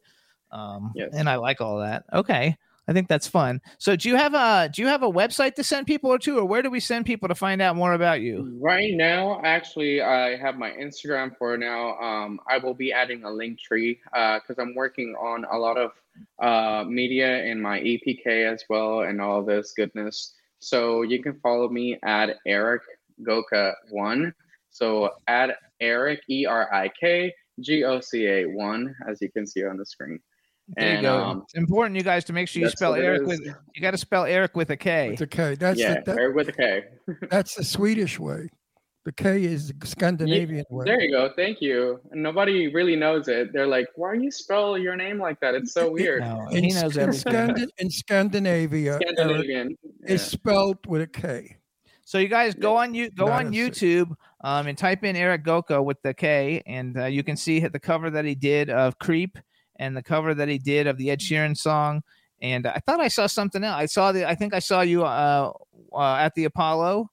Um, 0.53 0.93
Yes. 0.95 1.11
and 1.13 1.29
I 1.29 1.37
like 1.37 1.61
all 1.61 1.81
that. 1.81 2.05
Okay, 2.13 2.57
I 2.89 2.95
think 2.95 3.07
that's 3.07 3.29
fun. 3.29 3.61
So 3.77 3.97
do 3.97 4.09
you 4.09 4.17
have 4.17 4.33
a 4.33 4.71
do 4.73 4.81
you 4.81 4.89
have 4.89 5.03
a 5.03 5.11
website 5.11 5.55
to 5.57 5.65
send 5.65 5.87
people 5.87 6.19
to, 6.19 6.39
or 6.39 6.45
where 6.47 6.63
do 6.63 6.71
we 6.71 6.81
send 6.81 7.05
people 7.05 7.29
to 7.29 7.35
find 7.35 7.61
out 7.61 7.77
more 7.77 7.93
about 7.93 8.23
you? 8.23 8.59
Right 8.59 8.95
now, 8.95 9.43
actually, 9.45 10.01
I 10.01 10.37
have 10.37 10.57
my 10.57 10.71
Instagram 10.71 11.37
for 11.37 11.59
now. 11.59 11.99
Um, 11.99 12.41
I 12.49 12.57
will 12.57 12.73
be 12.73 12.91
adding 12.91 13.25
a 13.25 13.31
link 13.31 13.61
tree 13.61 14.01
because 14.13 14.59
I'm 14.59 14.75
working 14.75 15.15
on 15.21 15.45
a 15.53 15.59
lot 15.59 15.77
of 15.77 15.93
uh, 16.39 16.85
media 16.89 17.45
in 17.45 17.61
my 17.61 17.79
EPK 17.81 18.51
as 18.51 18.65
well 18.71 19.03
and 19.03 19.21
all 19.21 19.45
this 19.45 19.75
goodness. 19.77 20.35
So 20.59 21.03
you 21.03 21.23
can 21.23 21.39
follow 21.41 21.69
me 21.69 21.99
at 22.03 22.37
Erik 22.47 22.83
Goca 23.23 23.75
one. 23.91 24.33
So 24.71 25.11
at 25.27 25.59
Erik 25.81 26.21
E 26.31 26.47
R 26.47 26.73
I 26.73 26.91
K 27.01 27.35
G 27.61 27.85
O 27.85 28.01
C 28.01 28.27
A 28.27 28.47
one, 28.47 28.95
as 29.07 29.21
you 29.21 29.31
can 29.31 29.47
see 29.47 29.65
on 29.65 29.77
the 29.77 29.85
screen. 29.85 30.21
There 30.77 30.97
you 30.97 31.03
go. 31.03 31.17
um, 31.17 31.43
it's 31.43 31.55
important, 31.55 31.97
you 31.97 32.03
guys, 32.03 32.25
to 32.27 32.33
make 32.33 32.49
sure 32.49 32.63
you 32.63 32.69
spell 32.69 32.95
Eric 32.95 33.27
with 33.27 33.41
you 33.45 33.83
got 33.83 33.93
to 33.93 33.99
spell 33.99 34.25
Eric 34.25 34.55
with 34.55 34.71
a 34.71 34.77
K. 34.77 35.11
It's 35.13 35.23
a 35.23 35.27
K. 35.27 35.55
That's 35.55 35.79
yeah, 35.79 36.01
the, 36.01 36.13
that, 36.13 36.19
Eric 36.19 36.37
with 36.37 36.49
a 36.49 36.53
K. 36.53 36.85
that's 37.31 37.55
the 37.55 37.65
Swedish 37.65 38.19
way. 38.19 38.49
The 39.05 39.13
K 39.13 39.45
is 39.45 39.73
the 39.79 39.87
Scandinavian 39.87 40.67
way. 40.69 40.85
There 40.85 41.01
you 41.01 41.11
go. 41.11 41.33
Thank 41.35 41.63
you. 41.63 41.99
And 42.11 42.23
nobody 42.23 42.69
really 42.69 42.95
knows 42.97 43.29
it. 43.29 43.55
They're 43.55 43.67
like, 43.67 43.87
why 43.95 44.17
do 44.17 44.23
you 44.23 44.31
spell 44.31 44.77
your 44.77 44.97
name 44.97 45.19
like 45.19 45.41
that? 45.41 45.55
It's 45.55 45.73
so 45.73 45.91
weird. 45.93 46.21
No, 46.21 46.47
In, 46.51 46.65
he 46.65 46.71
knows 46.73 46.99
in, 46.99 47.05
everything. 47.05 47.33
Scandi- 47.33 47.69
in 47.79 47.91
Scandinavia, 47.91 48.95
Eric 48.95 49.19
Scandinavian. 49.19 49.79
is 50.05 50.23
spelled 50.23 50.79
with 50.87 51.01
a 51.01 51.07
K. 51.07 51.57
So 52.05 52.19
you 52.19 52.29
guys 52.29 52.55
go 52.55 52.77
on 52.77 52.95
you 52.95 53.11
go 53.11 53.27
Not 53.27 53.47
on 53.47 53.47
a 53.49 53.53
C. 53.53 53.59
YouTube 53.59 54.15
um, 54.43 54.67
and 54.67 54.77
type 54.77 55.05
in 55.05 55.17
Erik 55.17 55.45
Goca 55.45 55.83
with 55.83 56.01
the 56.03 56.13
K, 56.13 56.63
and 56.67 56.99
uh, 56.99 57.05
you 57.05 57.23
can 57.23 57.37
see 57.37 57.61
the 57.61 57.79
cover 57.81 58.11
that 58.11 58.25
he 58.25 58.35
did 58.35 58.71
of 58.71 58.99
Creep 58.99 59.39
and 59.79 59.97
the 59.97 60.03
cover 60.03 60.35
that 60.35 60.49
he 60.49 60.59
did 60.59 60.87
of 60.87 60.97
the 60.97 61.11
Ed 61.11 61.21
Sheeran 61.21 61.57
song. 61.57 62.03
And 62.41 62.67
I 62.67 62.81
thought 62.87 63.01
I 63.01 63.09
saw 63.09 63.27
something 63.27 63.65
else. 63.65 63.77
I 63.77 63.87
saw 63.87 64.13
the. 64.13 64.29
I 64.29 64.35
think 64.35 64.55
I 64.55 64.61
saw 64.61 64.83
you 64.83 65.05
uh, 65.05 65.53
uh, 65.93 66.15
at 66.17 66.35
the 66.35 66.45
Apollo. 66.45 67.11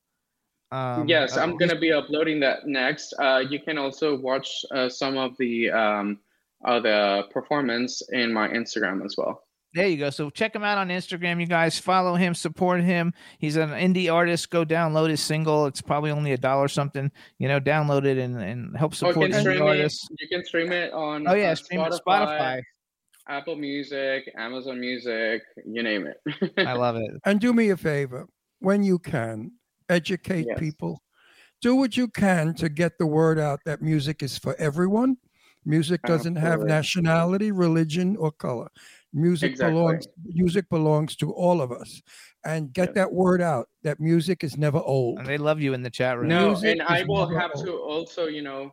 Um, 0.72 1.08
yes, 1.08 1.38
uh, 1.38 1.42
I'm 1.42 1.58
going 1.58 1.70
to 1.70 1.80
be 1.80 1.92
uploading 1.92 2.40
that 2.42 2.68
next. 2.68 3.14
Uh, 3.20 3.44
you 3.50 3.60
can 3.60 3.78
also 3.78 4.18
watch 4.18 4.66
uh, 4.72 4.90
some 4.90 5.18
of 5.18 5.36
the 5.38 5.72
um, 5.72 6.20
uh, 6.64 6.80
the 6.80 7.24
performance 7.32 8.02
in 8.12 8.34
my 8.34 8.48
Instagram 8.50 9.04
as 9.06 9.16
well. 9.18 9.45
There 9.76 9.90
you 9.90 9.98
go. 9.98 10.10
So 10.10 10.30
check 10.30 10.56
him 10.56 10.64
out 10.64 10.78
on 10.78 10.88
Instagram, 10.88 11.42
you 11.42 11.48
guys. 11.48 11.78
Follow 11.78 12.16
him, 12.16 12.34
support 12.34 12.82
him. 12.82 13.14
He's 13.40 13.58
an 13.58 13.72
indie 13.72 14.12
artist. 14.12 14.50
Go 14.50 14.64
download 14.64 15.10
his 15.10 15.20
single. 15.20 15.66
It's 15.66 15.82
probably 15.82 16.12
only 16.12 16.32
a 16.32 16.38
dollar 16.38 16.70
something. 16.70 17.12
You 17.40 17.50
know, 17.50 17.60
download 17.60 18.06
it 18.06 18.18
and, 18.18 18.42
and 18.42 18.78
help 18.78 18.96
support 18.96 19.32
can 19.32 19.32
indie 19.32 19.42
stream 19.42 19.62
artists. 19.62 20.08
You 20.18 20.30
can 20.30 20.46
stream 20.46 20.72
it 20.72 20.94
on 20.94 21.28
Oh 21.28 21.34
yeah, 21.34 21.52
uh, 21.52 21.56
stream 21.56 21.82
it 21.82 21.92
Spotify, 21.92 22.00
Spotify. 22.40 22.62
Apple 23.28 23.58
Music, 23.58 24.32
Amazon 24.38 24.80
Music, 24.80 25.42
you 25.66 25.84
name 25.84 26.08
it. 26.08 26.54
I 26.66 26.72
love 26.74 26.96
it. 26.96 27.12
And 27.26 27.42
do 27.42 27.52
me 27.52 27.70
a 27.72 27.78
favor, 27.78 28.28
when 28.60 28.82
you 28.82 28.98
can, 28.98 29.52
educate 29.90 30.46
Yes. 30.48 30.58
people. 30.58 31.02
Do 31.62 31.76
what 31.76 31.98
you 31.98 32.08
can 32.08 32.54
to 32.56 32.70
get 32.70 32.98
the 32.98 33.08
word 33.08 33.40
out 33.40 33.60
that 33.66 33.82
music 33.82 34.24
is 34.24 34.38
for 34.38 34.56
everyone. 34.58 35.18
Music 35.66 36.00
doesn't 36.04 36.36
have 36.36 36.62
nationality, 36.62 37.52
religion, 37.52 38.16
or 38.18 38.32
color. 38.32 38.70
Music 39.16 39.52
Exactly. 39.52 39.74
belongs 39.74 40.08
music 40.24 40.70
belongs 40.70 41.16
to 41.16 41.32
all 41.32 41.62
of 41.62 41.72
us. 41.72 42.02
And 42.46 42.72
get 42.74 42.90
Yes. 42.90 42.96
that 42.96 43.14
word 43.14 43.42
out 43.42 43.70
that 43.84 44.00
music 44.00 44.44
is 44.44 44.58
never 44.58 44.80
old. 44.80 45.20
And 45.20 45.28
they 45.28 45.38
love 45.38 45.62
you 45.62 45.74
in 45.74 45.82
the 45.82 45.90
chat 45.90 46.18
room. 46.18 46.30
No, 46.30 46.50
Music 46.50 46.72
and 46.72 46.82
I 46.82 47.04
will 47.04 47.28
have 47.28 47.52
old. 47.56 47.66
to 47.66 47.72
also, 47.78 48.28
you 48.28 48.42
know, 48.42 48.72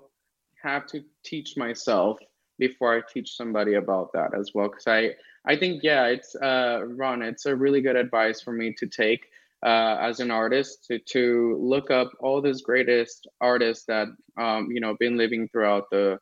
have 0.63 0.87
to 0.89 1.03
teach 1.25 1.57
myself 1.57 2.19
before 2.59 2.97
I 2.97 3.03
teach 3.13 3.37
somebody 3.37 3.75
about 3.75 4.13
that 4.13 4.37
as 4.39 4.51
well. 4.53 4.69
Because 4.69 4.87
I, 4.87 5.11
I 5.47 5.57
think, 5.57 5.83
yeah, 5.83 6.07
it's 6.07 6.35
uh, 6.35 6.83
Ron, 6.87 7.23
it's 7.23 7.47
a 7.47 7.55
really 7.55 7.81
good 7.81 7.97
advice 7.97 8.43
for 8.43 8.53
me 8.53 8.75
to 8.79 8.87
take 8.87 9.25
uh, 9.65 9.97
as 10.01 10.21
an 10.21 10.31
artist 10.31 10.85
to 10.87 10.99
to 10.99 11.57
look 11.61 11.91
up 11.91 12.11
all 12.21 12.43
these 12.43 12.63
greatest 12.63 13.29
artists 13.41 13.85
that 13.87 14.09
um, 14.41 14.69
you 14.73 14.81
know 14.81 14.97
been 14.99 15.17
living 15.17 15.49
throughout 15.49 15.85
the 15.91 16.19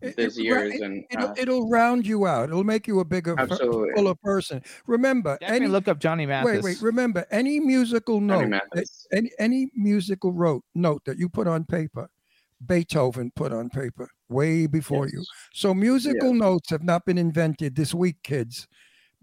It- 0.00 0.16
these 0.16 0.38
it- 0.38 0.42
years 0.44 0.74
it- 0.74 0.80
and 0.82 1.04
it'll, 1.10 1.28
uh, 1.28 1.34
it'll 1.38 1.68
round 1.68 2.06
you 2.06 2.26
out. 2.26 2.48
It'll 2.50 2.64
make 2.64 2.86
you 2.86 3.00
a 3.00 3.04
bigger, 3.04 3.34
Absolutely. 3.38 3.90
fuller 3.94 4.14
person. 4.14 4.62
Remember, 4.86 5.36
Definitely 5.40 5.56
any 5.64 5.66
look 5.72 5.88
up 5.88 5.98
Johnny 5.98 6.26
Mathis. 6.26 6.62
wait, 6.62 6.64
wait. 6.64 6.82
Remember, 6.82 7.24
any 7.30 7.60
musical 7.60 8.20
note, 8.20 8.50
that, 8.50 8.84
any 9.12 9.30
any 9.38 9.70
musical 9.74 10.32
wrote 10.32 10.64
note 10.74 11.02
that 11.06 11.18
you 11.18 11.28
put 11.28 11.46
on 11.46 11.64
paper, 11.64 12.08
Beethoven 12.64 13.30
put 13.36 13.52
on 13.52 13.68
paper 13.70 14.08
way 14.28 14.66
before 14.66 15.08
you. 15.08 15.22
So 15.52 15.74
musical 15.74 16.32
notes 16.34 16.70
have 16.70 16.82
not 16.82 17.04
been 17.04 17.18
invented 17.18 17.76
this 17.76 17.94
week, 17.94 18.16
kids. 18.22 18.66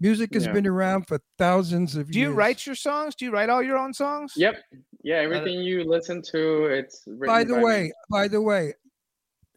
Music 0.00 0.34
has 0.34 0.44
Yeah. 0.46 0.52
been 0.52 0.66
around 0.66 1.06
for 1.06 1.18
thousands 1.38 1.94
of 1.94 2.08
years. 2.08 2.12
Do 2.14 2.20
you 2.20 2.32
write 2.32 2.66
your 2.66 2.74
songs? 2.74 3.14
Do 3.14 3.24
you 3.24 3.30
write 3.30 3.48
all 3.48 3.62
your 3.62 3.78
own 3.78 3.92
songs? 3.94 4.32
Yep. 4.36 4.56
Yeah, 5.02 5.16
everything 5.16 5.60
you 5.60 5.84
listen 5.84 6.20
to, 6.32 6.64
it's 6.66 7.04
written 7.06 7.26
By 7.26 7.44
the 7.44 7.56
me. 7.56 7.62
way, 7.64 7.92
by 8.10 8.26
the 8.28 8.40
way, 8.40 8.74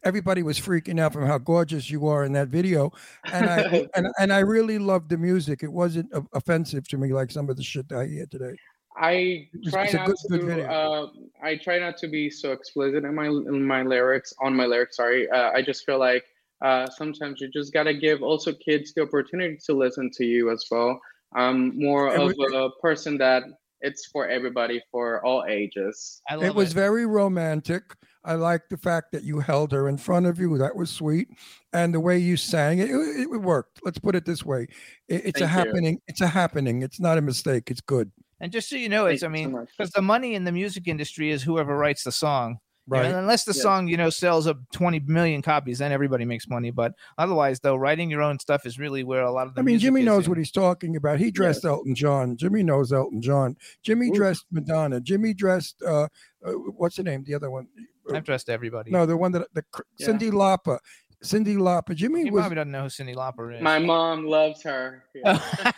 everybody 0.04 0.42
was 0.42 0.58
freaking 0.60 1.00
out 1.00 1.12
from 1.12 1.26
how 1.26 1.38
gorgeous 1.38 1.90
you 1.90 2.06
are 2.06 2.24
in 2.24 2.32
that 2.32 2.48
video, 2.48 2.92
and 3.32 3.48
I 3.48 3.86
and, 3.94 4.08
and 4.18 4.32
I 4.32 4.40
really 4.40 4.78
loved 4.78 5.10
the 5.10 5.18
music. 5.18 5.62
It 5.62 5.72
wasn't 5.72 6.08
o- 6.14 6.26
offensive 6.32 6.86
to 6.88 6.96
me 6.98 7.12
like 7.12 7.30
some 7.30 7.48
of 7.50 7.56
the 7.56 7.62
shit 7.62 7.88
that 7.88 7.98
I 7.98 8.06
hear 8.06 8.26
today. 8.26 8.56
I 8.96 9.48
try 9.70 9.84
it's 9.84 9.94
a 9.94 9.98
not 9.98 10.06
good- 10.06 10.16
good 10.28 10.40
to. 10.40 10.46
video. 10.46 10.66
Uh, 10.66 11.06
I 11.42 11.56
try 11.56 11.78
not 11.78 11.96
to 11.98 12.08
be 12.08 12.30
so 12.30 12.52
explicit 12.52 13.04
in 13.04 13.14
my 13.14 13.26
in 13.26 13.64
my 13.64 13.82
lyrics 13.82 14.32
on 14.40 14.54
my 14.54 14.66
lyrics. 14.66 14.96
Sorry, 14.96 15.28
uh, 15.30 15.50
I 15.52 15.62
just 15.62 15.84
feel 15.86 15.98
like 15.98 16.24
uh, 16.64 16.88
sometimes 16.90 17.40
you 17.40 17.48
just 17.48 17.72
gotta 17.72 17.94
give 17.94 18.22
also 18.22 18.52
kids 18.52 18.92
the 18.94 19.02
opportunity 19.02 19.56
to 19.66 19.72
listen 19.74 20.10
to 20.14 20.24
you 20.24 20.50
as 20.50 20.64
well. 20.70 21.00
I'm 21.34 21.78
more 21.78 22.08
It 22.12 22.20
of 22.20 22.34
was- 22.36 22.52
a 22.54 22.70
person 22.80 23.18
that 23.18 23.44
it's 23.80 24.06
for 24.06 24.26
everybody, 24.26 24.82
for 24.90 25.24
all 25.24 25.44
ages. 25.48 26.20
I 26.28 26.34
love 26.34 26.44
It 26.46 26.54
was 26.56 26.72
very 26.72 27.06
romantic. 27.06 27.84
I 28.28 28.34
like 28.34 28.68
the 28.68 28.76
fact 28.76 29.10
that 29.12 29.24
you 29.24 29.40
held 29.40 29.72
her 29.72 29.88
in 29.88 29.96
front 29.96 30.26
of 30.26 30.38
you. 30.38 30.58
That 30.58 30.76
was 30.76 30.90
sweet, 30.90 31.28
and 31.72 31.94
the 31.94 32.00
way 32.00 32.18
you 32.18 32.36
sang 32.36 32.78
it, 32.78 32.90
it, 32.90 33.28
it 33.32 33.40
worked. 33.40 33.80
Let's 33.82 33.98
put 33.98 34.14
it 34.14 34.26
this 34.26 34.44
way: 34.44 34.68
it, 35.08 35.22
it's 35.24 35.40
a 35.40 35.48
Thank 35.48 35.56
you. 35.56 35.64
happening. 35.64 36.00
It's 36.08 36.20
a 36.20 36.26
happening. 36.26 36.82
It's 36.82 37.00
not 37.00 37.16
a 37.16 37.22
mistake. 37.22 37.70
It's 37.70 37.80
good. 37.80 38.12
And 38.40 38.52
just 38.52 38.68
so 38.68 38.76
you 38.76 38.90
know, 38.90 39.06
it's 39.06 39.22
I 39.22 39.28
Thank 39.28 39.38
you 39.38 39.44
so 39.44 39.50
mean—because 39.56 39.90
the 39.92 40.02
money 40.02 40.34
in 40.34 40.44
the 40.44 40.52
music 40.52 40.86
industry 40.88 41.30
is 41.30 41.42
whoever 41.42 41.76
writes 41.76 42.04
the 42.04 42.12
song. 42.12 42.58
You 42.90 42.94
know, 42.94 43.00
Right. 43.00 43.06
and 43.10 43.16
unless 43.16 43.44
the 43.44 43.52
Yeah. 43.52 43.62
song, 43.62 43.88
you 43.88 43.98
know, 43.98 44.08
sells 44.08 44.46
up 44.46 44.56
20 44.72 45.00
million 45.00 45.42
copies, 45.42 45.78
then 45.78 45.92
everybody 45.92 46.24
makes 46.24 46.48
money. 46.48 46.70
But 46.70 46.92
otherwise, 47.18 47.60
though, 47.60 47.76
writing 47.76 48.08
your 48.10 48.22
own 48.22 48.38
stuff 48.38 48.64
is 48.64 48.78
really 48.78 49.04
where 49.04 49.22
a 49.24 49.30
lot 49.30 49.46
of 49.46 49.54
the 49.54 49.60
I 49.60 49.62
mean, 49.62 49.74
music 49.74 49.88
Jimmy 49.88 50.00
is, 50.00 50.06
knows 50.06 50.24
you 50.24 50.30
what 50.30 50.38
he's 50.38 50.50
talking 50.50 50.96
about. 50.96 51.18
He 51.18 51.30
dressed 51.30 51.66
Elton 51.66 51.94
John. 51.94 52.36
Jimmy 52.38 52.62
knows 52.62 52.90
Elton 52.90 53.20
John. 53.20 53.56
Jimmy 53.82 54.08
Ooh. 54.08 54.14
dressed 54.14 54.46
Madonna. 54.50 55.00
Jimmy 55.02 55.34
dressed 55.34 55.82
uh, 55.82 56.08
uh 56.42 56.52
what's 56.52 56.96
the 56.96 57.02
name? 57.02 57.24
The 57.24 57.34
other 57.34 57.50
one? 57.50 57.68
Know. 58.08 58.16
I've 58.18 58.24
dressed 58.24 58.48
everybody. 58.48 58.90
No, 58.90 59.06
the 59.06 59.16
one 59.16 59.32
that 59.32 59.46
the 59.54 59.64
Yeah. 59.98 60.08
Cyndi 60.08 60.30
Lauper. 60.30 60.78
Cyndi 61.24 61.56
Lauper. 61.56 61.94
Jimmy 61.96 62.24
he 62.24 62.30
was 62.30 62.42
probably 62.42 62.56
doesn't 62.56 62.70
know 62.70 62.82
who 62.82 62.88
Cyndi 62.88 63.14
Lauper 63.14 63.56
is. 63.56 63.62
My 63.62 63.78
mom 63.78 64.24
loves 64.26 64.62
her. 64.62 65.04
Yeah. 65.14 65.72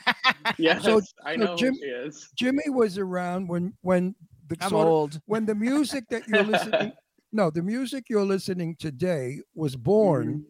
yes, 0.59 0.85
So- 0.85 1.01
I 1.25 1.37
know 1.37 1.57
Jim- 1.57 1.75
who 1.75 1.81
she 1.81 1.87
is. 1.87 2.29
Jimmy 2.37 2.69
was 2.69 2.99
around 2.99 3.49
when 3.49 3.73
when 3.83 4.15
the 4.49 4.57
I'm 4.61 4.71
sort 4.71 4.87
of- 4.87 4.93
old. 4.93 5.21
when 5.27 5.47
the 5.47 5.55
music 5.55 6.05
that 6.11 6.27
you're 6.29 6.43
listening 6.43 6.93
no 7.33 7.51
the 7.51 7.63
music 7.63 8.05
you're 8.09 8.25
listening 8.25 8.75
today 8.79 9.39
was 9.55 9.77
born 9.77 10.27
Mm-hmm. 10.29 10.41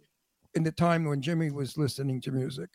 in 0.57 0.63
the 0.65 0.73
time 0.73 1.05
when 1.05 1.21
jimmy 1.21 1.51
was 1.51 1.77
listening 1.77 2.19
to 2.23 2.33
music 2.33 2.71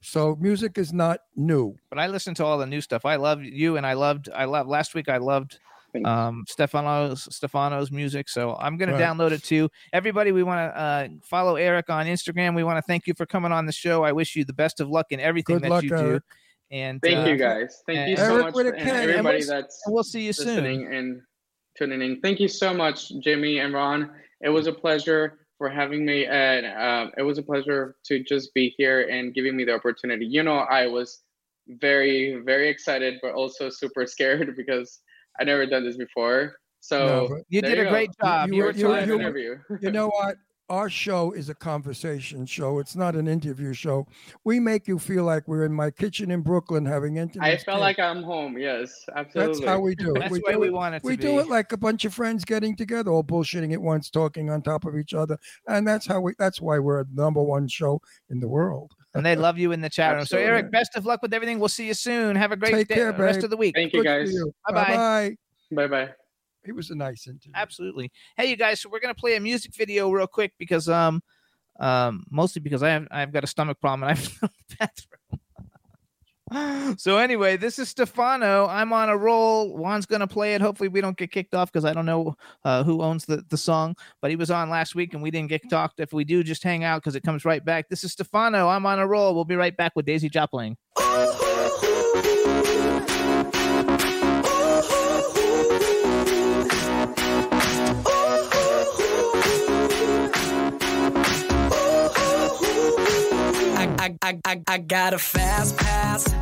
so 0.00 0.36
music 0.40 0.76
is 0.78 0.92
not 0.92 1.20
new 1.36 1.76
But 1.90 1.98
I 2.00 2.06
listen 2.08 2.34
to 2.34 2.44
all 2.44 2.58
the 2.58 2.66
new 2.66 2.80
stuff. 2.80 3.04
I 3.04 3.16
love 3.16 3.42
you, 3.42 3.76
and 3.76 3.86
I 3.86 3.92
loved. 3.92 4.28
I 4.34 4.46
love 4.46 4.66
last 4.66 4.94
week. 4.94 5.08
I 5.10 5.18
loved 5.18 5.52
Thank 5.52 5.60
you. 5.62 5.66
Um 6.04 6.44
Stefano's 6.48 7.34
Stefano's 7.34 7.90
music. 7.90 8.28
So 8.28 8.56
I'm 8.60 8.76
gonna 8.76 8.92
download 8.92 9.32
it 9.32 9.42
too. 9.42 9.68
Everybody, 9.92 10.32
we 10.32 10.42
want 10.42 10.58
to 10.58 10.80
uh, 10.80 11.08
follow 11.22 11.56
Erik 11.56 11.90
on 11.90 12.06
Instagram. 12.06 12.54
We 12.54 12.64
want 12.64 12.78
to 12.78 12.82
thank 12.82 13.06
you 13.06 13.14
for 13.14 13.26
coming 13.26 13.52
on 13.52 13.66
the 13.66 13.72
show. 13.72 14.04
I 14.04 14.12
wish 14.12 14.36
you 14.36 14.44
the 14.44 14.52
best 14.52 14.80
of 14.80 14.88
luck 14.88 15.06
in 15.10 15.20
everything 15.20 15.56
Good 15.56 15.64
that 15.64 15.70
luck, 15.70 15.82
you 15.82 15.90
do. 15.90 16.20
And 16.70 17.02
Thank 17.02 17.26
uh, 17.26 17.30
you 17.30 17.36
guys. 17.36 17.82
Thank 17.86 18.08
you 18.08 18.16
so 18.16 18.34
Erik 18.34 18.44
much, 18.46 18.54
with 18.54 18.66
and 18.68 18.76
K, 18.76 18.82
and 18.82 19.10
everybody 19.10 19.38
we'll- 19.38 19.48
that's 19.48 19.82
We'll 19.86 20.04
see 20.04 20.26
you 20.26 20.32
soon. 20.32 20.64
and 20.64 21.22
tuning 21.76 22.02
in. 22.02 22.20
Thank 22.20 22.40
you 22.40 22.48
so 22.48 22.72
much, 22.72 23.10
Jimmy 23.20 23.58
and 23.58 23.74
Ron. 23.74 24.10
It 24.40 24.50
was 24.50 24.66
a 24.66 24.72
pleasure 24.72 25.46
for 25.58 25.68
having 25.68 26.06
me, 26.06 26.26
and 26.26 26.66
uh, 26.66 27.10
it 27.18 27.22
was 27.22 27.38
a 27.38 27.42
pleasure 27.42 27.96
to 28.04 28.22
just 28.22 28.54
be 28.54 28.74
here 28.78 29.08
and 29.10 29.34
giving 29.34 29.56
me 29.56 29.64
the 29.64 29.74
opportunity. 29.74 30.26
You 30.26 30.42
know, 30.42 30.58
I 30.58 30.86
was 30.86 31.20
very, 31.66 32.36
very 32.44 32.68
excited, 32.68 33.18
but 33.20 33.34
also 33.34 33.68
super 33.68 34.06
scared 34.06 34.54
because 34.56 35.00
I 35.38 35.44
never 35.44 35.66
done 35.66 35.84
this 35.84 35.96
before. 35.96 36.56
So 36.80 37.28
No, 37.28 37.42
You 37.48 37.60
there 37.60 37.70
did 37.76 37.80
a 37.80 37.84
go. 37.84 37.90
great 37.90 38.10
job. 38.20 38.48
you 38.48 38.56
You, 38.56 38.62
were- 38.62 38.68
were 38.68 38.74
you 38.78 38.88
were- 38.88 39.00
you 39.04 39.14
interview. 39.14 39.58
you 39.80 39.90
know 39.90 40.08
what 40.08 40.36
our 40.70 40.88
show 40.88 41.32
is 41.32 41.48
a 41.48 41.54
conversation 41.54 42.46
show 42.46 42.78
it's 42.78 42.94
not 42.94 43.16
an 43.16 43.26
interview 43.26 43.72
show 43.72 44.06
we 44.44 44.60
make 44.60 44.86
you 44.86 45.00
feel 45.00 45.24
like 45.24 45.48
we're 45.48 45.64
in 45.64 45.72
my 45.72 45.90
kitchen 45.90 46.30
in 46.30 46.42
brooklyn 46.42 46.86
having 46.86 47.16
intimate 47.16 47.44
I 47.44 47.56
felt 47.56 47.80
like 47.80 47.98
I'm 47.98 48.22
home. 48.22 48.56
Yes, 48.56 48.94
absolutely. 49.16 49.54
that's 49.56 49.66
how 49.66 49.80
we 49.80 49.96
do 49.96 50.14
it 50.14 50.20
That's 50.20 50.30
we 50.30 50.38
the 50.38 50.44
way 50.46 50.52
do 50.52 50.58
we 50.60 50.68
it 50.68 50.72
want 50.72 50.94
it 50.94 51.00
to 51.00 51.06
we 51.08 51.16
be. 51.16 51.22
do 51.24 51.40
it 51.40 51.48
like 51.48 51.72
a 51.72 51.76
bunch 51.76 52.04
of 52.04 52.14
friends 52.14 52.44
getting 52.44 52.76
together 52.76 53.10
all 53.10 53.24
bullshitting 53.24 53.72
at 53.72 53.82
once 53.82 54.10
talking 54.10 54.48
on 54.48 54.62
top 54.62 54.84
of 54.84 54.96
each 54.96 55.12
other 55.12 55.36
and 55.66 55.88
that's 55.88 56.06
how 56.06 56.20
we 56.20 56.34
that's 56.38 56.60
why 56.60 56.78
we're 56.78 57.02
the 57.02 57.10
number 57.20 57.42
one 57.42 57.66
show 57.66 58.00
in 58.30 58.38
the 58.38 58.48
world 58.48 58.92
and 59.14 59.24
they 59.24 59.36
love 59.36 59.58
you 59.58 59.72
in 59.72 59.80
the 59.80 59.90
chat 59.90 60.14
room. 60.14 60.24
So, 60.24 60.38
Erik, 60.38 60.70
best 60.70 60.96
of 60.96 61.06
luck 61.06 61.22
with 61.22 61.34
everything. 61.34 61.58
We'll 61.58 61.68
see 61.68 61.86
you 61.86 61.94
soon. 61.94 62.36
Have 62.36 62.52
a 62.52 62.56
great 62.56 62.72
Take 62.72 62.88
day, 62.88 62.94
care, 62.94 63.12
rest 63.12 63.38
babe. 63.38 63.44
of 63.44 63.50
the 63.50 63.56
week. 63.56 63.74
Thank 63.74 63.92
you 63.92 64.04
guys. 64.04 64.32
Bye-bye. 64.68 64.84
Bye-bye. 64.84 65.36
Bye 65.72 65.86
bye. 65.86 66.12
It 66.64 66.72
was 66.72 66.90
a 66.90 66.94
nice 66.94 67.26
interview. 67.26 67.52
Absolutely. 67.54 68.12
Hey, 68.36 68.50
you 68.50 68.56
guys. 68.56 68.80
So 68.80 68.90
we're 68.90 69.00
gonna 69.00 69.14
play 69.14 69.36
a 69.36 69.40
music 69.40 69.74
video 69.74 70.10
real 70.10 70.26
quick 70.26 70.52
because 70.58 70.88
um, 70.88 71.22
um, 71.78 72.24
mostly 72.30 72.60
because 72.60 72.82
I 72.82 72.90
have 72.90 73.08
I've 73.10 73.32
got 73.32 73.44
a 73.44 73.46
stomach 73.46 73.80
problem 73.80 74.08
and 74.08 74.18
I'm 74.18 74.24
in 74.24 74.50
the 74.68 74.76
bathroom. 74.78 75.19
So 76.96 77.18
anyway, 77.18 77.56
this 77.56 77.78
is 77.78 77.88
Stefano. 77.88 78.66
I'm 78.66 78.92
on 78.92 79.08
a 79.08 79.16
roll. 79.16 79.76
Juan's 79.76 80.06
gonna 80.06 80.26
play 80.26 80.54
it. 80.54 80.60
Hopefully, 80.60 80.88
we 80.88 81.00
don't 81.00 81.16
get 81.16 81.30
kicked 81.30 81.54
off 81.54 81.70
because 81.72 81.84
I 81.84 81.92
don't 81.92 82.06
know 82.06 82.36
uh, 82.64 82.82
who 82.82 83.02
owns 83.02 83.24
the 83.24 83.44
the 83.48 83.56
song. 83.56 83.94
But 84.20 84.30
he 84.30 84.36
was 84.36 84.50
on 84.50 84.68
last 84.68 84.96
week 84.96 85.14
and 85.14 85.22
we 85.22 85.30
didn't 85.30 85.48
get 85.48 85.68
talked. 85.70 86.00
If 86.00 86.12
we 86.12 86.24
do, 86.24 86.42
just 86.42 86.64
hang 86.64 86.82
out 86.82 87.02
because 87.02 87.14
it 87.14 87.22
comes 87.22 87.44
right 87.44 87.64
back. 87.64 87.88
This 87.88 88.02
is 88.02 88.12
Stefano. 88.12 88.68
I'm 88.68 88.84
on 88.84 88.98
a 88.98 89.06
roll. 89.06 89.34
We'll 89.34 89.44
be 89.44 89.54
right 89.54 89.76
back 89.76 89.92
with 89.94 90.06
Daisy 90.06 90.28
Jopling. 90.28 90.76
I, 104.00 104.16
I, 104.22 104.38
I, 104.44 104.62
I, 104.66 104.78
got 104.78 105.14
a 105.14 105.18
fast 105.18 105.76
pass 105.76 106.39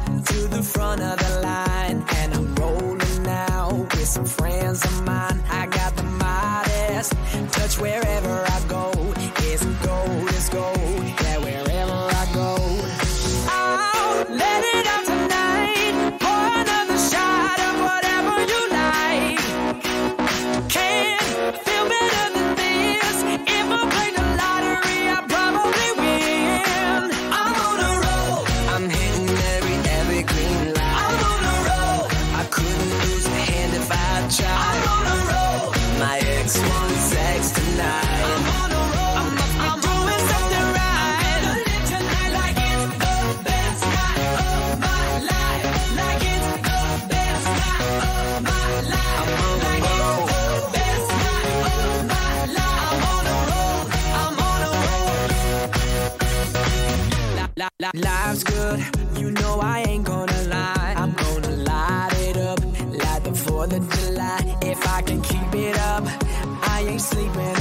the 0.59 0.65
front 0.65 1.01
of 1.01 1.17
the 1.21 1.41
line, 1.41 2.05
and 2.17 2.35
I'm 2.35 2.53
rolling 2.57 3.23
now 3.23 3.87
with 3.93 4.09
some 4.09 4.27
friends 4.27 4.85
of 4.85 5.05
mine. 5.05 5.41
I 5.49 5.67
got 5.67 5.95
the 5.95 6.03
modest 6.03 7.13
touch 7.53 7.79
wherever 7.79 8.45
I 8.57 8.61
go. 8.67 8.91
It's 9.51 9.65
gold, 9.87 10.29
it's 10.31 10.49
gold, 10.49 10.78
Life's 57.81 58.43
good, 58.43 58.85
you 59.17 59.31
know 59.31 59.61
I 59.61 59.85
ain't 59.87 60.05
gonna 60.05 60.43
lie. 60.49 60.95
I'm 60.97 61.13
gonna 61.13 61.57
light 61.59 62.11
it 62.19 62.37
up 62.37 62.59
light 62.59 63.23
the 63.23 63.31
4th 63.31 63.73
of 63.73 63.89
July. 63.91 64.59
If 64.63 64.85
I 64.85 65.01
can 65.03 65.23
keep 65.23 65.55
it 65.55 65.79
up, 65.79 66.03
I 66.69 66.87
ain't 66.89 67.01
sleeping 67.01 67.58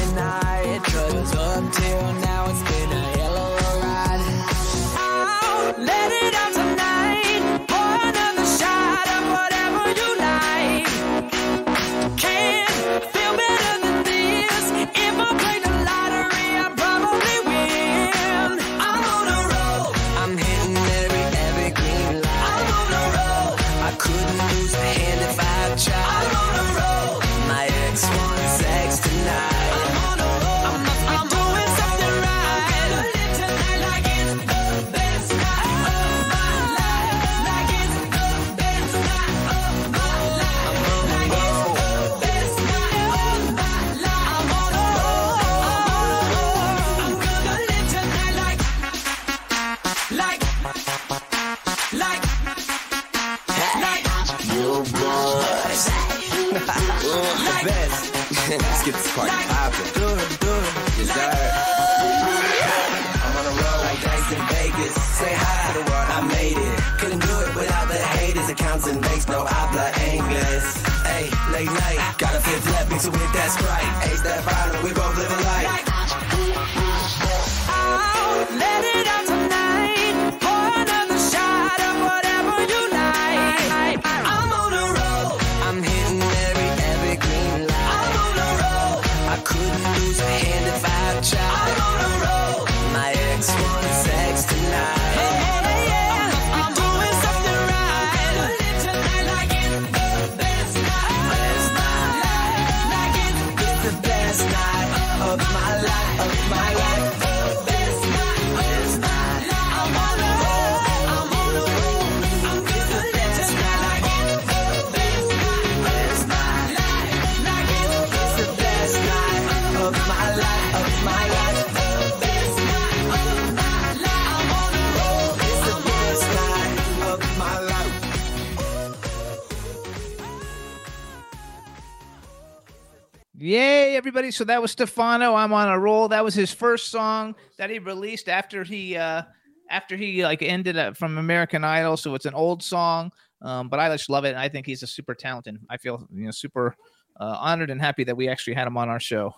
everybody. 134.28 134.32
So 134.38 134.44
that 134.45 134.62
was 134.62 134.72
Stefano. 134.72 135.36
I'm 135.36 135.54
on 135.54 135.70
a 135.70 135.80
roll. 135.80 136.08
That 136.10 136.24
was 136.24 136.34
his 136.34 136.54
first 136.54 136.90
song 136.90 137.36
that 137.58 137.70
he 137.70 137.80
released 137.80 138.30
after 138.30 138.64
he 138.64 138.98
uh 138.98 139.24
after 139.70 139.95
he 139.95 140.24
like 140.24 140.41
ended 140.41 140.78
up 140.78 140.98
from 140.98 141.18
American 141.18 141.64
Idol. 141.64 141.98
So 141.98 142.16
it's 142.16 142.26
an 142.26 142.34
old 142.34 142.64
song. 142.64 143.12
Um, 143.41 143.70
but 143.70 143.80
I 143.80 143.90
just 143.90 144.10
love 144.10 144.26
it. 144.26 144.30
And 144.30 144.40
I 144.40 144.49
think 144.49 144.66
he's 144.66 144.84
a 144.84 144.88
super 144.88 145.14
talented. 145.14 145.60
I 145.70 145.78
feel 145.78 146.08
you 146.12 146.26
know 146.26 146.32
super 146.32 146.76
uh, 147.20 147.38
honored 147.40 147.70
and 147.70 147.82
happy 147.82 148.04
that 148.06 148.18
we 148.18 148.28
actually 148.28 148.56
had 148.56 148.68
him 148.68 148.78
on 148.78 148.90
our 148.90 148.99
show. 148.99 149.34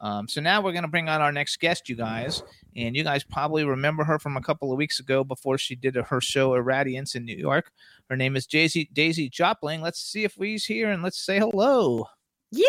Um, 0.00 0.28
so 0.28 0.40
now 0.40 0.60
we're 0.60 0.72
going 0.72 0.84
to 0.84 0.90
bring 0.90 1.08
on 1.08 1.20
our 1.20 1.32
next 1.32 1.58
guest, 1.58 1.88
you 1.88 1.96
guys, 1.96 2.44
and 2.76 2.94
you 2.94 3.02
guys 3.02 3.24
probably 3.24 3.64
remember 3.64 4.04
her 4.04 4.20
from 4.20 4.36
a 4.36 4.40
couple 4.40 4.70
of 4.70 4.78
weeks 4.78 5.00
ago 5.00 5.24
before 5.24 5.58
she 5.58 5.74
did 5.74 5.96
her 5.96 6.20
show 6.20 6.50
Irradiance 6.50 7.16
in 7.16 7.24
New 7.24 7.36
York. 7.36 7.72
Her 8.08 8.16
name 8.16 8.36
is 8.36 8.46
Daisy 8.46 8.88
Daisy 8.92 9.28
Jopling. 9.28 9.80
Let's 9.80 10.00
see 10.00 10.22
if 10.22 10.38
we's 10.38 10.64
here 10.64 10.92
and 10.92 11.02
let's 11.02 11.18
say 11.18 11.40
hello. 11.40 12.06
Yee! 12.52 12.68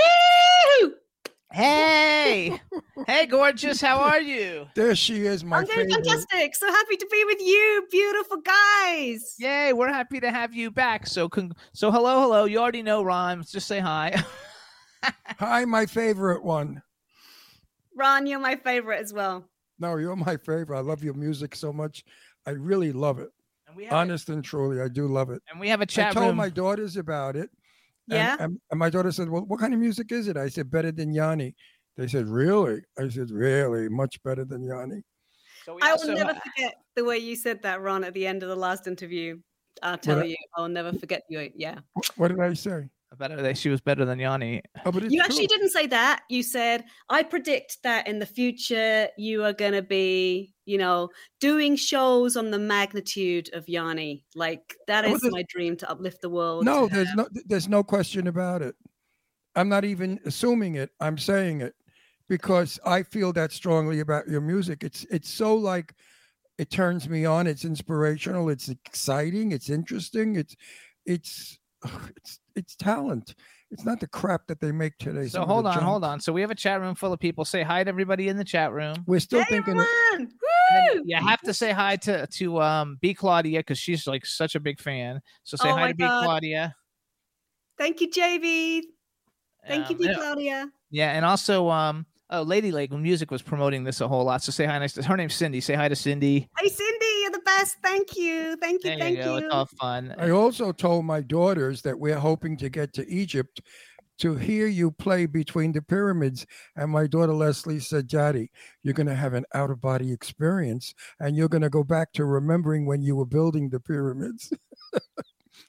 Hey, 1.52 2.62
hey, 3.08 3.26
gorgeous, 3.26 3.82
how 3.82 4.00
are 4.02 4.22
you? 4.22 4.68
There 4.76 4.96
she 4.96 5.26
is, 5.26 5.44
my 5.44 5.58
I'm 5.58 5.66
doing 5.66 5.88
favorite. 5.90 6.06
fantastic. 6.06 6.56
So 6.56 6.68
happy 6.72 6.96
to 6.96 7.08
be 7.12 7.24
with 7.26 7.42
you, 7.42 7.88
beautiful 7.90 8.38
guys. 8.38 9.36
Yay, 9.40 9.74
we're 9.74 9.92
happy 9.92 10.20
to 10.20 10.30
have 10.30 10.54
you 10.54 10.70
back. 10.70 11.08
So, 11.08 11.28
con- 11.28 11.54
so 11.74 11.90
hello, 11.92 12.22
hello. 12.22 12.46
You 12.46 12.60
already 12.60 12.84
know 12.84 13.02
rhymes. 13.02 13.52
Just 13.52 13.68
say 13.68 13.80
hi. 13.80 14.24
Hi, 15.40 15.64
my 15.64 15.86
favorite 15.86 16.44
one. 16.44 16.82
Ron, 17.96 18.28
you're 18.28 18.40
my 18.40 18.58
favorite 18.58 19.00
as 19.00 19.14
well. 19.14 19.46
No, 19.80 19.96
you're 19.96 20.16
my 20.18 20.36
favorite. 20.36 20.78
I 20.78 20.82
love 20.82 21.04
your 21.06 21.14
music 21.14 21.56
so 21.56 21.72
much. 21.72 22.04
I 22.46 22.50
really 22.52 22.92
love 22.92 23.18
it. 23.20 23.30
And 23.66 23.78
we 23.78 23.86
have 23.86 23.94
Honest 23.94 24.28
and 24.28 24.44
truly, 24.44 24.82
I 24.82 24.90
do 24.90 25.08
love 25.08 25.30
it. 25.30 25.42
and 25.50 25.58
we 25.60 25.70
have 25.70 25.80
a 25.80 25.86
chat 25.86 26.12
I 26.12 26.14
told 26.16 26.28
room. 26.28 26.36
my 26.36 26.50
daughters 26.50 26.98
about 26.98 27.38
it. 27.38 27.50
And- 28.12 28.18
Yeah? 28.18 28.36
And, 28.40 28.60
and 28.72 28.80
my 28.80 28.90
daughter 28.90 29.12
said, 29.12 29.30
Well, 29.30 29.44
what 29.44 29.60
kind 29.60 29.74
of 29.74 29.80
music 29.80 30.12
is 30.12 30.28
it? 30.28 30.38
I 30.38 30.50
said, 30.50 30.70
Better 30.72 30.92
than 30.92 31.14
Yanni. 31.14 31.56
They 31.98 32.08
said, 32.08 32.28
Really? 32.28 32.82
I 32.98 33.10
said, 33.10 33.32
Really? 33.32 33.90
Much 33.90 34.22
better 34.24 34.46
than 34.46 34.64
Yanni. 34.64 35.02
So 35.66 35.78
I 35.82 35.92
also 35.92 36.08
will 36.10 36.16
never 36.18 36.34
ha- 36.34 36.40
forget 36.56 36.76
the 36.96 37.04
way 37.04 37.18
you 37.18 37.36
said 37.36 37.62
that, 37.64 37.82
Ron, 37.82 38.04
at 38.04 38.14
the 38.14 38.26
end 38.26 38.44
of 38.44 38.50
the 38.50 38.56
last 38.56 38.88
interview. 38.88 39.38
I'll 39.84 39.98
tell 39.98 40.20
I- 40.20 40.24
you, 40.26 40.36
I'll 40.56 40.68
never 40.70 40.94
forget 40.94 41.24
you. 41.30 41.50
Yeah. 41.56 41.80
What 42.16 42.30
did 42.30 42.40
I 42.40 42.54
say? 42.54 42.90
better 43.18 43.42
that 43.42 43.58
she 43.58 43.70
was 43.70 43.82
better 43.82 44.06
than 44.06 44.20
Yanni. 44.20 44.62
Oh, 44.86 44.92
but 44.92 45.04
it's 45.04 45.12
You 45.12 45.20
true. 45.20 45.26
actually 45.26 45.48
didn't 45.48 45.72
say 45.72 45.88
that. 45.88 46.22
You 46.30 46.44
said, 46.44 46.86
I 47.10 47.24
predict 47.24 47.80
that 47.84 48.08
in 48.08 48.20
the 48.20 48.26
future 48.28 49.10
you 49.18 49.44
are 49.44 49.52
going 49.52 49.72
to 49.74 49.82
be, 49.82 50.54
you 50.70 50.78
know, 50.78 51.10
doing 51.40 51.76
shows 51.76 52.38
on 52.38 52.52
the 52.52 52.60
magnitude 52.60 53.50
of 53.54 53.68
Yanni. 53.68 54.24
Like, 54.36 54.76
that 54.86 55.04
is 55.04 55.12
Oh, 55.12 55.16
is 55.16 55.22
there's- 55.22 55.34
my 55.34 55.44
dream 55.50 55.76
to 55.78 55.90
uplift 55.90 56.22
the 56.22 56.30
world. 56.30 56.64
No, 56.64 56.88
there's 56.88 57.14
no 57.16 57.28
there's 57.48 57.68
no 57.68 57.84
question 57.84 58.28
about 58.28 58.62
it. 58.62 58.76
I'm 59.56 59.68
not 59.68 59.84
even 59.84 60.20
assuming 60.26 60.76
it. 60.76 60.92
I'm 61.00 61.18
saying 61.18 61.62
it 61.62 61.74
because 62.28 62.80
I 62.86 63.02
feel 63.02 63.34
that 63.34 63.52
strongly 63.52 64.00
about 64.00 64.28
your 64.28 64.42
music. 64.42 64.84
It's 64.84 65.06
it's 65.10 65.30
so 65.30 65.56
like 65.56 65.96
it 66.60 66.70
turns 66.70 67.10
me 67.10 67.26
on. 67.26 67.48
It's 67.48 67.66
inspirational. 67.66 68.50
It's 68.50 68.70
exciting. 68.70 69.52
It's 69.52 69.70
interesting. 69.70 70.36
It's 70.36 70.56
it's 71.06 71.58
it's 72.16 72.40
it's 72.56 72.76
talent. 72.76 73.34
It's 73.72 73.86
not 73.86 74.00
the 74.00 74.08
crap 74.08 74.48
that 74.48 74.60
they 74.60 74.72
make 74.72 74.98
today. 74.98 75.28
So 75.28 75.46
hold 75.46 75.68
on, 75.68 75.82
hold 75.84 76.04
on. 76.04 76.20
So 76.20 76.34
we 76.34 76.42
have 76.42 76.50
a 76.52 76.56
chat 76.56 76.82
room 76.82 76.96
full 76.96 77.14
of 77.14 77.20
people. 77.20 77.46
Say 77.46 77.62
hi 77.64 77.84
to 77.84 77.90
everybody 77.90 78.28
in 78.28 78.36
the 78.38 78.44
chat 78.44 78.72
room. 78.72 78.96
We're 79.06 79.20
still 79.20 79.42
Hey, 79.44 79.62
thinking. 79.62 79.78
Ron! 80.72 80.78
And 80.78 80.88
Woo! 80.90 80.94
then 80.96 81.04
you 81.08 81.28
have 81.28 81.42
to 81.42 81.54
say 81.54 81.72
hi 81.72 81.96
to 81.98 82.28
to 82.28 82.62
um 82.62 82.98
B 83.02 83.14
Claudia 83.14 83.60
because 83.60 83.78
she's 83.80 84.08
like 84.08 84.26
such 84.26 84.56
a 84.56 84.60
big 84.60 84.80
fan. 84.80 85.22
So 85.44 85.58
say 85.58 85.70
Oh 85.70 85.76
hi 85.76 85.90
to 85.90 85.94
B 85.96 86.06
Claudia. 86.08 86.76
Thank 87.78 88.02
you, 88.02 88.10
JV. 88.10 88.82
Thank 89.68 89.90
you, 89.90 89.96
Um, 89.96 90.02
D. 90.02 90.08
yeah, 90.08 90.14
Claudia. 90.16 90.70
yeah, 90.92 91.12
and 91.12 91.26
also 91.26 91.70
um 91.70 92.06
oh 92.30 92.42
Lady 92.42 92.72
Lake 92.72 92.92
Music 92.92 93.32
was 93.32 93.42
promoting 93.42 93.84
this 93.84 94.02
a 94.02 94.08
whole 94.08 94.24
lot. 94.24 94.42
So 94.44 94.52
say 94.52 94.66
hi 94.66 94.78
next 94.80 94.94
to 94.94 95.04
her 95.04 95.16
name's 95.18 95.36
Cindy. 95.36 95.62
Say 95.62 95.76
hi 95.76 95.88
to 95.88 95.96
Cindy. 95.96 96.48
Hey, 96.60 96.70
Cindy, 96.70 97.06
you're 97.22 97.32
the 97.32 97.42
best. 97.46 97.78
Thank 97.84 98.16
you. 98.16 98.56
Thank 98.58 98.84
you. 98.84 98.90
There 98.92 99.00
thank 99.00 99.18
you 99.18 99.24
go. 99.24 99.36
It's 99.38 99.54
all 99.54 99.66
fun. 99.80 100.14
I 100.18 100.30
also 100.32 100.72
told 100.72 101.06
my 101.06 101.22
daughters 101.22 101.82
that 101.84 101.98
we're 102.00 102.20
hoping 102.20 102.58
to 102.58 102.70
get 102.70 102.94
to 102.94 103.08
Egypt 103.10 103.62
to 104.20 104.36
hear 104.36 104.68
you 104.68 104.92
play 104.92 105.26
between 105.26 105.72
the 105.72 105.82
pyramids. 105.82 106.46
And 106.76 106.92
my 106.92 107.08
daughter 107.08 107.34
Leslie 107.34 107.80
said, 107.80 108.08
Daddy, 108.08 108.52
you're 108.84 108.94
going 108.94 109.08
to 109.08 109.16
have 109.16 109.34
an 109.34 109.46
out 109.54 109.70
of 109.72 109.82
body 109.82 110.12
experience 110.12 110.94
and 111.20 111.36
you're 111.36 111.50
going 111.50 111.62
to 111.64 111.70
go 111.70 111.84
back 111.84 112.12
to 112.14 112.26
remembering 112.26 112.86
when 112.86 113.02
you 113.02 113.16
were 113.16 113.26
building 113.26 113.70
the 113.70 113.80
pyramids. 113.80 114.52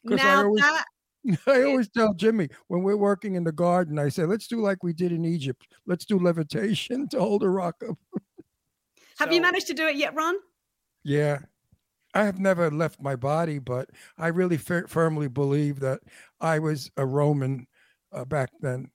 'Cause 0.08 0.20
I 0.20 0.34
always- 0.36 0.62
that 0.62 0.84
I 1.46 1.62
always 1.64 1.90
tell 1.90 2.14
Jimmy 2.14 2.48
when 2.68 2.82
we're 2.82 2.96
working 2.96 3.34
in 3.34 3.44
the 3.44 3.52
garden, 3.52 3.98
I 3.98 4.08
say, 4.08 4.24
let's 4.24 4.46
do 4.46 4.60
like 4.60 4.82
we 4.82 4.92
did 4.94 5.12
in 5.12 5.24
Egypt. 5.26 5.66
Let's 5.86 6.06
do 6.06 6.18
levitation 6.18 7.08
to 7.10 7.18
hold 7.20 7.42
a 7.42 7.48
rock 7.48 7.76
up. 7.88 7.98
have 9.18 9.30
you 9.32 9.42
managed 9.42 9.66
to 9.66 9.74
do 9.74 9.86
it 9.86 9.96
yet, 9.96 10.14
Ron? 10.14 10.36
Yeah. 11.04 11.40
I 12.14 12.24
have 12.24 12.40
never 12.40 12.70
left 12.70 13.00
my 13.02 13.14
body, 13.16 13.58
but 13.58 13.90
I 14.18 14.28
really 14.28 14.56
fir- 14.56 14.86
firmly 14.88 15.28
believe 15.28 15.78
that 15.80 16.00
I 16.40 16.58
was 16.58 16.90
a 16.96 17.04
Roman 17.06 17.66
uh, 18.12 18.24
back 18.24 18.50
then. 18.60 18.90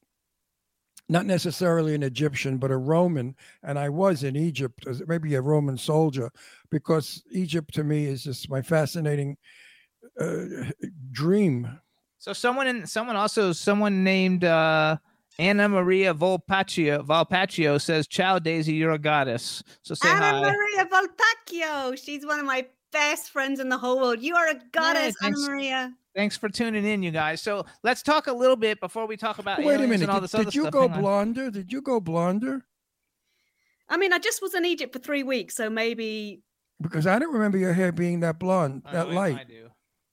Not 1.08 1.28
necessarily 1.28 1.94
an 1.94 2.02
Egyptian, 2.02 2.58
but 2.58 2.72
a 2.72 2.78
Roman. 2.78 3.36
And 3.62 3.78
I 3.78 3.90
was 3.90 4.24
in 4.24 4.36
Egypt, 4.36 4.86
maybe 5.08 5.36
a 5.36 5.42
Roman 5.42 5.78
soldier, 5.78 6.32
because 6.72 7.22
Egypt 7.32 7.74
to 7.76 7.84
me 7.84 8.06
is 8.06 8.24
just 8.24 8.50
my 8.50 8.62
fascinating 8.62 9.38
uh, 10.20 10.46
dream. 11.12 11.80
So 12.18 12.34
someone 12.34 12.68
in 12.68 12.88
someone 12.88 13.16
also 13.16 13.52
someone 13.54 14.04
named 14.04 14.46
uh 14.46 14.98
Anna 15.38 15.70
Maria 15.70 16.14
Volpaccio 16.14 17.06
Volpaccio 17.06 17.80
says, 17.80 18.08
"Ciao, 18.08 18.40
Daisy, 18.40 18.74
you're 18.74 18.94
a 18.94 19.00
goddess." 19.00 19.62
So 19.84 19.94
say 19.94 20.10
Anna 20.10 20.32
hi. 20.32 20.42
Maria 20.42 20.86
Volpacchio. 20.86 22.04
She's 22.04 22.26
one 22.26 22.40
of 22.40 22.46
my 22.46 22.66
best 22.92 23.30
friends 23.30 23.60
in 23.60 23.70
the 23.70 23.78
whole 23.78 24.00
world. 24.00 24.22
You 24.22 24.36
are 24.36 24.48
a 24.48 24.60
goddess, 24.72 25.16
Anna. 25.22 25.38
Maria. 25.38 25.94
Thanks 26.16 26.38
for 26.38 26.48
tuning 26.48 26.86
in, 26.86 27.04
you 27.04 27.12
guys. 27.12 27.42
So 27.42 27.66
let's 27.84 28.02
talk 28.02 28.28
a 28.28 28.34
little 28.34 28.56
bit 28.56 28.80
before 28.80 29.06
we 29.06 29.18
talk 29.18 29.38
about 29.40 29.60
Wait 29.64 29.76
a 29.76 29.80
minute. 29.80 30.04
and 30.04 30.10
all 30.12 30.18
Did, 30.22 30.24
this 30.24 30.32
did 30.32 30.42
other 30.48 30.52
you 30.54 30.62
stuff. 30.62 30.72
go 30.74 30.82
Hang 30.88 30.92
on. 30.94 31.02
blonder? 31.02 31.52
Did 31.52 31.74
you 31.74 31.82
go 31.82 32.00
blonder? 32.00 32.66
I 33.90 33.98
mean, 33.98 34.14
I 34.14 34.20
just 34.20 34.42
was 34.42 34.56
in 34.56 34.66
Egypt 34.66 34.94
for 34.94 35.00
three 35.00 35.24
weeks, 35.24 35.56
so 35.56 35.70
maybe 35.70 36.42
Because 36.82 37.06
I 37.06 37.20
don't 37.20 37.34
remember 37.34 37.58
your 37.58 37.74
hair 37.74 37.92
being 37.92 38.22
that 38.22 38.40
blonde, 38.40 38.84
Oh, 38.86 38.92
that 38.94 39.08
wait, 39.10 39.16
I 39.18 39.30
light. 39.32 39.48
do. 39.48 39.70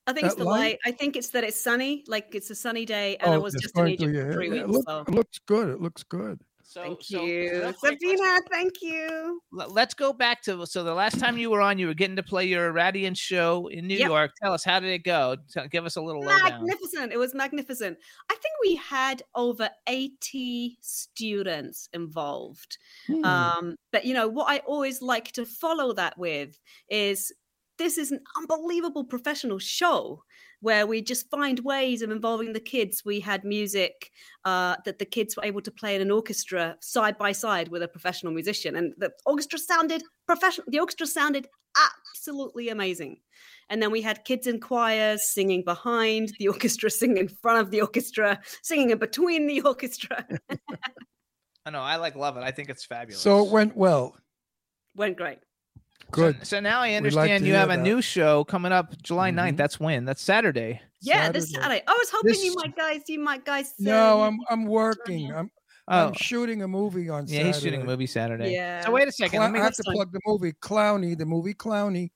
I 0.08 0.12
think 0.12 0.26
it's 0.26 0.34
the 0.34 0.44
light? 0.44 0.58
light. 0.58 0.78
I 0.84 0.90
think 0.90 1.14
it's 1.16 1.28
that 1.30 1.44
it's 1.44 1.60
sunny, 1.60 2.02
like 2.08 2.34
it's 2.34 2.50
a 2.50 2.54
sunny 2.56 2.84
day, 2.84 3.16
and 3.18 3.32
I 3.32 3.36
oh, 3.36 3.40
was 3.40 3.54
just 3.54 3.78
in 3.78 3.86
Egypt 3.86 4.12
for 4.12 4.22
hair. 4.24 4.32
three 4.32 4.46
Yeah, 4.48 4.64
weeks. 4.64 4.64
it, 4.64 4.68
look- 4.70 4.84
so 4.88 5.00
it 5.06 5.08
looks 5.14 5.38
good. 5.46 5.68
It 5.68 5.80
looks 5.80 6.02
good. 6.02 6.40
So, 6.72 6.80
thank 6.82 7.02
so 7.02 7.22
you, 7.24 7.50
real 7.60 7.72
quick, 7.74 7.98
Sabina. 8.00 8.38
Thank 8.50 8.80
you. 8.80 9.42
let- 9.52 9.72
Let's 9.72 9.92
go 9.92 10.14
back 10.14 10.40
to 10.44 10.64
so 10.66 10.82
the 10.82 10.94
last 10.94 11.18
time 11.20 11.36
you 11.36 11.50
were 11.50 11.60
on, 11.60 11.78
you 11.78 11.86
were 11.86 11.92
getting 11.94 12.16
to 12.16 12.22
play 12.22 12.46
your 12.46 12.72
Radiant 12.72 13.18
show 13.18 13.66
in 13.66 13.86
New 13.86 13.96
Yep. 13.98 14.08
York. 14.08 14.30
Tell 14.42 14.54
us 14.54 14.64
how 14.64 14.80
did 14.80 14.90
it 14.90 15.04
go? 15.04 15.36
Tell, 15.50 15.68
give 15.68 15.84
us 15.84 15.96
a 15.96 16.00
little 16.00 16.22
lowdown. 16.22 16.64
Magnificent. 16.64 17.12
It 17.12 17.18
was 17.18 17.34
magnificent. 17.34 17.98
I 18.30 18.34
think 18.34 18.54
we 18.64 18.76
had 18.76 19.22
over 19.34 19.68
80 19.86 20.78
students 20.80 21.90
involved. 21.92 22.78
Hmm. 23.06 23.24
Um, 23.24 23.76
but 23.90 24.06
you 24.06 24.14
know, 24.14 24.28
what 24.28 24.46
I 24.48 24.58
always 24.60 25.02
like 25.02 25.32
to 25.32 25.44
follow 25.44 25.92
that 25.92 26.16
with 26.16 26.58
is 26.88 27.32
this 27.76 27.98
is 27.98 28.12
an 28.12 28.20
unbelievable 28.38 29.04
professional 29.04 29.58
show 29.58 30.22
where 30.62 30.86
we 30.86 31.02
just 31.02 31.28
find 31.28 31.59
ways 31.60 32.01
of 32.01 32.10
involving 32.10 32.52
the 32.52 32.60
kids. 32.60 33.02
We 33.05 33.20
had 33.20 33.44
music 33.44 34.10
uh, 34.44 34.76
that 34.84 34.98
the 34.98 35.05
kids 35.05 35.36
were 35.36 35.44
able 35.44 35.60
to 35.60 35.70
play 35.70 35.94
in 35.94 36.01
an 36.01 36.10
orchestra 36.10 36.76
side 36.80 37.18
by 37.18 37.32
side 37.32 37.68
with 37.68 37.82
a 37.82 37.89
professional 37.89 38.32
musician, 38.32 38.76
and 38.76 38.94
the 38.97 39.10
orchestra 39.26 39.59
sounded 39.59 40.02
professional. 40.26 40.64
The 40.68 40.78
orchestra 40.78 41.06
sounded 41.06 41.48
absolutely 41.76 42.68
amazing. 42.68 43.18
And 43.68 43.82
then 43.82 43.90
we 43.90 44.02
had 44.02 44.24
kids 44.24 44.47
in 44.47 44.60
choirs 44.60 45.32
singing 45.32 45.64
behind 45.64 46.32
the 46.39 46.48
orchestra, 46.48 46.90
singing 47.01 47.18
in 47.18 47.28
front 47.28 47.60
of 47.60 47.70
the 47.70 47.80
orchestra, 47.80 48.40
singing 48.62 48.90
in 48.90 48.98
between 48.98 49.47
the 49.47 49.62
orchestra. 49.62 50.26
I 51.66 51.70
know 51.70 51.80
I 51.80 51.97
like 51.97 52.16
love 52.16 52.36
it. 52.36 52.43
I 52.43 52.51
think 52.51 52.70
it's 52.70 52.84
fabulous. 52.84 53.20
So 53.20 53.44
it 53.44 53.51
went 53.51 53.76
well. 53.76 54.16
Went 54.94 55.16
great. 55.16 55.39
Good. 56.10 56.38
So, 56.40 56.56
so 56.56 56.60
now 56.60 56.80
I 56.80 56.94
understand 56.94 57.42
to 57.44 57.48
you 57.48 57.54
have 57.54 57.70
a 57.70 57.76
that. 57.76 57.82
new 57.82 58.02
show 58.02 58.44
coming 58.44 58.72
up 58.72 59.00
July 59.02 59.30
9th. 59.30 59.54
Mhm. 59.54 59.56
That's 59.56 59.80
when? 59.80 60.04
That's 60.04 60.20
Saturday. 60.22 60.80
Yeah, 61.00 61.30
this 61.32 61.50
Saturday. 61.50 61.62
Saturday. 61.62 61.82
I 61.86 61.92
was 61.92 62.10
hoping 62.10 62.34
you 62.42 62.54
might 62.56 62.76
guys, 62.76 63.02
you 63.08 63.18
might 63.20 63.44
guys. 63.44 63.74
No, 63.78 64.22
I'm 64.22 64.38
I'm 64.50 64.66
working. 64.66 65.32
I'm 65.34 65.50
Oh, 65.88 66.06
I'm 66.08 66.12
shooting 66.14 66.62
a 66.62 66.68
movie 66.68 67.08
on 67.08 67.24
yeah, 67.26 67.30
Saturday. 67.38 67.46
he's 67.48 67.60
shooting 67.60 67.82
a 67.82 67.84
movie 67.84 68.06
Saturday. 68.06 68.52
Yeah. 68.52 68.84
So 68.84 68.92
wait 68.92 69.08
a 69.08 69.12
second. 69.12 69.38
Cla- 69.38 69.46
Let 69.46 69.52
me 69.52 69.58
I 69.58 69.62
have 69.64 69.70
next 69.70 69.78
to 69.78 69.82
time. 69.82 69.94
plug 69.94 70.12
the 70.12 70.20
movie 70.26 70.52
Clowny, 70.62 71.18
the 71.18 71.26
movie 71.26 71.54
Clowny. 71.54 72.10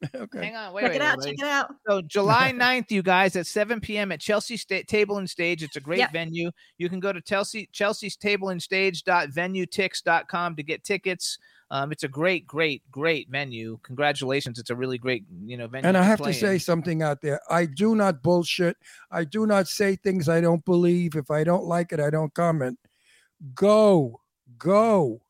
okay. 0.16 0.46
hang 0.46 0.56
on. 0.56 0.72
Wait, 0.72 0.80
check 0.82 0.90
wait, 0.92 0.96
it 0.96 1.02
out. 1.02 1.18
everybody. 1.18 1.36
Check 1.36 1.46
it 1.46 1.50
out. 1.50 1.74
So 1.86 2.00
July 2.00 2.50
9th, 2.56 2.90
you 2.90 3.02
guys, 3.02 3.36
at 3.36 3.46
7 3.46 3.78
p.m. 3.80 4.10
at 4.10 4.20
Chelsea 4.20 4.56
Sta- 4.56 4.84
Table 4.84 5.18
and 5.18 5.28
Stage. 5.28 5.62
It's 5.62 5.76
a 5.76 5.80
great 5.80 5.98
Yep. 5.98 6.12
venue. 6.12 6.50
You 6.78 6.88
can 6.88 6.98
go 6.98 7.12
to 7.12 7.20
Chelsea 7.20 7.68
Chelsea's 7.72 8.16
Table 8.16 8.48
and 8.48 8.60
Stage.venuetix.com 8.62 10.56
to 10.56 10.62
get 10.62 10.82
tickets. 10.82 11.38
Um, 11.72 11.90
it's 11.90 12.04
a 12.04 12.08
great, 12.08 12.46
great, 12.46 12.82
great 12.90 13.30
venue. 13.30 13.78
Congratulations! 13.82 14.58
It's 14.58 14.68
a 14.68 14.76
really 14.76 14.98
great, 14.98 15.24
you 15.42 15.56
know, 15.56 15.66
venue. 15.66 15.88
And 15.88 15.96
I 15.96 16.02
have 16.02 16.18
play 16.18 16.34
to 16.34 16.38
say 16.38 16.54
in. 16.54 16.60
something 16.60 17.02
out 17.02 17.22
there. 17.22 17.40
I 17.48 17.64
do 17.64 17.96
not 17.96 18.22
bullshit. 18.22 18.76
I 19.10 19.24
do 19.24 19.46
not 19.46 19.66
say 19.68 19.96
things 19.96 20.28
I 20.28 20.42
don't 20.42 20.62
believe. 20.66 21.16
If 21.16 21.30
I 21.30 21.44
don't 21.44 21.64
like 21.64 21.92
it, 21.92 21.98
I 21.98 22.10
don't 22.10 22.32
comment. 22.34 22.78
Go, 23.54 24.20
go, 24.58 25.22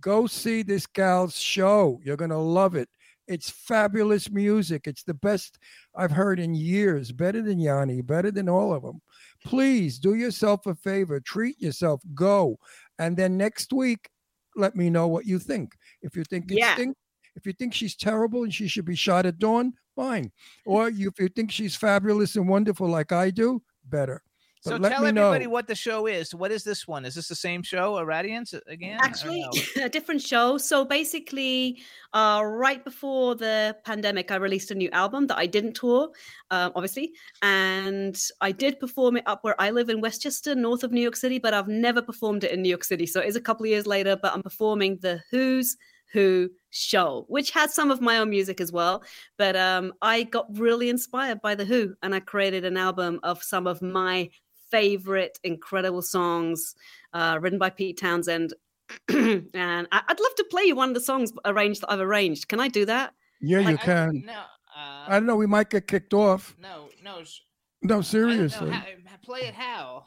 go 0.00 0.28
see 0.28 0.62
this 0.62 0.86
gal's 0.86 1.36
show. 1.36 2.00
You're 2.04 2.16
going 2.16 2.30
to 2.30 2.38
love 2.38 2.76
it. 2.76 2.88
It's 3.26 3.50
fabulous 3.50 4.30
music. 4.30 4.86
It's 4.86 5.02
the 5.02 5.14
best 5.14 5.58
I've 5.96 6.12
heard 6.12 6.38
in 6.38 6.54
years. 6.54 7.10
Better 7.10 7.42
than 7.42 7.58
Yanni, 7.58 8.02
better 8.02 8.30
than 8.30 8.48
all 8.48 8.72
of 8.72 8.84
them. 8.84 9.02
Please 9.44 9.98
do 9.98 10.14
yourself 10.14 10.64
a 10.66 10.76
favor. 10.76 11.18
Treat 11.18 11.60
yourself. 11.60 12.00
Go. 12.14 12.60
And 13.00 13.16
then 13.16 13.36
next 13.36 13.72
week, 13.72 14.10
let 14.56 14.76
me 14.76 14.90
know 14.90 15.08
what 15.08 15.26
you 15.26 15.38
think. 15.38 15.72
If 16.02 16.16
you 16.16 16.24
think 16.24 16.46
Yeah. 16.48 16.74
stink, 16.74 16.96
if 17.34 17.46
you 17.46 17.52
think 17.52 17.74
she's 17.74 17.96
terrible 17.96 18.42
and 18.44 18.52
she 18.52 18.68
should 18.68 18.84
be 18.84 18.94
shot 18.96 19.26
at 19.26 19.38
dawn, 19.38 19.74
fine. 19.96 20.32
Or 20.66 20.90
you, 20.90 21.08
if 21.08 21.18
you 21.18 21.28
think 21.28 21.50
she's 21.50 21.76
fabulous 21.76 22.36
and 22.36 22.48
wonderful 22.48 22.88
like 22.88 23.12
I 23.12 23.30
do, 23.30 23.62
better. 23.84 24.22
But 24.64 24.70
So 24.82 24.88
tell 24.88 25.04
everybody 25.04 25.46
know. 25.46 25.50
what 25.50 25.66
the 25.66 25.74
show 25.74 26.06
is. 26.06 26.32
What 26.34 26.52
is 26.52 26.62
this 26.62 26.86
one? 26.86 27.04
Is 27.04 27.16
this 27.16 27.26
the 27.26 27.34
same 27.34 27.62
show, 27.62 27.96
a 27.96 28.04
Radiance 28.04 28.54
again? 28.68 28.98
Actually, 29.02 29.40
no? 29.40 29.50
a 29.84 29.88
different 29.88 30.22
show. 30.22 30.56
So 30.56 30.84
basically, 30.84 31.82
uh, 32.12 32.42
right 32.44 32.84
before 32.84 33.34
the 33.34 33.76
pandemic, 33.84 34.30
I 34.30 34.36
released 34.36 34.70
a 34.70 34.76
new 34.76 34.88
album 34.90 35.26
that 35.26 35.38
I 35.38 35.46
didn't 35.46 35.74
tour, 35.74 36.10
um, 36.52 36.70
obviously, 36.76 37.12
and 37.42 38.16
I 38.40 38.52
did 38.52 38.78
perform 38.78 39.16
it 39.16 39.24
up 39.26 39.42
where 39.42 39.60
I 39.60 39.70
live 39.70 39.88
in 39.88 40.00
Westchester, 40.00 40.54
north 40.54 40.84
of 40.84 40.92
New 40.92 41.00
York 41.00 41.16
City, 41.16 41.40
but 41.40 41.54
I've 41.54 41.68
never 41.68 42.00
performed 42.00 42.44
it 42.44 42.52
in 42.52 42.62
New 42.62 42.68
York 42.68 42.84
City. 42.84 43.06
So 43.06 43.20
it 43.20 43.26
is 43.26 43.36
a 43.36 43.40
couple 43.40 43.64
of 43.64 43.70
years 43.70 43.86
later, 43.88 44.16
but 44.20 44.32
I'm 44.32 44.42
performing 44.42 44.98
the 45.00 45.20
Who's 45.32 45.76
Who 46.12 46.50
show, 46.70 47.24
which 47.28 47.50
has 47.50 47.74
some 47.74 47.90
of 47.90 48.00
my 48.00 48.18
own 48.18 48.30
music 48.30 48.60
as 48.60 48.70
well. 48.70 49.02
But 49.38 49.56
um, 49.56 49.92
I 50.02 50.22
got 50.22 50.46
really 50.56 50.88
inspired 50.88 51.40
by 51.40 51.56
The 51.56 51.64
Who 51.64 51.94
and 52.02 52.14
I 52.14 52.20
created 52.20 52.64
an 52.64 52.76
album 52.76 53.18
of 53.24 53.42
some 53.42 53.66
of 53.66 53.82
my 53.82 54.30
favorite 54.72 55.38
incredible 55.44 56.02
songs 56.02 56.74
uh, 57.12 57.38
written 57.40 57.58
by 57.58 57.70
Pete 57.70 57.98
Townshend. 58.00 58.54
and 59.08 59.46
I- 59.92 60.02
I'd 60.08 60.20
love 60.20 60.34
to 60.36 60.46
play 60.50 60.64
you 60.64 60.74
one 60.74 60.88
of 60.88 60.94
the 60.94 61.00
songs 61.00 61.32
arranged 61.44 61.82
that 61.82 61.92
I've 61.92 62.00
arranged. 62.00 62.48
Can 62.48 62.58
I 62.58 62.68
do 62.68 62.84
that? 62.86 63.14
Yeah, 63.40 63.60
you 63.60 63.74
I- 63.74 63.76
can. 63.76 64.22
No, 64.26 64.32
uh, 64.32 65.04
I 65.06 65.10
don't 65.10 65.26
know. 65.26 65.36
We 65.36 65.46
might 65.46 65.70
get 65.70 65.86
kicked 65.86 66.14
off. 66.14 66.56
no, 66.60 66.88
no. 67.04 67.22
sh- 67.22 67.40
No, 67.82 67.86
I 67.86 67.88
don't 67.88 67.98
know 67.98 68.02
seriously. 68.02 68.70
how- 68.70 68.84
play 69.22 69.40
it 69.42 69.54
how? 69.54 70.06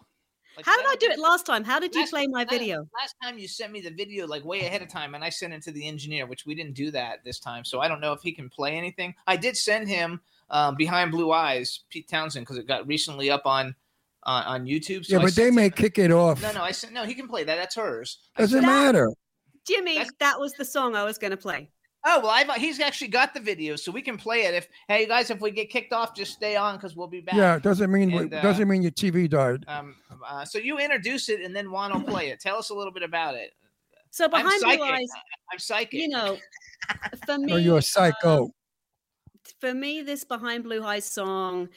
Like, 0.57 0.65
How 0.65 0.75
did 0.77 0.85
I 0.87 0.95
don't 0.95 1.11
it 1.13 1.19
last 1.19 1.45
time? 1.45 1.63
How 1.65 1.79
did 1.79 1.93
you 1.95 2.01
Last- 2.01 2.11
play 2.11 2.27
my 2.27 2.39
last- 2.39 2.49
video? 2.49 2.87
Last 2.99 3.15
time 3.23 3.37
you 3.37 3.47
sent 3.47 3.71
me 3.73 3.81
the 3.81 3.91
video 3.91 4.25
like 4.27 4.43
way 4.45 4.61
ahead 4.65 4.81
of 4.81 4.87
time, 4.89 5.13
and 5.15 5.23
I 5.23 5.29
sent 5.29 5.53
it 5.53 5.61
to 5.63 5.71
the 5.71 5.85
engineer, 5.87 6.25
which 6.27 6.45
we 6.45 6.53
didn't 6.55 6.73
do 6.75 6.91
that 6.91 7.23
this 7.25 7.39
time. 7.39 7.63
So 7.65 7.79
I 7.81 7.87
don't 7.89 7.99
know 8.01 8.13
if 8.13 8.21
he 8.21 8.31
can 8.33 8.49
play 8.49 8.75
anything. 8.77 9.13
I 9.27 9.35
did 9.37 9.55
send 9.57 9.87
him 9.87 10.21
um, 10.49 10.75
Behind 10.75 11.11
Blue 11.11 11.31
Eyes, 11.31 11.81
Pete 11.89 12.07
Townshend, 12.07 12.45
because 12.45 12.57
it 12.57 12.67
got 12.67 12.87
recently 12.87 13.29
up 13.31 13.45
on 13.45 13.75
uh, 14.25 14.43
on 14.45 14.65
YouTube. 14.65 15.05
So 15.05 15.15
yeah, 15.15 15.21
I 15.21 15.25
but 15.25 15.35
they 15.35 15.51
may 15.51 15.65
him- 15.65 15.71
kick 15.71 15.97
it 15.99 16.11
off. 16.11 16.41
No, 16.41 16.51
no, 16.51 16.61
I 16.63 16.71
sent 16.71 16.93
no. 16.93 17.03
He 17.03 17.13
can 17.13 17.27
play 17.27 17.43
that. 17.43 17.55
That's 17.55 17.75
hers. 17.75 18.19
Doesn't 18.37 18.61
sent- 18.61 18.65
matter. 18.65 19.11
Jimmy, 19.67 19.95
That's- 19.95 20.11
that 20.19 20.39
was 20.39 20.53
the 20.53 20.65
song 20.65 20.95
I 20.95 21.03
was 21.03 21.17
going 21.17 21.31
to 21.31 21.37
play. 21.37 21.69
Oh 22.07 22.19
well, 22.19 22.29
I've, 22.29 22.51
he's 22.61 22.79
actually 22.79 23.07
got 23.07 23.33
the 23.33 23.39
video, 23.39 23.75
so 23.75 23.91
we 23.91 24.03
can 24.03 24.15
play 24.15 24.43
it. 24.45 24.53
If 24.53 24.67
hey 24.87 25.01
you 25.01 25.07
guys, 25.07 25.31
if 25.31 25.41
we 25.41 25.49
get 25.49 25.71
kicked 25.71 25.91
off, 25.91 26.13
just 26.15 26.33
stay 26.33 26.55
on 26.55 26.75
because 26.75 26.95
we'll 26.95 27.07
be 27.07 27.21
back. 27.21 27.33
Yeah, 27.33 27.55
it 27.55 27.63
doesn't 27.63 27.91
mean 27.91 28.13
And, 28.13 28.31
uh, 28.31 28.41
doesn't 28.43 28.67
mean 28.67 28.83
your 28.83 28.91
TV 28.91 29.27
died. 29.27 29.65
Um. 29.67 29.95
Uh, 30.27 30.45
so 30.45 30.59
you 30.59 30.77
introduce 30.77 31.29
it, 31.29 31.41
and 31.41 31.55
then 31.55 31.71
Juan 31.71 31.91
will 31.93 32.01
play 32.07 32.29
it. 32.29 32.39
Tell 32.39 32.57
us 32.57 32.69
a 32.69 32.75
little 32.75 32.93
bit 32.93 33.01
about 33.01 33.33
it. 33.33 33.53
So 34.11 34.27
behind 34.29 34.61
psychic. 34.61 34.77
blue 34.79 34.87
eyes, 34.87 35.09
I'm 35.51 35.57
psychic. 35.59 35.99
you 35.99 36.09
know, 36.09 36.37
for 37.25 37.37
me, 37.39 37.53
Or 37.53 37.57
you're 37.59 37.79
a 37.79 37.81
psycho. 37.81 38.51
For 39.59 39.73
me, 39.73 40.01
this 40.01 40.23
Behind 40.23 40.63
Blue 40.63 40.83
Eyes 40.83 41.05
song, 41.05 41.69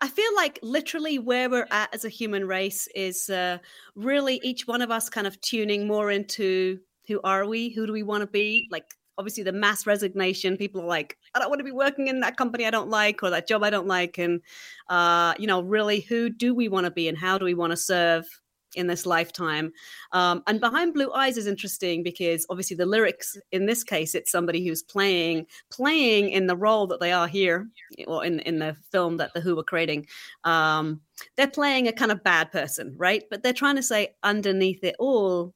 I- 0.00 0.08
feel 0.08 0.34
like 0.34 0.58
literally 0.62 1.18
where 1.18 1.48
we're 1.48 1.68
at 1.70 1.94
as 1.94 2.04
a 2.04 2.08
human 2.08 2.46
race 2.46 2.88
is 2.94 3.30
uh, 3.30 3.58
really 3.94 4.40
each 4.42 4.66
one 4.66 4.82
of 4.82 4.90
us 4.90 5.08
kind 5.08 5.26
of 5.26 5.40
tuning 5.40 5.86
more 5.86 6.10
into 6.10 6.80
who 7.06 7.20
are 7.24 7.46
we? 7.46 7.70
Who 7.70 7.86
do 7.86 7.92
we 7.92 8.02
want 8.02 8.22
to 8.22 8.26
be? 8.26 8.68
Like, 8.70 8.84
obviously, 9.16 9.42
the 9.42 9.52
mass 9.52 9.86
resignation. 9.86 10.56
People 10.56 10.82
are 10.82 10.86
like, 10.86 11.16
I 11.34 11.38
don't 11.38 11.48
want 11.48 11.60
to 11.60 11.64
be 11.64 11.72
working 11.72 12.08
in 12.08 12.20
that 12.20 12.36
company 12.36 12.66
I 12.66 12.70
don't 12.70 12.90
like 12.90 13.22
or 13.22 13.30
that 13.30 13.48
job 13.48 13.62
I 13.62 13.70
don't 13.70 13.86
like. 13.86 14.18
And, 14.18 14.40
uh, 14.88 15.34
you 15.38 15.46
know, 15.46 15.62
really, 15.62 16.00
who 16.00 16.30
do 16.30 16.54
we 16.54 16.68
want 16.68 16.84
to 16.84 16.90
be 16.90 17.08
and 17.08 17.16
how 17.16 17.38
do 17.38 17.44
we 17.44 17.54
want 17.54 17.70
to 17.70 17.76
serve? 17.76 18.26
In 18.74 18.86
this 18.86 19.06
lifetime. 19.06 19.72
Um, 20.12 20.42
and 20.46 20.60
behind 20.60 20.94
blue 20.94 21.12
eyes 21.12 21.36
is 21.36 21.46
interesting 21.46 22.02
because 22.02 22.46
obviously 22.50 22.76
the 22.76 22.86
lyrics 22.86 23.36
in 23.52 23.66
this 23.66 23.82
case 23.82 24.14
it's 24.14 24.30
somebody 24.30 24.66
who's 24.66 24.82
playing 24.82 25.46
playing 25.70 26.30
in 26.30 26.46
the 26.46 26.56
role 26.56 26.86
that 26.86 27.00
they 27.00 27.12
are 27.12 27.28
here 27.28 27.68
or 28.06 28.24
in, 28.24 28.40
in 28.40 28.58
the 28.58 28.76
film 28.92 29.16
that 29.16 29.32
the 29.34 29.40
who 29.40 29.56
were 29.56 29.64
creating. 29.64 30.06
Um, 30.44 31.00
they're 31.36 31.48
playing 31.48 31.88
a 31.88 31.92
kind 31.92 32.12
of 32.12 32.22
bad 32.22 32.52
person 32.52 32.94
right? 32.96 33.24
But 33.30 33.42
they're 33.42 33.52
trying 33.52 33.76
to 33.76 33.82
say 33.82 34.14
underneath 34.22 34.82
it 34.84 34.96
all 34.98 35.54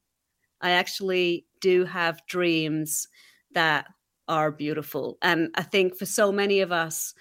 i 0.61 0.71
actually 0.71 1.45
do 1.61 1.85
have 1.85 2.25
dreams 2.27 3.09
that 3.53 3.87
are 4.29 4.51
beautiful. 4.51 5.19
And 5.21 5.51
i 5.55 5.63
think 5.63 5.97
for 5.97 6.07
so 6.07 6.33
many 6.33 6.61
of 6.61 6.73
us 6.73 7.15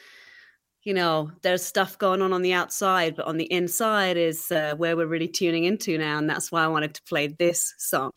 you 0.83 0.93
know 0.93 1.31
there's 1.41 1.63
stuff 1.63 1.97
going 1.97 2.21
on 2.21 2.33
on 2.33 2.41
the 2.41 2.53
outside 2.53 3.15
but 3.15 3.25
on 3.25 3.37
the 3.37 3.51
inside 3.51 4.17
is 4.17 4.51
uh, 4.51 4.73
where 4.77 4.95
we're 4.95 5.05
really 5.05 5.27
tuning 5.27 5.65
into 5.65 5.97
now 5.97 6.17
and 6.17 6.29
that's 6.29 6.51
why 6.51 6.63
i 6.63 6.67
wanted 6.67 6.93
to 6.93 7.01
play 7.03 7.27
this 7.27 7.73
song 7.77 8.11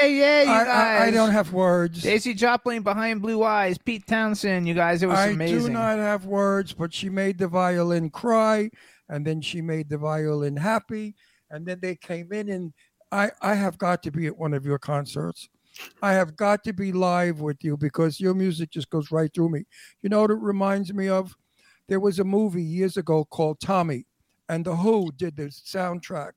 yeah, 0.00 0.06
yeah, 0.06 0.06
yeah, 0.06 0.42
yeah. 0.42 0.42
You 0.42 0.50
I, 0.50 0.64
guys. 0.64 1.00
I, 1.02 1.06
I 1.06 1.10
don't 1.10 1.30
have 1.30 1.52
words. 1.52 2.02
Daisy 2.02 2.34
Jopling 2.34 2.82
behind 2.82 3.22
blue 3.22 3.42
eyes. 3.42 3.78
Pete 3.78 4.06
Townshend. 4.06 4.66
You 4.66 4.74
guys, 4.74 5.02
it 5.02 5.06
was 5.06 5.18
I 5.18 5.28
amazing. 5.28 5.58
I 5.58 5.66
do 5.66 5.72
not 5.72 5.98
have 5.98 6.26
words, 6.26 6.72
but 6.72 6.92
she 6.92 7.08
made 7.08 7.38
the 7.38 7.48
violin 7.48 8.10
cry, 8.10 8.70
and 9.08 9.26
then 9.26 9.40
she 9.40 9.60
made 9.60 9.88
the 9.88 9.98
violin 9.98 10.56
happy, 10.56 11.14
and 11.50 11.66
then 11.66 11.78
they 11.80 11.96
came 11.96 12.32
in, 12.32 12.48
and 12.48 12.72
I 13.12 13.30
I 13.40 13.54
have 13.54 13.78
got 13.78 14.02
to 14.04 14.10
be 14.10 14.26
at 14.26 14.36
one 14.36 14.54
of 14.54 14.64
your 14.64 14.78
concerts. 14.78 15.48
I 16.02 16.12
have 16.12 16.36
got 16.36 16.62
to 16.64 16.72
be 16.72 16.92
live 16.92 17.40
with 17.40 17.64
you 17.64 17.76
because 17.76 18.20
your 18.20 18.34
music 18.34 18.70
just 18.70 18.90
goes 18.90 19.10
right 19.10 19.32
through 19.34 19.50
me. 19.50 19.64
You 20.02 20.08
know 20.08 20.20
what 20.20 20.30
it 20.30 20.38
reminds 20.38 20.94
me 20.94 21.08
of? 21.08 21.34
There 21.88 22.00
was 22.00 22.18
a 22.18 22.24
movie 22.24 22.62
years 22.62 22.96
ago 22.96 23.24
called 23.24 23.60
Tommy, 23.60 24.06
and 24.48 24.64
the 24.64 24.76
Who 24.76 25.10
did 25.12 25.36
the 25.36 25.44
soundtrack, 25.44 26.32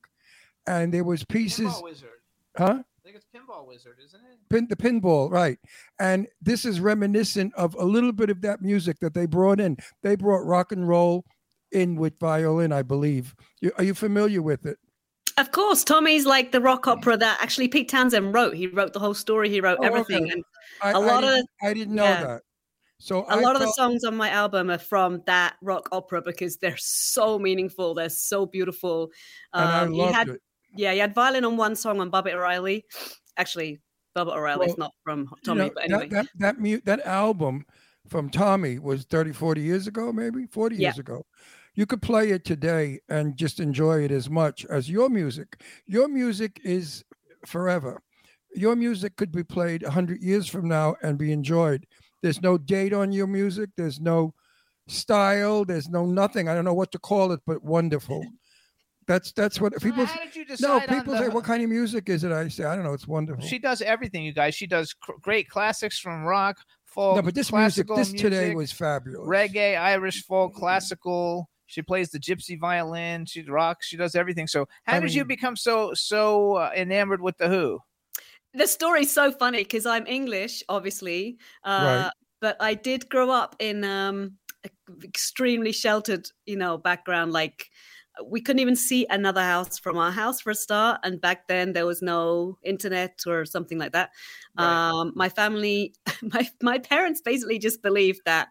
and 0.66 0.94
there 0.94 1.04
was 1.04 1.24
pieces, 1.24 1.68
Pinball 1.68 1.84
Wizard. 1.84 2.10
huh? 2.58 2.80
I 3.08 3.12
think 3.12 3.24
it's 3.24 3.28
Pinball 3.34 3.66
Wizard, 3.66 4.00
isn't 4.06 4.20
it? 4.20 4.50
pin, 4.50 4.68
the 4.70 4.76
pinball, 4.76 5.32
right? 5.32 5.58
And 5.98 6.28
this 6.42 6.66
is 6.66 6.82
reminiscent 6.82 7.54
of 7.56 7.74
a 7.76 7.86
little 7.86 8.12
bit 8.12 8.30
of 8.30 8.42
that 8.42 8.62
music 8.62 9.00
that 9.00 9.14
they 9.14 9.26
brought 9.26 9.62
in. 9.62 9.78
They 10.04 10.18
brought 10.18 10.46
rock 10.46 10.74
and 10.74 10.86
roll 10.86 11.24
in 11.72 11.96
with 11.96 12.20
violin, 12.20 12.74
I 12.74 12.82
believe. 12.82 13.34
You, 13.62 13.72
are 13.78 13.86
you 13.86 13.94
familiar 13.94 14.42
with 14.42 14.66
it? 14.66 14.78
Of 15.38 15.54
course, 15.54 15.86
Tommy's 15.86 16.26
like 16.26 16.52
the 16.52 16.60
rock 16.60 16.86
opera 16.86 17.16
that 17.16 17.38
actually 17.42 17.70
Pete 17.70 17.88
Townshend 17.88 18.34
wrote. 18.34 18.56
He 18.56 18.68
wrote 18.68 18.92
the 18.92 19.00
whole 19.00 19.14
story. 19.14 19.50
He 19.50 19.62
wrote 19.62 19.78
Oh, 19.80 19.86
everything, 19.86 20.24
okay. 20.24 20.34
and 20.34 20.44
I, 20.82 20.92
a 20.92 21.00
lot 21.00 21.24
I 21.24 21.28
of 21.30 21.34
didn't, 21.36 21.50
I 21.62 21.74
didn't 21.74 21.96
know 21.96 22.04
yeah. 22.04 22.24
that. 22.24 22.42
So 23.00 23.24
a 23.24 23.28
I 23.28 23.36
lot 23.40 23.56
of 23.56 23.62
the 23.62 23.72
songs 23.72 24.04
on 24.04 24.18
my 24.18 24.32
album 24.32 24.70
are 24.70 24.78
from 24.78 25.24
that 25.28 25.56
rock 25.62 25.88
opera 25.94 26.22
because 26.22 26.58
they're 26.58 26.76
so 26.78 27.40
meaningful. 27.40 27.94
They're 27.94 28.10
so 28.10 28.46
beautiful. 28.46 29.12
and 29.54 29.64
I 29.70 29.82
Um, 29.84 29.94
he 29.94 30.00
loved 30.02 30.14
had 30.16 30.28
it. 30.30 30.42
Yeah, 30.76 30.94
he 30.94 30.99
had 30.99 31.14
violin 31.14 31.45
on 31.45 31.57
one 31.57 31.76
song 31.76 31.99
on 31.99 32.10
Baba 32.10 32.34
O'Riley. 32.34 32.85
Actually, 33.38 33.80
Baba 34.14 34.31
O'Riley's 34.31 34.69
Well, 34.69 34.77
not 34.77 34.94
from 35.03 35.22
You 35.22 35.38
Tommy, 35.44 35.60
know, 35.65 35.72
but 35.73 35.84
anyway. 35.85 36.07
that 36.10 36.26
that 36.26 36.27
that, 36.39 36.60
mu- 36.60 36.81
that 36.85 37.06
album 37.06 37.65
from 38.07 38.30
Tommy 38.30 38.80
was 38.80 39.03
30, 39.06 39.34
40 39.34 39.61
years 39.61 39.88
ago, 39.88 40.11
maybe 40.14 40.45
40 40.48 40.76
Yeah. 40.76 40.89
years 40.89 40.99
ago. 40.99 41.26
You 41.76 41.85
could 41.85 42.02
play 42.02 42.31
it 42.31 42.44
today 42.44 42.99
and 43.10 43.38
just 43.38 43.60
enjoy 43.60 44.03
it 44.03 44.11
as 44.11 44.30
much 44.30 44.65
as 44.65 44.89
your 44.89 45.10
music. 45.10 45.61
Your 45.85 46.07
music 46.07 46.60
is 46.64 47.03
forever. 47.45 48.02
Your 48.56 48.76
music 48.76 49.15
could 49.18 49.31
be 49.31 49.44
played 49.44 49.84
100 49.84 50.22
years 50.23 50.48
from 50.48 50.68
now 50.68 50.95
and 51.03 51.18
be 51.19 51.31
enjoyed. 51.31 51.85
There's 52.23 52.41
no 52.41 52.57
date 52.57 52.94
on 52.94 53.11
your 53.11 53.27
music, 53.27 53.69
there's 53.77 53.99
no 53.99 54.34
style, 54.88 55.65
there's 55.65 55.89
no 55.89 56.06
nothing. 56.06 56.48
I 56.49 56.56
don't 56.56 56.65
know 56.65 56.73
what 56.73 56.91
to 56.94 56.99
call 56.99 57.31
it, 57.31 57.41
but 57.45 57.64
wonderful. 57.64 58.26
That's 59.08 59.32
that's 59.32 59.62
what 59.62 59.74
people 59.82 60.06
How 60.06 60.20
did 60.22 60.36
you 60.36 60.44
no 60.44 60.80
decide 60.80 60.90
on 60.90 60.96
people 61.00 61.18
say 61.18 61.30
what 61.30 61.46
kind 61.46 61.64
of 61.64 61.70
music 61.70 62.10
is 62.10 62.24
it? 62.26 62.32
I 62.34 62.48
say 62.50 62.66
I 62.66 62.76
don't 62.76 62.84
know. 62.84 62.94
It's 62.94 63.08
wonderful. 63.08 63.46
She 63.46 63.58
does 63.58 63.82
everything, 63.82 64.24
you 64.24 64.34
guys. 64.34 64.54
She 64.54 64.68
does 64.68 64.94
cr- 64.94 65.14
great 65.22 65.50
classics 65.50 65.98
from 65.98 66.24
rock, 66.24 66.58
folk, 66.86 67.16
no, 67.16 67.22
but 67.22 67.34
this 67.34 67.52
music, 67.52 67.88
classical 67.88 67.96
this 67.96 68.12
today 68.12 68.54
was 68.54 68.72
fabulous. 68.72 69.26
reggae, 69.28 69.80
Irish 69.80 70.26
folk, 70.26 70.54
classical. 70.54 71.50
She 71.68 71.82
plays 71.82 72.10
the 72.12 72.20
gypsy 72.20 72.60
violin. 72.60 73.26
She 73.26 73.44
rocks. 73.44 73.88
She 73.88 73.96
does 73.98 74.14
everything. 74.16 74.46
So, 74.48 74.68
how 74.84 74.98
I 74.98 75.00
did 75.00 75.14
you 75.14 75.24
become 75.26 75.56
so 75.56 75.94
so 75.94 76.56
uh, 76.56 76.72
enamored 76.76 77.22
with 77.22 77.38
the 77.38 77.48
Who? 77.48 77.80
the 78.54 78.68
story's 78.68 79.12
so 79.12 79.32
funny 79.32 79.60
because 79.60 79.86
I'm 79.86 80.08
English, 80.08 80.64
obviously, 80.68 81.38
uh, 81.64 82.04
Right. 82.04 82.12
but 82.42 82.58
I 82.60 82.74
did 82.74 83.08
grow 83.10 83.30
up 83.30 83.56
in 83.60 83.84
um, 83.84 84.38
extremely 85.04 85.72
sheltered, 85.72 86.28
you 86.46 86.56
know, 86.58 86.78
background. 86.78 87.32
Like 87.34 87.70
we 88.26 88.41
couldn't 88.41 88.60
even 88.60 88.76
see 88.76 89.06
another 89.10 89.41
house 89.41 89.77
from 89.77 89.98
our 89.98 90.11
house 90.11 90.41
for 90.41 90.52
a 90.52 90.56
start, 90.56 90.99
and 91.03 91.22
back 91.22 91.48
then 91.48 91.73
there 91.73 91.85
was 91.85 92.02
no 92.02 92.57
internet 92.64 93.22
or 93.27 93.45
something 93.45 93.77
like 93.77 93.91
that. 93.94 94.11
Right. 94.57 94.89
Um, 94.89 95.14
my 95.15 95.30
family, 95.30 95.94
my 96.22 96.49
my 96.61 96.80
parents 96.80 97.22
basically 97.22 97.60
just 97.60 97.81
believed 97.81 98.22
that 98.26 98.49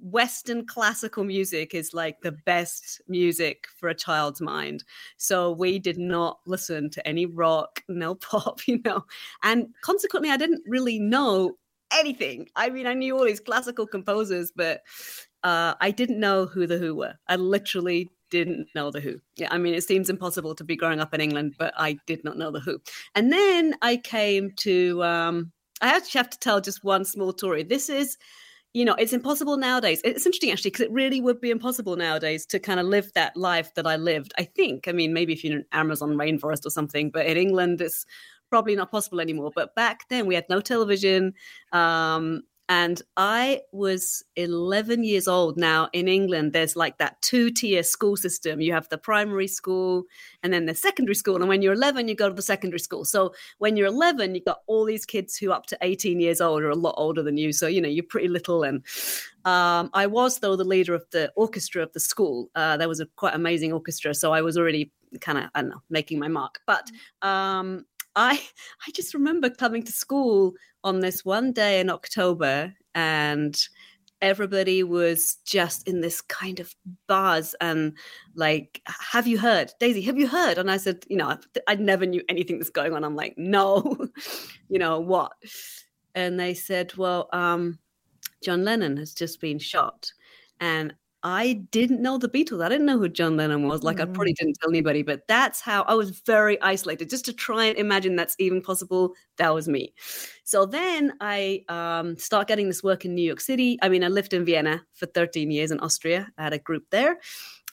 Western 0.00 0.66
classical 0.66 1.24
music 1.24 1.74
is 1.74 1.92
like 1.92 2.20
the 2.20 2.32
best 2.32 3.00
music 3.08 3.66
for 3.76 3.88
a 3.88 3.94
child's 3.94 4.40
mind. 4.40 4.84
So 5.16 5.52
we 5.52 5.78
did 5.78 5.98
not 5.98 6.38
listen 6.46 6.90
to 6.90 7.06
any 7.06 7.26
rock, 7.26 7.82
no 7.88 8.14
pop, 8.14 8.60
you 8.66 8.80
know. 8.84 9.04
And 9.42 9.68
consequently, 9.82 10.30
I 10.30 10.36
didn't 10.36 10.62
really 10.66 10.98
know 10.98 11.58
anything. 11.92 12.48
I 12.56 12.70
mean, 12.70 12.86
I 12.86 12.94
knew 12.94 13.16
all 13.16 13.24
these 13.24 13.40
classical 13.40 13.86
composers, 13.86 14.52
but 14.54 14.82
uh, 15.42 15.74
I 15.80 15.90
didn't 15.90 16.20
know 16.20 16.46
who 16.46 16.66
the 16.66 16.78
Who 16.78 16.94
were. 16.94 17.14
I 17.28 17.36
literally 17.36 18.10
didn't 18.30 18.68
know 18.74 18.90
the 18.90 19.00
Who. 19.00 19.20
Yeah, 19.36 19.48
I 19.50 19.58
mean, 19.58 19.74
it 19.74 19.84
seems 19.84 20.10
impossible 20.10 20.54
to 20.54 20.64
be 20.64 20.76
growing 20.76 21.00
up 21.00 21.14
in 21.14 21.20
England, 21.20 21.54
but 21.58 21.74
I 21.76 21.98
did 22.06 22.24
not 22.24 22.38
know 22.38 22.50
the 22.50 22.60
Who. 22.60 22.80
And 23.14 23.32
then 23.32 23.74
I 23.82 23.96
came 23.96 24.52
to. 24.58 25.02
Um, 25.02 25.52
I 25.80 25.88
actually 25.96 26.18
have 26.18 26.30
to 26.30 26.38
tell 26.38 26.60
just 26.60 26.82
one 26.82 27.04
small 27.04 27.32
story. 27.32 27.62
This 27.62 27.88
is 27.88 28.18
you 28.74 28.84
know, 28.84 28.94
it's 28.94 29.12
impossible 29.12 29.56
nowadays. 29.56 30.00
It's 30.04 30.26
interesting 30.26 30.50
actually 30.50 30.70
because 30.70 30.86
it 30.86 30.92
really 30.92 31.20
would 31.20 31.40
be 31.40 31.50
impossible 31.50 31.96
nowadays 31.96 32.44
to 32.46 32.58
kind 32.58 32.78
of 32.78 32.86
live 32.86 33.10
that 33.14 33.36
life 33.36 33.74
that 33.74 33.86
I 33.86 33.96
lived. 33.96 34.32
I 34.38 34.44
think. 34.44 34.88
I 34.88 34.92
mean, 34.92 35.12
maybe 35.12 35.32
if 35.32 35.42
you're 35.42 35.56
in 35.56 35.64
Amazon 35.72 36.10
rainforest 36.16 36.66
or 36.66 36.70
something, 36.70 37.10
but 37.10 37.26
in 37.26 37.36
England, 37.36 37.80
it's 37.80 38.04
probably 38.50 38.76
not 38.76 38.90
possible 38.90 39.20
anymore. 39.20 39.50
But 39.54 39.74
back 39.74 40.08
then, 40.08 40.26
we 40.26 40.34
had 40.34 40.46
no 40.50 40.60
television. 40.60 41.34
Um, 41.72 42.42
and 42.68 43.00
I 43.16 43.62
was 43.72 44.22
11 44.36 45.02
years 45.02 45.26
old. 45.26 45.56
Now, 45.56 45.88
in 45.94 46.06
England, 46.06 46.52
there's 46.52 46.76
like 46.76 46.98
that 46.98 47.20
two 47.22 47.50
tier 47.50 47.82
school 47.82 48.14
system. 48.14 48.60
You 48.60 48.74
have 48.74 48.88
the 48.90 48.98
primary 48.98 49.46
school 49.46 50.04
and 50.42 50.52
then 50.52 50.66
the 50.66 50.74
secondary 50.74 51.14
school. 51.14 51.36
And 51.36 51.48
when 51.48 51.62
you're 51.62 51.72
11, 51.72 52.08
you 52.08 52.14
go 52.14 52.28
to 52.28 52.34
the 52.34 52.42
secondary 52.42 52.80
school. 52.80 53.06
So 53.06 53.32
when 53.56 53.78
you're 53.78 53.86
11, 53.86 54.34
you've 54.34 54.44
got 54.44 54.58
all 54.66 54.84
these 54.84 55.06
kids 55.06 55.36
who 55.36 55.50
up 55.50 55.64
to 55.66 55.78
18 55.80 56.20
years 56.20 56.42
old 56.42 56.62
are 56.62 56.68
a 56.68 56.74
lot 56.74 56.94
older 56.98 57.22
than 57.22 57.38
you. 57.38 57.54
So, 57.54 57.66
you 57.66 57.80
know, 57.80 57.88
you're 57.88 58.04
pretty 58.04 58.28
little. 58.28 58.62
And 58.62 58.84
um, 59.46 59.88
I 59.94 60.06
was, 60.06 60.40
though, 60.40 60.56
the 60.56 60.64
leader 60.64 60.94
of 60.94 61.06
the 61.10 61.32
orchestra 61.36 61.82
of 61.82 61.94
the 61.94 62.00
school. 62.00 62.50
Uh, 62.54 62.76
there 62.76 62.88
was 62.88 63.00
a 63.00 63.06
quite 63.16 63.34
amazing 63.34 63.72
orchestra. 63.72 64.12
So 64.14 64.32
I 64.32 64.42
was 64.42 64.58
already 64.58 64.92
kind 65.22 65.38
of, 65.38 65.44
I 65.54 65.62
don't 65.62 65.70
know, 65.70 65.82
making 65.88 66.18
my 66.18 66.28
mark. 66.28 66.60
But 66.66 66.90
um, 67.22 67.86
I, 68.18 68.32
I 68.86 68.90
just 68.92 69.14
remember 69.14 69.48
coming 69.48 69.82
to 69.84 69.92
school 69.92 70.54
on 70.84 71.00
this 71.00 71.24
one 71.24 71.52
day 71.52 71.80
in 71.80 71.88
October 71.88 72.74
and 72.94 73.58
everybody 74.20 74.82
was 74.82 75.36
just 75.44 75.86
in 75.86 76.00
this 76.00 76.20
kind 76.20 76.58
of 76.58 76.74
buzz 77.06 77.54
and 77.60 77.96
like 78.34 78.82
have 78.86 79.28
you 79.28 79.38
heard? 79.38 79.72
Daisy 79.78 80.02
have 80.02 80.18
you 80.18 80.26
heard? 80.26 80.58
And 80.58 80.70
i 80.70 80.76
said 80.76 81.04
you 81.08 81.16
know 81.16 81.28
i, 81.28 81.36
I 81.68 81.74
never 81.76 82.04
knew 82.04 82.22
anything 82.28 82.58
that's 82.58 82.70
going 82.70 82.92
on. 82.94 83.04
I'm 83.04 83.14
like 83.14 83.34
no 83.38 84.08
you 84.68 84.78
know 84.80 84.98
what? 84.98 85.32
And 86.16 86.38
they 86.38 86.54
said 86.54 86.96
well 86.96 87.28
um 87.32 87.78
john 88.42 88.64
lennon 88.64 88.96
has 88.96 89.14
just 89.14 89.40
been 89.40 89.60
shot. 89.60 90.12
And 90.60 90.94
I 91.30 91.64
didn't 91.72 92.00
know 92.00 92.16
the 92.16 92.26
Beatles. 92.26 92.64
I 92.64 92.70
didn't 92.70 92.86
know 92.86 92.98
who 92.98 93.06
John 93.06 93.36
Lennon 93.36 93.68
was. 93.68 93.82
Like, 93.82 94.00
I 94.00 94.06
probably 94.06 94.32
didn't 94.32 94.56
tell 94.62 94.70
anybody, 94.70 95.02
but 95.02 95.28
that's 95.28 95.60
how 95.60 95.82
I 95.82 95.92
was 95.92 96.20
very 96.20 96.58
isolated. 96.62 97.10
Just 97.10 97.26
to 97.26 97.34
try 97.34 97.66
and 97.66 97.76
imagine 97.76 98.16
that's 98.16 98.34
even 98.38 98.62
possible, 98.62 99.12
that 99.36 99.52
was 99.52 99.68
me. 99.68 99.92
So 100.44 100.64
then 100.64 101.12
I 101.20 101.64
um, 101.68 102.16
start 102.16 102.48
getting 102.48 102.68
this 102.68 102.82
work 102.82 103.04
in 103.04 103.14
New 103.14 103.20
York 103.20 103.42
City. 103.42 103.78
I 103.82 103.90
mean, 103.90 104.04
I 104.04 104.08
lived 104.08 104.32
in 104.32 104.46
Vienna 104.46 104.82
for 104.94 105.04
13 105.04 105.50
years 105.50 105.70
in 105.70 105.80
Austria. 105.80 106.28
I 106.38 106.44
had 106.44 106.54
a 106.54 106.58
group 106.58 106.84
there. 106.88 107.18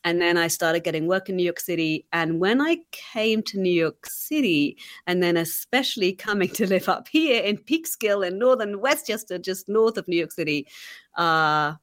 And 0.04 0.22
then 0.22 0.38
I 0.38 0.50
started 0.50 0.84
getting 0.84 1.08
work 1.08 1.30
in 1.30 1.38
New 1.38 1.44
York 1.44 1.62
City. 1.62 2.06
And 2.12 2.42
when 2.42 2.60
I 2.60 2.80
came 2.92 3.42
to 3.44 3.58
New 3.58 3.72
York 3.72 4.06
City, 4.06 4.78
and 5.08 5.24
then 5.24 5.38
especially 5.38 6.12
coming 6.12 6.50
to 6.50 6.68
live 6.68 6.90
up 6.90 7.08
here 7.08 7.42
in 7.42 7.58
Peekskill 7.58 8.28
in 8.28 8.38
northern 8.38 8.82
Westchester, 8.82 9.38
just 9.38 9.70
north 9.70 9.98
of 9.98 10.10
New 10.10 10.18
York 10.18 10.34
City, 10.34 10.68
uh, 11.16 11.76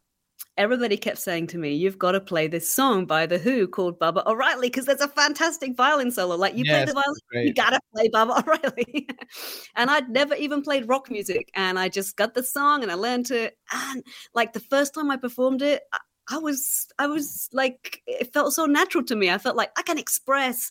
everybody 0.63 0.97
kept 0.97 1.19
saying 1.19 1.49
to 1.49 1.59
me, 1.59 1.75
"You've 1.75 1.99
got 1.99 2.13
to 2.13 2.21
play 2.21 2.47
this 2.47 2.69
song 2.69 3.05
by 3.05 3.27
the 3.27 3.39
Who 3.39 3.67
called 3.67 3.99
Baba 3.99 4.29
O'Riley 4.29 4.69
because 4.69 4.87
there's 4.87 5.01
a 5.01 5.09
fantastic 5.09 5.77
violin 5.77 6.11
solo. 6.11 6.37
Like 6.37 6.55
you 6.57 6.65
Yes, 6.65 6.85
play 6.85 6.85
the 6.87 7.01
violin, 7.01 7.47
you 7.49 7.55
gotta 7.55 7.81
play 7.95 8.09
Baba 8.09 8.39
O'Riley." 8.47 9.09
and 9.77 9.91
I'd 9.91 10.09
never 10.09 10.35
even 10.37 10.63
played 10.63 10.89
rock 10.89 11.11
music, 11.11 11.51
and 11.55 11.79
I 11.79 11.89
just 11.89 12.17
got 12.17 12.35
the 12.35 12.43
song 12.43 12.83
and 12.83 12.91
I 12.91 12.95
learned 12.95 13.31
it. 13.31 13.59
And 13.73 14.05
like 14.35 14.53
the 14.53 14.61
first 14.61 14.95
time 14.95 15.11
I 15.11 15.17
performed 15.17 15.63
it. 15.63 15.83
I, 15.93 15.99
I 16.29 16.39
was, 16.39 16.87
I 17.01 17.09
was 17.09 17.49
like, 17.53 18.01
it 18.07 18.33
felt 18.33 18.55
so 18.55 18.65
natural 18.65 19.03
to 19.05 19.17
me. 19.17 19.29
I 19.29 19.39
felt 19.39 19.57
like 19.57 19.73
I 19.77 19.83
can 19.83 19.99
express 19.99 20.71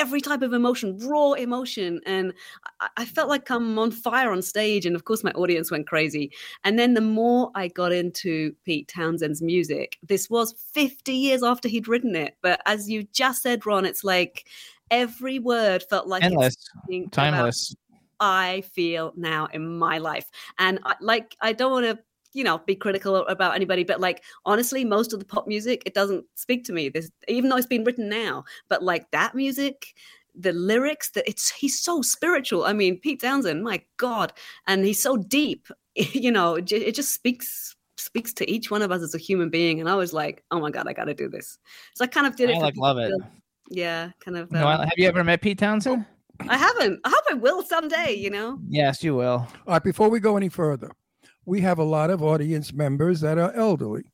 every 0.00 0.20
type 0.22 0.40
of 0.40 0.54
emotion, 0.54 0.96
raw 1.06 1.32
emotion. 1.32 2.00
And 2.06 2.32
I, 2.80 2.88
I 2.96 3.04
felt 3.04 3.28
like 3.28 3.50
I'm 3.50 3.78
on 3.78 3.90
fire 3.90 4.32
on 4.32 4.40
stage. 4.40 4.86
And 4.86 4.96
of 4.96 5.04
course, 5.04 5.22
my 5.22 5.30
audience 5.32 5.70
went 5.70 5.86
crazy. 5.86 6.32
And 6.64 6.78
then 6.78 6.94
the 6.94 7.02
more 7.02 7.50
I 7.54 7.68
got 7.68 7.92
into 7.92 8.54
Pete 8.64 8.88
Townshend's 8.88 9.42
music, 9.42 9.98
this 10.02 10.30
was 10.30 10.54
50 10.72 11.12
years 11.12 11.42
after 11.42 11.68
he'd 11.68 11.86
written 11.86 12.16
it. 12.16 12.38
But 12.40 12.62
as 12.64 12.88
you 12.88 13.04
just 13.12 13.42
said, 13.42 13.66
Ron, 13.66 13.84
it's 13.84 14.02
like 14.02 14.48
every 14.90 15.38
word 15.38 15.84
felt 15.90 16.06
like 16.06 16.24
Endless, 16.24 16.56
timeless. 17.12 17.76
I 18.18 18.62
feel 18.72 19.12
now 19.16 19.48
in 19.52 19.78
my 19.78 19.98
life. 19.98 20.30
And 20.58 20.78
I, 20.84 20.94
like, 21.00 21.36
I 21.42 21.52
don't 21.52 21.72
want 21.72 21.86
to, 21.86 21.98
you 22.32 22.44
know, 22.44 22.58
be 22.58 22.74
critical 22.74 23.16
about 23.26 23.54
anybody, 23.54 23.84
but 23.84 24.00
like, 24.00 24.22
honestly, 24.44 24.84
most 24.84 25.12
of 25.12 25.18
the 25.18 25.24
pop 25.24 25.46
music, 25.46 25.82
it 25.86 25.94
doesn't 25.94 26.24
speak 26.34 26.64
to 26.64 26.72
me. 26.72 26.88
This, 26.88 27.10
even 27.28 27.50
though 27.50 27.56
it's 27.56 27.66
been 27.66 27.84
written 27.84 28.08
now, 28.08 28.44
but 28.68 28.82
like 28.82 29.10
that 29.10 29.34
music, 29.34 29.94
the 30.34 30.52
lyrics 30.52 31.10
that 31.10 31.28
it's 31.28 31.50
he's 31.50 31.80
so 31.80 32.02
spiritual. 32.02 32.64
I 32.64 32.72
mean, 32.72 32.98
Pete 32.98 33.20
Townshend, 33.20 33.62
my 33.62 33.82
God, 33.96 34.32
and 34.66 34.84
he's 34.84 35.02
so 35.02 35.16
deep. 35.16 35.68
You 35.96 36.30
know, 36.30 36.54
it 36.54 36.94
just 36.94 37.12
speaks 37.12 37.74
speaks 38.00 38.32
to 38.34 38.50
each 38.50 38.70
one 38.70 38.80
of 38.80 38.90
us 38.90 39.02
as 39.02 39.14
a 39.14 39.18
human 39.18 39.50
being. 39.50 39.80
And 39.80 39.88
I 39.88 39.94
was 39.94 40.12
like, 40.12 40.44
oh 40.50 40.60
my 40.60 40.70
God, 40.70 40.88
I 40.88 40.92
got 40.92 41.04
to 41.04 41.14
do 41.14 41.28
this. 41.28 41.58
So 41.94 42.04
I 42.04 42.06
kind 42.06 42.26
of 42.26 42.36
did 42.36 42.48
it. 42.48 42.56
I 42.56 42.58
like 42.60 42.76
love 42.76 42.96
it. 42.98 43.12
Yeah, 43.70 44.10
kind 44.20 44.36
of. 44.36 44.50
No, 44.50 44.66
um, 44.66 44.80
have 44.80 44.92
you 44.96 45.06
ever 45.06 45.22
met 45.22 45.42
Pete 45.42 45.58
Townshend? 45.58 46.04
I 46.48 46.56
haven't. 46.56 47.00
I 47.04 47.10
hope 47.10 47.24
I 47.30 47.34
will 47.34 47.62
someday. 47.62 48.14
You 48.14 48.30
know. 48.30 48.58
Yes, 48.68 49.04
you 49.04 49.14
will. 49.14 49.46
All 49.66 49.74
right, 49.74 49.82
before 49.82 50.08
we 50.08 50.20
go 50.20 50.36
any 50.36 50.48
further, 50.48 50.90
we 51.44 51.60
have 51.60 51.78
a 51.78 51.84
lot 51.84 52.10
of 52.10 52.22
audience 52.22 52.72
members 52.72 53.20
that 53.20 53.38
are 53.38 53.52
elderly, 53.54 54.04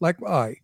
like 0.00 0.16
I, 0.26 0.56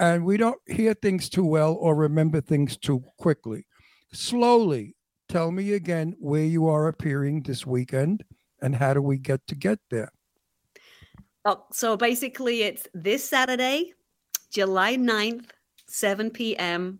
and 0.00 0.24
we 0.24 0.36
don't 0.36 0.60
hear 0.66 0.94
things 0.94 1.28
too 1.28 1.44
well 1.44 1.74
or 1.74 1.94
remember 1.94 2.40
things 2.40 2.76
too 2.76 3.02
quickly. 3.18 3.66
Slowly, 4.12 4.96
tell 5.28 5.50
me 5.50 5.72
again 5.72 6.16
where 6.18 6.44
you 6.44 6.66
are 6.68 6.88
appearing 6.88 7.42
this 7.42 7.66
weekend 7.66 8.24
and 8.60 8.74
how 8.74 8.94
do 8.94 9.02
we 9.02 9.18
get 9.18 9.46
to 9.48 9.54
get 9.54 9.78
there? 9.90 10.10
Oh, 11.44 11.64
so 11.72 11.96
basically, 11.96 12.62
it's 12.62 12.88
this 12.92 13.28
Saturday, 13.28 13.92
July 14.52 14.96
9th, 14.96 15.50
7 15.86 16.30
p.m. 16.30 16.98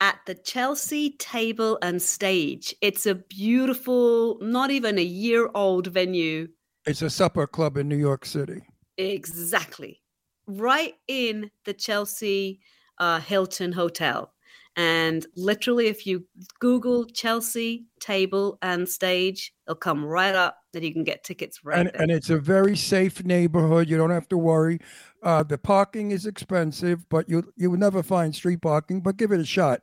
at 0.00 0.18
the 0.26 0.34
Chelsea 0.34 1.10
Table 1.18 1.78
and 1.80 2.02
Stage. 2.02 2.74
It's 2.80 3.06
a 3.06 3.14
beautiful, 3.14 4.38
not 4.40 4.70
even 4.70 4.98
a 4.98 5.04
year 5.04 5.48
old 5.54 5.86
venue. 5.86 6.48
It's 6.88 7.02
a 7.02 7.10
supper 7.10 7.46
club 7.46 7.76
in 7.76 7.86
New 7.86 7.98
York 7.98 8.24
City. 8.24 8.62
Exactly. 8.96 10.00
Right 10.46 10.94
in 11.06 11.50
the 11.66 11.74
Chelsea 11.74 12.60
uh, 12.96 13.20
Hilton 13.20 13.72
Hotel. 13.72 14.32
And 14.74 15.26
literally, 15.36 15.88
if 15.88 16.06
you 16.06 16.24
Google 16.60 17.04
Chelsea 17.04 17.84
Table 18.00 18.56
and 18.62 18.88
Stage, 18.88 19.52
it'll 19.66 19.76
come 19.76 20.02
right 20.02 20.34
up 20.34 20.56
that 20.72 20.82
you 20.82 20.94
can 20.94 21.04
get 21.04 21.24
tickets 21.24 21.62
right 21.62 21.80
and, 21.80 21.90
there. 21.92 22.00
and 22.00 22.10
it's 22.10 22.30
a 22.30 22.38
very 22.38 22.76
safe 22.76 23.22
neighborhood. 23.22 23.90
You 23.90 23.98
don't 23.98 24.10
have 24.10 24.28
to 24.30 24.38
worry. 24.38 24.78
Uh, 25.22 25.42
the 25.42 25.58
parking 25.58 26.12
is 26.12 26.24
expensive, 26.24 27.06
but 27.10 27.28
you 27.28 27.52
you 27.56 27.70
will 27.70 27.78
never 27.78 28.02
find 28.02 28.34
street 28.34 28.62
parking. 28.62 29.02
But 29.02 29.18
give 29.18 29.32
it 29.32 29.40
a 29.40 29.44
shot. 29.44 29.82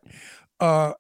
Uh, 0.60 0.94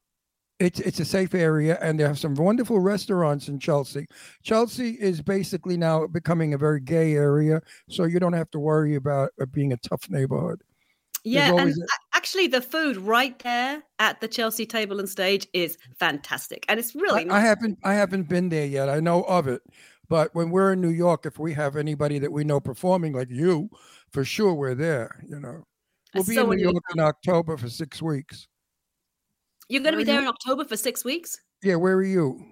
it's 0.59 0.79
it's 0.79 0.99
a 0.99 1.05
safe 1.05 1.33
area, 1.33 1.77
and 1.81 1.99
they 1.99 2.03
have 2.03 2.19
some 2.19 2.35
wonderful 2.35 2.79
restaurants 2.79 3.47
in 3.47 3.59
Chelsea. 3.59 4.07
Chelsea 4.43 4.91
is 4.91 5.21
basically 5.21 5.77
now 5.77 6.07
becoming 6.07 6.53
a 6.53 6.57
very 6.57 6.79
gay 6.79 7.13
area, 7.13 7.61
so 7.89 8.05
you 8.05 8.19
don't 8.19 8.33
have 8.33 8.49
to 8.51 8.59
worry 8.59 8.95
about 8.95 9.31
it 9.37 9.51
being 9.51 9.73
a 9.73 9.77
tough 9.77 10.09
neighborhood. 10.09 10.61
Yeah, 11.23 11.49
and 11.49 11.59
a- 11.59 11.63
uh 11.63 11.67
a- 11.67 12.15
actually, 12.15 12.47
the 12.47 12.61
food 12.61 12.97
right 12.97 13.37
there 13.39 13.83
at 13.99 14.21
the 14.21 14.27
Chelsea 14.27 14.65
Table 14.65 14.99
and 14.99 15.09
Stage 15.09 15.47
is 15.53 15.77
fantastic, 15.99 16.65
and 16.69 16.79
it's 16.79 16.95
really 16.95 17.21
I, 17.21 17.23
not 17.25 17.35
I 17.35 17.41
haven't 17.41 17.79
I 17.83 17.93
haven't 17.93 18.29
been 18.29 18.49
there 18.49 18.65
yet. 18.67 18.89
I 18.89 19.01
know 19.01 19.23
of 19.23 19.47
it, 19.47 19.61
but 20.07 20.33
when 20.35 20.51
we're 20.51 20.73
in 20.73 20.81
New 20.81 20.89
York, 20.89 21.25
if 21.25 21.37
we 21.37 21.53
have 21.53 21.75
anybody 21.75 22.17
that 22.19 22.31
we 22.31 22.45
know 22.45 22.61
performing 22.61 23.11
like 23.13 23.29
you, 23.29 23.69
for 24.13 24.23
sure 24.23 24.53
we're 24.53 24.75
there. 24.75 25.21
You 25.27 25.39
know, 25.41 25.63
we'll 26.13 26.23
be 26.23 26.35
So 26.35 26.49
in 26.51 26.57
New 26.59 26.71
York 26.71 26.83
in 26.93 27.01
October 27.01 27.57
for 27.57 27.69
six 27.69 28.01
weeks. 28.01 28.47
You're 29.69 29.81
going 29.81 29.93
to 29.93 29.97
be 29.97 30.03
there 30.03 30.15
you? 30.15 30.21
in 30.21 30.27
October 30.27 30.65
for 30.65 30.77
six 30.77 31.03
weeks. 31.03 31.37
Yeah, 31.63 31.75
where 31.75 31.95
are 31.95 32.03
you? 32.03 32.43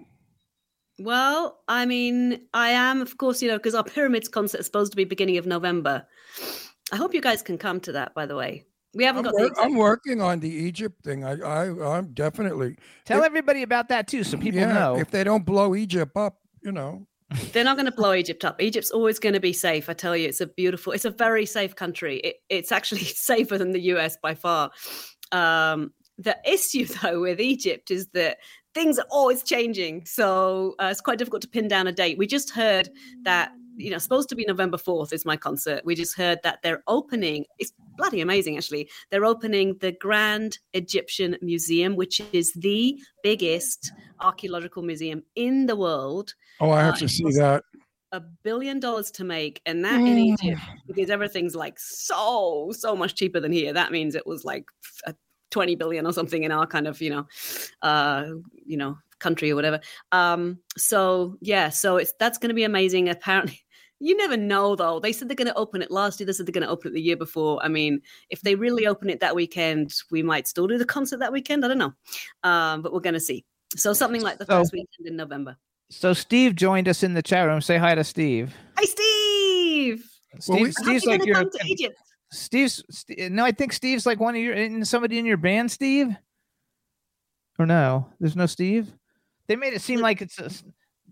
Well, 0.98 1.60
I 1.66 1.86
mean, 1.86 2.46
I 2.52 2.70
am, 2.70 3.02
of 3.02 3.16
course, 3.18 3.42
you 3.42 3.48
know, 3.48 3.56
because 3.56 3.74
our 3.74 3.84
Pyramids 3.84 4.28
concert 4.28 4.60
is 4.60 4.66
supposed 4.66 4.92
to 4.92 4.96
be 4.96 5.04
beginning 5.04 5.38
of 5.38 5.46
November. 5.46 6.06
I 6.92 6.96
hope 6.96 7.14
you 7.14 7.20
guys 7.20 7.42
can 7.42 7.58
come 7.58 7.80
to 7.80 7.92
that. 7.92 8.14
By 8.14 8.26
the 8.26 8.36
way, 8.36 8.64
we 8.94 9.04
haven't 9.04 9.26
I'm, 9.26 9.32
got 9.32 9.34
the 9.34 9.42
wor- 9.42 9.46
exact 9.48 9.66
I'm 9.66 9.74
working 9.74 10.22
on 10.22 10.40
the 10.40 10.48
Egypt 10.48 11.02
thing. 11.04 11.24
I, 11.24 11.40
I, 11.40 11.96
I'm 11.96 12.12
definitely. 12.12 12.76
Tell 13.04 13.20
if- 13.20 13.26
everybody 13.26 13.62
about 13.62 13.88
that 13.88 14.06
too, 14.06 14.22
so 14.22 14.36
people 14.36 14.60
yeah, 14.60 14.72
know. 14.72 14.96
if 14.96 15.10
they 15.10 15.24
don't 15.24 15.44
blow 15.44 15.74
Egypt 15.74 16.16
up, 16.16 16.38
you 16.62 16.72
know. 16.72 17.06
They're 17.52 17.64
not 17.64 17.76
going 17.76 17.86
to 17.86 17.92
blow 17.92 18.12
Egypt 18.12 18.44
up. 18.44 18.62
Egypt's 18.62 18.92
always 18.92 19.18
going 19.18 19.32
to 19.32 19.40
be 19.40 19.52
safe. 19.52 19.88
I 19.88 19.94
tell 19.94 20.16
you, 20.16 20.28
it's 20.28 20.40
a 20.40 20.46
beautiful, 20.46 20.92
it's 20.92 21.06
a 21.06 21.10
very 21.10 21.46
safe 21.46 21.74
country. 21.74 22.18
It, 22.18 22.36
it's 22.48 22.70
actually 22.70 23.00
safer 23.04 23.58
than 23.58 23.72
the 23.72 23.80
US 23.80 24.16
by 24.22 24.34
far. 24.34 24.70
Um, 25.32 25.92
the 26.18 26.36
issue, 26.48 26.86
though, 27.02 27.20
with 27.20 27.40
Egypt 27.40 27.90
is 27.90 28.08
that 28.08 28.38
things 28.74 28.98
are 28.98 29.06
always 29.10 29.42
changing. 29.42 30.04
So 30.06 30.74
uh, 30.80 30.86
it's 30.90 31.00
quite 31.00 31.18
difficult 31.18 31.42
to 31.42 31.48
pin 31.48 31.68
down 31.68 31.86
a 31.86 31.92
date. 31.92 32.18
We 32.18 32.26
just 32.26 32.50
heard 32.50 32.88
that, 33.22 33.52
you 33.76 33.90
know, 33.90 33.98
supposed 33.98 34.28
to 34.30 34.34
be 34.36 34.44
November 34.46 34.76
4th 34.76 35.12
is 35.12 35.24
my 35.24 35.36
concert. 35.36 35.82
We 35.84 35.94
just 35.94 36.16
heard 36.16 36.40
that 36.42 36.60
they're 36.62 36.82
opening, 36.88 37.44
it's 37.58 37.72
bloody 37.96 38.20
amazing, 38.20 38.56
actually. 38.56 38.88
They're 39.10 39.24
opening 39.24 39.76
the 39.80 39.92
Grand 39.92 40.58
Egyptian 40.72 41.36
Museum, 41.42 41.94
which 41.94 42.20
is 42.32 42.52
the 42.54 42.98
biggest 43.22 43.92
archaeological 44.20 44.82
museum 44.82 45.22
in 45.36 45.66
the 45.66 45.76
world 45.76 46.34
Oh, 46.60 46.70
I 46.70 46.82
have 46.82 46.94
Uh, 46.94 46.98
to 46.98 47.08
see 47.08 47.24
that. 47.38 47.62
a 48.12 48.20
billion 48.20 48.78
dollars 48.80 49.10
to 49.12 49.24
make 49.24 49.60
and 49.66 49.84
that 49.84 50.00
in 50.00 50.18
egypt 50.18 50.60
because 50.86 51.10
everything's 51.10 51.56
like 51.56 51.74
so 51.78 52.70
so 52.72 52.94
much 52.94 53.16
cheaper 53.16 53.40
than 53.40 53.50
here 53.50 53.72
that 53.72 53.90
means 53.90 54.14
it 54.14 54.24
was 54.24 54.44
like 54.44 54.64
20 55.54 55.76
billion 55.76 56.04
or 56.04 56.12
something 56.12 56.42
in 56.42 56.50
our 56.50 56.66
kind 56.66 56.88
of 56.88 57.00
you 57.00 57.10
know 57.10 57.24
uh 57.82 58.24
you 58.66 58.76
know 58.76 58.98
country 59.20 59.50
or 59.52 59.54
whatever. 59.54 59.78
Um 60.10 60.58
so 60.76 61.36
yeah 61.40 61.68
so 61.68 61.96
it's 61.96 62.12
that's 62.18 62.38
going 62.38 62.48
to 62.48 62.54
be 62.54 62.64
amazing. 62.64 63.08
Apparently 63.08 63.60
you 64.00 64.16
never 64.16 64.36
know 64.36 64.74
though. 64.74 64.98
They 64.98 65.12
said 65.12 65.28
they're 65.28 65.36
going 65.36 65.46
to 65.54 65.54
open 65.64 65.80
it 65.80 65.90
last 65.92 66.18
year. 66.18 66.26
They 66.26 66.32
said 66.32 66.46
they're 66.46 66.52
going 66.60 66.66
to 66.66 66.68
open 66.76 66.90
it 66.90 66.94
the 66.94 67.00
year 67.00 67.16
before. 67.16 67.60
I 67.62 67.68
mean 67.68 68.00
if 68.30 68.40
they 68.40 68.56
really 68.56 68.84
open 68.88 69.08
it 69.10 69.20
that 69.20 69.36
weekend 69.36 69.94
we 70.10 70.22
might 70.24 70.48
still 70.48 70.66
do 70.66 70.76
the 70.76 70.84
concert 70.84 71.18
that 71.20 71.32
weekend. 71.32 71.64
I 71.64 71.68
don't 71.68 71.78
know. 71.78 71.92
Um 72.42 72.82
but 72.82 72.92
we're 72.92 72.98
going 73.08 73.14
to 73.14 73.20
see. 73.30 73.44
So 73.76 73.92
something 73.92 74.22
like 74.22 74.38
the 74.38 74.46
So- 74.46 74.58
first 74.58 74.72
weekend 74.72 75.06
in 75.06 75.14
november. 75.16 75.56
So 75.90 76.12
Steve 76.14 76.56
joined 76.56 76.88
us 76.88 77.02
in 77.04 77.14
the 77.14 77.22
chat 77.22 77.46
room. 77.46 77.60
Say 77.60 77.76
hi 77.76 77.94
to 77.94 78.02
Steve. 78.02 78.52
Hi, 78.78 78.84
Steve. 78.84 80.04
Steve 80.40 80.54
we- 80.60 80.64
How's 80.64 80.76
Steve's 80.84 81.06
like 81.06 81.20
gonna 81.20 81.28
your 81.28 81.36
come 81.36 81.50
to 81.50 81.66
Egypt? 81.66 81.96
Steve's. 82.34 82.84
St- 82.90 83.32
no, 83.32 83.44
I 83.44 83.52
think 83.52 83.72
Steve's 83.72 84.06
like 84.06 84.20
one 84.20 84.34
of 84.34 84.42
your. 84.42 84.54
Isn't 84.54 84.84
somebody 84.86 85.18
in 85.18 85.26
your 85.26 85.36
band, 85.36 85.70
Steve? 85.70 86.14
Or 87.58 87.66
no? 87.66 88.08
There's 88.20 88.36
no 88.36 88.46
Steve. 88.46 88.92
They 89.46 89.56
made 89.56 89.74
it 89.74 89.82
seem 89.82 90.00
like 90.00 90.22
it's. 90.22 90.38
A, 90.38 90.50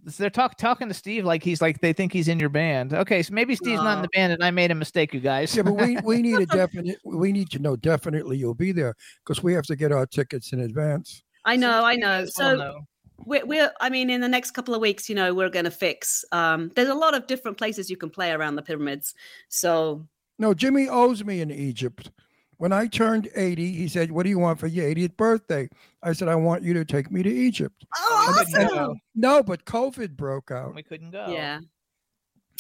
they're 0.05 0.31
talk, 0.31 0.59
talking 0.59 0.89
to 0.89 0.95
Steve 0.95 1.25
like 1.25 1.45
he's 1.45 1.63
like 1.63 1.81
they 1.81 1.93
think 1.93 2.13
he's 2.13 2.29
in 2.29 2.41
your 2.41 2.49
band. 2.49 2.93
Okay, 2.93 3.23
so 3.23 3.33
maybe 3.33 3.55
Steve's 3.55 3.83
not 3.83 3.99
in 3.99 4.03
the 4.03 4.09
band, 4.09 4.33
and 4.33 4.43
I 4.43 4.51
made 4.51 4.71
a 4.71 4.75
mistake, 4.75 5.15
you 5.15 5.21
guys. 5.21 5.55
Yeah, 5.55 5.63
but 5.63 5.75
we, 5.75 5.97
we 6.05 6.23
need 6.23 6.41
a 6.41 6.47
definite. 6.47 6.99
We 7.05 7.33
need 7.33 7.51
to 7.51 7.59
know 7.61 7.77
definitely 7.77 8.37
you'll 8.37 8.55
be 8.55 8.73
there 8.73 8.97
because 9.25 9.43
we 9.43 9.55
have 9.55 9.65
to 9.67 9.77
get 9.77 9.93
our 9.93 10.07
tickets 10.07 10.53
in 10.53 10.61
advance. 10.61 11.23
I 11.45 11.57
know, 11.57 11.85
I 11.85 11.97
know. 11.97 12.25
So 12.27 12.57
no. 12.57 12.81
we're, 13.25 13.45
we're, 13.45 13.73
I 13.81 13.91
mean, 13.91 14.11
in 14.11 14.21
the 14.21 14.29
next 14.29 14.53
couple 14.53 14.75
of 14.75 14.81
weeks, 14.81 15.09
you 15.09 15.15
know, 15.15 15.35
we're 15.35 15.51
going 15.51 15.65
to 15.65 15.71
fix. 15.71 16.25
Um, 16.33 16.71
there's 16.75 16.89
a 16.89 16.95
lot 16.95 17.15
of 17.15 17.27
different 17.27 17.59
places 17.59 17.91
you 17.91 17.97
can 17.97 18.11
play 18.11 18.33
around 18.33 18.57
the 18.57 18.63
pyramids. 18.63 19.15
So 19.49 20.07
No, 20.39 20.55
Jimmy 20.55 20.89
owes 20.89 21.25
me 21.25 21.41
in 21.41 21.51
Egypt. 21.51 22.11
When 22.59 22.73
I 22.73 22.87
turned 22.87 23.29
80, 23.35 23.73
he 23.73 23.89
said, 23.89 24.13
What 24.13 24.23
do 24.23 24.29
you 24.29 24.39
want 24.39 24.59
for 24.61 24.69
your 24.69 24.87
80th 24.87 25.17
birthday? 25.17 25.69
I 26.03 26.13
said, 26.13 26.29
I 26.29 26.37
want 26.37 26.63
you 26.63 26.73
to 26.75 26.85
take 26.85 27.11
me 27.11 27.23
to 27.23 27.31
Egypt. 27.31 27.85
oh, 27.99 28.35
I 28.39 28.45
didn't 28.45 28.79
awesome. 28.79 29.01
No, 29.15 29.43
but 29.43 29.65
COVID 29.65 30.17
broke 30.17 30.51
out. 30.51 30.75
we 30.75 30.83
couldn't 30.83 31.11
go. 31.11 31.27
Yeah. 31.29 31.59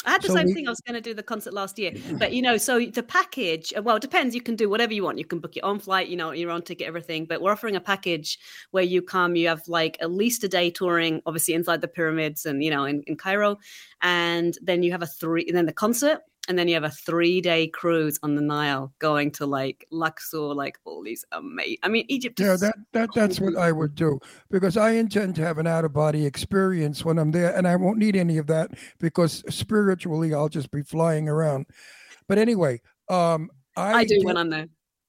I 0.04 0.10
had 0.10 0.22
the 0.22 0.28
So 0.28 0.34
same 0.34 0.46
we- 0.46 0.54
thing. 0.54 0.66
I 0.66 0.70
was 0.70 0.80
going 0.80 0.94
to 0.94 1.00
do 1.00 1.14
the 1.14 1.22
concert 1.22 1.54
last 1.54 1.78
year, 1.78 1.92
but 2.14 2.32
you 2.32 2.42
know, 2.42 2.56
so 2.56 2.80
the 2.84 3.04
package. 3.04 3.72
Well, 3.80 3.94
it 3.94 4.02
depends. 4.02 4.34
You 4.34 4.40
can 4.40 4.56
do 4.56 4.68
whatever 4.68 4.92
you 4.92 5.04
want. 5.04 5.18
You 5.18 5.24
can 5.24 5.38
book 5.38 5.54
your 5.54 5.64
own 5.64 5.78
flight, 5.78 6.08
you 6.08 6.16
know, 6.16 6.32
your 6.32 6.50
own 6.50 6.62
ticket, 6.62 6.88
everything. 6.88 7.24
But 7.24 7.40
we're 7.40 7.52
offering 7.52 7.76
a 7.76 7.80
package 7.80 8.36
where 8.72 8.82
you 8.82 9.00
come. 9.02 9.36
You 9.36 9.46
have 9.46 9.62
like 9.68 9.96
at 10.00 10.10
least 10.10 10.42
a 10.42 10.48
day 10.48 10.70
touring, 10.72 11.22
obviously 11.24 11.54
inside 11.54 11.80
the 11.82 11.86
pyramids 11.86 12.44
and 12.46 12.64
you 12.64 12.70
know 12.70 12.84
in, 12.84 13.04
in 13.06 13.16
Cairo, 13.16 13.58
and 14.00 14.58
then 14.60 14.82
you 14.82 14.90
have 14.90 15.02
a 15.02 15.06
three. 15.06 15.44
And 15.46 15.56
then 15.56 15.66
the 15.66 15.72
concert, 15.72 16.18
and 16.48 16.58
then 16.58 16.66
you 16.66 16.74
have 16.74 16.84
a 16.84 16.90
three 16.90 17.40
day 17.40 17.68
cruise 17.68 18.18
on 18.22 18.34
the 18.34 18.42
Nile 18.42 18.92
going 18.98 19.30
to 19.32 19.46
like 19.46 19.86
Luxor, 19.90 20.38
like 20.38 20.78
all 20.84 21.02
these 21.02 21.24
amazing. 21.32 21.78
I 21.82 21.88
mean, 21.88 22.04
Egypt. 22.08 22.40
Yeah, 22.40 22.56
that, 22.56 22.74
that 22.92 23.10
that's 23.14 23.40
what 23.40 23.56
I 23.56 23.70
would 23.70 23.94
do 23.94 24.18
because 24.50 24.76
I 24.76 24.92
intend 24.92 25.36
to 25.36 25.42
have 25.42 25.58
an 25.58 25.66
out 25.66 25.84
of 25.84 25.92
body 25.92 26.26
experience 26.26 27.04
when 27.04 27.18
I'm 27.18 27.30
there, 27.30 27.54
and 27.56 27.66
I 27.66 27.76
won't 27.76 27.98
need 27.98 28.16
any 28.16 28.38
of 28.38 28.46
that 28.48 28.72
because 28.98 29.44
spiritually 29.54 30.34
I'll 30.34 30.48
just 30.48 30.70
be 30.70 30.82
flying 30.82 31.28
around. 31.28 31.66
But 32.26 32.38
anyway, 32.38 32.80
um, 33.08 33.50
I, 33.76 33.92
I 33.92 34.04
do 34.04 34.16
did- 34.16 34.24
when 34.24 34.36
I'm 34.36 34.50
there. 34.50 34.68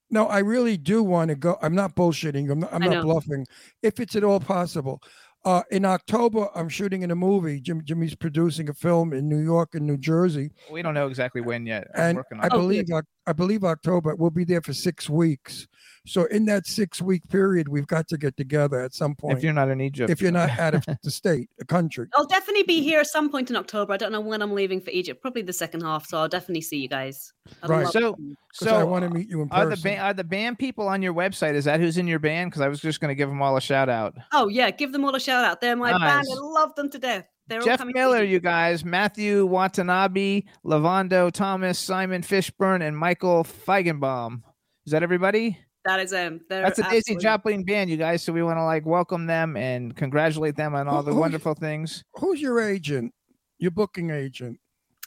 No, 0.10 0.28
I 0.28 0.40
really 0.40 0.78
do 0.78 1.02
want 1.02 1.30
to 1.30 1.36
go. 1.36 1.58
I'm 1.64 1.74
not 1.74 1.96
bullshitting. 1.96 2.52
I'm 2.52 2.60
not, 2.60 2.72
I'm 2.72 2.82
not 2.82 3.04
bluffing. 3.04 3.48
If 3.82 4.00
it's 4.00 4.16
at 4.16 4.24
all 4.24 4.40
possible. 4.40 5.02
Uh, 5.46 5.62
in 5.72 5.84
October, 5.84 6.48
I'm 6.56 6.70
shooting 6.70 7.02
in 7.04 7.12
a 7.12 7.16
movie. 7.16 7.60
Jim, 7.60 7.84
Jimmy's 7.84 8.16
producing 8.16 8.70
a 8.70 8.74
film 8.74 9.12
in 9.12 9.28
New 9.28 9.40
York 9.40 9.76
and 9.76 9.86
New 9.86 9.98
Jersey, 9.98 10.52
We 10.72 10.82
don't 10.82 10.94
know 10.94 11.08
exactly 11.08 11.42
when 11.42 11.66
yet. 11.66 11.88
I'm 11.96 12.02
and 12.02 12.18
working 12.18 12.38
on 12.40 12.44
I 12.46 12.48
it. 12.48 12.54
Oh, 12.54 12.58
believe 12.60 12.86
I 13.28 13.34
believe 13.34 13.64
October. 13.64 14.16
We'll 14.16 14.30
be 14.30 14.46
there 14.46 14.62
for 14.62 14.74
six 14.74 15.10
weeks. 15.10 15.68
So 16.06 16.26
in 16.26 16.46
that 16.46 16.68
six 16.68 17.02
week 17.02 17.28
period, 17.30 17.70
we've 17.70 17.88
got 17.88 18.08
to 18.10 18.18
get 18.18 18.36
together 18.36 18.82
at 18.82 18.94
some 18.94 19.16
point. 19.16 19.38
If 19.38 19.44
you're 19.44 19.54
not 19.54 19.70
in 19.70 19.80
Egypt, 19.80 20.10
if 20.10 20.22
you're 20.22 20.32
not 20.32 20.50
out 20.60 20.76
of 20.76 20.86
the 21.02 21.10
state, 21.10 21.50
a 21.62 21.66
country. 21.66 22.08
I'll 22.16 22.26
definitely 22.26 22.64
be 22.64 22.82
here 22.82 23.00
at 23.00 23.08
some 23.08 23.30
point 23.30 23.50
in 23.50 23.56
October. 23.56 23.94
I 23.94 23.98
don't 23.98 24.12
know 24.12 24.20
when 24.20 24.42
I'm 24.42 24.54
leaving 24.54 24.82
for 24.82 24.90
Egypt. 24.90 25.22
Probably 25.22 25.44
the 25.44 25.54
second 25.54 25.82
half. 25.82 26.08
So 26.08 26.18
I'll 26.18 26.28
definitely 26.28 26.62
see 26.62 26.78
you 26.78 26.90
guys. 26.90 27.32
I'd 27.62 27.70
Right. 27.70 27.88
So, 27.88 28.18
so 28.52 28.76
I 28.76 28.84
want 28.84 29.04
to 29.04 29.10
meet 29.10 29.30
you 29.30 29.42
in 29.42 29.50
are 29.52 29.66
the 29.66 29.72
person. 29.72 29.84
band 29.84 30.02
are 30.02 30.14
the 30.14 30.24
band 30.24 30.60
people 30.60 30.88
on 30.90 31.02
your 31.02 31.14
website? 31.14 31.54
Is 31.54 31.66
that 31.66 31.80
who's 31.80 31.98
in 31.98 32.08
your 32.08 32.20
band? 32.20 32.52
Because 32.52 32.62
I 32.62 32.68
was 32.68 32.82
just 32.82 33.00
going 33.00 33.10
to 33.10 33.16
give 33.16 33.30
them 33.30 33.42
all 33.42 33.56
a 33.56 33.62
shout 33.62 33.88
out. 33.88 34.14
Oh 34.34 34.50
yeah, 34.50 34.72
give 34.72 34.92
them 34.92 35.06
all 35.06 35.16
a 35.16 35.20
shout 35.20 35.46
out. 35.46 35.62
They're 35.62 35.76
my 35.76 35.92
band. 35.92 36.28
I 36.30 36.40
love 36.40 36.76
them 36.76 36.90
to 36.90 37.00
death. 37.00 37.26
They're 37.48 37.62
Jeff 37.62 37.84
Miller, 37.86 38.24
you 38.24 38.40
guys, 38.40 38.86
Matthew 38.86 39.46
Watanabe, 39.46 40.44
Lavando 40.66 41.30
Thomas, 41.30 41.78
Simon 41.78 42.22
Fishburne, 42.22 42.82
and 42.82 42.98
Michael 42.98 43.44
Feigenbaum. 43.44 44.42
Is 44.86 44.92
that 44.92 45.04
everybody? 45.04 45.58
That 45.86 46.00
is 46.00 46.14
um. 46.14 46.40
They're 46.50 46.62
That's 46.64 46.80
a 46.80 46.84
Daisy 46.84 47.14
absolutely- 47.16 47.26
Jopling 47.26 47.66
band, 47.66 47.90
you 47.90 47.98
guys. 47.98 48.24
So 48.24 48.32
we 48.32 48.42
want 48.44 48.58
to 48.58 48.64
like 48.64 48.86
welcome 48.86 49.26
them 49.26 49.58
and 49.58 49.96
congratulate 49.96 50.56
them 50.56 50.76
on 50.76 50.88
all 50.88 51.02
Who- 51.02 51.10
the 51.10 51.14
who- 51.14 51.20
wonderful 51.20 51.54
things. 51.56 52.04
Who's 52.16 52.42
your 52.42 52.62
agent? 52.62 53.14
Your 53.60 53.72
booking 53.72 54.10
agent? 54.10 54.60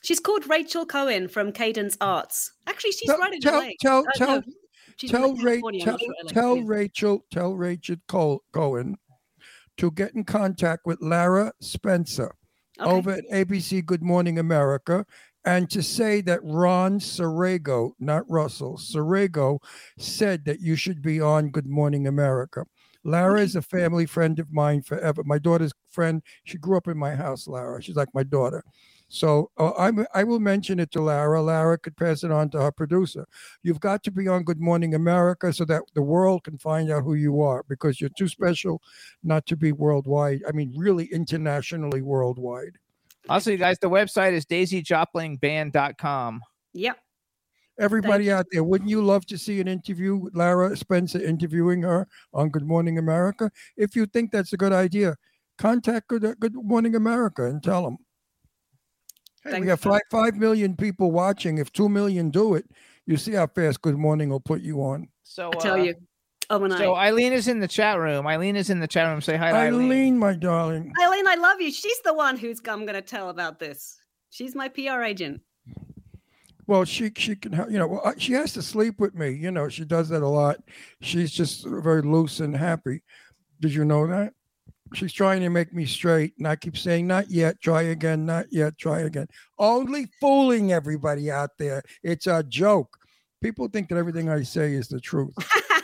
She's 0.03 0.21
called 0.21 0.49
Rachel 0.49 0.85
Cohen 0.87 1.29
from 1.29 1.51
Cadence 1.53 1.97
Arts. 2.01 2.53
Actually, 2.67 2.93
she's 2.93 3.09
Tell- 3.09 3.19
right 3.19 3.33
in 3.33 3.41
tell- 3.41 3.61
LA. 3.63 3.71
tell- 3.81 3.99
Uh, 4.07 4.13
tell- 4.15 4.37
no, 4.37 4.43
she's 4.97 5.11
in 5.11 5.17
tell, 5.21 5.31
Ra- 5.37 5.43
California, 5.43 5.85
tell, 5.85 5.93
not 5.95 6.01
sure 6.01 6.15
LA. 6.25 6.31
tell 6.33 6.61
Rachel, 6.63 7.25
tell 7.31 7.57
Rachel 7.57 7.97
Cole, 8.07 8.43
Cohen 8.53 8.97
to 9.79 9.91
get 9.91 10.15
in 10.15 10.25
contact 10.25 10.87
with 10.87 11.01
Lara 11.03 11.53
Spencer 11.61 12.35
Okay. 12.81 12.91
over 12.91 13.11
at 13.13 13.25
ABC 13.33 13.81
Good 13.85 14.03
Morning 14.03 14.39
America 14.39 15.05
and 15.47 15.71
to 15.71 15.83
say 15.83 16.21
that 16.23 16.41
Ron 16.43 16.99
Serrego, 16.99 17.93
not 18.01 18.29
Russell, 18.29 18.77
Serrego 18.77 19.61
said 19.97 20.45
that 20.45 20.61
you 20.61 20.75
should 20.75 21.01
be 21.01 21.21
on 21.21 21.51
Good 21.51 21.69
Morning 21.69 22.09
America. 22.09 22.65
Lara 23.05 23.41
is 23.41 23.55
a 23.55 23.63
family 23.63 24.05
friend 24.05 24.41
of 24.41 24.53
mine 24.53 24.83
forever. 24.83 25.23
My 25.25 25.39
daughter's 25.39 25.73
friend. 25.89 26.21
She 26.43 26.59
grew 26.59 26.77
up 26.77 26.89
in 26.89 26.99
my 26.99 27.15
house, 27.15 27.47
Lara. 27.47 27.81
She's 27.81 27.95
like 27.95 28.09
my 28.13 28.25
daughter. 28.25 28.65
So 29.09 29.53
uh, 29.57 29.71
I'm, 29.79 30.05
I 30.13 30.25
will 30.25 30.41
mention 30.41 30.81
it 30.81 30.91
to 30.91 31.01
Lara. 31.01 31.41
Lara 31.41 31.79
could 31.79 31.97
pass 31.97 32.25
it 32.25 32.33
on 32.33 32.51
to 32.51 32.61
her 32.61 32.73
producer. 32.73 33.29
You've 33.63 33.79
got 33.79 34.03
to 34.03 34.11
be 34.11 34.27
on 34.27 34.43
Good 34.43 34.61
Morning 34.61 34.95
America 34.95 35.53
so 35.53 35.65
that 35.67 35.83
the 35.95 36.03
world 36.03 36.43
can 36.43 36.59
find 36.59 36.91
out 36.91 37.05
who 37.05 37.15
you 37.15 37.41
are 37.41 37.65
because 37.69 38.01
you're 38.01 38.11
too 38.19 38.27
special 38.27 38.83
not 39.23 39.47
to 39.47 39.57
be 39.57 39.71
worldwide. 39.71 40.43
I 40.49 40.51
mean, 40.51 40.75
really 40.77 41.05
internationally 41.13 42.03
worldwide. 42.03 42.79
Also, 43.29 43.51
you 43.51 43.57
guys, 43.57 43.79
the 43.79 43.91
website 43.91 44.33
is 44.33 44.47
daisyjoplingband.com. 44.47 46.41
Yep. 46.75 46.99
Everybody 47.79 48.31
out 48.31 48.47
there, 48.51 48.65
wouldn't 48.65 48.89
you 48.89 49.03
love 49.05 49.27
to 49.27 49.37
see 49.37 49.61
an 49.61 49.69
interview 49.69 50.17
with 50.17 50.35
Lara 50.35 50.75
Spencer 50.77 51.21
interviewing 51.21 51.83
her 51.83 52.09
on 52.33 52.49
Good 52.49 52.65
Morning 52.65 52.97
America? 52.97 53.51
If 53.77 53.95
you 53.95 54.07
think 54.07 54.33
that's 54.33 54.55
a 54.55 54.57
good 54.57 54.73
idea, 54.73 55.17
contact 55.59 56.09
Good, 56.09 56.41
good 56.41 56.55
Morning 56.55 56.95
America 56.95 57.45
and 57.45 57.63
tell 57.63 57.83
them. 57.83 57.99
Hey, 59.45 59.51
we 59.51 59.53
Thanks. 59.53 59.69
have 59.69 59.81
five, 59.81 60.01
five 60.11 60.37
million 60.37 60.75
people 60.75 61.13
watching. 61.13 61.59
If 61.59 61.71
two 61.73 61.89
million 61.89 62.31
do 62.31 62.55
it, 62.55 62.65
you 63.05 63.19
see 63.19 63.33
how 63.33 63.47
fast 63.47 63.83
Good 63.83 63.99
Morning 63.99 64.31
will 64.31 64.41
put 64.41 64.63
you 64.63 64.81
on. 64.81 65.09
So 65.23 65.51
I 65.51 65.57
tell 65.57 65.75
uh, 65.75 65.85
you. 65.85 65.95
Oh, 66.51 66.63
and 66.63 66.73
So 66.75 66.95
I, 66.95 67.09
Eileen 67.09 67.33
is 67.33 67.49
in 67.49 67.61
the 67.61 67.69
chat 67.69 67.99
room. 67.99 68.27
Eileen 68.27 68.57
is 68.57 68.71
in 68.71 68.81
the 68.81 68.87
chat 68.87 69.09
room. 69.09 69.21
Say 69.21 69.37
hi 69.37 69.51
to 69.51 69.57
Eileen. 69.57 69.87
Eileen, 69.87 70.19
my 70.19 70.35
darling. 70.35 70.93
Eileen, 71.03 71.27
I 71.27 71.35
love 71.35 71.61
you. 71.61 71.73
She's 71.73 72.01
the 72.03 72.15
one 72.15 72.37
who's 72.37 72.61
I'm 72.69 72.85
going 72.85 72.95
to 72.95 73.03
tell 73.03 73.31
about 73.31 73.59
this. 73.59 73.99
She's 74.31 74.55
my 74.55 74.69
PR 74.69 75.03
agent. 75.03 75.41
Well, 76.67 76.85
she 76.85 77.13
she 77.17 77.37
can 77.37 77.53
ha- 77.53 77.67
you 77.69 77.79
know 77.79 77.87
well, 77.87 78.03
uh, 78.05 78.15
she 78.19 78.33
has 78.33 78.53
to 78.55 78.63
sleep 78.63 78.99
with 78.99 79.15
me. 79.15 79.31
You 79.31 79.51
know 79.51 79.69
she 79.69 79.85
does 79.85 80.09
that 80.09 80.23
a 80.23 80.29
lot. 80.29 80.59
She's 81.01 81.31
just 81.31 81.65
very 81.65 82.03
loose 82.03 82.41
and 82.41 82.57
happy. 82.57 83.03
Did 83.61 83.73
you 83.73 83.85
know 83.85 84.07
that? 84.09 84.33
She's 84.95 85.13
trying 85.13 85.41
to 85.43 85.49
make 85.49 85.73
me 85.73 85.87
straight, 85.87 86.35
and 86.39 86.47
I 86.47 86.57
keep 86.57 86.77
saying, 86.77 87.07
"Not 87.07 87.31
yet. 87.31 87.61
Try 87.61 87.83
again. 87.83 88.27
Not 88.27 88.47
yet. 88.51 88.79
Try 88.79 89.01
again." 89.01 89.29
Only 89.59 90.09
fooling 90.21 90.73
everybody 90.73 91.31
out 91.31 91.51
there. 91.59 91.83
It's 92.03 92.27
a 92.27 92.43
joke. 92.43 92.97
People 93.41 93.69
think 93.69 93.89
that 93.89 93.99
everything 93.99 94.29
I 94.29 94.43
say 94.43 94.73
is 94.73 94.89
the 94.89 95.01
truth. 95.01 95.35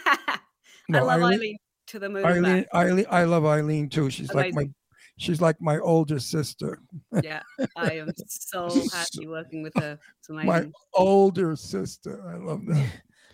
I 0.96 1.00
love 1.00 1.20
Eileen- 1.22 1.34
Eileen, 1.34 1.56
to 1.88 1.98
the 1.98 2.08
moon. 2.08 2.24
Eileen, 2.24 2.42
back. 2.42 2.68
Eileen, 2.74 3.06
I 3.10 3.24
love 3.24 3.44
Eileen 3.46 3.88
too. 3.88 4.10
She's 4.10 4.32
like 4.34 4.54
my, 4.54 4.68
she's 5.16 5.40
like 5.40 5.60
my 5.60 5.78
older 5.78 6.18
sister. 6.18 6.78
Yeah, 7.22 7.42
I 7.76 7.92
am 7.92 8.10
so 8.26 8.68
happy 8.92 9.26
working 9.26 9.62
with 9.62 9.74
her. 9.76 9.98
It's. 10.18 10.28
My 10.28 10.66
older 10.94 11.56
sister. 11.56 12.22
I 12.28 12.36
love 12.36 12.64
that. 12.66 12.86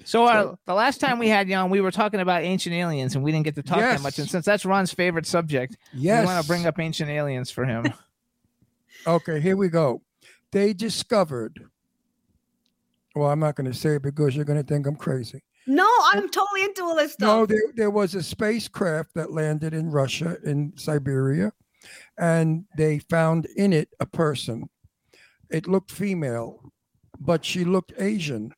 So 0.05 0.25
uh, 0.25 0.55
the 0.65 0.75
last 0.75 0.99
time 1.01 1.19
we 1.19 1.29
had 1.29 1.49
you 1.49 1.57
on, 1.57 1.69
we 1.71 1.81
were 1.81 1.91
talking 1.91 2.21
about 2.21 2.43
ancient 2.43 2.75
aliens, 2.75 3.15
and 3.15 3.23
we 3.23 3.31
didn't 3.33 3.45
get 3.45 3.57
to 3.57 3.63
talk 3.63 3.81
that 3.81 4.01
much. 4.01 4.19
And 4.19 4.31
since 4.31 4.45
that's 4.47 4.65
Ron's 4.65 4.93
favorite 4.93 5.27
subject, 5.27 5.77
Yes. 5.93 6.23
we 6.23 6.27
want 6.27 6.41
to 6.43 6.49
bring 6.49 6.67
up 6.67 6.79
ancient 6.79 7.11
aliens 7.11 7.51
for 7.51 7.65
him. 7.65 7.85
Okay, 9.07 9.41
here 9.41 9.57
we 9.57 9.69
go. 9.69 10.03
They 10.51 10.73
discovered. 10.73 11.65
Well, 13.15 13.31
I'm 13.31 13.39
not 13.41 13.55
going 13.55 13.71
to 13.71 13.77
say 13.77 13.97
it 13.97 14.03
because 14.03 14.35
you're 14.35 14.45
going 14.45 14.61
to 14.61 14.67
think 14.67 14.87
I'm 14.87 14.97
crazy. 14.97 15.43
No, 15.69 15.87
I'm 16.13 16.29
totally 16.31 16.65
into 16.65 16.83
all 16.83 16.97
this 16.97 17.15
No, 17.21 17.45
stuff. 17.45 17.49
there, 17.49 17.73
there 17.77 17.91
was 17.91 18.15
a 18.15 18.23
spacecraft 18.23 19.15
that 19.15 19.33
landed 19.33 19.75
in 19.75 19.91
Russia, 19.91 20.39
in 20.45 20.73
Siberia, 20.77 21.53
and 22.19 22.65
they 22.77 22.99
found 23.11 23.47
in 23.57 23.73
it 23.73 23.89
a 24.01 24.07
person. 24.07 24.69
It 25.51 25.69
looked 25.69 25.91
female, 25.93 26.73
but 27.21 27.45
she 27.45 27.65
looked 27.65 27.93
Asian. 27.99 28.53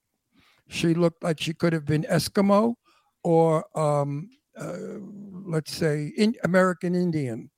She 0.69 0.95
looked 0.95 1.23
like 1.25 1.41
she 1.41 1.53
could 1.53 1.73
have 1.73 1.85
been 1.85 2.05
Eskimo 2.05 2.75
or, 3.25 3.65
um, 3.79 4.31
uh, 4.57 4.77
let's 5.45 5.75
say, 5.75 6.13
in 6.17 6.35
American 6.45 6.95
Indian. 6.95 7.51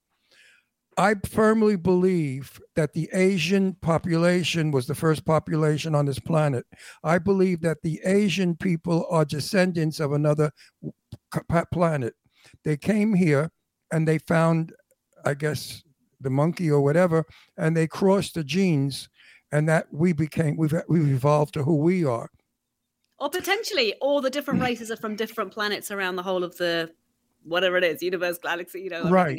I 0.98 1.14
firmly 1.26 1.76
believe 1.76 2.60
that 2.76 2.92
the 2.92 3.08
Asian 3.12 3.74
population 3.74 4.70
was 4.70 4.86
the 4.86 4.94
first 4.94 5.24
population 5.24 5.94
on 5.94 6.06
this 6.06 6.18
planet. 6.18 6.66
I 7.02 7.18
believe 7.18 7.62
that 7.62 7.78
the 7.82 8.00
Asian 8.04 8.56
people 8.56 9.06
are 9.10 9.24
descendants 9.24 10.00
of 10.00 10.12
another 10.12 10.52
planet. 11.72 12.14
They 12.64 12.76
came 12.76 13.14
here 13.14 13.50
and 13.90 14.06
they 14.06 14.18
found, 14.18 14.72
I 15.24 15.34
guess, 15.34 15.82
the 16.20 16.30
monkey 16.30 16.70
or 16.70 16.80
whatever, 16.80 17.24
and 17.56 17.76
they 17.76 17.86
crossed 17.86 18.34
the 18.34 18.44
genes, 18.44 19.08
and 19.50 19.68
that 19.68 19.86
we 19.92 20.12
became 20.12 20.56
we've 20.56 20.74
we've 20.88 21.08
evolved 21.08 21.54
to 21.54 21.62
who 21.62 21.76
we 21.76 22.04
are. 22.04 22.30
Or 23.18 23.28
potentially 23.28 23.94
all 24.00 24.20
the 24.20 24.30
different 24.30 24.60
races 24.60 24.90
are 24.90 24.96
from 24.96 25.16
different 25.16 25.52
planets 25.52 25.90
around 25.90 26.16
the 26.16 26.22
whole 26.22 26.44
of 26.44 26.56
the 26.56 26.90
whatever 27.44 27.76
it 27.76 27.84
is, 27.84 28.02
universe, 28.02 28.38
galaxy, 28.38 28.82
you 28.82 28.90
know, 28.90 29.08
Right. 29.10 29.38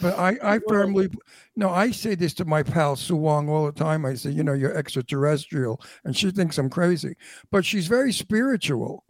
But 0.00 0.18
I, 0.18 0.36
I 0.42 0.60
firmly, 0.68 1.08
no, 1.56 1.70
I 1.70 1.90
say 1.90 2.14
this 2.14 2.34
to 2.34 2.44
my 2.44 2.62
pal 2.62 2.96
Sue 2.96 3.16
Wong 3.16 3.48
all 3.48 3.66
the 3.66 3.72
time. 3.72 4.04
I 4.06 4.14
say, 4.14 4.30
you 4.30 4.44
know, 4.44 4.52
you're 4.52 4.76
extraterrestrial, 4.76 5.80
and 6.04 6.16
she 6.16 6.30
thinks 6.30 6.58
I'm 6.58 6.70
crazy. 6.70 7.14
But 7.50 7.64
she's 7.64 7.86
very 7.86 8.12
spiritual, 8.12 9.04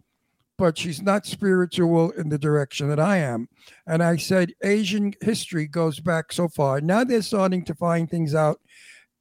but 0.57 0.77
she's 0.77 1.01
not 1.01 1.25
spiritual 1.25 2.11
in 2.11 2.29
the 2.29 2.37
direction 2.37 2.89
that 2.89 2.99
I 2.99 3.17
am. 3.17 3.47
And 3.87 4.03
I 4.03 4.17
said, 4.17 4.53
Asian 4.63 5.13
history 5.21 5.67
goes 5.67 5.99
back 5.99 6.31
so 6.31 6.47
far. 6.47 6.81
Now 6.81 7.03
they're 7.03 7.21
starting 7.21 7.63
to 7.65 7.75
find 7.75 8.09
things 8.09 8.35
out 8.35 8.59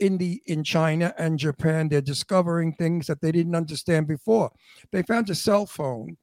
in 0.01 0.17
the 0.17 0.43
in 0.47 0.65
China 0.65 1.15
and 1.19 1.39
Japan. 1.39 1.89
They're 1.89 2.01
discovering 2.01 2.73
things 2.73 3.07
that 3.07 3.21
they 3.21 3.31
didn't 3.31 3.55
understand 3.55 4.09
before. 4.09 4.51
They 4.91 5.03
found 5.03 5.31
a 5.31 5.35
cell 5.35 5.67
phone. 5.67 6.17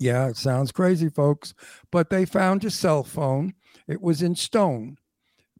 Yeah, 0.00 0.28
it 0.28 0.38
sounds 0.38 0.72
crazy, 0.72 1.10
folks, 1.10 1.54
but 1.92 2.10
they 2.10 2.24
found 2.24 2.64
a 2.64 2.70
cell 2.70 3.04
phone. 3.04 3.54
It 3.86 4.00
was 4.00 4.22
in 4.22 4.34
stone, 4.34 4.96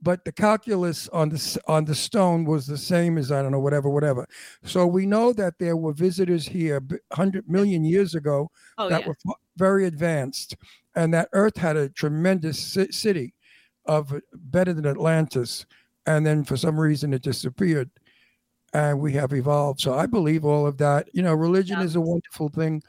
but 0.02 0.24
the 0.24 0.32
calculus 0.32 1.08
on 1.10 1.30
the 1.30 1.60
on 1.68 1.84
the 1.86 1.94
stone 1.94 2.44
was 2.44 2.66
the 2.66 2.78
same 2.78 3.18
as 3.18 3.32
I 3.32 3.42
don't 3.42 3.52
know 3.52 3.60
whatever 3.60 3.90
whatever. 3.90 4.26
So 4.64 4.86
we 4.86 5.06
know 5.06 5.32
that 5.34 5.58
there 5.58 5.76
were 5.76 5.92
visitors 5.92 6.46
here 6.46 6.80
hundred 7.12 7.48
million 7.50 7.84
years 7.84 8.14
ago 8.14 8.50
Oh, 8.78 8.88
that 8.88 9.02
yeah. 9.02 9.08
were 9.08 9.16
very 9.56 9.86
advanced, 9.86 10.56
and 10.96 11.12
that 11.14 11.28
Earth 11.34 11.56
had 11.58 11.76
a 11.76 11.90
tremendous 11.90 12.58
city 12.90 13.34
of 13.86 14.12
uh, 14.14 14.20
better 14.34 14.72
than 14.74 14.86
Atlantis, 14.86 15.66
and 16.06 16.26
then 16.26 16.44
for 16.44 16.56
some 16.56 16.80
reason 16.80 17.12
it 17.14 17.22
disappeared, 17.22 17.90
and 18.72 19.00
we 19.00 19.12
have 19.14 19.32
evolved. 19.32 19.80
So 19.80 19.94
I 19.94 20.06
believe 20.06 20.44
all 20.44 20.66
of 20.66 20.78
that. 20.78 21.08
You 21.12 21.22
know, 21.22 21.34
religion 21.34 21.80
is 21.80 21.96
a 21.96 22.00
wonderful 22.00 22.48
thing. 22.50 22.82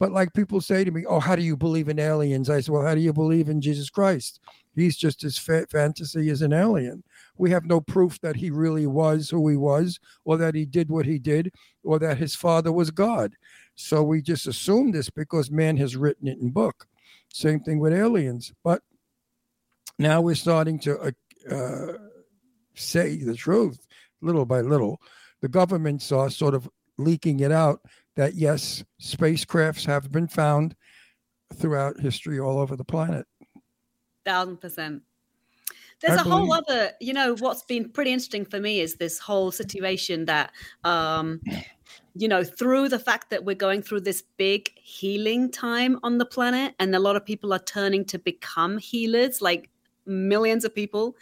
But 0.00 0.12
like 0.12 0.32
people 0.32 0.62
say 0.62 0.82
to 0.82 0.90
me, 0.90 1.04
"Oh, 1.06 1.20
how 1.20 1.36
do 1.36 1.42
you 1.42 1.56
believe 1.56 1.88
in 1.90 1.98
aliens?" 1.98 2.48
I 2.48 2.60
say, 2.60 2.72
"Well, 2.72 2.86
how 2.86 2.94
do 2.94 3.02
you 3.02 3.12
believe 3.12 3.50
in 3.50 3.60
Jesus 3.60 3.90
Christ? 3.90 4.40
He's 4.74 4.96
just 4.96 5.22
as 5.24 5.36
fa- 5.36 5.66
fantasy 5.70 6.30
as 6.30 6.40
an 6.40 6.54
alien. 6.54 7.04
We 7.36 7.50
have 7.50 7.66
no 7.66 7.82
proof 7.82 8.18
that 8.22 8.36
he 8.36 8.50
really 8.50 8.86
was 8.86 9.28
who 9.28 9.46
he 9.48 9.58
was, 9.58 10.00
or 10.24 10.38
that 10.38 10.54
he 10.54 10.64
did 10.64 10.88
what 10.90 11.04
he 11.04 11.18
did, 11.18 11.52
or 11.84 11.98
that 11.98 12.16
his 12.16 12.34
father 12.34 12.72
was 12.72 12.90
God. 12.90 13.34
So 13.74 14.02
we 14.02 14.22
just 14.22 14.46
assume 14.46 14.90
this 14.90 15.10
because 15.10 15.50
man 15.50 15.76
has 15.76 15.96
written 15.96 16.28
it 16.28 16.38
in 16.38 16.50
book. 16.50 16.86
Same 17.28 17.60
thing 17.60 17.78
with 17.78 17.92
aliens. 17.92 18.54
But 18.64 18.82
now 19.98 20.22
we're 20.22 20.34
starting 20.34 20.78
to 20.80 20.98
uh, 20.98 21.54
uh, 21.54 21.92
say 22.74 23.16
the 23.16 23.34
truth 23.34 23.86
little 24.22 24.46
by 24.46 24.62
little. 24.62 25.00
The 25.42 25.48
governments 25.48 26.10
are 26.10 26.30
sort 26.30 26.54
of 26.54 26.68
leaking 26.96 27.40
it 27.40 27.52
out 27.52 27.80
that 28.20 28.34
yes, 28.34 28.84
spacecrafts 29.00 29.86
have 29.86 30.12
been 30.12 30.28
found 30.28 30.76
throughout 31.54 31.98
history 31.98 32.38
all 32.38 32.58
over 32.58 32.76
the 32.76 32.84
planet. 32.84 33.24
Thousand 34.26 34.58
percent. 34.60 35.00
There's 36.02 36.18
I 36.18 36.22
a 36.22 36.24
whole 36.24 36.52
other, 36.52 36.92
you 37.00 37.14
know, 37.14 37.34
what's 37.36 37.62
been 37.62 37.88
pretty 37.88 38.12
interesting 38.12 38.44
for 38.44 38.60
me 38.60 38.80
is 38.80 38.96
this 38.96 39.18
whole 39.18 39.50
situation 39.50 40.26
that, 40.26 40.52
um, 40.84 41.40
you 42.14 42.28
know, 42.28 42.44
through 42.44 42.90
the 42.90 42.98
fact 42.98 43.30
that 43.30 43.46
we're 43.46 43.54
going 43.54 43.80
through 43.80 44.00
this 44.00 44.22
big 44.36 44.70
healing 44.76 45.50
time 45.50 45.98
on 46.02 46.18
the 46.18 46.26
planet, 46.26 46.74
and 46.78 46.94
a 46.94 46.98
lot 46.98 47.16
of 47.16 47.24
people 47.24 47.54
are 47.54 47.58
turning 47.60 48.04
to 48.04 48.18
become 48.18 48.76
healers, 48.76 49.40
like 49.40 49.70
millions 50.04 50.66
of 50.66 50.74
people. 50.74 51.16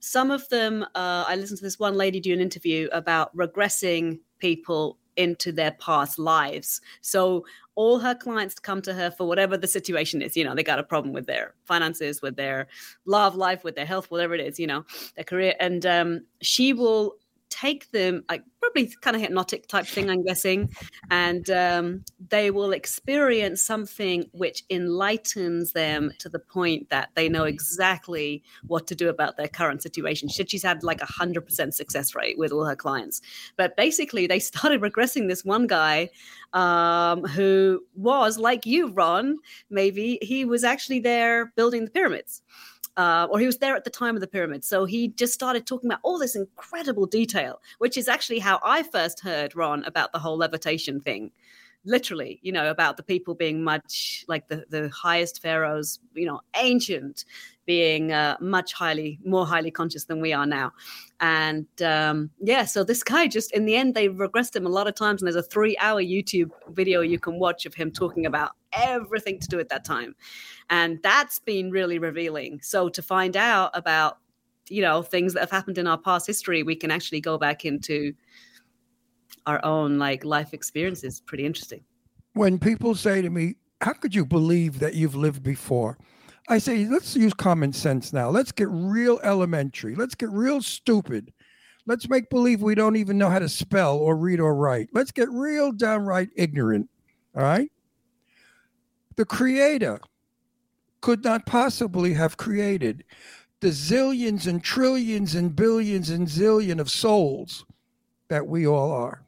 Some 0.00 0.30
of 0.30 0.48
them, 0.48 0.82
uh, 0.94 1.24
I 1.28 1.36
listened 1.36 1.58
to 1.58 1.64
this 1.64 1.78
one 1.78 1.94
lady 1.94 2.20
do 2.20 2.32
an 2.32 2.40
interview 2.40 2.88
about 2.92 3.36
regressing 3.36 4.20
people 4.38 4.96
into 5.18 5.52
their 5.52 5.72
past 5.72 6.18
lives. 6.18 6.80
So 7.02 7.44
all 7.74 7.98
her 7.98 8.14
clients 8.14 8.58
come 8.58 8.80
to 8.82 8.94
her 8.94 9.10
for 9.10 9.26
whatever 9.26 9.56
the 9.56 9.66
situation 9.66 10.22
is. 10.22 10.36
You 10.36 10.44
know, 10.44 10.54
they 10.54 10.62
got 10.62 10.78
a 10.78 10.84
problem 10.84 11.12
with 11.12 11.26
their 11.26 11.54
finances, 11.64 12.22
with 12.22 12.36
their 12.36 12.68
love 13.04 13.36
life, 13.36 13.64
with 13.64 13.74
their 13.76 13.84
health, 13.84 14.10
whatever 14.10 14.34
it 14.34 14.40
is, 14.40 14.58
you 14.58 14.66
know, 14.66 14.84
their 15.16 15.24
career. 15.24 15.54
And 15.60 15.84
um, 15.84 16.24
she 16.40 16.72
will 16.72 17.16
take 17.50 17.90
them, 17.90 18.24
like 18.30 18.44
probably 18.68 18.94
kind 19.00 19.16
of 19.16 19.22
hypnotic 19.22 19.66
type 19.66 19.86
thing, 19.86 20.10
I'm 20.10 20.24
guessing, 20.24 20.70
and 21.10 21.48
um, 21.50 22.04
they 22.28 22.50
will 22.50 22.72
experience 22.72 23.62
something 23.62 24.28
which 24.32 24.64
enlightens 24.70 25.72
them 25.72 26.12
to 26.18 26.28
the 26.28 26.38
point 26.38 26.90
that 26.90 27.10
they 27.14 27.28
know 27.28 27.44
exactly 27.44 28.42
what 28.66 28.86
to 28.88 28.94
do 28.94 29.08
about 29.08 29.36
their 29.36 29.48
current 29.48 29.82
situation. 29.82 30.28
She 30.28 30.44
she's 30.46 30.62
had 30.62 30.82
like 30.82 31.00
a 31.00 31.06
hundred 31.06 31.42
percent 31.42 31.74
success 31.74 32.14
rate 32.14 32.38
with 32.38 32.52
all 32.52 32.64
her 32.64 32.76
clients, 32.76 33.20
but 33.56 33.76
basically 33.76 34.26
they 34.26 34.38
started 34.48 34.80
regressing 34.80 35.28
this 35.28 35.44
one 35.44 35.66
guy 35.66 36.10
um, 36.52 37.24
who 37.24 37.84
was 37.94 38.38
like 38.38 38.66
you, 38.66 38.88
Ron. 38.88 39.38
Maybe 39.70 40.18
he 40.22 40.44
was 40.44 40.64
actually 40.64 41.00
there 41.00 41.52
building 41.56 41.84
the 41.84 41.90
pyramids 41.90 42.42
uh, 42.98 43.28
or 43.30 43.38
he 43.38 43.46
was 43.46 43.58
there 43.58 43.76
at 43.76 43.84
the 43.84 43.90
time 43.90 44.16
of 44.16 44.20
the 44.20 44.26
pyramid. 44.26 44.64
So 44.64 44.84
he 44.84 45.08
just 45.08 45.32
started 45.32 45.66
talking 45.66 45.88
about 45.88 46.00
all 46.02 46.18
this 46.18 46.34
incredible 46.34 47.06
detail, 47.06 47.62
which 47.78 47.96
is 47.96 48.08
actually 48.08 48.40
how 48.40 48.58
I 48.64 48.82
first 48.82 49.20
heard 49.20 49.54
Ron 49.54 49.84
about 49.84 50.12
the 50.12 50.18
whole 50.18 50.36
levitation 50.36 51.00
thing. 51.00 51.30
Literally, 51.84 52.40
you 52.42 52.50
know, 52.50 52.68
about 52.70 52.96
the 52.96 53.04
people 53.04 53.36
being 53.36 53.62
much 53.62 54.24
like 54.26 54.48
the, 54.48 54.64
the 54.68 54.88
highest 54.88 55.40
pharaohs, 55.40 56.00
you 56.12 56.26
know, 56.26 56.40
ancient, 56.56 57.24
being 57.68 58.12
uh, 58.12 58.36
much 58.40 58.72
highly 58.72 59.20
more 59.24 59.46
highly 59.46 59.70
conscious 59.70 60.04
than 60.06 60.20
we 60.20 60.32
are 60.32 60.46
now. 60.46 60.72
And 61.20 61.66
um, 61.82 62.30
yeah, 62.40 62.64
so 62.64 62.82
this 62.82 63.02
guy 63.04 63.28
just 63.28 63.52
in 63.52 63.64
the 63.64 63.76
end 63.76 63.94
they 63.94 64.08
regressed 64.08 64.56
him 64.56 64.66
a 64.66 64.70
lot 64.70 64.88
of 64.88 64.94
times, 64.96 65.22
and 65.22 65.26
there's 65.26 65.44
a 65.46 65.48
three 65.48 65.76
hour 65.78 66.02
YouTube 66.02 66.50
video 66.70 67.02
you 67.02 67.20
can 67.20 67.38
watch 67.38 67.66
of 67.66 67.74
him 67.74 67.92
talking 67.92 68.26
about 68.26 68.52
everything 68.72 69.38
to 69.38 69.48
do 69.48 69.58
at 69.60 69.68
that 69.70 69.82
time 69.82 70.14
and 70.68 70.98
that's 71.02 71.38
been 71.38 71.70
really 71.70 71.98
revealing 71.98 72.60
so 72.62 72.86
to 72.90 73.00
find 73.00 73.34
out 73.34 73.70
about 73.72 74.18
you 74.68 74.82
know 74.82 75.00
things 75.00 75.32
that 75.32 75.40
have 75.40 75.50
happened 75.50 75.78
in 75.78 75.86
our 75.86 75.96
past 75.96 76.26
history 76.26 76.62
we 76.62 76.76
can 76.76 76.90
actually 76.90 77.18
go 77.18 77.38
back 77.38 77.64
into 77.64 78.12
our 79.46 79.64
own 79.64 79.98
like 79.98 80.22
life 80.22 80.52
experiences 80.52 81.22
pretty 81.22 81.46
interesting 81.46 81.82
When 82.34 82.58
people 82.60 82.94
say 82.94 83.20
to 83.20 83.30
me, 83.30 83.56
How 83.80 83.94
could 83.94 84.14
you 84.14 84.24
believe 84.24 84.78
that 84.78 84.94
you've 84.94 85.16
lived 85.16 85.42
before? 85.42 85.98
I 86.48 86.58
say, 86.58 86.86
Let's 86.86 87.14
use 87.14 87.34
common 87.34 87.72
sense 87.72 88.12
now. 88.12 88.30
Let's 88.30 88.52
get 88.52 88.68
real 88.70 89.20
elementary. 89.22 89.94
Let's 89.94 90.14
get 90.14 90.30
real 90.30 90.62
stupid. 90.62 91.32
Let's 91.86 92.08
make 92.08 92.28
believe 92.28 92.60
we 92.60 92.74
don't 92.74 92.96
even 92.96 93.16
know 93.16 93.30
how 93.30 93.38
to 93.38 93.48
spell 93.48 93.96
or 93.96 94.16
read 94.16 94.40
or 94.40 94.54
write. 94.54 94.90
Let's 94.92 95.10
get 95.10 95.30
real 95.30 95.72
downright 95.72 96.28
ignorant. 96.36 96.88
All 97.34 97.42
right. 97.42 97.70
The 99.16 99.24
creator 99.24 99.98
could 101.00 101.24
not 101.24 101.46
possibly 101.46 102.12
have 102.14 102.36
created 102.36 103.04
the 103.60 103.68
zillions 103.68 104.46
and 104.46 104.62
trillions 104.62 105.34
and 105.34 105.54
billions 105.54 106.10
and 106.10 106.28
zillion 106.28 106.78
of 106.78 106.90
souls 106.90 107.64
that 108.28 108.46
we 108.46 108.66
all 108.66 108.90
are. 108.90 109.22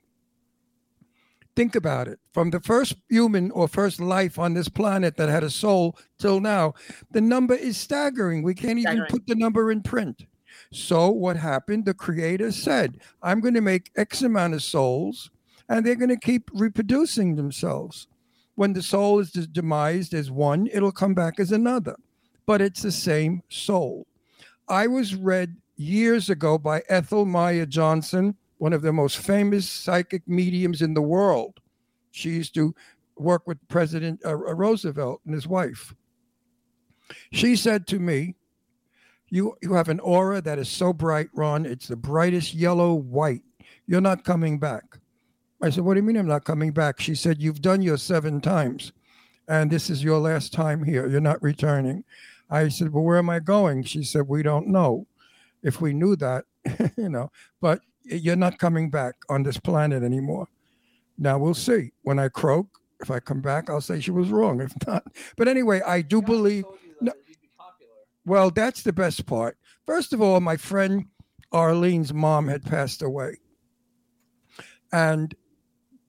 Think 1.60 1.76
about 1.76 2.08
it. 2.08 2.18
From 2.32 2.48
the 2.48 2.60
first 2.60 2.96
human 3.10 3.50
or 3.50 3.68
first 3.68 4.00
life 4.00 4.38
on 4.38 4.54
this 4.54 4.70
planet 4.70 5.18
that 5.18 5.28
had 5.28 5.44
a 5.44 5.50
soul 5.50 5.94
till 6.18 6.40
now, 6.40 6.72
the 7.10 7.20
number 7.20 7.54
is 7.54 7.76
staggering. 7.76 8.42
We 8.42 8.54
can't 8.54 8.78
even 8.78 9.04
put 9.10 9.26
the 9.26 9.34
number 9.34 9.70
in 9.70 9.82
print. 9.82 10.24
So, 10.72 11.10
what 11.10 11.36
happened? 11.36 11.84
The 11.84 11.92
creator 11.92 12.50
said, 12.50 13.02
I'm 13.22 13.40
going 13.40 13.52
to 13.52 13.60
make 13.60 13.90
X 13.94 14.22
amount 14.22 14.54
of 14.54 14.62
souls, 14.62 15.30
and 15.68 15.84
they're 15.84 15.96
going 15.96 16.08
to 16.08 16.16
keep 16.16 16.50
reproducing 16.54 17.36
themselves. 17.36 18.08
When 18.54 18.72
the 18.72 18.80
soul 18.80 19.18
is 19.18 19.30
demised 19.30 20.14
as 20.14 20.30
one, 20.30 20.66
it'll 20.72 20.92
come 20.92 21.12
back 21.12 21.38
as 21.38 21.52
another, 21.52 21.96
but 22.46 22.62
it's 22.62 22.80
the 22.80 22.90
same 22.90 23.42
soul. 23.50 24.06
I 24.66 24.86
was 24.86 25.14
read 25.14 25.58
years 25.76 26.30
ago 26.30 26.56
by 26.56 26.84
Ethel 26.88 27.26
Maya 27.26 27.66
Johnson, 27.66 28.34
one 28.60 28.74
of 28.74 28.82
the 28.82 28.92
most 28.92 29.16
famous 29.16 29.66
psychic 29.66 30.22
mediums 30.28 30.82
in 30.82 30.92
the 30.92 31.00
world. 31.00 31.60
She 32.10 32.28
used 32.28 32.54
to 32.56 32.74
work 33.16 33.46
with 33.46 33.56
President 33.68 34.20
uh, 34.22 34.36
Roosevelt 34.36 35.22
and 35.24 35.34
his 35.34 35.48
wife. 35.48 35.94
She 37.32 37.56
said 37.56 37.86
to 37.86 37.98
me, 37.98 38.34
you, 39.30 39.56
you 39.62 39.72
have 39.72 39.88
an 39.88 39.98
aura 40.00 40.42
that 40.42 40.58
is 40.58 40.68
so 40.68 40.92
bright, 40.92 41.30
Ron. 41.32 41.64
It's 41.64 41.88
the 41.88 41.96
brightest 41.96 42.52
yellow 42.52 42.92
white. 42.92 43.42
You're 43.86 44.02
not 44.02 44.24
coming 44.24 44.58
back. 44.58 44.98
I 45.62 45.70
said, 45.70 45.84
What 45.84 45.94
do 45.94 46.00
you 46.00 46.06
mean 46.06 46.18
I'm 46.18 46.26
not 46.26 46.44
coming 46.44 46.72
back? 46.72 47.00
She 47.00 47.14
said, 47.14 47.40
You've 47.40 47.62
done 47.62 47.80
your 47.80 47.96
seven 47.96 48.42
times, 48.42 48.92
and 49.48 49.70
this 49.70 49.88
is 49.88 50.04
your 50.04 50.18
last 50.18 50.52
time 50.52 50.84
here. 50.84 51.08
You're 51.08 51.20
not 51.20 51.42
returning. 51.42 52.04
I 52.50 52.68
said, 52.68 52.92
Well, 52.92 53.04
where 53.04 53.18
am 53.18 53.30
I 53.30 53.38
going? 53.38 53.84
She 53.84 54.02
said, 54.02 54.28
We 54.28 54.42
don't 54.42 54.68
know. 54.68 55.06
If 55.62 55.80
we 55.80 55.94
knew 55.94 56.16
that, 56.16 56.44
you 56.96 57.08
know, 57.08 57.30
but 57.60 57.80
you're 58.04 58.36
not 58.36 58.58
coming 58.58 58.90
back 58.90 59.14
on 59.28 59.42
this 59.42 59.58
planet 59.58 60.02
anymore. 60.02 60.48
Now 61.18 61.38
we'll 61.38 61.54
see. 61.54 61.92
When 62.02 62.18
I 62.18 62.28
croak, 62.28 62.66
if 63.00 63.10
I 63.10 63.20
come 63.20 63.40
back, 63.40 63.70
I'll 63.70 63.80
say 63.80 64.00
she 64.00 64.10
was 64.10 64.30
wrong. 64.30 64.60
If 64.60 64.74
not, 64.86 65.04
but 65.36 65.48
anyway, 65.48 65.80
I 65.86 66.02
do 66.02 66.22
believe. 66.22 66.64
No, 67.00 67.12
well, 68.24 68.50
that's 68.50 68.82
the 68.82 68.92
best 68.92 69.26
part. 69.26 69.56
First 69.86 70.12
of 70.12 70.20
all, 70.20 70.40
my 70.40 70.56
friend 70.56 71.06
Arlene's 71.52 72.12
mom 72.12 72.48
had 72.48 72.62
passed 72.64 73.02
away. 73.02 73.38
And 74.92 75.34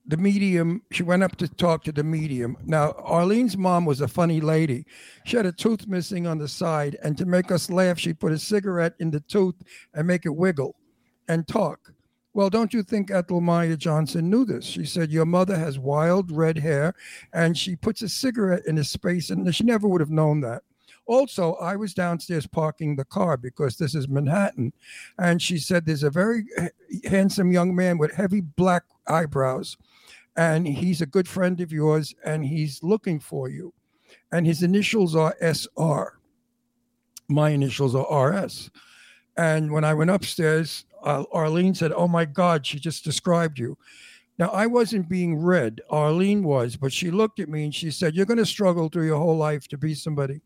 the 0.06 0.16
medium, 0.16 0.82
she 0.90 1.02
went 1.02 1.22
up 1.22 1.36
to 1.36 1.48
talk 1.48 1.84
to 1.84 1.92
the 1.92 2.02
medium. 2.02 2.56
Now, 2.64 2.92
Arlene's 2.98 3.56
mom 3.56 3.84
was 3.84 4.00
a 4.00 4.08
funny 4.08 4.40
lady. 4.40 4.84
She 5.24 5.36
had 5.36 5.46
a 5.46 5.52
tooth 5.52 5.86
missing 5.86 6.26
on 6.26 6.38
the 6.38 6.48
side, 6.48 6.96
and 7.02 7.16
to 7.18 7.24
make 7.24 7.52
us 7.52 7.70
laugh, 7.70 7.98
she 7.98 8.12
put 8.12 8.32
a 8.32 8.38
cigarette 8.38 8.94
in 8.98 9.10
the 9.10 9.20
tooth 9.20 9.54
and 9.94 10.06
make 10.06 10.26
it 10.26 10.34
wiggle 10.34 10.76
and 11.32 11.48
talk. 11.48 11.94
Well, 12.34 12.50
don't 12.50 12.74
you 12.74 12.82
think 12.82 13.10
Ethel 13.10 13.40
Maya 13.40 13.76
Johnson 13.76 14.28
knew 14.28 14.44
this? 14.44 14.64
She 14.64 14.84
said, 14.84 15.10
Your 15.10 15.26
mother 15.26 15.56
has 15.56 15.78
wild 15.78 16.30
red 16.30 16.58
hair, 16.58 16.94
and 17.32 17.56
she 17.56 17.74
puts 17.74 18.02
a 18.02 18.08
cigarette 18.08 18.66
in 18.66 18.78
a 18.78 18.84
space, 18.84 19.30
and 19.30 19.54
she 19.54 19.64
never 19.64 19.88
would 19.88 20.00
have 20.00 20.10
known 20.10 20.40
that. 20.42 20.62
Also, 21.06 21.54
I 21.54 21.76
was 21.76 21.94
downstairs 21.94 22.46
parking 22.46 22.96
the 22.96 23.04
car 23.04 23.36
because 23.36 23.76
this 23.76 23.94
is 23.94 24.08
Manhattan. 24.08 24.72
And 25.18 25.42
she 25.42 25.58
said, 25.58 25.84
There's 25.84 26.02
a 26.02 26.10
very 26.10 26.44
handsome 27.04 27.50
young 27.50 27.74
man 27.74 27.98
with 27.98 28.12
heavy 28.12 28.40
black 28.40 28.84
eyebrows, 29.06 29.76
and 30.36 30.66
he's 30.66 31.00
a 31.00 31.06
good 31.06 31.28
friend 31.28 31.60
of 31.60 31.72
yours, 31.72 32.14
and 32.24 32.44
he's 32.44 32.82
looking 32.82 33.20
for 33.20 33.48
you. 33.48 33.72
And 34.30 34.46
his 34.46 34.62
initials 34.62 35.16
are 35.16 35.34
SR. 35.40 36.18
My 37.28 37.50
initials 37.50 37.94
are 37.94 38.30
RS. 38.30 38.70
And 39.36 39.72
when 39.72 39.84
I 39.84 39.94
went 39.94 40.10
upstairs, 40.10 40.84
uh, 41.02 41.24
Arlene 41.32 41.74
said, 41.74 41.92
Oh 41.92 42.08
my 42.08 42.24
God, 42.24 42.66
she 42.66 42.78
just 42.78 43.04
described 43.04 43.58
you. 43.58 43.76
Now, 44.38 44.48
I 44.48 44.66
wasn't 44.66 45.08
being 45.08 45.38
read. 45.38 45.80
Arlene 45.90 46.42
was, 46.42 46.76
but 46.76 46.92
she 46.92 47.10
looked 47.10 47.38
at 47.38 47.48
me 47.48 47.64
and 47.64 47.74
she 47.74 47.90
said, 47.90 48.14
You're 48.14 48.26
going 48.26 48.38
to 48.38 48.46
struggle 48.46 48.88
through 48.88 49.06
your 49.06 49.18
whole 49.18 49.36
life 49.36 49.68
to 49.68 49.78
be 49.78 49.94
somebody. 49.94 50.40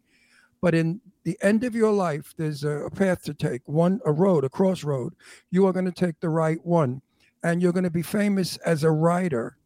But 0.60 0.74
in 0.74 1.00
the 1.24 1.38
end 1.42 1.64
of 1.64 1.74
your 1.74 1.92
life, 1.92 2.34
there's 2.36 2.64
a, 2.64 2.88
path 2.94 3.22
to 3.24 3.34
take, 3.34 3.62
one, 3.66 4.00
a 4.04 4.12
road, 4.12 4.44
a 4.44 4.48
crossroad. 4.48 5.14
You 5.50 5.66
are 5.66 5.72
going 5.72 5.84
to 5.84 5.92
take 5.92 6.18
the 6.20 6.28
right 6.28 6.64
one, 6.64 7.02
and 7.42 7.62
you're 7.62 7.72
going 7.72 7.84
to 7.84 7.90
be 7.90 8.02
famous 8.02 8.56
as 8.58 8.82
a 8.82 8.90
writer. 8.90 9.56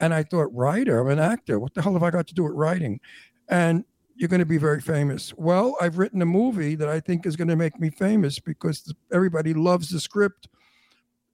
And 0.00 0.12
I 0.12 0.22
thought, 0.22 0.52
writer? 0.52 1.00
I'm 1.00 1.08
an 1.08 1.18
actor. 1.18 1.58
What 1.58 1.74
the 1.74 1.82
hell 1.82 1.94
have 1.94 2.02
I 2.02 2.10
got 2.10 2.26
to 2.28 2.34
do 2.34 2.44
with 2.44 2.52
writing? 2.52 3.00
And 3.48 3.84
you're 4.18 4.28
going 4.28 4.40
to 4.40 4.46
be 4.46 4.58
very 4.58 4.80
famous. 4.80 5.32
Well, 5.36 5.76
I've 5.80 5.96
written 5.96 6.20
a 6.22 6.26
movie 6.26 6.74
that 6.74 6.88
I 6.88 6.98
think 6.98 7.24
is 7.24 7.36
going 7.36 7.48
to 7.48 7.56
make 7.56 7.78
me 7.78 7.88
famous 7.88 8.40
because 8.40 8.92
everybody 9.12 9.54
loves 9.54 9.90
the 9.90 10.00
script. 10.00 10.48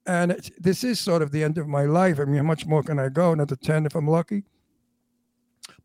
And 0.05 0.39
this 0.59 0.83
is 0.83 0.99
sort 0.99 1.23
of 1.23 1.31
the 1.31 1.43
end 1.43 1.57
of 1.57 1.67
my 1.67 1.85
life. 1.85 2.19
I 2.19 2.25
mean, 2.25 2.37
how 2.37 2.43
much 2.43 2.67
more 2.67 2.83
can 2.83 2.99
I 2.99 3.09
go? 3.09 3.31
Another 3.31 3.55
10 3.55 3.87
if 3.87 3.95
I'm 3.95 4.07
lucky. 4.07 4.43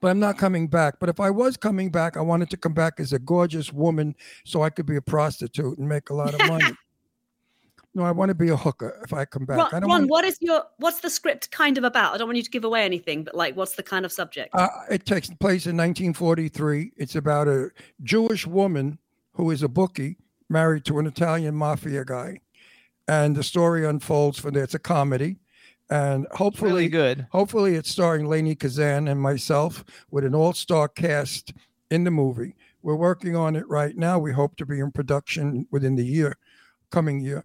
But 0.02 0.08
I'm 0.08 0.20
not 0.20 0.36
coming 0.36 0.68
back. 0.68 1.00
But 1.00 1.08
if 1.08 1.20
I 1.20 1.30
was 1.30 1.56
coming 1.56 1.90
back, 1.90 2.18
I 2.18 2.20
wanted 2.20 2.50
to 2.50 2.58
come 2.58 2.74
back 2.74 3.00
as 3.00 3.14
a 3.14 3.18
gorgeous 3.18 3.72
woman 3.72 4.14
so 4.44 4.62
I 4.62 4.68
could 4.68 4.84
be 4.84 4.96
a 4.96 5.02
prostitute 5.02 5.78
and 5.78 5.88
make 5.88 6.10
a 6.10 6.14
lot 6.14 6.34
of 6.34 6.40
money. 6.48 6.76
No, 7.94 8.04
I 8.04 8.12
want 8.12 8.28
to 8.28 8.34
be 8.34 8.48
a 8.50 8.56
hooker 8.56 9.00
if 9.02 9.12
I 9.12 9.24
come 9.24 9.44
back. 9.44 9.58
Ron, 9.58 9.66
I 9.72 9.80
don't 9.80 9.88
Ron 9.88 10.00
want 10.02 10.10
what 10.10 10.24
is 10.24 10.38
your 10.40 10.62
what's 10.78 11.00
the 11.00 11.10
script 11.10 11.50
kind 11.50 11.76
of 11.76 11.82
about? 11.82 12.14
I 12.14 12.18
don't 12.18 12.28
want 12.28 12.36
you 12.36 12.44
to 12.44 12.50
give 12.50 12.64
away 12.64 12.84
anything, 12.84 13.24
but 13.24 13.34
like, 13.34 13.56
what's 13.56 13.74
the 13.74 13.82
kind 13.82 14.04
of 14.04 14.12
subject? 14.12 14.50
Uh, 14.54 14.68
it 14.90 15.06
takes 15.06 15.28
place 15.28 15.66
in 15.66 15.76
1943. 15.76 16.92
It's 16.96 17.16
about 17.16 17.48
a 17.48 17.70
Jewish 18.02 18.46
woman 18.46 18.98
who 19.32 19.50
is 19.50 19.62
a 19.62 19.68
bookie 19.68 20.18
married 20.48 20.84
to 20.84 20.98
an 20.98 21.06
Italian 21.06 21.56
mafia 21.56 22.04
guy, 22.04 22.40
and 23.08 23.34
the 23.34 23.42
story 23.42 23.84
unfolds 23.84 24.38
from 24.38 24.54
there. 24.54 24.64
It's 24.64 24.74
a 24.74 24.78
comedy, 24.78 25.40
and 25.90 26.28
hopefully, 26.30 26.70
really 26.70 26.88
good. 26.88 27.26
Hopefully, 27.32 27.74
it's 27.74 27.90
starring 27.90 28.26
Lainie 28.26 28.58
Kazan 28.58 29.08
and 29.08 29.20
myself 29.20 29.84
with 30.12 30.24
an 30.24 30.34
all-star 30.34 30.86
cast 30.86 31.54
in 31.90 32.04
the 32.04 32.10
movie. 32.12 32.54
We're 32.82 32.94
working 32.94 33.34
on 33.34 33.56
it 33.56 33.68
right 33.68 33.96
now. 33.96 34.20
We 34.20 34.32
hope 34.32 34.56
to 34.56 34.66
be 34.66 34.78
in 34.78 34.92
production 34.92 35.66
within 35.72 35.96
the 35.96 36.04
year, 36.04 36.38
coming 36.90 37.20
year. 37.20 37.44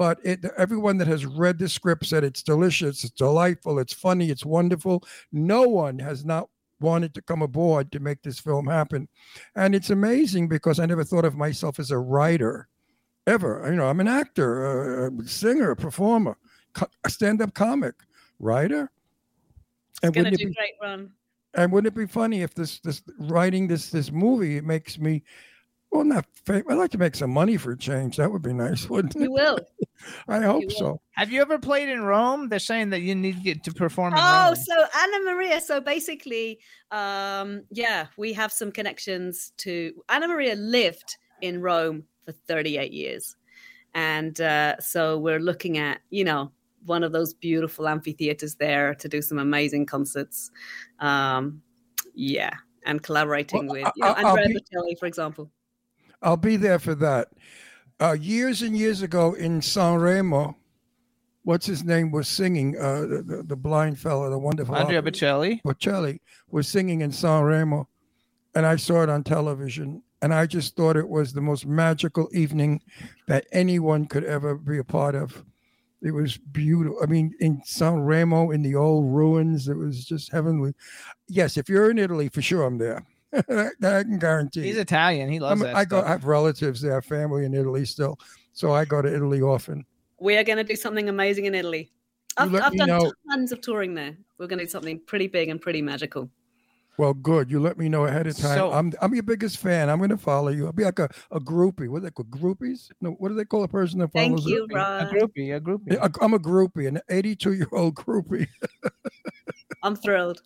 But 0.00 0.18
it, 0.24 0.46
everyone 0.56 0.96
that 0.96 1.08
has 1.08 1.26
read 1.26 1.58
the 1.58 1.68
script 1.68 2.06
said 2.06 2.24
it's 2.24 2.42
delicious, 2.42 3.04
it's 3.04 3.12
delightful, 3.12 3.78
it's 3.78 3.92
funny, 3.92 4.30
it's 4.30 4.46
wonderful. 4.46 5.04
No 5.30 5.68
one 5.68 5.98
has 5.98 6.24
not 6.24 6.48
wanted 6.80 7.12
to 7.12 7.20
come 7.20 7.42
aboard 7.42 7.92
to 7.92 8.00
make 8.00 8.22
this 8.22 8.38
film 8.40 8.66
happen, 8.66 9.08
and 9.56 9.74
it's 9.74 9.90
amazing 9.90 10.48
because 10.48 10.80
I 10.80 10.86
never 10.86 11.04
thought 11.04 11.26
of 11.26 11.36
myself 11.36 11.78
as 11.78 11.90
a 11.90 11.98
writer, 11.98 12.66
ever. 13.26 13.62
You 13.68 13.76
know, 13.76 13.88
I'm 13.88 14.00
an 14.00 14.08
actor, 14.08 15.08
a, 15.08 15.28
singer, 15.28 15.72
a 15.72 15.76
performer, 15.76 16.38
a 17.04 17.10
stand-up 17.10 17.52
comic, 17.52 17.96
writer. 18.38 18.90
And 20.02 20.14
Gonna 20.14 20.30
wouldn't, 20.30 20.38
do 20.38 20.46
it 20.46 20.48
be, 20.48 20.54
great, 20.54 20.74
Ron. 20.80 21.10
and 21.52 21.70
wouldn't 21.70 21.94
it 21.94 21.98
be 21.98 22.06
funny 22.06 22.40
if 22.40 22.54
this 22.54 22.80
this 22.80 23.02
writing 23.18 23.68
this 23.68 23.90
this 23.90 24.10
movie 24.10 24.56
it 24.56 24.64
makes 24.64 24.98
me 24.98 25.22
well 25.90 26.04
not 26.04 26.24
fam- 26.46 26.64
I'd 26.68 26.74
like 26.74 26.90
to 26.92 26.98
make 26.98 27.14
some 27.14 27.30
money 27.30 27.56
for 27.56 27.72
a 27.72 27.76
change. 27.78 28.16
That 28.16 28.30
would 28.32 28.42
be 28.42 28.52
nice, 28.52 28.88
wouldn't 28.88 29.16
it? 29.16 29.22
You 29.22 29.32
will. 29.32 29.58
I 30.28 30.40
hope 30.40 30.70
so. 30.72 30.98
Have 31.12 31.30
you 31.30 31.42
ever 31.42 31.58
played 31.58 31.90
in 31.90 32.00
Rome? 32.02 32.48
They're 32.48 32.58
saying 32.58 32.88
that 32.90 33.00
you 33.02 33.14
need 33.14 33.36
to 33.36 33.42
get 33.42 33.62
to 33.64 33.72
perform 33.72 34.14
in 34.14 34.18
Oh, 34.22 34.46
Rome. 34.46 34.56
so 34.56 34.74
Anna 34.98 35.24
Maria. 35.24 35.60
So 35.60 35.78
basically, 35.80 36.58
um, 36.90 37.64
yeah, 37.70 38.06
we 38.16 38.32
have 38.32 38.50
some 38.50 38.72
connections 38.72 39.52
to 39.58 39.92
Anna 40.08 40.26
Maria 40.28 40.54
lived 40.54 41.18
in 41.42 41.60
Rome 41.60 42.04
for 42.24 42.32
38 42.32 42.92
years. 42.92 43.36
And 43.94 44.40
uh, 44.40 44.78
so 44.80 45.18
we're 45.18 45.40
looking 45.40 45.76
at, 45.76 46.00
you 46.08 46.24
know, 46.24 46.50
one 46.86 47.04
of 47.04 47.12
those 47.12 47.34
beautiful 47.34 47.86
amphitheaters 47.86 48.54
there 48.54 48.94
to 48.94 49.06
do 49.08 49.20
some 49.20 49.38
amazing 49.38 49.84
concerts. 49.84 50.50
Um, 51.00 51.60
yeah. 52.14 52.52
And 52.86 53.02
collaborating 53.02 53.66
Well, 53.66 53.82
with 53.82 53.92
you 53.96 54.04
know, 54.06 54.12
Andrea 54.14 54.46
be- 54.48 54.54
Bocelli, 54.60 54.98
for 54.98 55.04
example. 55.04 55.50
I'll 56.22 56.36
be 56.36 56.56
there 56.56 56.78
for 56.78 56.94
that. 56.96 57.28
Uh, 58.00 58.12
years 58.12 58.62
and 58.62 58.76
years 58.76 59.02
ago 59.02 59.34
in 59.34 59.60
Sanremo, 59.60 60.54
what's 61.44 61.66
his 61.66 61.84
name 61.84 62.10
was 62.10 62.28
singing? 62.28 62.76
Uh, 62.78 63.00
the, 63.02 63.22
the, 63.26 63.42
the 63.42 63.56
blind 63.56 63.98
fellow, 63.98 64.30
the 64.30 64.38
wonderful 64.38 64.74
Andrea 64.74 65.02
Bocelli. 65.02 65.60
Bocelli 65.62 66.20
was 66.50 66.68
singing 66.68 67.02
in 67.02 67.10
Sanremo, 67.10 67.86
and 68.54 68.64
I 68.64 68.76
saw 68.76 69.02
it 69.02 69.10
on 69.10 69.22
television, 69.22 70.02
and 70.22 70.32
I 70.32 70.46
just 70.46 70.76
thought 70.76 70.96
it 70.96 71.08
was 71.08 71.32
the 71.32 71.40
most 71.40 71.66
magical 71.66 72.28
evening 72.32 72.82
that 73.26 73.46
anyone 73.52 74.06
could 74.06 74.24
ever 74.24 74.54
be 74.54 74.78
a 74.78 74.84
part 74.84 75.14
of. 75.14 75.44
It 76.02 76.12
was 76.12 76.38
beautiful. 76.38 76.98
I 77.02 77.06
mean, 77.06 77.34
in 77.40 77.60
Sanremo, 77.60 78.54
in 78.54 78.62
the 78.62 78.74
old 78.74 79.14
ruins, 79.14 79.68
it 79.68 79.76
was 79.76 80.04
just 80.06 80.32
heavenly. 80.32 80.72
Yes, 81.28 81.58
if 81.58 81.68
you're 81.68 81.90
in 81.90 81.98
Italy, 81.98 82.30
for 82.30 82.40
sure, 82.40 82.62
I'm 82.62 82.78
there. 82.78 83.04
that 83.48 83.74
I 83.82 84.02
can 84.02 84.18
guarantee. 84.18 84.62
He's 84.62 84.76
Italian. 84.76 85.30
He 85.30 85.38
loves 85.40 85.62
I'm- 85.62 85.72
that 85.72 85.76
I 85.76 85.84
go. 85.84 85.98
stuff. 85.98 86.08
I 86.08 86.12
have 86.12 86.24
relatives 86.24 86.80
there, 86.80 87.00
family 87.02 87.44
in 87.44 87.54
Italy 87.54 87.84
still, 87.84 88.18
so 88.52 88.72
I 88.72 88.84
go 88.84 89.00
to 89.02 89.14
Italy 89.14 89.40
often. 89.42 89.84
We 90.18 90.36
are 90.36 90.44
going 90.44 90.58
to 90.58 90.64
do 90.64 90.76
something 90.76 91.08
amazing 91.08 91.46
in 91.46 91.54
Italy. 91.54 91.90
I've, 92.36 92.54
I've 92.54 92.74
done 92.76 92.88
know. 92.88 93.12
tons 93.30 93.52
of 93.52 93.60
touring 93.60 93.94
there. 93.94 94.16
We're 94.38 94.46
going 94.46 94.58
to 94.58 94.64
do 94.64 94.70
something 94.70 95.00
pretty 95.06 95.26
big 95.26 95.48
and 95.48 95.60
pretty 95.60 95.82
magical. 95.82 96.30
Well, 96.98 97.14
good. 97.14 97.50
You 97.50 97.60
let 97.60 97.78
me 97.78 97.88
know 97.88 98.04
ahead 98.04 98.26
of 98.26 98.36
time. 98.36 98.58
So- 98.58 98.72
I'm 98.72 98.92
I'm 99.00 99.14
your 99.14 99.22
biggest 99.22 99.56
fan. 99.58 99.88
I'm 99.88 99.98
going 99.98 100.10
to 100.10 100.18
follow 100.18 100.48
you. 100.50 100.66
I'll 100.66 100.72
be 100.72 100.84
like 100.84 100.98
a, 100.98 101.08
a 101.30 101.40
groupie. 101.40 101.88
What 101.88 102.00
do 102.00 102.04
they 102.04 102.10
call 102.10 102.26
groupies? 102.26 102.90
No, 103.00 103.12
what 103.12 103.30
do 103.30 103.34
they 103.34 103.44
call 103.46 103.62
a 103.64 103.68
person 103.68 104.00
that 104.00 104.12
follows? 104.12 104.44
Thank 104.44 104.46
you, 104.46 104.64
it? 104.64 104.72
a 104.72 104.74
Ron. 104.76 105.06
groupie, 105.08 105.56
a 105.56 105.60
groupie. 105.60 105.92
Yeah, 105.94 106.04
I- 106.04 106.24
I'm 106.24 106.34
a 106.34 106.38
groupie, 106.38 106.86
an 106.88 107.00
82 107.08 107.52
year 107.54 107.68
old 107.72 107.94
groupie. 107.94 108.46
I'm 109.82 109.96
thrilled. 109.96 110.42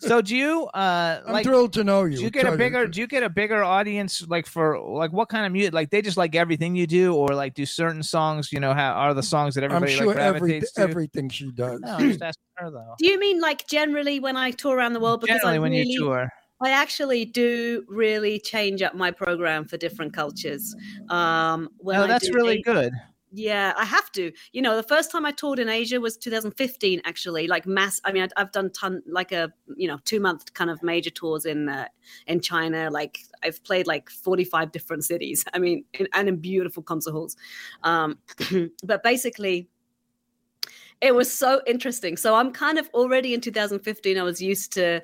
So 0.00 0.20
do 0.22 0.36
you 0.36 0.66
uh 0.74 1.22
I'm 1.26 1.32
like 1.32 1.46
thrilled 1.46 1.72
to 1.74 1.84
know 1.84 2.04
you. 2.04 2.16
do 2.16 2.22
you 2.24 2.30
get 2.30 2.46
a 2.46 2.56
bigger 2.56 2.86
do 2.86 3.00
you 3.00 3.06
get 3.06 3.22
a 3.22 3.28
bigger 3.28 3.62
audience 3.62 4.26
like 4.28 4.46
for 4.46 4.78
like 4.78 5.12
what 5.12 5.28
kind 5.28 5.46
of 5.46 5.52
music 5.52 5.72
like 5.74 5.90
they 5.90 6.02
just 6.02 6.16
like 6.16 6.34
everything 6.34 6.74
you 6.74 6.86
do 6.86 7.14
or 7.14 7.28
like 7.28 7.54
do 7.54 7.66
certain 7.66 8.02
songs 8.02 8.52
you 8.52 8.60
know 8.60 8.74
how 8.74 8.92
are 8.92 9.14
the 9.14 9.22
songs 9.22 9.54
that 9.54 9.64
everybody? 9.64 9.92
I'm 9.92 9.98
everybody 9.98 10.14
sure 10.14 10.24
like 10.24 10.34
every, 10.34 10.60
to 10.60 10.90
everything 10.90 11.28
she 11.28 11.50
does. 11.52 11.80
no 11.80 11.98
just 11.98 12.22
asking 12.22 12.42
her 12.56 12.70
though 12.70 12.94
Do 12.98 13.06
you 13.06 13.18
mean 13.18 13.40
like 13.40 13.66
generally 13.68 14.20
when 14.20 14.36
I 14.36 14.50
tour 14.50 14.76
around 14.76 14.92
the 14.92 15.00
world? 15.00 15.20
Because 15.20 15.40
generally 15.40 15.56
I 15.56 15.60
when 15.60 15.72
really, 15.72 15.86
you 15.88 16.04
tour 16.04 16.28
I 16.62 16.70
actually 16.70 17.24
do 17.24 17.84
really 17.88 18.38
change 18.38 18.82
up 18.82 18.94
my 18.94 19.10
program 19.10 19.66
for 19.66 19.76
different 19.76 20.14
cultures. 20.14 20.76
Um, 21.08 21.70
when 21.78 21.98
no 21.98 22.06
that's 22.06 22.32
really 22.32 22.58
A- 22.58 22.62
good 22.62 22.92
Yeah, 23.34 23.72
I 23.78 23.86
have 23.86 24.12
to. 24.12 24.30
You 24.52 24.60
know, 24.60 24.76
the 24.76 24.82
first 24.82 25.10
time 25.10 25.24
I 25.24 25.32
toured 25.32 25.58
in 25.58 25.70
Asia 25.70 25.98
was 25.98 26.18
2015. 26.18 27.00
Actually, 27.06 27.46
like 27.46 27.66
mass. 27.66 27.98
I 28.04 28.12
mean, 28.12 28.28
I've 28.36 28.52
done 28.52 28.70
ton 28.72 29.02
like 29.06 29.32
a 29.32 29.50
you 29.74 29.88
know 29.88 29.98
two 30.04 30.20
month 30.20 30.52
kind 30.52 30.70
of 30.70 30.82
major 30.82 31.08
tours 31.08 31.46
in 31.46 31.70
uh, 31.70 31.86
in 32.26 32.40
China. 32.40 32.90
Like 32.90 33.18
I've 33.42 33.64
played 33.64 33.86
like 33.86 34.10
45 34.10 34.70
different 34.70 35.04
cities. 35.04 35.46
I 35.54 35.58
mean, 35.58 35.84
in, 35.94 36.08
and 36.12 36.28
in 36.28 36.36
beautiful 36.36 36.82
concert 36.82 37.12
halls. 37.12 37.36
Um, 37.84 38.18
but 38.84 39.02
basically, 39.02 39.66
it 41.00 41.14
was 41.14 41.32
so 41.32 41.62
interesting. 41.66 42.18
So 42.18 42.34
I'm 42.34 42.52
kind 42.52 42.78
of 42.78 42.90
already 42.92 43.32
in 43.32 43.40
2015. 43.40 44.18
I 44.18 44.22
was 44.22 44.42
used 44.42 44.74
to 44.74 45.00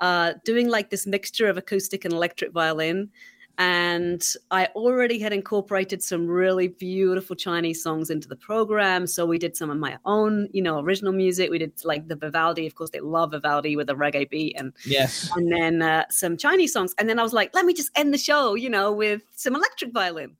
uh, 0.00 0.32
doing 0.44 0.68
like 0.68 0.90
this 0.90 1.06
mixture 1.06 1.46
of 1.46 1.56
acoustic 1.56 2.04
and 2.04 2.12
electric 2.12 2.52
violin. 2.52 3.10
And 3.58 4.24
I 4.52 4.66
already 4.76 5.18
had 5.18 5.32
incorporated 5.32 6.00
some 6.00 6.28
really 6.28 6.68
beautiful 6.68 7.34
Chinese 7.34 7.82
songs 7.82 8.08
into 8.08 8.28
the 8.28 8.36
program. 8.36 9.08
So 9.08 9.26
we 9.26 9.36
did 9.36 9.56
some 9.56 9.68
of 9.68 9.76
my 9.78 9.98
own, 10.04 10.48
you 10.52 10.62
know, 10.62 10.78
original 10.78 11.12
music. 11.12 11.50
We 11.50 11.58
did 11.58 11.72
like 11.84 12.06
the 12.06 12.14
Vivaldi. 12.14 12.68
Of 12.68 12.76
course, 12.76 12.90
they 12.90 13.00
love 13.00 13.32
Vivaldi 13.32 13.74
with 13.74 13.90
a 13.90 13.94
reggae 13.94 14.30
beat, 14.30 14.56
and 14.56 14.72
yes 14.86 15.28
and 15.34 15.50
then 15.50 15.82
uh, 15.82 16.04
some 16.08 16.36
Chinese 16.36 16.72
songs. 16.72 16.94
And 16.98 17.08
then 17.08 17.18
I 17.18 17.24
was 17.24 17.32
like, 17.32 17.52
let 17.52 17.64
me 17.64 17.74
just 17.74 17.90
end 17.96 18.14
the 18.14 18.18
show, 18.18 18.54
you 18.54 18.70
know, 18.70 18.92
with 18.92 19.22
some 19.34 19.56
electric 19.56 19.92
violin. 19.92 20.36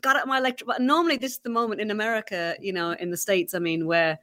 Got 0.00 0.14
out 0.14 0.28
my 0.28 0.38
electric. 0.38 0.68
But 0.68 0.80
normally, 0.80 1.16
this 1.16 1.32
is 1.32 1.38
the 1.38 1.50
moment 1.50 1.80
in 1.80 1.90
America, 1.90 2.54
you 2.60 2.72
know, 2.72 2.92
in 2.92 3.10
the 3.10 3.16
states. 3.16 3.52
I 3.52 3.58
mean, 3.58 3.86
where 3.86 4.16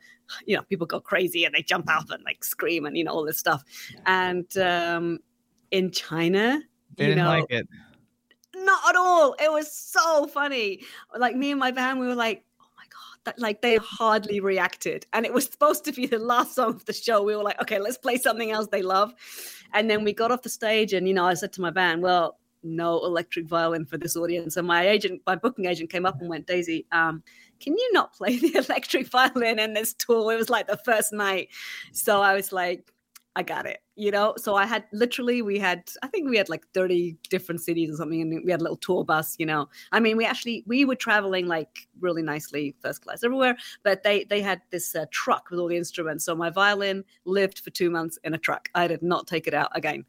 you 0.45 0.56
know 0.56 0.64
people 0.64 0.88
go 0.88 1.02
crazy 1.02 1.44
and 1.44 1.53
they 1.53 1.64
jump 1.64 1.90
up 1.90 2.10
and 2.11 2.24
like 2.24 2.45
scream 2.45 2.86
and 2.86 2.98
you 2.98 3.03
know 3.03 3.11
all 3.11 3.26
this 3.26 3.38
stuff. 3.38 3.61
And 4.06 4.57
um, 4.57 5.19
in 5.69 5.91
China, 5.91 6.61
they 6.95 7.03
you 7.03 7.10
didn't 7.10 7.26
know, 7.26 7.30
like 7.30 7.45
it 7.49 7.68
not 8.66 8.90
at 8.90 8.96
all. 8.96 9.36
It 9.40 9.52
was 9.52 9.72
so 9.72 10.28
funny. 10.28 10.82
Like 11.16 11.36
me 11.36 11.52
and 11.52 11.60
my 11.60 11.72
band, 11.72 12.00
we 12.00 12.08
were 12.08 12.16
like, 12.16 12.44
oh 12.62 12.68
my 12.78 12.84
god, 12.84 13.20
that 13.26 13.40
like 13.40 13.62
they 13.62 13.78
hardly 13.78 14.40
reacted. 14.40 15.06
And 15.14 15.26
it 15.26 15.34
was 15.34 15.46
supposed 15.46 15.86
to 15.86 15.92
be 15.92 16.06
the 16.06 16.20
last 16.20 16.56
song 16.56 16.76
of 16.76 16.86
the 16.86 16.94
show. 16.94 17.24
We 17.24 17.36
were 17.36 17.44
like, 17.44 17.62
okay, 17.62 17.80
let's 17.80 17.98
play 17.98 18.18
something 18.18 18.52
else 18.52 18.68
they 18.68 18.82
love. 18.82 19.14
And 19.74 19.90
then 19.90 20.04
we 20.04 20.14
got 20.14 20.32
off 20.32 20.44
the 20.44 20.50
stage, 20.50 20.94
and 20.94 21.08
you 21.08 21.14
know, 21.14 21.26
I 21.26 21.34
said 21.34 21.54
to 21.54 21.62
my 21.62 21.72
band, 21.72 22.02
well, 22.02 22.38
no 22.64 23.04
electric 23.06 23.48
violin 23.48 23.86
for 23.86 23.98
this 23.98 24.16
audience. 24.16 24.58
And 24.58 24.68
my 24.68 24.88
agent, 24.88 25.22
my 25.26 25.36
booking 25.36 25.66
agent, 25.66 25.90
came 25.90 26.06
up 26.06 26.20
and 26.20 26.30
went, 26.30 26.48
Daisy, 26.48 26.86
um, 26.92 27.24
can 27.60 27.74
you 27.74 27.90
not 27.94 28.14
play 28.14 28.38
the 28.40 28.56
electric 28.56 29.08
violin 29.08 29.60
in 29.60 29.74
this 29.74 29.94
tour? 29.94 30.34
It 30.34 30.38
was 30.38 30.50
like 30.50 30.68
the 30.68 30.78
first 30.78 31.14
night. 31.14 31.50
So 31.92 32.22
I 32.22 32.34
was 32.34 32.52
like, 32.52 32.92
I 33.38 33.44
got 33.44 33.68
it, 33.68 33.82
you 33.96 34.10
know. 34.10 34.34
So 34.38 34.56
I 34.56 34.66
had 34.66 34.86
literally, 34.92 35.44
we 35.44 35.60
had, 35.60 35.84
I 36.02 36.08
think 36.08 36.28
we 36.28 36.38
had 36.38 36.50
like 36.50 36.66
thirty 36.74 37.18
different 37.30 37.62
cities 37.62 37.92
or 37.92 37.96
something, 37.98 38.20
and 38.20 38.42
we 38.44 38.50
had 38.52 38.62
a 38.62 38.64
little 38.64 38.78
tour 38.78 39.06
bus, 39.06 39.36
you 39.38 39.46
know. 39.46 39.70
I 39.92 40.00
mean, 40.00 40.18
we 40.18 40.26
actually 40.26 40.64
we 40.66 40.86
were 40.86 40.96
traveling 40.96 41.46
like 41.46 41.88
really 42.00 42.24
nicely, 42.24 42.74
first 42.82 43.04
class 43.04 43.24
everywhere. 43.24 43.56
But 43.84 44.02
they 44.02 44.24
they 44.24 44.42
had 44.42 44.62
this 44.72 44.96
uh, 44.96 45.06
truck 45.12 45.52
with 45.52 45.60
all 45.60 45.68
the 45.68 45.78
instruments. 45.78 46.26
So 46.26 46.34
my 46.36 46.50
violin 46.50 47.04
lived 47.26 47.60
for 47.60 47.70
two 47.70 47.92
months 47.92 48.18
in 48.24 48.34
a 48.34 48.40
truck. 48.40 48.70
I 48.74 48.88
did 48.88 49.04
not 49.04 49.28
take 49.28 49.46
it 49.46 49.54
out 49.54 49.70
again. 49.76 50.04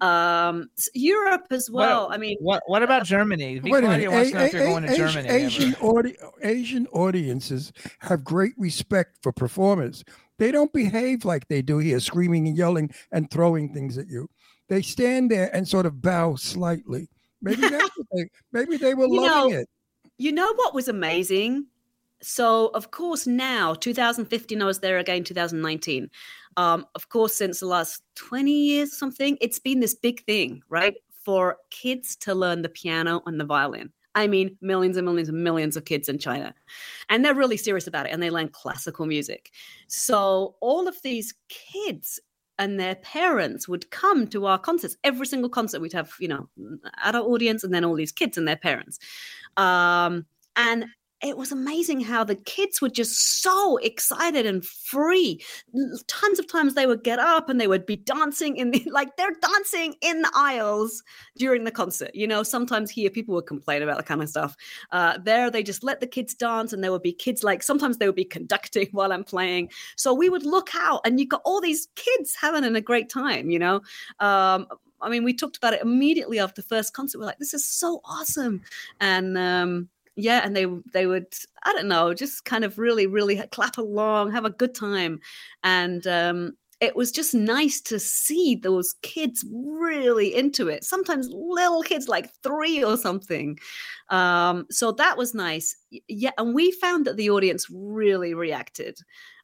Um, 0.00 0.70
s- 0.78 0.88
Europe 0.94 1.48
as 1.50 1.68
well. 1.70 2.08
I 2.12 2.18
mean, 2.18 2.36
what 2.40 2.62
what 2.66 2.82
about 2.84 3.04
Germany 3.04 3.60
Wait 3.62 3.84
a 3.84 3.88
minute. 3.88 4.10
wants 4.10 4.30
A- 4.32 4.50
you're 4.52 4.62
a- 4.62 4.66
going 4.66 4.82
to 4.84 4.92
a- 4.92 4.96
Germany 4.96 5.28
Asian, 5.28 5.74
audi- 5.82 6.16
Asian 6.42 6.86
audiences 6.92 7.72
have 7.98 8.22
great 8.24 8.54
respect 8.56 9.18
for 9.20 9.32
performers. 9.32 10.04
They 10.38 10.50
don't 10.50 10.72
behave 10.72 11.24
like 11.24 11.46
they 11.48 11.62
do 11.62 11.78
here, 11.78 12.00
screaming 12.00 12.48
and 12.48 12.56
yelling 12.56 12.90
and 13.12 13.30
throwing 13.30 13.72
things 13.72 13.98
at 13.98 14.08
you. 14.08 14.28
They 14.68 14.82
stand 14.82 15.30
there 15.30 15.54
and 15.54 15.66
sort 15.66 15.86
of 15.86 16.00
bow 16.00 16.36
slightly. 16.36 17.08
Maybe 17.42 17.68
that's 17.68 17.90
they, 18.12 18.28
maybe 18.52 18.76
they 18.76 18.94
were 18.94 19.06
You 19.08 19.20
loving 19.20 19.52
know, 19.52 19.58
it. 19.60 19.68
You 20.18 20.32
know 20.32 20.52
what 20.54 20.74
was 20.74 20.88
amazing? 20.88 21.66
So, 22.22 22.68
of 22.68 22.92
course, 22.92 23.26
now 23.26 23.74
2015, 23.74 24.62
I 24.62 24.64
was 24.64 24.78
there 24.78 24.98
again 24.98 25.24
2019. 25.24 26.08
Um, 26.56 26.86
of 26.94 27.08
course, 27.08 27.34
since 27.34 27.60
the 27.60 27.66
last 27.66 28.02
20 28.14 28.52
years, 28.52 28.92
or 28.92 28.96
something, 28.96 29.36
it's 29.40 29.58
been 29.58 29.80
this 29.80 29.94
big 29.94 30.24
thing, 30.24 30.62
right? 30.68 30.94
For 31.24 31.56
kids 31.70 32.14
to 32.16 32.34
learn 32.34 32.62
the 32.62 32.68
piano 32.68 33.22
and 33.26 33.40
the 33.40 33.44
violin. 33.44 33.92
I 34.14 34.26
mean, 34.26 34.56
millions 34.60 34.96
and 34.96 35.06
millions 35.06 35.28
and 35.28 35.42
millions 35.42 35.76
of 35.76 35.84
kids 35.84 36.08
in 36.08 36.18
China. 36.18 36.54
And 37.08 37.24
they're 37.24 37.34
really 37.34 37.56
serious 37.56 37.86
about 37.86 38.06
it 38.06 38.12
and 38.12 38.22
they 38.22 38.30
learn 38.30 38.48
classical 38.48 39.06
music. 39.06 39.50
So 39.88 40.56
all 40.60 40.86
of 40.86 41.00
these 41.02 41.34
kids 41.48 42.20
and 42.58 42.78
their 42.78 42.96
parents 42.96 43.66
would 43.68 43.90
come 43.90 44.26
to 44.28 44.46
our 44.46 44.58
concerts. 44.58 44.96
Every 45.02 45.26
single 45.26 45.50
concert, 45.50 45.80
we'd 45.80 45.92
have, 45.94 46.12
you 46.20 46.28
know, 46.28 46.48
adult 47.02 47.28
audience 47.28 47.64
and 47.64 47.72
then 47.72 47.84
all 47.84 47.94
these 47.94 48.12
kids 48.12 48.36
and 48.36 48.46
their 48.46 48.56
parents. 48.56 48.98
Um, 49.56 50.26
and 50.56 50.86
it 51.22 51.36
was 51.36 51.52
amazing 51.52 52.00
how 52.00 52.24
the 52.24 52.34
kids 52.34 52.82
were 52.82 52.88
just 52.88 53.42
so 53.42 53.76
excited 53.78 54.44
and 54.44 54.64
free. 54.64 55.40
Tons 56.08 56.38
of 56.40 56.48
times 56.48 56.74
they 56.74 56.86
would 56.86 57.04
get 57.04 57.20
up 57.20 57.48
and 57.48 57.60
they 57.60 57.68
would 57.68 57.86
be 57.86 57.96
dancing 57.96 58.56
in 58.56 58.72
the 58.72 58.84
like 58.90 59.16
they're 59.16 59.36
dancing 59.40 59.94
in 60.00 60.22
the 60.22 60.30
aisles 60.34 61.02
during 61.36 61.62
the 61.64 61.70
concert. 61.70 62.10
You 62.14 62.26
know, 62.26 62.42
sometimes 62.42 62.90
here 62.90 63.08
people 63.08 63.34
would 63.36 63.46
complain 63.46 63.82
about 63.82 63.98
that 63.98 64.06
kind 64.06 64.20
of 64.20 64.28
stuff. 64.28 64.56
Uh, 64.90 65.18
there 65.18 65.50
they 65.50 65.62
just 65.62 65.84
let 65.84 66.00
the 66.00 66.06
kids 66.06 66.34
dance, 66.34 66.72
and 66.72 66.82
there 66.82 66.90
would 66.90 67.02
be 67.02 67.12
kids 67.12 67.44
like 67.44 67.62
sometimes 67.62 67.98
they 67.98 68.06
would 68.06 68.16
be 68.16 68.24
conducting 68.32 68.88
while 68.90 69.12
I'm 69.12 69.24
playing. 69.24 69.70
So 69.96 70.12
we 70.12 70.28
would 70.28 70.44
look 70.44 70.70
out, 70.74 71.02
and 71.04 71.20
you 71.20 71.28
got 71.28 71.42
all 71.44 71.60
these 71.60 71.88
kids 71.94 72.36
having 72.40 72.64
a 72.64 72.80
great 72.80 73.08
time. 73.08 73.50
You 73.50 73.58
know. 73.58 73.76
Um, 74.18 74.66
I 75.00 75.08
mean, 75.08 75.24
we 75.24 75.34
talked 75.34 75.56
about 75.56 75.74
it 75.74 75.82
immediately 75.82 76.38
after 76.38 76.62
the 76.62 76.68
first 76.68 76.94
concert. 76.94 77.18
We're 77.18 77.26
like, 77.26 77.38
"This 77.38 77.54
is 77.54 77.64
so 77.64 78.00
awesome," 78.04 78.62
and 79.00 79.36
um, 79.36 79.88
yeah, 80.16 80.42
and 80.44 80.54
they 80.56 80.66
they 80.92 81.06
would 81.06 81.26
I 81.64 81.72
don't 81.72 81.88
know, 81.88 82.14
just 82.14 82.44
kind 82.44 82.64
of 82.64 82.78
really 82.78 83.06
really 83.06 83.36
clap 83.52 83.78
along, 83.78 84.32
have 84.32 84.44
a 84.44 84.50
good 84.50 84.74
time, 84.74 85.20
and 85.64 86.06
um, 86.06 86.52
it 86.80 86.96
was 86.96 87.12
just 87.12 87.32
nice 87.32 87.80
to 87.82 88.00
see 88.00 88.56
those 88.56 88.94
kids 89.02 89.44
really 89.52 90.34
into 90.34 90.68
it. 90.68 90.84
Sometimes 90.84 91.28
little 91.32 91.82
kids 91.82 92.08
like 92.08 92.30
three 92.42 92.82
or 92.82 92.96
something. 92.96 93.56
Um, 94.08 94.66
so 94.70 94.90
that 94.92 95.16
was 95.16 95.32
nice. 95.32 95.76
Yeah, 96.08 96.32
and 96.38 96.54
we 96.54 96.72
found 96.72 97.06
that 97.06 97.16
the 97.16 97.30
audience 97.30 97.68
really 97.70 98.34
reacted. 98.34 98.98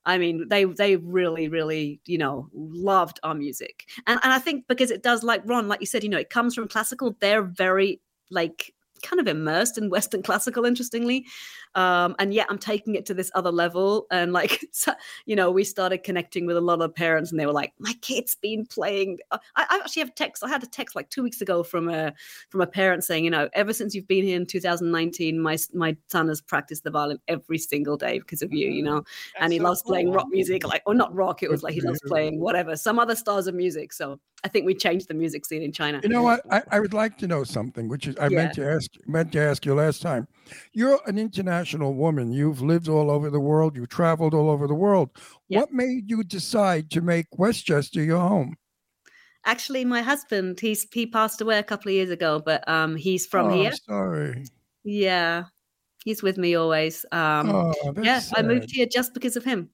I 0.04 0.18
mean, 0.18 0.48
they 0.48 0.64
they 0.64 0.96
really, 0.96 1.48
really, 1.48 2.00
you 2.06 2.18
know, 2.18 2.48
loved 2.52 3.20
our 3.22 3.34
music. 3.34 3.84
And 4.06 4.18
and 4.24 4.32
I 4.32 4.38
think 4.40 4.66
because 4.66 4.90
it 4.90 5.02
does, 5.02 5.22
like 5.22 5.42
Ron, 5.44 5.68
like 5.68 5.80
you 5.80 5.86
said, 5.86 6.02
you 6.02 6.08
know, 6.10 6.18
it 6.18 6.30
comes 6.30 6.54
from 6.54 6.66
classical, 6.66 7.16
they're 7.20 7.42
very 7.42 8.00
like 8.30 8.74
kind 9.02 9.20
of 9.20 9.28
immersed 9.28 9.78
in 9.78 9.90
Western 9.90 10.22
classical, 10.22 10.64
interestingly. 10.64 11.26
Um, 11.74 12.16
and 12.18 12.32
yet 12.32 12.46
I'm 12.50 12.58
taking 12.58 12.94
it 12.94 13.06
to 13.06 13.14
this 13.14 13.30
other 13.34 13.50
level. 13.50 14.06
And 14.10 14.32
like, 14.32 14.64
so, 14.72 14.92
you 15.26 15.36
know, 15.36 15.50
we 15.50 15.64
started 15.64 16.02
connecting 16.02 16.46
with 16.46 16.56
a 16.56 16.60
lot 16.60 16.80
of 16.80 16.94
parents, 16.94 17.30
and 17.30 17.38
they 17.38 17.46
were 17.46 17.52
like, 17.52 17.72
"My 17.78 17.94
kid's 18.00 18.34
been 18.34 18.66
playing." 18.66 19.18
uh, 19.30 19.38
I, 19.56 19.66
I 19.70 19.76
actually 19.76 20.00
have 20.00 20.14
text. 20.14 20.44
I 20.44 20.48
had 20.48 20.62
a 20.62 20.66
text 20.66 20.96
like 20.96 21.10
two 21.10 21.22
weeks 21.22 21.40
ago 21.40 21.62
from 21.62 21.88
a 21.88 22.12
from 22.48 22.60
a 22.60 22.66
parent 22.66 23.04
saying, 23.04 23.24
you 23.24 23.30
know, 23.30 23.48
ever 23.52 23.72
since 23.72 23.94
you've 23.94 24.08
been 24.08 24.24
here 24.24 24.36
in 24.36 24.46
2019, 24.46 25.40
my 25.40 25.58
my 25.74 25.96
son 26.08 26.28
has 26.28 26.40
practiced 26.40 26.84
the 26.84 26.90
violin 26.90 27.18
every 27.28 27.58
single 27.58 27.96
day 27.96 28.18
because 28.18 28.42
of 28.42 28.52
you. 28.52 28.70
You 28.70 28.82
know, 28.82 29.04
and 29.40 29.52
he 29.52 29.58
so 29.58 29.64
loves 29.64 29.82
playing 29.82 30.10
rock 30.12 30.26
music, 30.30 30.66
like 30.66 30.82
or 30.86 30.94
not 30.94 31.14
rock. 31.14 31.42
It 31.42 31.50
was 31.50 31.62
like 31.62 31.74
he 31.74 31.80
loves 31.80 32.00
playing 32.06 32.40
whatever, 32.40 32.76
some 32.76 32.98
other 32.98 33.16
styles 33.16 33.46
of 33.46 33.54
music. 33.54 33.92
So 33.92 34.18
I 34.44 34.48
think 34.48 34.66
we 34.66 34.74
changed 34.74 35.08
the 35.08 35.14
music 35.14 35.44
scene 35.44 35.62
in 35.62 35.72
China. 35.72 36.00
You 36.02 36.08
know 36.08 36.22
what? 36.22 36.42
I, 36.50 36.62
I 36.70 36.80
would 36.80 36.94
like 36.94 37.18
to 37.18 37.26
know 37.26 37.42
something, 37.42 37.88
which 37.88 38.06
is 38.06 38.16
I 38.20 38.28
meant 38.28 38.54
to 38.54 38.70
ask 38.70 38.90
meant 39.06 39.32
to 39.32 39.40
ask 39.40 39.64
you 39.66 39.74
last 39.74 40.00
time. 40.00 40.28
You're 40.72 41.00
an 41.06 41.18
international 41.18 41.57
woman. 41.64 42.32
You've 42.32 42.62
lived 42.62 42.88
all 42.88 43.10
over 43.10 43.30
the 43.30 43.40
world. 43.40 43.76
You've 43.76 43.88
traveled 43.88 44.34
all 44.34 44.50
over 44.50 44.66
the 44.66 44.74
world. 44.74 45.10
What 45.48 45.72
made 45.72 46.10
you 46.10 46.22
decide 46.24 46.90
to 46.90 47.00
make 47.00 47.26
Westchester 47.38 48.02
your 48.02 48.20
home? 48.20 48.56
Actually, 49.44 49.84
my 49.84 50.02
husband, 50.02 50.60
he's 50.60 50.86
he 50.92 51.06
passed 51.06 51.40
away 51.40 51.58
a 51.58 51.62
couple 51.62 51.88
of 51.88 51.94
years 51.94 52.10
ago, 52.10 52.40
but 52.44 52.68
um, 52.68 52.96
he's 52.96 53.26
from 53.26 53.46
oh, 53.46 53.50
here. 53.50 53.72
Sorry. 53.72 54.44
Yeah, 54.84 55.44
he's 56.04 56.22
with 56.22 56.38
me 56.38 56.54
always. 56.54 57.06
Um, 57.12 57.50
Oh, 57.50 57.72
yeah, 57.96 58.20
that's 58.20 58.32
I 58.36 58.42
moved 58.42 58.70
here 58.70 58.86
just 58.86 59.14
because 59.14 59.36
of 59.36 59.44
him. 59.44 59.70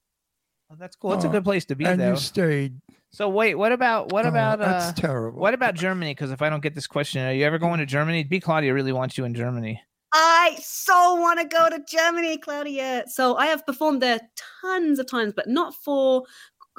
Oh, 0.70 0.76
that's 0.78 0.96
cool. 0.96 1.12
It's 1.14 1.24
a 1.24 1.28
Oh, 1.28 1.32
good 1.32 1.44
place 1.44 1.64
to 1.66 1.74
be, 1.74 1.84
and 1.84 2.00
though. 2.00 2.10
you 2.10 2.16
stayed. 2.16 2.80
So 3.10 3.28
wait, 3.28 3.54
what 3.54 3.72
about 3.72 4.12
what 4.12 4.26
Oh, 4.26 4.28
about 4.28 4.58
that's 4.58 4.98
uh, 4.98 5.00
terrible. 5.00 5.40
What 5.40 5.54
about 5.54 5.74
Germany? 5.74 6.12
Because 6.14 6.30
if 6.30 6.42
I 6.42 6.50
don't 6.50 6.62
get 6.62 6.74
this 6.74 6.86
question, 6.86 7.24
are 7.24 7.32
you 7.32 7.44
ever 7.44 7.58
going 7.58 7.78
to 7.78 7.86
Germany? 7.86 8.24
B 8.24 8.40
Claudia 8.40 8.74
really 8.74 8.92
wants 8.92 9.16
you 9.16 9.24
in 9.24 9.34
Germany. 9.34 9.80
I 10.16 10.56
so 10.62 11.16
want 11.16 11.40
to 11.40 11.44
go 11.44 11.68
to 11.68 11.84
Germany, 11.88 12.38
Claudia. 12.38 13.04
So 13.08 13.34
I 13.36 13.46
have 13.46 13.66
performed 13.66 14.00
there 14.00 14.20
tons 14.62 15.00
of 15.00 15.10
times, 15.10 15.32
but 15.34 15.48
not 15.48 15.74
for 15.74 16.22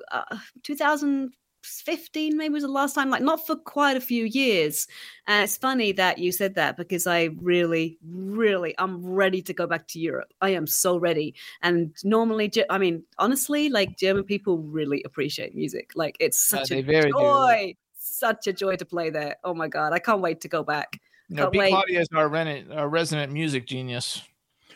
uh, 0.09 0.37
2015, 0.63 2.37
maybe 2.37 2.53
was 2.53 2.63
the 2.63 2.69
last 2.69 2.95
time, 2.95 3.09
like 3.09 3.21
not 3.21 3.45
for 3.45 3.57
quite 3.57 3.97
a 3.97 4.01
few 4.01 4.23
years. 4.23 4.87
And 5.27 5.43
it's 5.43 5.57
funny 5.57 5.91
that 5.91 6.17
you 6.17 6.31
said 6.31 6.55
that 6.55 6.77
because 6.77 7.07
I 7.07 7.31
really, 7.41 7.97
really, 8.07 8.73
I'm 8.77 9.05
ready 9.05 9.41
to 9.41 9.53
go 9.53 9.67
back 9.67 9.89
to 9.89 9.99
Europe. 9.99 10.31
I 10.39 10.51
am 10.51 10.65
so 10.65 10.95
ready. 10.97 11.35
And 11.61 11.93
normally, 12.05 12.49
I 12.69 12.77
mean, 12.77 13.03
honestly, 13.19 13.67
like 13.67 13.97
German 13.97 14.23
people 14.23 14.59
really 14.59 15.03
appreciate 15.03 15.53
music. 15.53 15.91
Like 15.93 16.15
it's 16.21 16.39
such 16.39 16.71
a 16.71 16.81
very 16.81 17.11
do. 17.11 17.19
joy, 17.19 17.75
such 17.97 18.47
a 18.47 18.53
joy 18.53 18.77
to 18.77 18.85
play 18.85 19.09
there. 19.09 19.35
Oh 19.43 19.53
my 19.53 19.67
God, 19.67 19.91
I 19.91 19.99
can't 19.99 20.21
wait 20.21 20.39
to 20.41 20.47
go 20.47 20.63
back. 20.63 21.01
You 21.29 21.37
know, 21.37 21.49
B 21.49 21.57
wait. 21.57 21.69
Claudia 21.71 22.01
is 22.01 22.07
our, 22.13 22.27
rent, 22.29 22.71
our 22.71 22.87
resident 22.89 23.31
music 23.33 23.65
genius. 23.67 24.21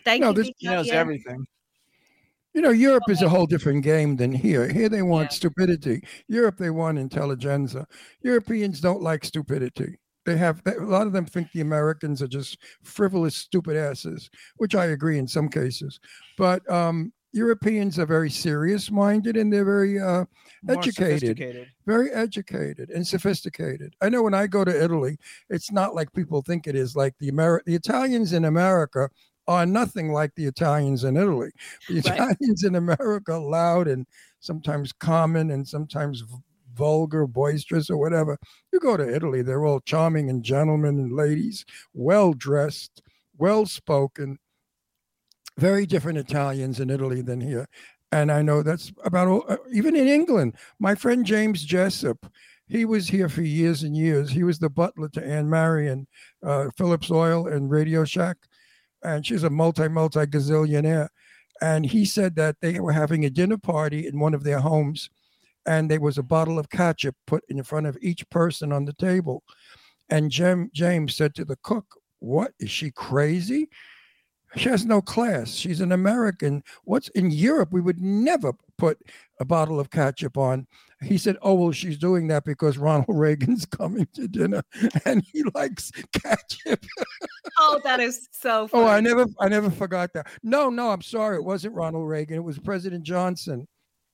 Thank 0.03 0.21
No, 0.21 0.29
you. 0.29 0.35
this- 0.35 0.47
Big 0.47 0.55
She 0.59 0.67
knows 0.67 0.85
Claudia. 0.85 0.99
everything. 0.99 1.45
You 2.53 2.61
know, 2.63 2.71
Europe 2.71 3.03
is 3.09 3.21
a 3.21 3.29
whole 3.29 3.45
different 3.45 3.83
game 3.83 4.15
than 4.15 4.31
here. 4.31 4.67
Here 4.67 4.89
they 4.89 5.03
want 5.03 5.31
stupidity. 5.31 6.01
Europe 6.27 6.57
they 6.57 6.71
want 6.71 6.97
intelligenza. 6.97 7.85
Europeans 8.23 8.81
don't 8.81 9.03
like 9.03 9.23
stupidity. 9.23 9.99
They 10.25 10.35
have 10.35 10.63
they, 10.63 10.73
a 10.75 10.81
lot 10.81 11.05
of 11.05 11.13
them 11.13 11.25
think 11.25 11.51
the 11.51 11.61
Americans 11.61 12.21
are 12.23 12.27
just 12.27 12.57
frivolous, 12.83 13.35
stupid 13.35 13.77
asses, 13.77 14.29
which 14.57 14.73
I 14.73 14.85
agree 14.85 15.19
in 15.19 15.27
some 15.27 15.47
cases. 15.47 15.99
But 16.37 16.69
um, 16.69 17.13
Europeans 17.31 17.99
are 17.99 18.05
very 18.05 18.29
serious 18.29 18.89
minded 18.89 19.37
and 19.37 19.53
they're 19.53 19.65
very 19.65 19.99
uh, 19.99 20.25
educated, 20.67 21.67
very 21.85 22.11
educated 22.11 22.89
and 22.89 23.05
sophisticated. 23.05 23.95
I 24.01 24.09
know 24.09 24.23
when 24.23 24.33
I 24.33 24.47
go 24.47 24.65
to 24.65 24.83
Italy, 24.83 25.17
it's 25.49 25.71
not 25.71 25.93
like 25.93 26.11
people 26.13 26.41
think 26.41 26.65
it 26.65 26.75
is. 26.75 26.95
Like 26.95 27.15
the 27.19 27.31
Ameri- 27.31 27.63
the 27.65 27.75
Italians 27.75 28.33
in 28.33 28.45
America 28.45 29.09
are 29.47 29.65
nothing 29.65 30.11
like 30.11 30.33
the 30.35 30.45
Italians 30.45 31.03
in 31.03 31.17
Italy. 31.17 31.51
The 31.87 31.95
Right. 32.05 32.13
Italians 32.15 32.63
in 32.63 32.75
America 32.75 33.33
are 33.33 33.39
loud 33.39 33.87
and 33.87 34.05
sometimes 34.39 34.91
common 34.91 35.51
and 35.51 35.67
sometimes 35.67 36.23
vulgar, 36.75 37.27
boisterous, 37.27 37.89
or 37.89 37.97
whatever. 37.97 38.37
You 38.71 38.79
go 38.79 38.95
to 38.95 39.15
Italy, 39.15 39.41
they're 39.41 39.65
all 39.65 39.81
charming 39.81 40.29
and 40.29 40.43
gentlemen 40.43 40.99
and 40.99 41.13
ladies, 41.13 41.65
well 41.93 42.33
dressed, 42.33 43.01
well 43.37 43.65
spoken. 43.65 44.39
Very 45.59 45.85
different 45.85 46.17
Italians 46.17 46.79
in 46.79 46.89
Italy 46.89 47.21
than 47.21 47.41
here. 47.41 47.67
And 48.13 48.31
I 48.31 48.41
know 48.41 48.63
that's 48.63 48.93
about 49.03 49.27
all, 49.27 49.43
uh, 49.49 49.57
even 49.73 49.93
in 49.93 50.07
England. 50.07 50.55
My 50.79 50.95
friend 50.95 51.25
James 51.25 51.65
Jessup, 51.65 52.31
he 52.69 52.85
was 52.85 53.09
here 53.09 53.27
for 53.27 53.41
years 53.41 53.83
and 53.83 53.95
years. 53.95 54.29
He 54.29 54.43
was 54.43 54.57
the 54.57 54.69
butler 54.69 55.09
to 55.09 55.25
Anne 55.25 55.49
Marion, 55.49 56.07
uh, 56.41 56.69
Phillips 56.77 57.11
Oil 57.11 57.47
and 57.47 57.69
Radio 57.69 58.05
Shack. 58.05 58.37
And 59.03 59.25
she's 59.25 59.43
a 59.43 59.49
multi, 59.49 59.89
multi 59.89 60.21
gazillionaire. 60.21 61.09
And 61.61 61.85
he 61.85 62.05
said 62.05 62.37
that 62.37 62.55
they 62.61 62.79
were 62.79 62.93
having 62.93 63.25
a 63.25 63.29
dinner 63.29 63.57
party 63.57 64.07
in 64.07 64.17
one 64.17 64.33
of 64.33 64.45
their 64.45 64.59
homes. 64.61 65.09
And 65.65 65.91
there 65.91 65.99
was 65.99 66.17
a 66.17 66.23
bottle 66.23 66.57
of 66.57 66.69
ketchup 66.69 67.15
put 67.27 67.43
in 67.49 67.61
front 67.63 67.85
of 67.85 67.97
each 68.01 68.27
person 68.29 68.71
on 68.71 68.85
the 68.85 68.93
table. 68.93 69.43
And 70.09 70.31
Jem, 70.31 70.69
James 70.73 71.17
said 71.17 71.35
to 71.35 71.43
the 71.43 71.57
cook, 71.63 71.85
What? 72.19 72.53
Is 72.61 72.71
she 72.71 72.91
crazy? 72.91 73.67
She 74.55 74.69
has 74.69 74.85
no 74.85 75.01
class. 75.01 75.51
She's 75.51 75.81
an 75.81 75.91
American. 75.91 76.63
What's 76.83 77.09
in 77.09 77.31
Europe? 77.31 77.69
We 77.71 77.81
would 77.81 78.01
never 78.01 78.53
put 78.77 78.99
a 79.39 79.45
bottle 79.45 79.79
of 79.79 79.91
ketchup 79.91 80.37
on. 80.37 80.67
He 81.01 81.17
said, 81.17 81.37
Oh, 81.41 81.53
well, 81.53 81.71
she's 81.71 81.97
doing 81.97 82.27
that 82.27 82.45
because 82.45 82.77
Ronald 82.77 83.05
Reagan's 83.19 83.65
coming 83.65 84.07
to 84.13 84.27
dinner 84.27 84.63
and 85.05 85.23
he 85.31 85.43
likes 85.53 85.91
ketchup. 86.13 86.83
Oh, 87.59 87.79
that 87.83 87.99
is 87.99 88.27
so 88.31 88.67
funny. 88.67 88.83
Oh, 88.83 88.87
I 88.87 88.99
never 88.99 89.25
I 89.39 89.49
never 89.49 89.69
forgot 89.69 90.13
that. 90.13 90.27
No, 90.43 90.69
no, 90.69 90.89
I'm 90.89 91.01
sorry. 91.01 91.37
It 91.37 91.43
wasn't 91.43 91.75
Ronald 91.75 92.07
Reagan. 92.07 92.37
It 92.37 92.43
was 92.43 92.59
President 92.59 93.03
Johnson. 93.03 93.67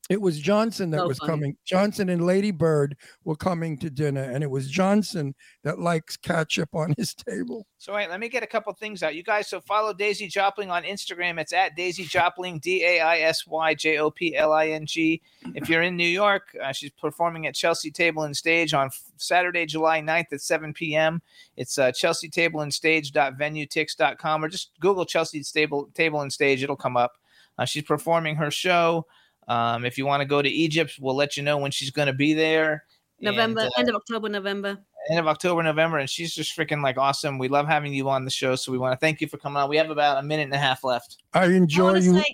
It 0.07 0.21
was 0.21 0.39
Johnson 0.39 0.91
that 0.91 0.99
So 0.99 1.07
was 1.07 1.17
funny. 1.17 1.31
coming. 1.31 1.57
Johnson 1.65 2.09
and 2.09 2.27
Lady 2.27 2.51
Bird 2.51 2.95
were 3.23 3.35
coming 3.35 3.75
to 3.79 3.89
dinner, 3.89 4.21
and 4.21 4.43
it 4.43 4.49
was 4.51 4.69
Johnson 4.69 5.33
that 5.63 5.79
likes 5.79 6.15
ketchup 6.15 6.69
on 6.75 6.93
his 6.95 7.15
table. 7.15 7.65
So 7.79 7.95
wait, 7.95 8.11
let 8.11 8.19
me 8.19 8.29
get 8.29 8.43
a 8.43 8.47
couple 8.47 8.71
things 8.73 9.01
out. 9.01 9.15
You 9.15 9.23
guys, 9.23 9.47
so 9.47 9.59
follow 9.59 9.93
Daisy 9.93 10.27
Jopling 10.29 10.69
on 10.71 10.83
Instagram. 10.83 11.39
It's 11.39 11.53
at 11.53 11.75
Daisy 11.75 12.05
Jopling, 12.05 12.61
D 12.61 12.83
A 12.85 12.99
I 13.01 13.17
S 13.21 13.47
Y 13.47 13.73
J 13.73 13.97
O 13.97 14.11
P 14.11 14.35
L 14.35 14.53
I 14.53 14.67
N 14.67 14.85
G. 14.85 15.23
If 15.55 15.69
you're 15.69 15.81
in 15.81 15.97
New 15.97 16.07
York, 16.07 16.55
uh, 16.63 16.71
she's 16.71 16.91
performing 16.91 17.47
at 17.47 17.55
Chelsea 17.55 17.89
Table 17.89 18.23
and 18.23 18.37
Stage 18.37 18.75
on 18.75 18.91
Saturday, 19.17 19.65
July 19.65 20.01
9th 20.01 20.33
at 20.33 20.41
7 20.41 20.71
p.m. 20.73 21.19
It's 21.57 21.79
uh, 21.79 21.91
Chelsea 21.91 22.29
Table 22.29 22.61
and 22.61 22.71
Stage.venuetix.com 22.71 24.43
or 24.43 24.47
just 24.49 24.71
Google 24.79 25.05
Chelsea 25.05 25.41
Table, 25.43 25.89
Table 25.93 26.21
and 26.21 26.31
Stage. 26.31 26.63
It'll 26.63 26.75
come 26.75 26.97
up. 26.97 27.13
Uh, 27.57 27.65
she's 27.65 27.83
performing 27.83 28.35
her 28.35 28.51
show. 28.51 29.05
Um, 29.47 29.85
if 29.85 29.97
you 29.97 30.05
want 30.05 30.21
to 30.21 30.25
go 30.25 30.41
to 30.41 30.49
Egypt, 30.49 30.97
we'll 30.99 31.15
let 31.15 31.37
you 31.37 31.43
know 31.43 31.57
when 31.57 31.71
she's 31.71 31.91
going 31.91 32.07
to 32.07 32.13
be 32.13 32.33
there. 32.33 32.85
November, 33.21 33.61
And, 33.61 33.69
uh, 33.69 33.79
end 33.79 33.89
of 33.89 33.95
October, 33.95 34.27
November. 34.29 34.77
end 35.09 35.19
of 35.19 35.27
October, 35.27 35.63
November, 35.63 35.99
and 35.99 36.09
she's 36.09 36.33
just 36.33 36.57
freaking 36.57 36.83
like 36.83 36.97
awesome. 36.97 37.37
We 37.37 37.47
love 37.47 37.67
having 37.67 37.93
you 37.93 38.09
on 38.09 38.25
the 38.25 38.31
show, 38.31 38.55
so 38.55 38.71
we 38.71 38.77
want 38.77 38.93
to 38.93 38.97
thank 38.97 39.21
you 39.21 39.27
for 39.27 39.37
coming 39.37 39.57
on. 39.61 39.69
We 39.69 39.77
have 39.77 39.89
about 39.89 40.17
a 40.17 40.23
minute 40.23 40.43
and 40.43 40.53
a 40.53 40.57
half 40.57 40.83
left. 40.83 41.17
I 41.33 41.43
I 41.43 41.51
enjoy 41.51 41.83
want 41.83 41.97
to 41.97 42.03
you 42.03 42.19
say, 42.19 42.33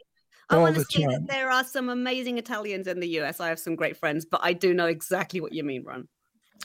I 0.50 0.56
all 0.56 0.62
want 0.64 0.76
to 0.76 0.80
the 0.82 0.86
say 0.90 1.06
that 1.06 1.12
time. 1.12 1.26
there 1.28 1.52
are 1.52 1.64
some 1.64 1.90
amazing 1.90 2.38
Italians 2.38 2.88
in 2.88 3.00
the 3.00 3.08
US. 3.20 3.40
I 3.40 3.50
have 3.50 3.60
some 3.60 3.76
great 3.76 3.96
friends, 3.98 4.26
but 4.26 4.42
I 4.44 4.54
do 4.54 4.74
know 4.74 4.88
exactly 4.88 5.40
what 5.42 5.54
you 5.54 5.64
mean, 5.64 5.84
Ron. 5.84 6.08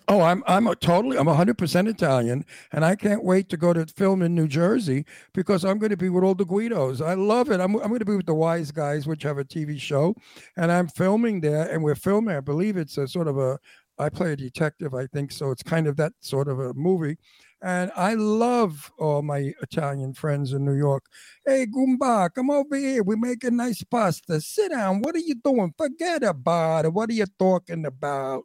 Oh, 0.08 0.20
I'm 0.20 0.44
I'm 0.46 0.68
a 0.68 0.76
totally 0.76 1.18
I'm 1.18 1.26
100% 1.26 1.88
Italian, 1.88 2.44
and 2.72 2.84
I 2.84 2.94
can't 2.94 3.24
wait 3.24 3.48
to 3.48 3.56
go 3.56 3.72
to 3.72 3.86
film 3.86 4.22
in 4.22 4.34
New 4.36 4.46
Jersey 4.46 5.04
because 5.34 5.64
I'm 5.64 5.78
going 5.78 5.90
to 5.90 5.96
be 5.96 6.10
with 6.10 6.22
all 6.22 6.34
the 6.36 6.44
Guidos. 6.46 7.00
I 7.00 7.14
love 7.14 7.50
it. 7.50 7.60
I'm 7.60 7.74
I'm 7.76 7.88
going 7.88 7.98
to 7.98 8.04
be 8.04 8.16
with 8.16 8.26
the 8.26 8.34
Wise 8.34 8.70
Guys, 8.70 9.06
which 9.08 9.24
have 9.24 9.38
a 9.38 9.44
TV 9.44 9.80
show, 9.80 10.14
and 10.56 10.70
I'm 10.70 10.86
filming 10.88 11.40
there, 11.40 11.68
and 11.70 11.82
we're 11.82 11.96
filming. 11.96 12.36
I 12.36 12.40
believe 12.40 12.76
it's 12.76 12.98
a 12.98 13.08
sort 13.08 13.28
of 13.28 13.38
a. 13.38 13.58
I 13.98 14.10
play 14.10 14.32
a 14.32 14.36
detective, 14.36 14.92
I 14.94 15.06
think, 15.06 15.32
so 15.32 15.50
it's 15.50 15.62
kind 15.62 15.86
of 15.86 15.96
that 15.96 16.12
sort 16.20 16.48
of 16.48 16.60
a 16.60 16.74
movie. 16.74 17.16
And 17.62 17.90
I 17.96 18.12
love 18.14 18.92
all 18.98 19.22
my 19.22 19.54
Italian 19.62 20.12
friends 20.12 20.52
in 20.52 20.66
New 20.66 20.74
York. 20.76 21.04
Hey, 21.46 21.66
Goomba, 21.66 22.28
come 22.34 22.50
over 22.50 22.76
here. 22.76 23.02
We're 23.02 23.16
making 23.16 23.56
nice 23.56 23.82
pasta. 23.84 24.40
Sit 24.42 24.72
down. 24.72 25.00
What 25.00 25.14
are 25.14 25.20
you 25.20 25.36
doing? 25.36 25.72
Forget 25.78 26.22
about 26.24 26.84
it. 26.84 26.92
What 26.92 27.08
are 27.08 27.14
you 27.14 27.26
talking 27.38 27.86
about? 27.86 28.44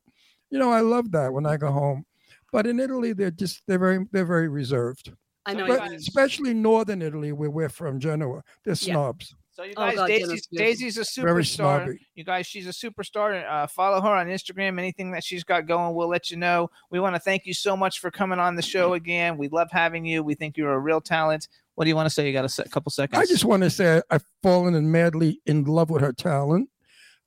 You 0.52 0.60
know, 0.60 0.72
I 0.72 0.82
love 0.82 1.12
that 1.12 1.34
when 1.34 1.46
I 1.46 1.58
go 1.58 1.72
home. 1.72 2.06
But 2.52 2.68
in 2.68 2.80
Italy, 2.80 3.14
they're 3.14 3.32
just 3.32 3.64
they're 3.68 3.80
very 3.80 4.06
they're 4.12 4.26
very 4.26 4.50
reserved. 4.50 5.14
I 5.46 5.54
know. 5.54 5.66
But 5.66 5.94
especially 5.94 6.54
northern 6.54 7.02
Italy, 7.02 7.32
where 7.32 7.50
we're 7.50 7.70
from, 7.70 8.00
Genoa. 8.00 8.44
They're 8.64 8.74
Yeah. 8.74 8.94
snobs. 8.94 9.34
So 9.54 9.64
you 9.64 9.74
Oh, 9.76 9.82
guys, 9.86 9.96
God, 9.96 10.08
Daisy's, 10.08 10.28
Jenna's 10.28 10.48
beautiful. 10.48 10.66
Daisy's 10.66 10.98
a 11.18 11.22
Very 11.22 11.44
superstar. 11.44 11.46
snobby. 11.56 12.08
You 12.16 12.24
guys, 12.24 12.46
she's 12.48 12.68
a 12.68 12.70
superstar. 12.70 13.44
Uh, 13.50 13.68
follow 13.68 14.00
her 14.00 14.08
on 14.10 14.28
Instagram. 14.28 14.80
Anything 14.80 15.12
that 15.12 15.24
she's 15.26 15.44
got 15.44 15.66
going, 15.68 15.94
we'll 15.94 16.08
let 16.08 16.30
you 16.32 16.38
know. 16.38 16.70
We 16.90 17.00
want 17.02 17.16
to 17.16 17.20
thank 17.20 17.46
you 17.46 17.54
so 17.54 17.76
much 17.76 18.00
for 18.00 18.12
coming 18.12 18.40
on 18.40 18.56
the 18.56 18.62
show 18.62 18.94
again. 18.94 19.38
We 19.38 19.50
love 19.50 19.70
having 19.72 20.06
you. 20.06 20.24
We 20.24 20.36
think 20.36 20.56
you're 20.58 20.72
a 20.74 20.80
real 20.80 21.02
talent. 21.02 21.48
What 21.76 21.84
do 21.86 21.90
you 21.90 21.96
want 21.98 22.06
to 22.08 22.10
say? 22.14 22.28
You 22.28 22.34
got 22.34 22.46
a 22.46 22.50
se- 22.50 22.70
couple 22.72 22.92
seconds. 22.92 23.20
I 23.22 23.26
just 23.26 23.44
want 23.44 23.64
to 23.64 23.70
say 23.70 24.02
I've 24.10 24.24
fallen 24.42 24.74
in 24.76 24.90
madly 24.92 25.42
in 25.46 25.64
love 25.66 25.90
with 25.90 26.02
her 26.02 26.14
talent. 26.14 26.70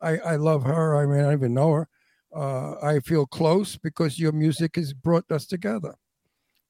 I, 0.01 0.17
I 0.19 0.37
love 0.37 0.63
her. 0.65 0.97
I 0.97 1.05
mean, 1.07 1.21
I 1.21 1.23
don't 1.25 1.33
even 1.35 1.55
know 1.55 1.73
her. 1.73 1.89
Uh, 2.35 2.75
I 2.83 2.99
feel 3.01 3.27
close 3.27 3.77
because 3.77 4.19
your 4.19 4.33
music 4.33 4.77
has 4.77 4.93
brought 4.93 5.31
us 5.31 5.47
together. 5.47 5.95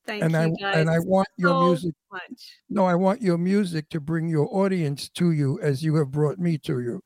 Thank 0.06 0.22
and 0.22 0.32
you 0.32 0.38
I 0.38 0.72
guys 0.72 0.76
and 0.76 0.90
I 0.90 0.98
want 0.98 1.28
your 1.38 1.64
music. 1.64 1.94
much. 2.12 2.60
No, 2.68 2.84
I 2.84 2.94
want 2.94 3.22
your 3.22 3.38
music 3.38 3.88
to 3.90 4.00
bring 4.00 4.28
your 4.28 4.46
audience 4.54 5.08
to 5.10 5.30
you 5.30 5.58
as 5.62 5.82
you 5.82 5.94
have 5.96 6.10
brought 6.10 6.38
me 6.38 6.58
to 6.58 6.80
you. 6.80 7.02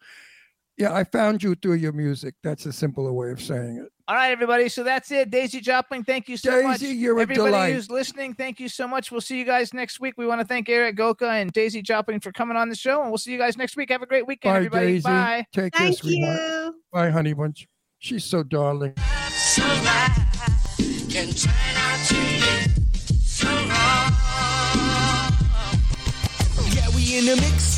Yeah, 0.76 0.92
I 0.92 1.04
found 1.04 1.42
you 1.42 1.54
through 1.54 1.74
your 1.74 1.92
music. 1.92 2.34
That's 2.42 2.66
a 2.66 2.72
simpler 2.72 3.12
way 3.12 3.30
of 3.30 3.40
saying 3.40 3.78
it. 3.84 3.92
All 4.08 4.14
right, 4.16 4.30
everybody. 4.30 4.68
So 4.68 4.82
that's 4.84 5.10
it. 5.10 5.30
Daisy 5.30 5.60
Jopling, 5.60 6.04
thank 6.06 6.28
you 6.28 6.36
so 6.36 6.62
much. 6.62 6.80
Daisy, 6.80 6.94
you're 6.94 7.18
a 7.18 7.22
Everybody 7.22 7.50
delight. 7.50 7.72
who's 7.74 7.90
listening, 7.90 8.34
thank 8.34 8.58
you 8.58 8.68
so 8.68 8.88
much. 8.88 9.12
We'll 9.12 9.20
see 9.20 9.38
you 9.38 9.44
guys 9.44 9.74
next 9.74 10.00
week. 10.00 10.14
We 10.16 10.26
want 10.26 10.40
to 10.40 10.46
thank 10.46 10.68
Erik 10.68 10.96
Goca 10.96 11.40
and 11.42 11.52
Daisy 11.52 11.82
Jopling 11.82 12.22
for 12.22 12.32
coming 12.32 12.56
on 12.56 12.68
the 12.68 12.76
show, 12.76 13.02
and 13.02 13.10
we'll 13.10 13.18
see 13.18 13.32
you 13.32 13.38
guys 13.38 13.56
next 13.56 13.76
week. 13.76 13.90
Have 13.90 14.02
a 14.02 14.06
great 14.06 14.26
weekend, 14.26 14.52
Bye, 14.52 14.56
everybody. 14.56 14.86
Daisy. 14.86 15.02
Bye. 15.02 15.46
Take 15.52 15.74
care, 15.74 15.86
Thank 15.86 15.98
sweetheart. 15.98 16.40
you. 16.40 16.74
Bye, 16.92 17.10
honey 17.10 17.32
bunch. 17.34 17.68
She's 18.00 18.24
so 18.24 18.44
darling. 18.44 18.94
Yeah, 18.96 19.04
we 26.94 27.18
in 27.18 27.26
the 27.26 27.36
mix. 27.40 27.77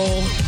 Bowl. 0.00 0.40